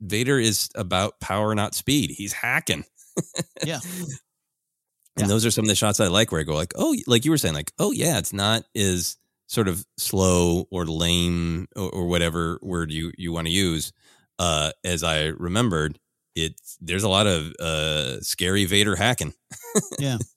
Vader 0.00 0.38
is 0.38 0.68
about 0.74 1.20
power, 1.20 1.54
not 1.54 1.74
speed. 1.74 2.10
He's 2.10 2.32
hacking. 2.32 2.84
Yeah. 3.64 3.80
And 5.16 5.26
Yeah. 5.26 5.26
those 5.34 5.44
are 5.44 5.50
some 5.50 5.64
of 5.64 5.68
the 5.68 5.74
shots 5.74 5.98
I 6.00 6.06
like 6.06 6.30
where 6.30 6.40
I 6.40 6.44
go 6.44 6.54
like, 6.54 6.72
oh, 6.76 6.94
like 7.08 7.24
you 7.24 7.32
were 7.32 7.38
saying, 7.38 7.54
like, 7.54 7.72
oh 7.78 7.90
yeah, 7.90 8.18
it's 8.18 8.32
not 8.32 8.64
as 8.76 9.16
sort 9.48 9.66
of 9.66 9.84
slow 9.96 10.66
or 10.70 10.84
lame 10.86 11.66
or, 11.74 11.90
or 11.90 12.06
whatever 12.06 12.58
word 12.62 12.92
you 12.92 13.10
you 13.18 13.32
want 13.32 13.46
to 13.48 13.52
use. 13.52 13.92
Uh, 14.38 14.70
as 14.84 15.02
I 15.02 15.26
remembered, 15.26 15.98
it 16.36 16.60
there's 16.80 17.02
a 17.02 17.08
lot 17.08 17.26
of 17.26 17.52
uh 17.58 18.20
scary 18.20 18.64
Vader 18.64 18.94
hacking. 18.96 19.34
Yeah. 19.98 20.18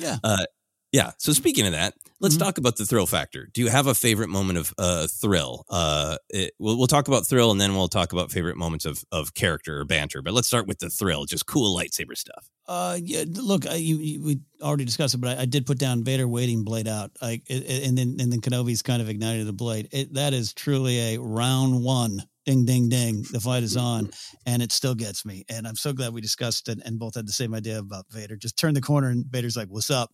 Yeah. 0.00 0.16
Uh, 0.24 0.44
Yeah. 0.92 1.12
So 1.18 1.32
speaking 1.32 1.66
of 1.66 1.72
that, 1.72 1.94
let's 2.18 2.34
Mhm. 2.34 2.40
talk 2.40 2.58
about 2.58 2.76
the 2.76 2.84
thrill 2.84 3.06
factor. 3.06 3.48
Do 3.54 3.60
you 3.60 3.68
have 3.68 3.86
a 3.86 3.94
favorite 3.94 4.28
moment 4.28 4.58
of 4.58 4.74
uh, 4.76 5.06
thrill? 5.06 5.64
Uh, 5.70 6.16
it, 6.30 6.52
we'll, 6.58 6.76
we'll 6.78 6.88
talk 6.88 7.06
about 7.06 7.28
thrill, 7.28 7.52
and 7.52 7.60
then 7.60 7.76
we'll 7.76 7.86
talk 7.88 8.12
about 8.12 8.32
favorite 8.32 8.56
moments 8.56 8.84
of 8.86 9.04
of 9.12 9.32
character 9.34 9.78
or 9.80 9.84
banter. 9.84 10.20
But 10.20 10.32
let's 10.34 10.48
start 10.48 10.66
with 10.66 10.80
the 10.80 10.90
thrill, 10.90 11.26
just 11.26 11.46
cool 11.46 11.78
lightsaber 11.78 12.16
stuff. 12.16 12.48
Uh, 12.66 12.98
yeah. 13.02 13.22
Look, 13.28 13.66
I, 13.68 13.74
you, 13.76 13.98
you, 13.98 14.22
we 14.22 14.40
already 14.62 14.84
discussed 14.84 15.14
it, 15.14 15.18
but 15.20 15.38
I, 15.38 15.42
I 15.42 15.44
did 15.44 15.64
put 15.64 15.78
down 15.78 16.02
Vader 16.02 16.26
waiting 16.26 16.64
blade 16.64 16.88
out. 16.88 17.12
I 17.22 17.40
it- 17.46 17.86
and 17.88 17.96
then 17.96 18.16
and 18.18 18.32
then 18.32 18.40
Kenobi's 18.40 18.82
kind 18.82 19.00
of 19.00 19.08
ignited 19.08 19.46
the 19.46 19.52
blade. 19.52 19.88
It, 19.92 20.14
that 20.14 20.34
is 20.34 20.52
truly 20.54 21.14
a 21.14 21.18
round 21.20 21.84
one. 21.84 22.20
Ding, 22.46 22.64
ding, 22.64 22.88
ding. 22.88 23.22
The 23.30 23.38
fight 23.40 23.62
is 23.62 23.76
on, 23.76 24.10
and 24.46 24.62
it 24.62 24.72
still 24.72 24.94
gets 24.94 25.24
me. 25.26 25.44
And 25.50 25.68
I'm 25.68 25.76
so 25.76 25.92
glad 25.92 26.14
we 26.14 26.22
discussed 26.22 26.68
it 26.68 26.78
and 26.84 26.98
both 26.98 27.14
had 27.14 27.28
the 27.28 27.32
same 27.32 27.54
idea 27.54 27.78
about 27.78 28.06
Vader. 28.10 28.36
Just 28.36 28.56
turn 28.56 28.72
the 28.74 28.80
corner, 28.80 29.08
and 29.08 29.26
Vader's 29.26 29.56
like, 29.56 29.68
"What's 29.68 29.90
up? 29.90 30.10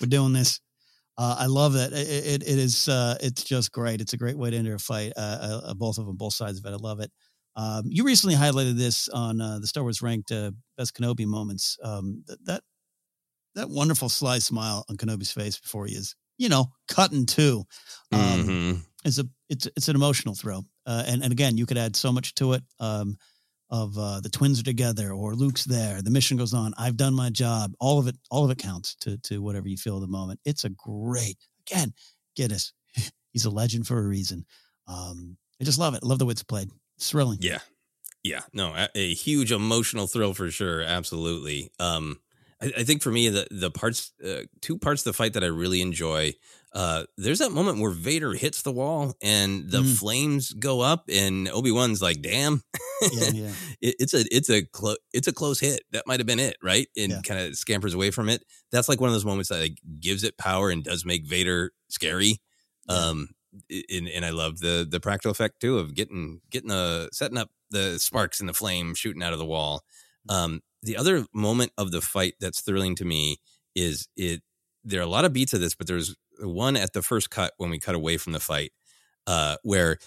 We're 0.00 0.08
doing 0.08 0.32
this." 0.32 0.60
Uh, 1.18 1.36
I 1.40 1.46
love 1.46 1.74
that. 1.74 1.92
It, 1.92 2.08
it, 2.08 2.42
it 2.42 2.58
is. 2.58 2.88
Uh, 2.88 3.16
it's 3.20 3.44
just 3.44 3.72
great. 3.72 4.00
It's 4.00 4.12
a 4.14 4.16
great 4.18 4.38
way 4.38 4.50
to 4.50 4.56
enter 4.56 4.74
a 4.74 4.78
fight. 4.78 5.12
Uh, 5.16 5.60
uh, 5.64 5.74
both 5.74 5.98
of 5.98 6.06
them, 6.06 6.16
both 6.16 6.34
sides 6.34 6.58
of 6.58 6.66
it. 6.66 6.70
I 6.72 6.76
love 6.76 7.00
it. 7.00 7.12
Um, 7.56 7.84
you 7.86 8.04
recently 8.04 8.36
highlighted 8.36 8.76
this 8.78 9.08
on 9.08 9.40
uh, 9.40 9.58
the 9.60 9.66
Star 9.66 9.82
Wars 9.84 10.02
ranked 10.02 10.32
uh, 10.32 10.52
best 10.78 10.94
Kenobi 10.94 11.26
moments. 11.26 11.76
Um, 11.82 12.24
th- 12.26 12.38
that 12.44 12.62
that 13.54 13.70
wonderful 13.70 14.08
sly 14.08 14.38
smile 14.38 14.84
on 14.88 14.96
Kenobi's 14.96 15.32
face 15.32 15.58
before 15.58 15.86
he 15.86 15.94
is, 15.94 16.14
you 16.38 16.48
know, 16.48 16.66
cut 16.88 17.12
in 17.12 17.26
two. 17.26 17.64
Um, 18.12 18.20
Mhm. 18.20 18.82
is 19.04 19.18
a 19.18 19.24
it's 19.48 19.68
it's 19.76 19.88
an 19.88 19.96
emotional 19.96 20.34
thrill, 20.34 20.64
uh, 20.86 21.04
and 21.06 21.22
and 21.22 21.32
again, 21.32 21.56
you 21.56 21.66
could 21.66 21.78
add 21.78 21.96
so 21.96 22.12
much 22.12 22.34
to 22.36 22.54
it. 22.54 22.62
Um, 22.78 23.16
of 23.70 23.96
uh, 23.96 24.18
the 24.20 24.28
twins 24.28 24.58
are 24.58 24.64
together, 24.64 25.12
or 25.12 25.34
Luke's 25.34 25.64
there. 25.64 26.02
The 26.02 26.10
mission 26.10 26.36
goes 26.36 26.52
on. 26.52 26.74
I've 26.76 26.96
done 26.96 27.14
my 27.14 27.30
job. 27.30 27.72
All 27.78 28.00
of 28.00 28.08
it, 28.08 28.16
all 28.28 28.44
of 28.44 28.50
it 28.50 28.58
counts 28.58 28.96
to 29.02 29.16
to 29.18 29.40
whatever 29.40 29.68
you 29.68 29.76
feel 29.76 29.96
at 29.96 30.00
the 30.00 30.08
moment. 30.08 30.40
It's 30.44 30.64
a 30.64 30.70
great 30.70 31.36
again. 31.68 31.94
Guinness, 32.36 32.72
he's 33.32 33.44
a 33.44 33.50
legend 33.50 33.86
for 33.86 33.98
a 33.98 34.06
reason. 34.06 34.44
Um, 34.88 35.36
I 35.60 35.64
just 35.64 35.78
love 35.78 35.94
it. 35.94 36.02
Love 36.02 36.18
the 36.18 36.26
way 36.26 36.32
it's 36.32 36.42
played. 36.42 36.68
It's 36.96 37.10
thrilling. 37.10 37.38
Yeah. 37.40 37.58
Yeah. 38.22 38.40
No, 38.52 38.74
a, 38.74 38.88
a 38.94 39.14
huge 39.14 39.52
emotional 39.52 40.06
thrill 40.06 40.34
for 40.34 40.50
sure. 40.50 40.82
Absolutely. 40.82 41.70
Um, 41.78 42.20
I, 42.62 42.72
I 42.78 42.84
think 42.84 43.02
for 43.02 43.10
me, 43.10 43.28
the 43.28 43.46
the 43.50 43.70
parts, 43.70 44.12
uh, 44.24 44.42
two 44.60 44.78
parts 44.78 45.02
of 45.02 45.04
the 45.12 45.16
fight 45.16 45.32
that 45.34 45.44
I 45.44 45.48
really 45.48 45.80
enjoy. 45.80 46.34
Uh, 46.72 47.04
there's 47.16 47.40
that 47.40 47.50
moment 47.50 47.80
where 47.80 47.90
Vader 47.90 48.32
hits 48.34 48.62
the 48.62 48.70
wall 48.70 49.14
and 49.20 49.68
the 49.70 49.82
Mm. 49.82 49.98
flames 49.98 50.52
go 50.52 50.80
up, 50.80 51.04
and 51.12 51.48
Obi 51.48 51.72
Wan's 51.72 52.00
like, 52.00 52.22
"Damn." 52.22 52.62
Yeah, 53.12 53.30
yeah. 53.32 53.52
it, 53.80 53.96
it's 53.98 54.14
a 54.14 54.24
it's 54.30 54.50
a 54.50 54.62
clo- 54.62 54.96
it's 55.12 55.26
a 55.26 55.32
close 55.32 55.58
hit. 55.58 55.82
That 55.90 56.06
might 56.06 56.20
have 56.20 56.26
been 56.28 56.38
it, 56.38 56.56
right? 56.62 56.86
And 56.96 57.10
Yeah. 57.12 57.20
kind 57.22 57.40
of 57.40 57.56
scampers 57.56 57.94
away 57.94 58.10
from 58.12 58.28
it. 58.28 58.44
That's 58.70 58.88
like 58.88 59.00
one 59.00 59.08
of 59.08 59.14
those 59.14 59.24
moments 59.24 59.48
that 59.48 59.58
like 59.60 59.78
gives 59.98 60.22
it 60.22 60.38
power 60.38 60.70
and 60.70 60.84
does 60.84 61.04
make 61.04 61.26
Vader 61.26 61.72
scary. 61.88 62.40
Um, 62.88 63.30
and, 63.90 64.08
and 64.08 64.24
I 64.24 64.30
love 64.30 64.60
the 64.60 64.86
the 64.88 65.00
practical 65.00 65.32
effect 65.32 65.60
too 65.60 65.78
of 65.78 65.94
getting 65.94 66.40
getting 66.50 66.68
the 66.68 67.08
setting 67.12 67.38
up 67.38 67.50
the 67.70 67.98
sparks 67.98 68.38
and 68.38 68.48
the 68.48 68.52
flame 68.54 68.94
shooting 68.94 69.22
out 69.24 69.32
of 69.32 69.38
the 69.40 69.44
wall. 69.46 69.82
Um, 70.28 70.60
the 70.82 70.96
other 70.96 71.26
moment 71.34 71.72
of 71.78 71.90
the 71.90 72.00
fight 72.00 72.34
that's 72.40 72.60
thrilling 72.60 72.94
to 72.96 73.04
me 73.04 73.36
is 73.74 74.08
it. 74.16 74.42
There 74.84 75.00
are 75.00 75.04
a 75.04 75.06
lot 75.06 75.24
of 75.26 75.32
beats 75.32 75.52
of 75.52 75.60
this, 75.60 75.74
but 75.74 75.86
there's 75.86 76.16
one 76.40 76.76
at 76.76 76.92
the 76.94 77.02
first 77.02 77.28
cut 77.30 77.52
when 77.58 77.68
we 77.70 77.78
cut 77.78 77.94
away 77.94 78.16
from 78.16 78.32
the 78.32 78.40
fight, 78.40 78.72
uh, 79.26 79.56
where 79.62 79.98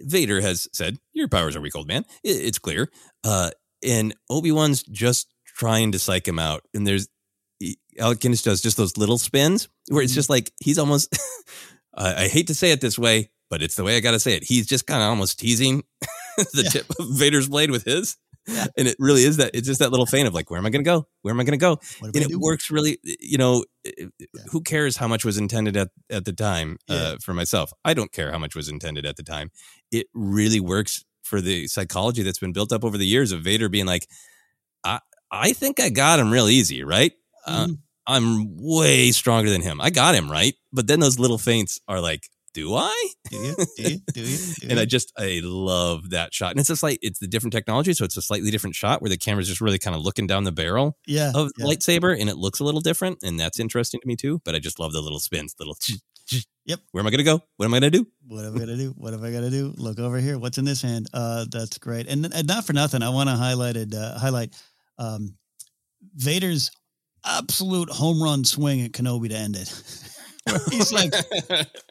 Vader 0.00 0.40
has 0.40 0.68
said, 0.72 0.98
"Your 1.12 1.28
powers 1.28 1.56
are 1.56 1.60
weak, 1.60 1.74
old 1.76 1.88
man." 1.88 2.04
It's 2.22 2.58
clear, 2.58 2.90
uh, 3.24 3.50
and 3.82 4.14
Obi 4.30 4.52
Wan's 4.52 4.82
just 4.82 5.28
trying 5.46 5.92
to 5.92 5.98
psych 5.98 6.26
him 6.26 6.38
out. 6.38 6.62
And 6.74 6.86
there's 6.86 7.08
Alec 7.98 8.20
Guinness 8.20 8.42
does 8.42 8.60
just 8.60 8.76
those 8.76 8.96
little 8.96 9.18
spins 9.18 9.68
where 9.88 10.02
it's 10.02 10.14
just 10.14 10.30
like 10.30 10.52
he's 10.62 10.78
almost. 10.78 11.16
I 11.96 12.24
I 12.24 12.28
hate 12.28 12.48
to 12.48 12.54
say 12.54 12.72
it 12.72 12.80
this 12.80 12.98
way, 12.98 13.30
but 13.50 13.62
it's 13.62 13.76
the 13.76 13.84
way 13.84 13.96
I 13.96 14.00
got 14.00 14.10
to 14.12 14.20
say 14.20 14.34
it. 14.34 14.44
He's 14.44 14.66
just 14.66 14.86
kind 14.86 15.02
of 15.02 15.08
almost 15.08 15.38
teasing 15.38 15.84
the 16.36 16.62
Yeah. 16.64 16.70
tip 16.70 16.86
of 16.98 17.06
Vader's 17.10 17.48
blade 17.48 17.70
with 17.70 17.84
his. 17.84 18.16
Yeah. 18.46 18.66
And 18.76 18.86
it 18.88 18.96
really 18.98 19.24
is 19.24 19.38
that. 19.38 19.52
It's 19.54 19.66
just 19.66 19.80
that 19.80 19.90
little 19.90 20.06
feint 20.06 20.28
of 20.28 20.34
like, 20.34 20.50
where 20.50 20.58
am 20.58 20.66
I 20.66 20.70
going 20.70 20.84
to 20.84 20.88
go? 20.90 21.06
Where 21.22 21.32
am 21.32 21.40
I 21.40 21.44
going 21.44 21.58
to 21.58 21.64
go? 21.64 21.78
And 22.02 22.16
it 22.16 22.36
works 22.38 22.70
really 22.70 22.98
you 23.04 23.38
know 23.38 23.64
who 24.50 24.60
cares 24.62 24.96
how 24.96 25.08
much 25.08 25.24
was 25.24 25.38
intended 25.38 25.76
at, 25.76 25.88
at 26.10 26.24
the 26.24 26.32
time 26.32 26.76
Yeah. 26.88 26.96
uh, 26.96 27.16
for 27.22 27.34
myself 27.34 27.72
i 27.84 27.92
don't 27.94 28.12
care 28.12 28.30
how 28.32 28.38
much 28.38 28.54
was 28.56 28.68
intended 28.68 29.04
at 29.06 29.16
the 29.16 29.22
time 29.22 29.50
it 29.92 30.06
really 30.14 30.60
works 30.60 31.04
for 31.22 31.40
the 31.40 31.66
psychology 31.68 32.22
that's 32.22 32.38
been 32.38 32.52
built 32.52 32.72
up 32.72 32.84
over 32.84 32.96
the 32.98 33.06
years 33.06 33.30
of 33.32 33.42
vader 33.42 33.68
being 33.68 33.86
like 33.86 34.06
i 34.84 35.00
i 35.30 35.52
think 35.52 35.80
i 35.80 35.88
got 35.90 36.18
him 36.18 36.30
real 36.30 36.48
easy 36.48 36.82
right 36.84 37.12
uh, 37.46 37.66
Mhm. 37.66 37.78
i'm 38.06 38.56
way 38.56 39.10
stronger 39.12 39.50
than 39.50 39.60
him 39.62 39.80
i 39.80 39.90
got 39.90 40.14
him 40.14 40.30
right 40.30 40.54
but 40.72 40.86
then 40.86 41.00
those 41.00 41.18
little 41.18 41.38
feints 41.38 41.80
are 41.88 42.00
like 42.00 42.28
do 42.54 42.74
i 42.74 43.08
Do 43.28 43.36
you? 43.36 43.54
Do 43.76 43.82
you? 43.82 43.98
Do 44.12 44.20
you? 44.22 44.38
Do 44.60 44.68
and 44.70 44.80
I 44.80 44.84
just 44.84 45.12
I 45.18 45.40
love 45.42 46.10
that 46.10 46.32
shot. 46.32 46.52
And 46.52 46.60
it's 46.60 46.68
just 46.68 46.82
like 46.82 46.98
it's 47.02 47.18
the 47.18 47.26
different 47.26 47.52
technology, 47.52 47.92
so 47.92 48.04
it's 48.04 48.16
a 48.16 48.22
slightly 48.22 48.50
different 48.50 48.76
shot 48.76 49.02
where 49.02 49.08
the 49.10 49.18
camera's 49.18 49.48
just 49.48 49.60
really 49.60 49.78
kind 49.78 49.96
of 49.96 50.02
looking 50.02 50.26
down 50.26 50.44
the 50.44 50.52
barrel 50.52 50.96
yeah. 51.06 51.32
of 51.34 51.50
yeah. 51.58 51.66
lightsaber 51.66 52.18
and 52.18 52.30
it 52.30 52.36
looks 52.36 52.60
a 52.60 52.64
little 52.64 52.80
different 52.80 53.18
and 53.22 53.38
that's 53.38 53.58
interesting 53.60 54.00
to 54.00 54.06
me 54.06 54.16
too 54.16 54.40
but 54.44 54.54
i 54.54 54.58
just 54.58 54.78
love 54.78 54.92
the 54.92 55.00
little 55.00 55.18
spins 55.18 55.54
little 55.58 55.76
Yep. 56.66 56.80
where 56.92 57.02
am 57.02 57.06
i 57.06 57.10
gonna 57.10 57.22
go 57.22 57.42
what 57.56 57.66
am 57.66 57.74
i 57.74 57.76
gonna 57.78 57.90
do 57.90 58.06
What 58.26 58.44
am 58.44 58.56
I 58.56 58.58
gonna 58.60 58.76
do? 58.76 58.94
What 58.96 59.12
am 59.12 59.22
I 59.22 59.30
gonna 59.30 59.50
do? 59.50 59.74
Look 59.76 59.98
over 59.98 60.18
here. 60.18 60.38
What's 60.38 60.56
in 60.56 60.64
this 60.64 60.80
hand? 60.80 61.08
Uh, 61.12 61.44
that's 61.50 61.76
great. 61.76 62.08
And, 62.08 62.32
and 62.32 62.46
not 62.46 62.64
for 62.64 62.72
nothing, 62.72 63.02
I 63.02 63.10
want 63.10 63.28
to 63.28 63.36
highlight 63.36 63.76
it. 63.76 63.92
Uh, 63.92 64.18
highlight 64.18 64.54
um, 64.98 65.36
Vader's 66.14 66.70
absolute 67.24 67.90
home 67.90 68.22
run 68.22 68.44
swing 68.44 68.80
at 68.82 68.92
Kenobi 68.92 69.28
to 69.28 69.36
end 69.36 69.56
it. 69.56 69.68
He's 70.70 70.92
like, 70.92 71.12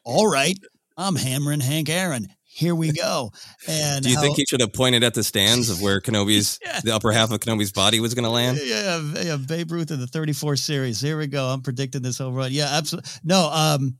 "All 0.03 0.27
right, 0.29 0.57
I'm 0.97 1.15
hammering 1.15 1.59
Hank 1.59 1.89
Aaron. 1.89 2.27
Here 2.43 2.75
we 2.75 2.91
go." 2.91 3.31
And 3.67 4.03
do 4.03 4.09
you 4.11 4.15
how- 4.15 4.21
think 4.21 4.37
he 4.37 4.45
should 4.45 4.61
have 4.61 4.73
pointed 4.73 5.03
at 5.03 5.13
the 5.15 5.23
stands 5.23 5.69
of 5.69 5.81
where 5.81 5.99
kenobi's 6.05 6.59
Yeah. 6.65 6.81
the 6.83 6.93
upper 6.95 7.11
half 7.11 7.31
of 7.31 7.39
kenobi's 7.39 7.71
body 7.71 7.99
was 7.99 8.13
gonna 8.13 8.29
land 8.29 8.59
Yeah, 8.63 8.99
yeah, 9.15 9.21
yeah, 9.23 9.37
Babe 9.37 9.71
Ruth 9.71 9.89
in 9.91 9.99
the 9.99 10.07
34 10.07 10.55
series. 10.57 11.01
Here 11.01 11.17
we 11.17 11.27
go. 11.27 11.45
I'm 11.47 11.61
predicting 11.61 12.01
this 12.03 12.19
home 12.19 12.35
run. 12.35 12.51
Yeah, 12.51 12.69
absolutely. 12.71 13.09
No, 13.23 13.49
um, 13.51 13.97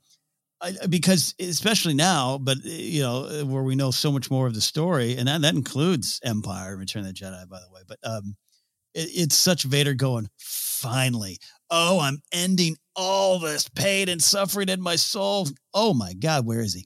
I, 0.61 0.73
because 0.87 1.33
especially 1.39 1.93
now, 1.95 2.37
but 2.37 2.57
uh, 2.59 2.61
you 2.69 3.01
know, 3.01 3.43
where 3.45 3.63
we 3.63 3.75
know 3.75 3.91
so 3.91 4.11
much 4.11 4.29
more 4.31 4.47
of 4.47 4.53
the 4.53 4.61
story, 4.61 5.17
and 5.17 5.27
that, 5.27 5.41
that 5.41 5.55
includes 5.55 6.19
Empire, 6.23 6.77
Return 6.77 7.01
of 7.01 7.07
the 7.07 7.13
Jedi, 7.13 7.49
by 7.49 7.59
the 7.59 7.73
way. 7.73 7.81
But 7.87 7.97
um, 8.03 8.35
it, 8.93 9.09
it's 9.13 9.35
such 9.35 9.63
Vader 9.63 9.93
going, 9.93 10.29
finally. 10.37 11.37
Oh, 11.75 11.99
I'm 11.99 12.21
ending 12.31 12.77
all 12.95 13.39
this 13.39 13.67
pain 13.67 14.07
and 14.07 14.21
suffering 14.21 14.69
in 14.69 14.79
my 14.79 14.95
soul. 14.95 15.47
Oh 15.73 15.95
my 15.95 16.13
God, 16.13 16.45
where 16.45 16.61
is 16.61 16.75
he? 16.75 16.85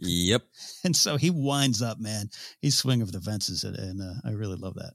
yep 0.00 0.42
And 0.84 0.96
so 0.96 1.16
he 1.16 1.30
winds 1.30 1.82
up, 1.82 1.98
man. 2.00 2.30
He's 2.62 2.76
swing 2.78 3.02
of 3.02 3.12
the 3.12 3.20
fences, 3.20 3.64
and, 3.64 3.76
and 3.76 4.00
uh, 4.00 4.14
I 4.24 4.30
really 4.32 4.56
love 4.56 4.74
that. 4.76 4.94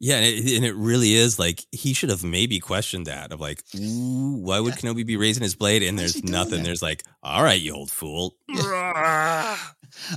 yeah 0.00 0.16
and 0.16 0.24
it, 0.24 0.56
and 0.56 0.64
it 0.64 0.74
really 0.74 1.12
is 1.12 1.38
like 1.38 1.64
he 1.72 1.92
should 1.92 2.08
have 2.08 2.24
maybe 2.24 2.58
questioned 2.58 3.06
that 3.06 3.32
of 3.32 3.40
like 3.40 3.62
ooh, 3.76 4.38
why 4.40 4.58
would 4.60 4.74
kenobi 4.74 5.04
be 5.04 5.16
raising 5.18 5.42
his 5.42 5.54
blade 5.54 5.82
and 5.82 5.98
there's 5.98 6.24
nothing 6.24 6.58
that? 6.58 6.64
there's 6.64 6.82
like 6.82 7.02
all 7.22 7.42
right 7.44 7.60
you 7.60 7.74
old 7.74 7.90
fool 7.90 8.34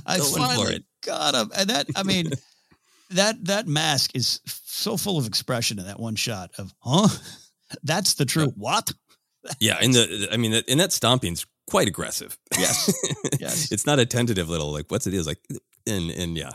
I 0.06 0.18
finally 0.18 0.76
it. 0.76 0.84
got 1.04 1.34
him, 1.34 1.50
and 1.54 1.68
that 1.68 1.86
I 1.94 2.02
mean, 2.02 2.30
that 3.10 3.44
that 3.44 3.68
mask 3.68 4.16
is 4.16 4.40
so 4.46 4.96
full 4.96 5.18
of 5.18 5.26
expression 5.26 5.78
in 5.78 5.84
that 5.84 6.00
one 6.00 6.16
shot 6.16 6.50
of, 6.58 6.72
huh? 6.80 7.08
That's 7.82 8.14
the 8.14 8.24
true 8.24 8.52
what? 8.56 8.92
yeah 9.60 9.78
and 9.80 9.94
the 9.94 10.28
i 10.32 10.36
mean 10.36 10.60
and 10.68 10.80
that 10.80 10.92
stomping's 10.92 11.46
quite 11.68 11.86
aggressive 11.86 12.36
Yes. 12.58 12.92
Yes. 13.40 13.70
it's 13.70 13.86
not 13.86 14.00
a 14.00 14.06
tentative 14.06 14.48
little 14.48 14.72
like 14.72 14.86
what's 14.90 15.06
it 15.06 15.14
is 15.14 15.26
like 15.26 15.38
and 15.86 16.10
and 16.10 16.36
yeah 16.36 16.50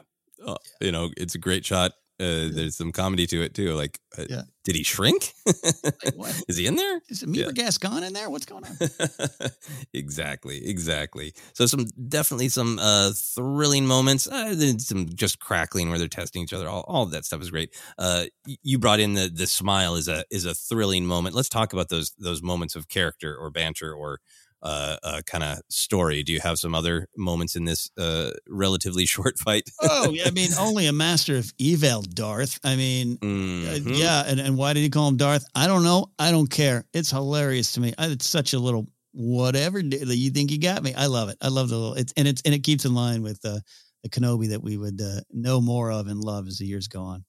uh, 0.45 0.55
you 0.81 0.91
know 0.91 1.09
it's 1.15 1.33
a 1.35 1.37
great 1.37 1.63
shot 1.65 1.93
uh, 2.21 2.49
there's 2.53 2.77
some 2.77 2.91
comedy 2.91 3.25
to 3.27 3.41
it 3.41 3.53
too 3.53 3.73
like 3.73 3.99
uh, 4.17 4.25
Yeah. 4.29 4.43
did 4.63 4.75
he 4.75 4.83
shrink 4.83 5.33
Like, 5.45 6.15
what? 6.15 6.43
is 6.47 6.57
he 6.57 6.67
in 6.67 6.75
there 6.75 7.01
Is 7.09 7.25
Meaver 7.25 7.51
gas 7.53 7.77
gone 7.77 8.03
in 8.03 8.13
there? 8.13 8.29
What's 8.29 8.45
going 8.45 8.63
on? 8.65 8.77
exactly 9.93 10.67
exactly 10.67 11.33
so 11.53 11.65
some 11.65 11.85
definitely 12.07 12.49
some 12.49 12.79
uh 12.79 13.11
thrilling 13.15 13.85
moments 13.85 14.27
uh, 14.27 14.53
then 14.55 14.79
some 14.79 15.07
just 15.13 15.39
crackling 15.39 15.89
where 15.89 15.97
they're 15.99 16.07
testing 16.07 16.43
each 16.43 16.53
other 16.53 16.67
all, 16.69 16.83
all 16.87 17.03
of 17.03 17.11
that 17.11 17.25
stuff 17.25 17.41
is 17.41 17.49
great 17.51 17.73
uh 17.97 18.25
you 18.63 18.77
brought 18.79 18.99
in 18.99 19.13
the 19.13 19.29
the 19.33 19.47
smile 19.47 19.95
is 19.95 20.07
a 20.07 20.23
is 20.29 20.45
a 20.45 20.53
thrilling 20.53 21.05
moment 21.05 21.35
let's 21.35 21.49
talk 21.49 21.73
about 21.73 21.89
those 21.89 22.11
those 22.19 22.41
moments 22.41 22.75
of 22.75 22.87
character 22.87 23.35
or 23.35 23.49
banter 23.49 23.93
or 23.93 24.19
uh, 24.63 24.97
uh 25.03 25.21
kind 25.25 25.43
of 25.43 25.59
story 25.69 26.21
do 26.23 26.31
you 26.31 26.39
have 26.39 26.57
some 26.59 26.75
other 26.75 27.07
moments 27.17 27.55
in 27.55 27.65
this 27.65 27.89
uh 27.97 28.31
relatively 28.47 29.05
short 29.15 29.39
fight 29.39 29.69
Oh, 29.81 30.11
yeah, 30.11 30.25
I 30.27 30.31
mean, 30.39 30.49
only 30.59 30.85
a 30.87 30.93
master 30.93 31.37
of 31.37 31.51
evil, 31.57 32.01
Darth. 32.03 32.59
I 32.63 32.75
mean, 32.75 33.17
uh, 33.21 33.25
Mhm. 33.25 33.97
yeah, 33.97 34.23
and, 34.27 34.39
and 34.39 34.57
why 34.57 34.73
did 34.73 34.81
he 34.81 34.89
call 34.89 35.07
him 35.07 35.17
Darth? 35.17 35.45
I 35.55 35.65
don't 35.67 35.83
know. 35.83 36.11
I 36.19 36.31
don't 36.31 36.49
care. 36.49 36.85
It's 36.93 37.09
hilarious 37.11 37.71
to 37.73 37.79
me. 37.79 37.93
I, 37.97 38.07
it's 38.07 38.27
such 38.27 38.53
a 38.53 38.59
little 38.59 38.87
whatever 39.13 39.79
you 39.79 40.29
think 40.29 40.51
you 40.51 40.59
got 40.59 40.81
me. 40.83 40.93
I 40.93 41.07
love 41.07 41.29
it. 41.29 41.37
I 41.41 41.47
love 41.49 41.69
the 41.69 41.77
little. 41.77 41.95
It's 41.95 42.13
and 42.15 42.27
it's 42.27 42.41
and 42.43 42.53
it 42.53 42.63
keeps 42.63 42.85
in 42.85 42.93
line 42.93 43.23
with 43.23 43.39
uh, 43.43 43.59
the 44.03 44.09
Kenobi 44.09 44.49
that 44.49 44.61
we 44.63 44.77
would 44.77 45.01
uh, 45.01 45.21
know 45.31 45.59
more 45.61 45.91
of 45.91 46.07
and 46.07 46.23
love 46.23 46.47
as 46.47 46.57
the 46.59 46.65
years 46.65 46.87
go 46.87 47.01
on. 47.01 47.23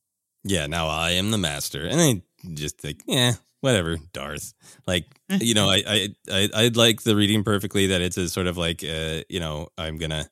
yeah 0.44 0.66
now 0.66 0.88
i 0.88 1.10
am 1.12 1.30
the 1.30 1.38
master 1.38 1.86
and 1.86 1.98
then 2.00 2.22
just 2.54 2.82
like 2.84 3.02
yeah 3.06 3.32
whatever, 3.62 3.96
Darth. 4.12 4.52
Like, 4.86 5.06
you 5.30 5.54
know, 5.54 5.70
I, 5.70 5.82
I, 5.86 6.08
I, 6.30 6.48
I'd 6.54 6.76
like 6.76 7.02
the 7.02 7.16
reading 7.16 7.42
perfectly 7.42 7.86
that 7.86 8.02
it's 8.02 8.18
a 8.18 8.28
sort 8.28 8.46
of 8.46 8.58
like, 8.58 8.84
uh, 8.84 9.22
you 9.30 9.40
know, 9.40 9.68
I'm 9.78 9.96
gonna, 9.96 10.28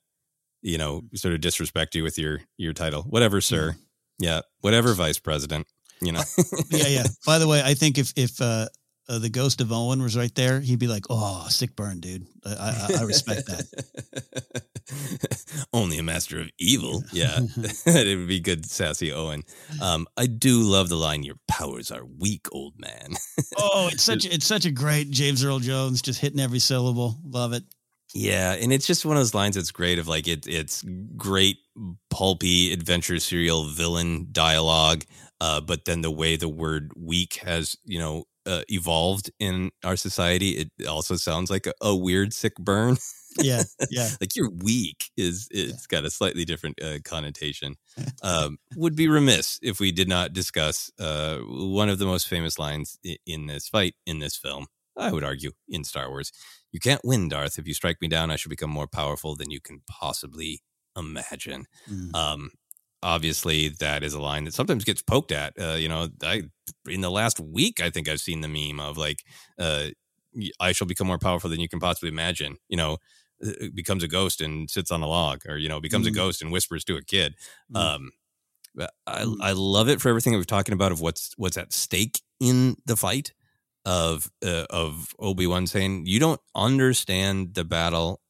you 0.60 0.76
know, 0.76 1.02
sort 1.14 1.32
of 1.32 1.40
disrespect 1.40 1.94
you 1.94 2.02
with 2.02 2.18
your 2.18 2.42
your 2.58 2.74
title, 2.74 3.02
whatever, 3.04 3.40
sir. 3.40 3.76
Yeah, 4.18 4.42
whatever, 4.60 4.92
vice 4.92 5.18
president. 5.18 5.66
You 6.02 6.12
know. 6.12 6.22
yeah, 6.70 6.88
yeah. 6.88 7.06
By 7.26 7.38
the 7.38 7.48
way, 7.48 7.62
I 7.64 7.72
think 7.74 7.96
if 7.96 8.12
if 8.16 8.40
uh, 8.40 8.68
uh, 9.10 9.18
the 9.18 9.28
ghost 9.28 9.60
of 9.60 9.72
Owen 9.72 10.00
was 10.00 10.16
right 10.16 10.32
there, 10.36 10.60
he'd 10.60 10.78
be 10.78 10.86
like, 10.86 11.04
"Oh, 11.10 11.46
sick 11.48 11.74
burn, 11.74 11.98
dude." 11.98 12.26
I, 12.46 12.50
I, 12.50 13.00
I 13.00 13.02
respect 13.02 13.46
that. 13.46 13.66
Only 15.72 15.98
a 15.98 16.02
master 16.02 16.40
of 16.40 16.48
evil. 16.58 17.02
Yeah, 17.12 17.40
it 17.86 18.18
would 18.18 18.28
be 18.28 18.38
good, 18.38 18.64
sassy 18.64 19.12
Owen. 19.12 19.42
Um, 19.82 20.06
I 20.16 20.26
do 20.26 20.60
love 20.60 20.88
the 20.88 20.96
line, 20.96 21.24
"Your 21.24 21.38
powers 21.48 21.90
are 21.90 22.04
weak, 22.04 22.46
old 22.52 22.78
man." 22.78 23.14
oh, 23.58 23.88
it's 23.92 24.04
such 24.04 24.24
it's 24.24 24.46
such 24.46 24.64
a 24.64 24.70
great 24.70 25.10
James 25.10 25.44
Earl 25.44 25.58
Jones, 25.58 26.02
just 26.02 26.20
hitting 26.20 26.40
every 26.40 26.60
syllable. 26.60 27.18
Love 27.24 27.52
it. 27.52 27.64
Yeah, 28.14 28.52
and 28.52 28.72
it's 28.72 28.86
just 28.86 29.04
one 29.04 29.16
of 29.16 29.20
those 29.20 29.34
lines 29.34 29.56
that's 29.56 29.72
great 29.72 29.98
of 29.98 30.06
like 30.06 30.28
it 30.28 30.46
it's 30.46 30.84
great 31.16 31.58
pulpy 32.10 32.72
adventure 32.72 33.18
serial 33.18 33.64
villain 33.64 34.28
dialogue. 34.30 35.04
Uh, 35.40 35.60
but 35.60 35.86
then 35.86 36.02
the 36.02 36.10
way 36.10 36.36
the 36.36 36.50
word 36.50 36.92
weak 36.94 37.36
has, 37.36 37.74
you 37.84 37.98
know, 37.98 38.24
uh, 38.50 38.62
evolved 38.68 39.30
in 39.38 39.70
our 39.84 39.96
society, 39.96 40.50
it 40.50 40.86
also 40.86 41.16
sounds 41.16 41.50
like 41.50 41.66
a, 41.66 41.74
a 41.80 41.94
weird 41.94 42.34
sick 42.34 42.56
burn. 42.56 42.96
Yeah, 43.38 43.62
yeah. 43.90 44.10
like 44.20 44.34
you're 44.34 44.50
weak 44.50 45.10
is 45.16 45.46
it's 45.52 45.86
got 45.86 46.04
a 46.04 46.10
slightly 46.10 46.44
different 46.44 46.82
uh, 46.82 46.98
connotation. 47.04 47.76
Um, 48.22 48.58
would 48.76 48.96
be 48.96 49.08
remiss 49.08 49.58
if 49.62 49.80
we 49.80 49.92
did 49.92 50.08
not 50.08 50.32
discuss 50.32 50.90
uh, 50.98 51.38
one 51.38 51.88
of 51.88 51.98
the 51.98 52.06
most 52.06 52.28
famous 52.28 52.58
lines 52.58 52.98
in, 53.02 53.16
in 53.26 53.46
this 53.46 53.68
fight 53.68 53.94
in 54.06 54.18
this 54.18 54.36
film. 54.36 54.66
I 54.96 55.12
would 55.12 55.24
argue 55.24 55.52
in 55.68 55.84
Star 55.84 56.08
Wars, 56.08 56.32
you 56.72 56.80
can't 56.80 57.00
win, 57.04 57.28
Darth. 57.28 57.58
If 57.58 57.66
you 57.66 57.74
strike 57.74 58.00
me 58.00 58.08
down, 58.08 58.30
I 58.30 58.36
shall 58.36 58.50
become 58.50 58.70
more 58.70 58.86
powerful 58.86 59.36
than 59.36 59.50
you 59.50 59.60
can 59.60 59.82
possibly 59.88 60.62
imagine. 60.96 61.66
Mm. 61.90 62.14
Um, 62.14 62.50
obviously 63.02 63.68
that 63.68 64.02
is 64.02 64.14
a 64.14 64.20
line 64.20 64.44
that 64.44 64.54
sometimes 64.54 64.84
gets 64.84 65.02
poked 65.02 65.32
at. 65.32 65.54
Uh, 65.60 65.74
you 65.74 65.88
know, 65.88 66.08
I 66.22 66.42
in 66.88 67.00
the 67.00 67.10
last 67.10 67.40
week, 67.40 67.80
I 67.80 67.90
think 67.90 68.08
I've 68.08 68.20
seen 68.20 68.40
the 68.40 68.48
meme 68.48 68.80
of 68.80 68.96
like, 68.96 69.24
uh, 69.58 69.88
I 70.60 70.72
shall 70.72 70.86
become 70.86 71.06
more 71.06 71.18
powerful 71.18 71.50
than 71.50 71.60
you 71.60 71.68
can 71.68 71.80
possibly 71.80 72.08
imagine. 72.08 72.56
You 72.68 72.76
know, 72.76 72.98
uh, 73.44 73.68
becomes 73.74 74.02
a 74.02 74.08
ghost 74.08 74.40
and 74.40 74.70
sits 74.70 74.90
on 74.90 75.02
a 75.02 75.06
log, 75.08 75.42
or 75.48 75.56
you 75.56 75.68
know, 75.68 75.80
becomes 75.80 76.06
mm. 76.06 76.10
a 76.10 76.14
ghost 76.14 76.42
and 76.42 76.52
whispers 76.52 76.84
to 76.84 76.96
a 76.96 77.02
kid. 77.02 77.34
Mm. 77.74 77.80
Um, 77.80 78.10
I 79.06 79.22
mm. 79.22 79.36
I 79.40 79.52
love 79.52 79.88
it 79.88 80.00
for 80.00 80.08
everything 80.08 80.32
that 80.32 80.38
we're 80.38 80.44
talking 80.44 80.74
about 80.74 80.92
of 80.92 81.00
what's 81.00 81.32
what's 81.36 81.56
at 81.56 81.72
stake 81.72 82.20
in 82.38 82.76
the 82.86 82.96
fight 82.96 83.32
of 83.84 84.30
uh, 84.44 84.66
of 84.70 85.14
Obi 85.18 85.46
Wan 85.46 85.66
saying 85.66 86.04
you 86.06 86.20
don't 86.20 86.40
understand 86.54 87.54
the 87.54 87.64
battle 87.64 88.20
uh, 88.20 88.29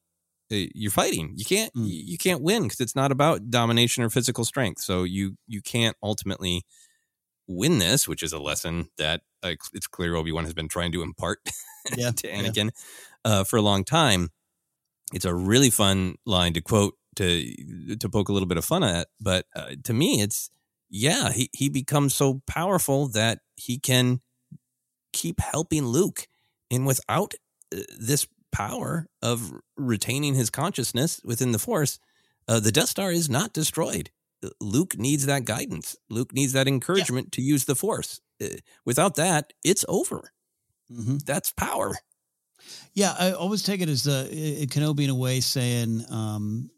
you're 0.50 0.90
fighting. 0.90 1.32
You 1.36 1.44
can't 1.44 1.72
mm. 1.74 1.86
you 1.86 2.18
can't 2.18 2.42
win 2.42 2.64
because 2.64 2.80
it's 2.80 2.96
not 2.96 3.12
about 3.12 3.50
domination 3.50 4.02
or 4.02 4.10
physical 4.10 4.44
strength. 4.44 4.82
So 4.82 5.04
you 5.04 5.36
you 5.46 5.62
can't 5.62 5.96
ultimately 6.02 6.64
win 7.46 7.78
this, 7.78 8.06
which 8.06 8.22
is 8.22 8.32
a 8.32 8.38
lesson 8.38 8.88
that 8.98 9.22
uh, 9.42 9.54
it's 9.72 9.86
clear 9.86 10.14
Obi 10.14 10.32
Wan 10.32 10.44
has 10.44 10.54
been 10.54 10.68
trying 10.68 10.92
to 10.92 11.02
impart 11.02 11.38
yeah, 11.96 12.10
to 12.10 12.30
Anakin 12.30 12.70
yeah. 13.24 13.32
uh, 13.32 13.44
for 13.44 13.56
a 13.56 13.62
long 13.62 13.84
time. 13.84 14.30
It's 15.12 15.24
a 15.24 15.34
really 15.34 15.70
fun 15.70 16.16
line 16.24 16.52
to 16.54 16.60
quote 16.60 16.94
to 17.16 17.96
to 17.96 18.08
poke 18.08 18.28
a 18.28 18.32
little 18.32 18.48
bit 18.48 18.58
of 18.58 18.64
fun 18.64 18.84
at, 18.84 19.08
but 19.20 19.46
uh, 19.54 19.74
to 19.84 19.92
me, 19.92 20.20
it's 20.20 20.50
yeah, 20.88 21.32
he 21.32 21.50
he 21.52 21.68
becomes 21.68 22.14
so 22.14 22.42
powerful 22.46 23.08
that 23.08 23.40
he 23.56 23.78
can 23.78 24.20
keep 25.12 25.40
helping 25.40 25.86
Luke, 25.86 26.26
and 26.70 26.86
without 26.86 27.34
uh, 27.74 27.80
this 27.98 28.26
power 28.52 29.06
of 29.22 29.52
retaining 29.76 30.34
his 30.34 30.50
consciousness 30.50 31.20
within 31.24 31.52
the 31.52 31.58
Force, 31.58 31.98
uh, 32.48 32.60
the 32.60 32.72
Death 32.72 32.88
Star 32.88 33.10
is 33.10 33.28
not 33.28 33.52
destroyed. 33.52 34.10
Luke 34.60 34.96
needs 34.98 35.26
that 35.26 35.44
guidance. 35.44 35.96
Luke 36.08 36.32
needs 36.32 36.52
that 36.54 36.68
encouragement 36.68 37.28
yeah. 37.28 37.36
to 37.36 37.42
use 37.42 37.64
the 37.64 37.74
Force. 37.74 38.20
Uh, 38.42 38.48
without 38.84 39.16
that, 39.16 39.52
it's 39.64 39.84
over. 39.88 40.32
Mm-hmm. 40.90 41.18
That's 41.26 41.52
power. 41.52 41.96
Yeah, 42.94 43.14
I 43.18 43.32
always 43.32 43.62
take 43.62 43.80
it 43.80 43.88
as 43.88 44.04
the 44.04 44.20
uh, 44.20 44.66
Kenobi 44.66 45.04
in 45.04 45.10
a 45.10 45.14
way 45.14 45.40
saying, 45.40 46.04
um, 46.10 46.70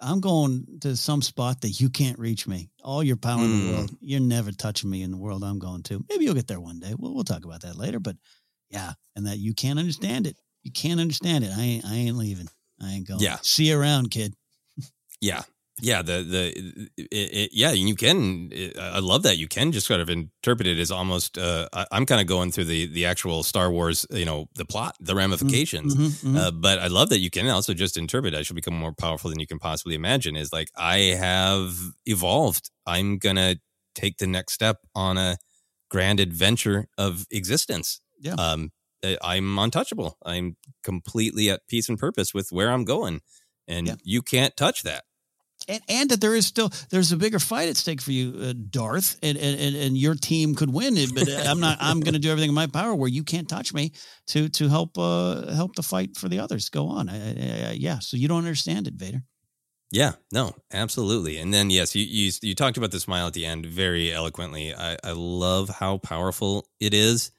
"I'm 0.00 0.20
going 0.20 0.66
to 0.82 0.96
some 0.96 1.22
spot 1.22 1.62
that 1.62 1.80
you 1.80 1.88
can't 1.88 2.18
reach 2.18 2.46
me. 2.46 2.70
All 2.82 3.02
your 3.02 3.16
power 3.16 3.40
mm. 3.40 3.44
in 3.44 3.66
the 3.66 3.72
world, 3.72 3.90
you're 4.00 4.20
never 4.20 4.52
touching 4.52 4.90
me 4.90 5.02
in 5.02 5.10
the 5.10 5.16
world 5.16 5.42
I'm 5.44 5.58
going 5.58 5.84
to. 5.84 6.04
Maybe 6.08 6.24
you'll 6.24 6.34
get 6.34 6.48
there 6.48 6.60
one 6.60 6.80
day. 6.80 6.94
We'll, 6.98 7.14
we'll 7.14 7.24
talk 7.24 7.44
about 7.44 7.62
that 7.62 7.76
later. 7.76 8.00
But 8.00 8.16
yeah, 8.68 8.92
and 9.16 9.26
that 9.26 9.38
you 9.38 9.54
can't 9.54 9.78
understand 9.78 10.26
it 10.26 10.36
you 10.62 10.70
can't 10.70 11.00
understand 11.00 11.44
it. 11.44 11.50
I 11.56 11.60
ain't, 11.60 11.84
I 11.84 11.94
ain't 11.94 12.16
leaving. 12.16 12.48
I 12.80 12.92
ain't 12.92 13.08
going. 13.08 13.20
Yeah. 13.20 13.38
See 13.42 13.68
you 13.68 13.78
around, 13.78 14.10
kid. 14.10 14.34
yeah. 15.20 15.42
Yeah. 15.80 16.02
The, 16.02 16.22
the, 16.22 16.90
it, 16.96 17.08
it, 17.10 17.50
yeah, 17.52 17.72
you 17.72 17.94
can, 17.94 18.50
it, 18.52 18.78
I 18.78 19.00
love 19.00 19.22
that. 19.24 19.38
You 19.38 19.48
can 19.48 19.72
just 19.72 19.86
sort 19.86 20.00
of 20.00 20.08
interpret 20.08 20.68
it 20.68 20.78
as 20.78 20.90
almost, 20.90 21.38
uh, 21.38 21.68
I, 21.72 21.86
am 21.92 22.06
kind 22.06 22.20
of 22.20 22.26
going 22.26 22.52
through 22.52 22.64
the, 22.64 22.86
the 22.86 23.06
actual 23.06 23.42
Star 23.42 23.70
Wars, 23.70 24.06
you 24.10 24.24
know, 24.24 24.48
the 24.54 24.64
plot, 24.64 24.96
the 25.00 25.14
ramifications. 25.14 25.94
Mm-hmm, 25.94 26.28
mm-hmm. 26.28 26.36
Uh, 26.36 26.50
but 26.50 26.78
I 26.78 26.88
love 26.88 27.08
that 27.08 27.18
you 27.18 27.30
can 27.30 27.48
also 27.48 27.74
just 27.74 27.96
interpret 27.96 28.34
I 28.34 28.42
shall 28.42 28.54
become 28.54 28.74
more 28.74 28.92
powerful 28.92 29.30
than 29.30 29.40
you 29.40 29.46
can 29.46 29.58
possibly 29.58 29.94
imagine 29.94 30.36
is 30.36 30.52
like, 30.52 30.68
I 30.76 30.98
have 31.18 31.74
evolved. 32.06 32.70
I'm 32.86 33.18
going 33.18 33.36
to 33.36 33.58
take 33.94 34.18
the 34.18 34.26
next 34.26 34.52
step 34.52 34.78
on 34.94 35.18
a 35.18 35.36
grand 35.90 36.20
adventure 36.20 36.88
of 36.96 37.26
existence. 37.30 38.00
Yeah. 38.20 38.34
Um, 38.34 38.70
I'm 39.22 39.58
untouchable. 39.58 40.18
I'm 40.24 40.56
completely 40.82 41.50
at 41.50 41.66
peace 41.68 41.88
and 41.88 41.98
purpose 41.98 42.32
with 42.32 42.48
where 42.50 42.70
I'm 42.70 42.84
going, 42.84 43.20
and 43.66 43.86
yeah. 43.86 43.94
you 44.04 44.22
can't 44.22 44.56
touch 44.56 44.82
that. 44.82 45.04
And, 45.68 45.80
and 45.88 46.10
that 46.10 46.20
there 46.20 46.34
is 46.34 46.46
still 46.46 46.72
there's 46.90 47.12
a 47.12 47.16
bigger 47.16 47.38
fight 47.38 47.68
at 47.68 47.76
stake 47.76 48.00
for 48.00 48.10
you, 48.12 48.34
uh, 48.40 48.52
Darth, 48.70 49.16
and, 49.22 49.38
and 49.38 49.76
and 49.76 49.96
your 49.96 50.14
team 50.14 50.54
could 50.54 50.72
win 50.72 50.96
it. 50.96 51.14
But 51.14 51.28
I'm 51.46 51.60
not. 51.60 51.78
I'm 51.80 52.00
going 52.00 52.14
to 52.14 52.20
do 52.20 52.30
everything 52.30 52.50
in 52.50 52.54
my 52.54 52.66
power 52.66 52.94
where 52.94 53.08
you 53.08 53.22
can't 53.22 53.48
touch 53.48 53.72
me 53.72 53.92
to 54.28 54.48
to 54.50 54.68
help 54.68 54.98
uh, 54.98 55.52
help 55.52 55.74
the 55.74 55.82
fight 55.82 56.16
for 56.16 56.28
the 56.28 56.40
others 56.40 56.68
go 56.68 56.88
on. 56.88 57.08
I, 57.08 57.14
I, 57.14 57.68
I, 57.68 57.72
yeah, 57.72 57.98
so 58.00 58.16
you 58.16 58.28
don't 58.28 58.38
understand 58.38 58.88
it, 58.88 58.94
Vader. 58.94 59.22
Yeah, 59.92 60.12
no, 60.32 60.54
absolutely. 60.72 61.36
And 61.36 61.52
then 61.52 61.68
yes, 61.68 61.94
you 61.94 62.04
you 62.04 62.32
you 62.40 62.54
talked 62.54 62.78
about 62.78 62.90
the 62.90 63.00
smile 63.00 63.26
at 63.26 63.34
the 63.34 63.46
end 63.46 63.66
very 63.66 64.12
eloquently. 64.12 64.74
I, 64.74 64.96
I 65.04 65.12
love 65.12 65.68
how 65.68 65.98
powerful 65.98 66.66
it 66.80 66.94
is. 66.94 67.30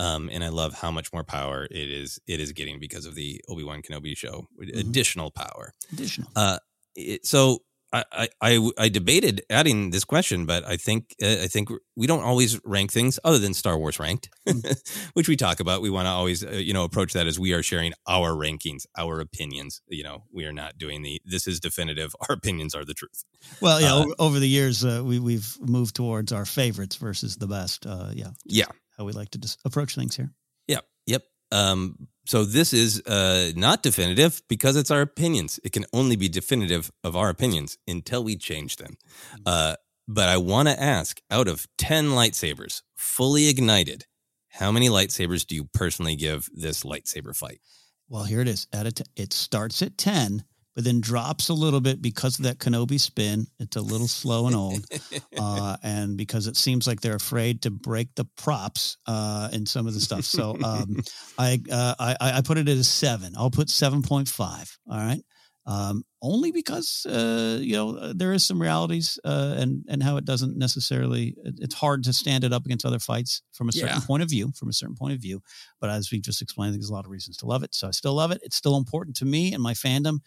Um, 0.00 0.30
and 0.32 0.42
I 0.42 0.48
love 0.48 0.72
how 0.72 0.90
much 0.90 1.12
more 1.12 1.24
power 1.24 1.66
it 1.70 1.90
is 1.90 2.18
it 2.26 2.40
is 2.40 2.52
getting 2.52 2.80
because 2.80 3.04
of 3.04 3.14
the 3.14 3.40
Obi 3.48 3.64
Wan 3.64 3.82
Kenobi 3.82 4.16
show. 4.16 4.46
Mm-hmm. 4.58 4.78
Additional 4.78 5.30
power. 5.30 5.74
Additional. 5.92 6.30
Uh, 6.34 6.58
it, 6.96 7.26
so 7.26 7.58
I, 7.92 8.28
I 8.40 8.70
I 8.78 8.88
debated 8.88 9.42
adding 9.50 9.90
this 9.90 10.04
question, 10.04 10.46
but 10.46 10.64
I 10.66 10.76
think 10.76 11.14
uh, 11.22 11.42
I 11.42 11.48
think 11.48 11.68
we 11.96 12.06
don't 12.06 12.22
always 12.22 12.58
rank 12.64 12.92
things 12.92 13.18
other 13.24 13.38
than 13.38 13.52
Star 13.52 13.76
Wars 13.76 13.98
ranked, 13.98 14.30
mm. 14.48 15.10
which 15.14 15.28
we 15.28 15.36
talk 15.36 15.60
about. 15.60 15.82
We 15.82 15.90
want 15.90 16.06
to 16.06 16.10
always 16.10 16.44
uh, 16.44 16.52
you 16.52 16.72
know 16.72 16.84
approach 16.84 17.12
that 17.14 17.26
as 17.26 17.38
we 17.38 17.52
are 17.52 17.62
sharing 17.62 17.92
our 18.06 18.30
rankings, 18.30 18.86
our 18.96 19.20
opinions. 19.20 19.82
You 19.88 20.04
know, 20.04 20.24
we 20.32 20.46
are 20.46 20.52
not 20.52 20.78
doing 20.78 21.02
the 21.02 21.20
this 21.26 21.46
is 21.46 21.60
definitive. 21.60 22.14
Our 22.28 22.36
opinions 22.36 22.74
are 22.74 22.84
the 22.84 22.94
truth. 22.94 23.24
Well, 23.60 23.80
yeah. 23.80 23.94
Uh, 23.94 23.98
over, 23.98 24.14
over, 24.18 24.38
the 24.38 24.48
years, 24.48 24.84
uh, 24.84 25.02
we 25.04 25.18
we've 25.18 25.56
moved 25.60 25.96
towards 25.96 26.32
our 26.32 26.46
favorites 26.46 26.96
versus 26.96 27.36
the 27.36 27.48
best. 27.48 27.86
Uh, 27.86 28.10
yeah. 28.14 28.30
Yeah 28.44 28.66
how 29.00 29.06
we 29.06 29.12
like 29.12 29.30
to 29.30 29.38
just 29.38 29.58
approach 29.64 29.94
things 29.94 30.14
here. 30.14 30.30
Yep. 30.68 30.84
Yep. 31.06 31.22
Um, 31.52 32.08
so 32.26 32.44
this 32.44 32.74
is 32.74 33.00
uh, 33.06 33.50
not 33.56 33.82
definitive 33.82 34.42
because 34.46 34.76
it's 34.76 34.90
our 34.90 35.00
opinions. 35.00 35.58
It 35.64 35.72
can 35.72 35.86
only 35.92 36.16
be 36.16 36.28
definitive 36.28 36.92
of 37.02 37.16
our 37.16 37.30
opinions 37.30 37.78
until 37.88 38.22
we 38.22 38.36
change 38.36 38.76
them. 38.76 38.98
Mm-hmm. 39.32 39.42
Uh, 39.46 39.74
but 40.06 40.28
I 40.28 40.36
want 40.36 40.68
to 40.68 40.80
ask 40.80 41.20
out 41.30 41.48
of 41.48 41.66
10 41.78 42.10
lightsabers 42.10 42.82
fully 42.94 43.48
ignited, 43.48 44.04
how 44.50 44.70
many 44.70 44.88
lightsabers 44.88 45.46
do 45.46 45.54
you 45.54 45.64
personally 45.72 46.14
give 46.14 46.48
this 46.52 46.82
lightsaber 46.82 47.34
fight? 47.34 47.60
Well, 48.08 48.24
here 48.24 48.40
it 48.40 48.48
is. 48.48 48.66
At 48.72 48.94
t- 48.96 49.04
it 49.16 49.32
starts 49.32 49.80
at 49.82 49.96
10 49.96 50.44
but 50.74 50.84
then 50.84 51.00
drops 51.00 51.48
a 51.48 51.54
little 51.54 51.80
bit 51.80 52.00
because 52.00 52.38
of 52.38 52.44
that 52.44 52.58
Kenobi 52.58 52.98
spin. 52.98 53.46
It's 53.58 53.76
a 53.76 53.80
little 53.80 54.08
slow 54.08 54.46
and 54.46 54.56
old, 54.56 54.84
uh, 55.38 55.76
and 55.82 56.16
because 56.16 56.46
it 56.46 56.56
seems 56.56 56.86
like 56.86 57.00
they're 57.00 57.16
afraid 57.16 57.62
to 57.62 57.70
break 57.70 58.14
the 58.14 58.24
props 58.36 58.96
uh, 59.06 59.48
in 59.52 59.66
some 59.66 59.86
of 59.86 59.94
the 59.94 60.00
stuff. 60.00 60.24
So 60.24 60.56
um, 60.62 61.02
I, 61.38 61.60
uh, 61.70 61.94
I 61.98 62.16
I 62.20 62.40
put 62.42 62.58
it 62.58 62.68
at 62.68 62.76
a 62.76 62.84
seven. 62.84 63.34
I'll 63.36 63.50
put 63.50 63.68
seven 63.70 64.02
point 64.02 64.28
five. 64.28 64.78
All 64.90 64.98
right. 64.98 65.22
Um, 65.66 66.04
only 66.22 66.52
because 66.52 67.06
uh, 67.06 67.58
you 67.60 67.74
know 67.74 67.96
uh, 67.96 68.12
there 68.16 68.32
is 68.32 68.46
some 68.46 68.60
realities 68.60 69.18
uh, 69.24 69.54
and 69.56 69.84
and 69.88 70.02
how 70.02 70.16
it 70.16 70.24
doesn't 70.24 70.56
necessarily 70.56 71.36
it's 71.44 71.74
hard 71.74 72.02
to 72.04 72.12
stand 72.12 72.44
it 72.44 72.52
up 72.52 72.64
against 72.64 72.84
other 72.86 72.98
fights 72.98 73.42
from 73.52 73.68
a 73.68 73.72
certain 73.72 73.96
yeah. 73.96 74.06
point 74.06 74.22
of 74.22 74.28
view 74.28 74.52
from 74.58 74.68
a 74.68 74.72
certain 74.72 74.96
point 74.96 75.12
of 75.12 75.20
view 75.20 75.40
but 75.80 75.90
as 75.90 76.10
we 76.10 76.20
just 76.20 76.42
explained 76.42 76.74
there's 76.74 76.88
a 76.88 76.92
lot 76.92 77.04
of 77.04 77.10
reasons 77.10 77.36
to 77.36 77.46
love 77.46 77.62
it 77.62 77.74
so 77.74 77.88
i 77.88 77.90
still 77.90 78.14
love 78.14 78.30
it 78.32 78.40
it's 78.42 78.56
still 78.56 78.76
important 78.76 79.14
to 79.16 79.24
me 79.24 79.52
and 79.52 79.62
my 79.62 79.72
fandom 79.72 80.18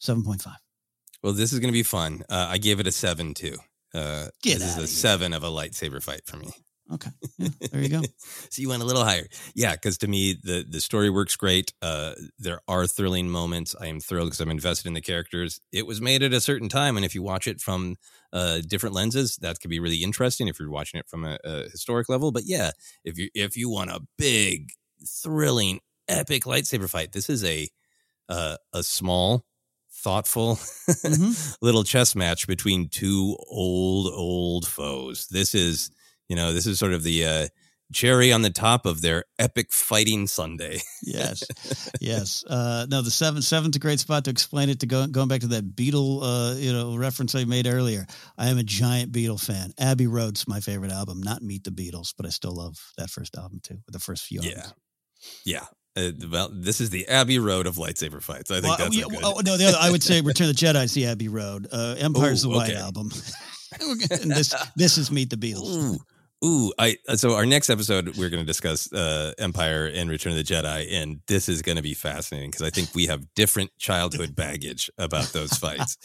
7.5. 0.00 0.54
Well, 1.22 1.32
this 1.32 1.52
is 1.52 1.58
going 1.58 1.68
to 1.68 1.72
be 1.72 1.82
fun. 1.82 2.22
Uh, 2.28 2.48
I 2.50 2.58
gave 2.58 2.80
it 2.80 2.86
a 2.86 2.92
seven 2.92 3.34
too. 3.34 3.56
Uh, 3.92 4.28
Get 4.42 4.58
this 4.58 4.76
is 4.76 4.84
a 4.84 4.86
seven 4.86 5.32
of 5.32 5.42
a 5.42 5.48
lightsaber 5.48 6.02
fight 6.02 6.22
for 6.24 6.36
me. 6.36 6.50
Okay, 6.92 7.10
yeah, 7.38 7.48
there 7.70 7.82
you 7.82 7.88
go. 7.88 8.02
so 8.50 8.60
you 8.60 8.68
went 8.68 8.82
a 8.82 8.86
little 8.86 9.04
higher, 9.04 9.28
yeah. 9.54 9.72
Because 9.72 9.98
to 9.98 10.08
me, 10.08 10.36
the 10.42 10.64
the 10.68 10.80
story 10.80 11.08
works 11.08 11.36
great. 11.36 11.72
Uh, 11.80 12.14
there 12.38 12.60
are 12.66 12.86
thrilling 12.86 13.28
moments. 13.28 13.76
I 13.80 13.86
am 13.86 14.00
thrilled 14.00 14.28
because 14.28 14.40
I'm 14.40 14.50
invested 14.50 14.88
in 14.88 14.94
the 14.94 15.00
characters. 15.00 15.60
It 15.72 15.86
was 15.86 16.00
made 16.00 16.24
at 16.24 16.32
a 16.32 16.40
certain 16.40 16.68
time, 16.68 16.96
and 16.96 17.04
if 17.04 17.14
you 17.14 17.22
watch 17.22 17.46
it 17.46 17.60
from 17.60 17.96
uh, 18.32 18.60
different 18.66 18.94
lenses, 18.96 19.36
that 19.36 19.60
could 19.60 19.70
be 19.70 19.78
really 19.78 20.02
interesting. 20.02 20.48
If 20.48 20.58
you're 20.58 20.70
watching 20.70 20.98
it 20.98 21.08
from 21.08 21.24
a, 21.24 21.38
a 21.44 21.68
historic 21.68 22.08
level, 22.08 22.32
but 22.32 22.42
yeah, 22.44 22.72
if 23.04 23.18
you 23.18 23.28
if 23.34 23.56
you 23.56 23.70
want 23.70 23.90
a 23.90 24.00
big, 24.18 24.70
thrilling, 25.06 25.78
epic 26.08 26.42
lightsaber 26.42 26.90
fight, 26.90 27.12
this 27.12 27.30
is 27.30 27.44
a 27.44 27.68
uh, 28.28 28.56
a 28.72 28.82
small 28.82 29.44
thoughtful 29.92 30.56
mm-hmm. 30.56 31.32
little 31.64 31.84
chess 31.84 32.14
match 32.14 32.46
between 32.46 32.88
two 32.88 33.36
old 33.48 34.12
old 34.14 34.66
foes 34.66 35.26
this 35.30 35.54
is 35.54 35.90
you 36.30 36.36
know, 36.36 36.52
this 36.52 36.64
is 36.64 36.78
sort 36.78 36.92
of 36.92 37.02
the 37.02 37.26
uh, 37.26 37.48
cherry 37.92 38.32
on 38.32 38.42
the 38.42 38.50
top 38.50 38.86
of 38.86 39.02
their 39.02 39.24
epic 39.40 39.72
fighting 39.72 40.28
Sunday. 40.28 40.78
yes, 41.02 41.42
yes. 42.00 42.44
Uh, 42.48 42.86
no, 42.88 43.02
the 43.02 43.10
seven 43.10 43.42
seven's 43.42 43.74
a 43.74 43.80
great 43.80 43.98
spot 43.98 44.24
to 44.24 44.30
explain 44.30 44.68
it. 44.68 44.78
To 44.80 44.86
go 44.86 45.08
going 45.08 45.26
back 45.26 45.40
to 45.40 45.48
that 45.48 45.74
Beatle, 45.74 46.20
uh, 46.22 46.56
you 46.56 46.72
know, 46.72 46.96
reference 46.96 47.34
I 47.34 47.44
made 47.44 47.66
earlier. 47.66 48.06
I 48.38 48.48
am 48.48 48.58
a 48.58 48.62
giant 48.62 49.10
Beatle 49.10 49.44
fan. 49.44 49.72
Abbey 49.76 50.06
Road's 50.06 50.46
my 50.46 50.60
favorite 50.60 50.92
album. 50.92 51.20
Not 51.20 51.42
Meet 51.42 51.64
the 51.64 51.72
Beatles, 51.72 52.14
but 52.16 52.26
I 52.26 52.28
still 52.28 52.54
love 52.54 52.76
that 52.96 53.10
first 53.10 53.36
album 53.36 53.58
too. 53.60 53.78
With 53.84 53.92
the 53.92 53.98
first 53.98 54.24
few. 54.24 54.38
Albums. 54.38 54.72
Yeah, 55.44 55.58
yeah. 55.58 55.66
Uh, 55.96 56.10
well, 56.30 56.50
this 56.52 56.80
is 56.80 56.90
the 56.90 57.08
Abbey 57.08 57.38
Road 57.38 57.66
of 57.66 57.76
lightsaber 57.76 58.22
fights. 58.22 58.50
I 58.50 58.60
think 58.60 58.66
well, 58.66 58.76
that's 58.76 58.96
yeah, 58.96 59.04
oh, 59.24 59.40
no. 59.44 59.56
The 59.56 59.68
other, 59.68 59.78
I 59.80 59.90
would 59.90 60.02
say 60.02 60.20
Return 60.24 60.48
of 60.48 60.56
the 60.56 60.66
Jedi 60.66 60.84
is 60.84 60.94
the 60.94 61.06
Abbey 61.06 61.28
Road. 61.28 61.66
Uh, 61.72 61.96
Empire's 61.98 62.44
Ooh, 62.44 62.50
the 62.50 62.56
White 62.56 62.70
okay. 62.70 62.78
Album. 62.78 63.10
and 63.80 64.30
this 64.30 64.54
this 64.76 64.98
is 64.98 65.10
Meet 65.10 65.30
the 65.30 65.36
Beatles. 65.36 65.94
Ooh. 65.94 65.98
Ooh, 66.42 66.72
I 66.78 66.96
uh, 67.06 67.16
so 67.16 67.34
our 67.34 67.44
next 67.44 67.68
episode 67.68 68.16
we're 68.16 68.30
going 68.30 68.42
to 68.42 68.46
discuss 68.46 68.90
uh, 68.94 69.32
Empire 69.38 69.90
and 69.92 70.08
Return 70.08 70.32
of 70.32 70.38
the 70.38 70.44
Jedi, 70.44 70.90
and 70.90 71.20
this 71.26 71.50
is 71.50 71.60
going 71.60 71.76
to 71.76 71.82
be 71.82 71.92
fascinating 71.92 72.50
because 72.50 72.66
I 72.66 72.70
think 72.70 72.94
we 72.94 73.06
have 73.06 73.22
different 73.34 73.70
childhood 73.78 74.34
baggage 74.34 74.90
about 74.96 75.26
those 75.34 75.52
fights. 75.58 75.98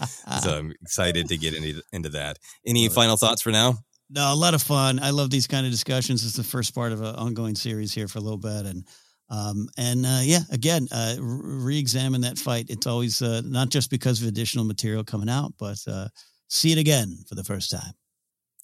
so 0.43 0.57
I'm 0.57 0.73
excited 0.81 1.29
to 1.29 1.37
get 1.37 1.53
into 1.53 1.81
into 1.93 2.09
that. 2.09 2.37
Any 2.65 2.89
final 2.89 3.15
thoughts 3.15 3.43
for 3.43 3.51
now? 3.51 3.75
No, 4.09 4.33
a 4.33 4.35
lot 4.35 4.53
of 4.53 4.61
fun. 4.61 4.99
I 4.99 5.11
love 5.11 5.29
these 5.29 5.47
kind 5.47 5.65
of 5.65 5.71
discussions. 5.71 6.25
It's 6.25 6.35
the 6.35 6.43
first 6.43 6.75
part 6.75 6.91
of 6.91 7.01
an 7.01 7.15
ongoing 7.15 7.55
series 7.55 7.93
here 7.93 8.09
for 8.09 8.17
a 8.17 8.21
little 8.21 8.37
bit, 8.37 8.65
and 8.65 8.83
um, 9.29 9.67
and 9.77 10.05
uh, 10.05 10.21
yeah, 10.23 10.41
again, 10.51 10.87
uh, 10.91 11.15
re-examine 11.19 12.21
that 12.21 12.37
fight. 12.37 12.67
It's 12.69 12.87
always 12.87 13.21
uh, 13.21 13.41
not 13.45 13.69
just 13.69 13.89
because 13.89 14.21
of 14.21 14.27
additional 14.27 14.65
material 14.65 15.03
coming 15.03 15.29
out, 15.29 15.53
but 15.57 15.79
uh, 15.87 16.09
see 16.47 16.71
it 16.71 16.77
again 16.77 17.17
for 17.27 17.35
the 17.35 17.43
first 17.43 17.71
time. 17.71 17.93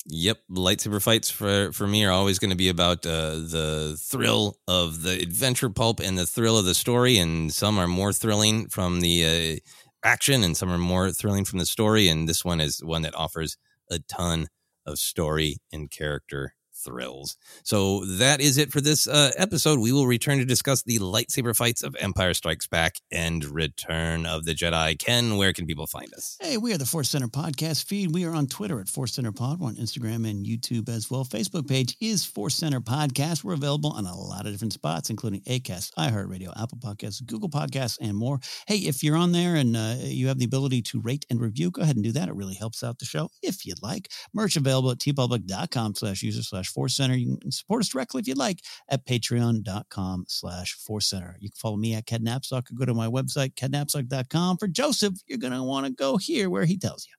Yep, 0.08 0.40
lightsaber 0.50 1.02
fights 1.02 1.30
for 1.30 1.72
for 1.74 1.86
me 1.86 2.06
are 2.06 2.12
always 2.12 2.40
going 2.40 2.50
to 2.50 2.56
be 2.56 2.70
about 2.70 3.06
uh, 3.06 3.36
the 3.36 3.98
thrill 4.00 4.58
of 4.68 5.04
the 5.04 5.22
adventure 5.22 5.70
pulp 5.70 6.00
and 6.00 6.18
the 6.18 6.26
thrill 6.26 6.58
of 6.58 6.66
the 6.66 6.74
story, 6.74 7.18
and 7.18 7.54
some 7.54 7.78
are 7.78 7.88
more 7.88 8.12
thrilling 8.12 8.68
from 8.68 9.02
the 9.02 9.62
uh, 9.64 10.08
action, 10.08 10.44
and 10.44 10.58
some 10.58 10.72
are 10.72 10.80
more 10.80 11.12
thrilling 11.12 11.46
from 11.46 11.60
the 11.60 11.68
story. 11.68 12.08
And 12.08 12.28
this 12.28 12.44
one 12.44 12.60
is 12.60 12.84
one 12.84 13.04
that 13.04 13.14
offers 13.14 13.58
a 13.92 14.00
ton 14.00 14.48
of 14.88 14.98
story 14.98 15.58
and 15.72 15.92
character 15.92 16.56
thrills. 16.84 17.38
So 17.64 18.06
that 18.06 18.42
is 18.42 18.58
it 18.58 18.72
for 18.72 18.82
this 18.82 19.08
uh, 19.08 19.32
episode. 19.38 19.80
We 19.80 19.92
will 19.92 20.08
return 20.08 20.40
to 20.40 20.46
discuss 20.46 20.84
the 20.84 21.00
lightsaber 21.00 21.56
fights 21.56 21.84
of 21.84 21.96
Empire 22.00 22.34
Strikes 22.34 22.68
Back 22.68 22.96
and 23.12 23.44
Return 23.46 24.26
of 24.26 24.46
the 24.46 24.54
Jedi. 24.54 24.98
Ken, 24.98 25.38
where 25.38 25.54
can 25.54 25.66
people 25.66 25.88
find 25.88 26.14
us? 26.14 26.38
Hey, 26.42 26.58
we 26.58 26.74
are 26.74 26.78
the 26.78 26.86
Force 26.86 27.10
Center 27.10 27.28
podcast 27.28 27.86
feed. 27.86 28.14
We 28.14 28.26
are 28.26 28.34
on 28.34 28.48
Twitter 28.48 28.80
at 28.80 28.90
Force 28.90 29.14
Center 29.14 29.32
Pod. 29.32 29.60
We're 29.60 29.68
on 29.68 29.76
Instagram 29.76 30.30
and 30.30 30.46
YouTube 30.46 30.90
as 30.90 31.10
well. 31.10 31.26
Facebook 31.26 31.68
page 31.68 31.96
is 32.00 32.26
Force 32.26 32.56
Center 32.56 32.82
Podcast. 32.82 33.44
We're 33.44 33.54
available 33.54 33.92
on 33.92 34.06
a 34.06 34.16
lot 34.16 34.46
of 34.46 34.52
different 34.52 34.74
spots, 34.74 35.10
including 35.10 35.42
Acast, 35.42 35.92
iHeartRadio, 35.98 36.50
Apple 36.62 36.78
Podcasts, 36.80 37.26
Google 37.26 37.50
Podcasts, 37.50 37.98
and 38.02 38.16
more. 38.16 38.40
Hey, 38.68 38.78
if 38.78 39.04
you're 39.04 39.18
on 39.18 39.32
there 39.32 39.56
and 39.56 39.76
uh, 39.76 39.96
you 40.00 40.28
have 40.28 40.40
the 40.40 40.46
ability 40.46 40.82
to 40.84 41.02
rate 41.02 41.26
and 41.30 41.40
review, 41.40 41.72
go 41.72 41.82
ahead 41.82 41.96
and 41.96 42.04
do 42.04 42.12
that. 42.14 42.28
It 42.28 42.36
really 42.36 42.56
helps 42.56 42.84
out 42.84 43.00
the 43.00 43.06
show 43.06 43.30
if 43.42 43.66
you'd 43.66 43.82
like. 43.82 44.10
Merch 44.34 44.56
available 44.56 44.92
at 44.92 45.00
teepublic.com 45.00 45.96
slash 45.96 46.24
user 46.24 46.44
slash 46.44 46.71
Force 46.72 46.96
Center. 46.96 47.16
You 47.16 47.38
can 47.38 47.52
support 47.52 47.82
us 47.82 47.90
directly 47.90 48.22
if 48.22 48.28
you'd 48.28 48.38
like 48.38 48.60
at 48.90 49.06
patreon.com 49.06 50.26
slash 50.28 50.74
Force 50.76 51.10
Center. 51.10 51.38
You 51.40 51.50
can 51.50 51.58
follow 51.58 51.78
me 51.78 51.94
at 51.94 52.06
Ken 52.06 52.28
or 52.28 52.62
go 52.78 52.86
to 52.86 52.94
my 52.94 53.08
website, 53.08 53.56
kennapzok.com. 53.56 54.58
For 54.58 54.68
Joseph, 54.68 55.16
you're 55.28 55.38
going 55.38 55.54
to 55.54 55.64
want 55.64 55.86
to 55.86 55.92
go 55.92 56.18
here 56.18 56.50
where 56.50 56.66
he 56.66 56.78
tells 56.78 57.08
you. 57.08 57.14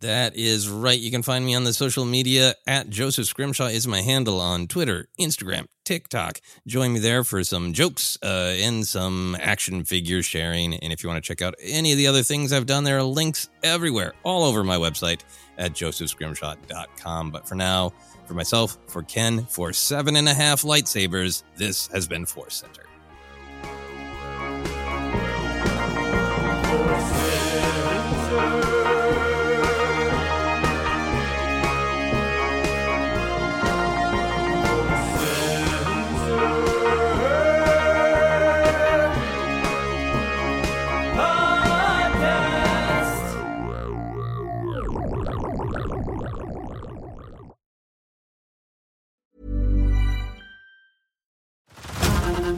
That 0.00 0.34
is 0.34 0.66
right. 0.66 0.98
You 0.98 1.10
can 1.10 1.22
find 1.22 1.44
me 1.44 1.54
on 1.54 1.64
the 1.64 1.74
social 1.74 2.06
media 2.06 2.54
at 2.66 2.88
Joseph 2.88 3.26
Scrimshaw 3.26 3.66
is 3.66 3.86
my 3.86 4.00
handle 4.00 4.40
on 4.40 4.66
Twitter, 4.66 5.08
Instagram, 5.20 5.66
TikTok. 5.84 6.40
Join 6.66 6.94
me 6.94 7.00
there 7.00 7.22
for 7.22 7.44
some 7.44 7.74
jokes 7.74 8.16
uh, 8.22 8.54
and 8.56 8.86
some 8.86 9.36
action 9.38 9.84
figure 9.84 10.22
sharing. 10.22 10.72
And 10.72 10.90
if 10.90 11.02
you 11.02 11.10
want 11.10 11.22
to 11.22 11.28
check 11.28 11.42
out 11.42 11.54
any 11.62 11.92
of 11.92 11.98
the 11.98 12.06
other 12.06 12.22
things 12.22 12.50
I've 12.50 12.64
done, 12.64 12.84
there 12.84 12.96
are 12.96 13.02
links 13.02 13.50
everywhere, 13.62 14.14
all 14.22 14.44
over 14.44 14.64
my 14.64 14.76
website 14.76 15.20
at 15.58 15.74
josephscrimshaw.com. 15.74 17.30
But 17.30 17.46
for 17.46 17.54
now, 17.54 17.92
for 18.30 18.34
myself, 18.34 18.78
for 18.86 19.02
Ken, 19.02 19.44
for 19.46 19.72
seven 19.72 20.14
and 20.14 20.28
a 20.28 20.34
half 20.34 20.62
lightsabers, 20.62 21.42
this 21.56 21.88
has 21.88 22.06
been 22.06 22.24
Force 22.24 22.54
Center. 22.54 22.89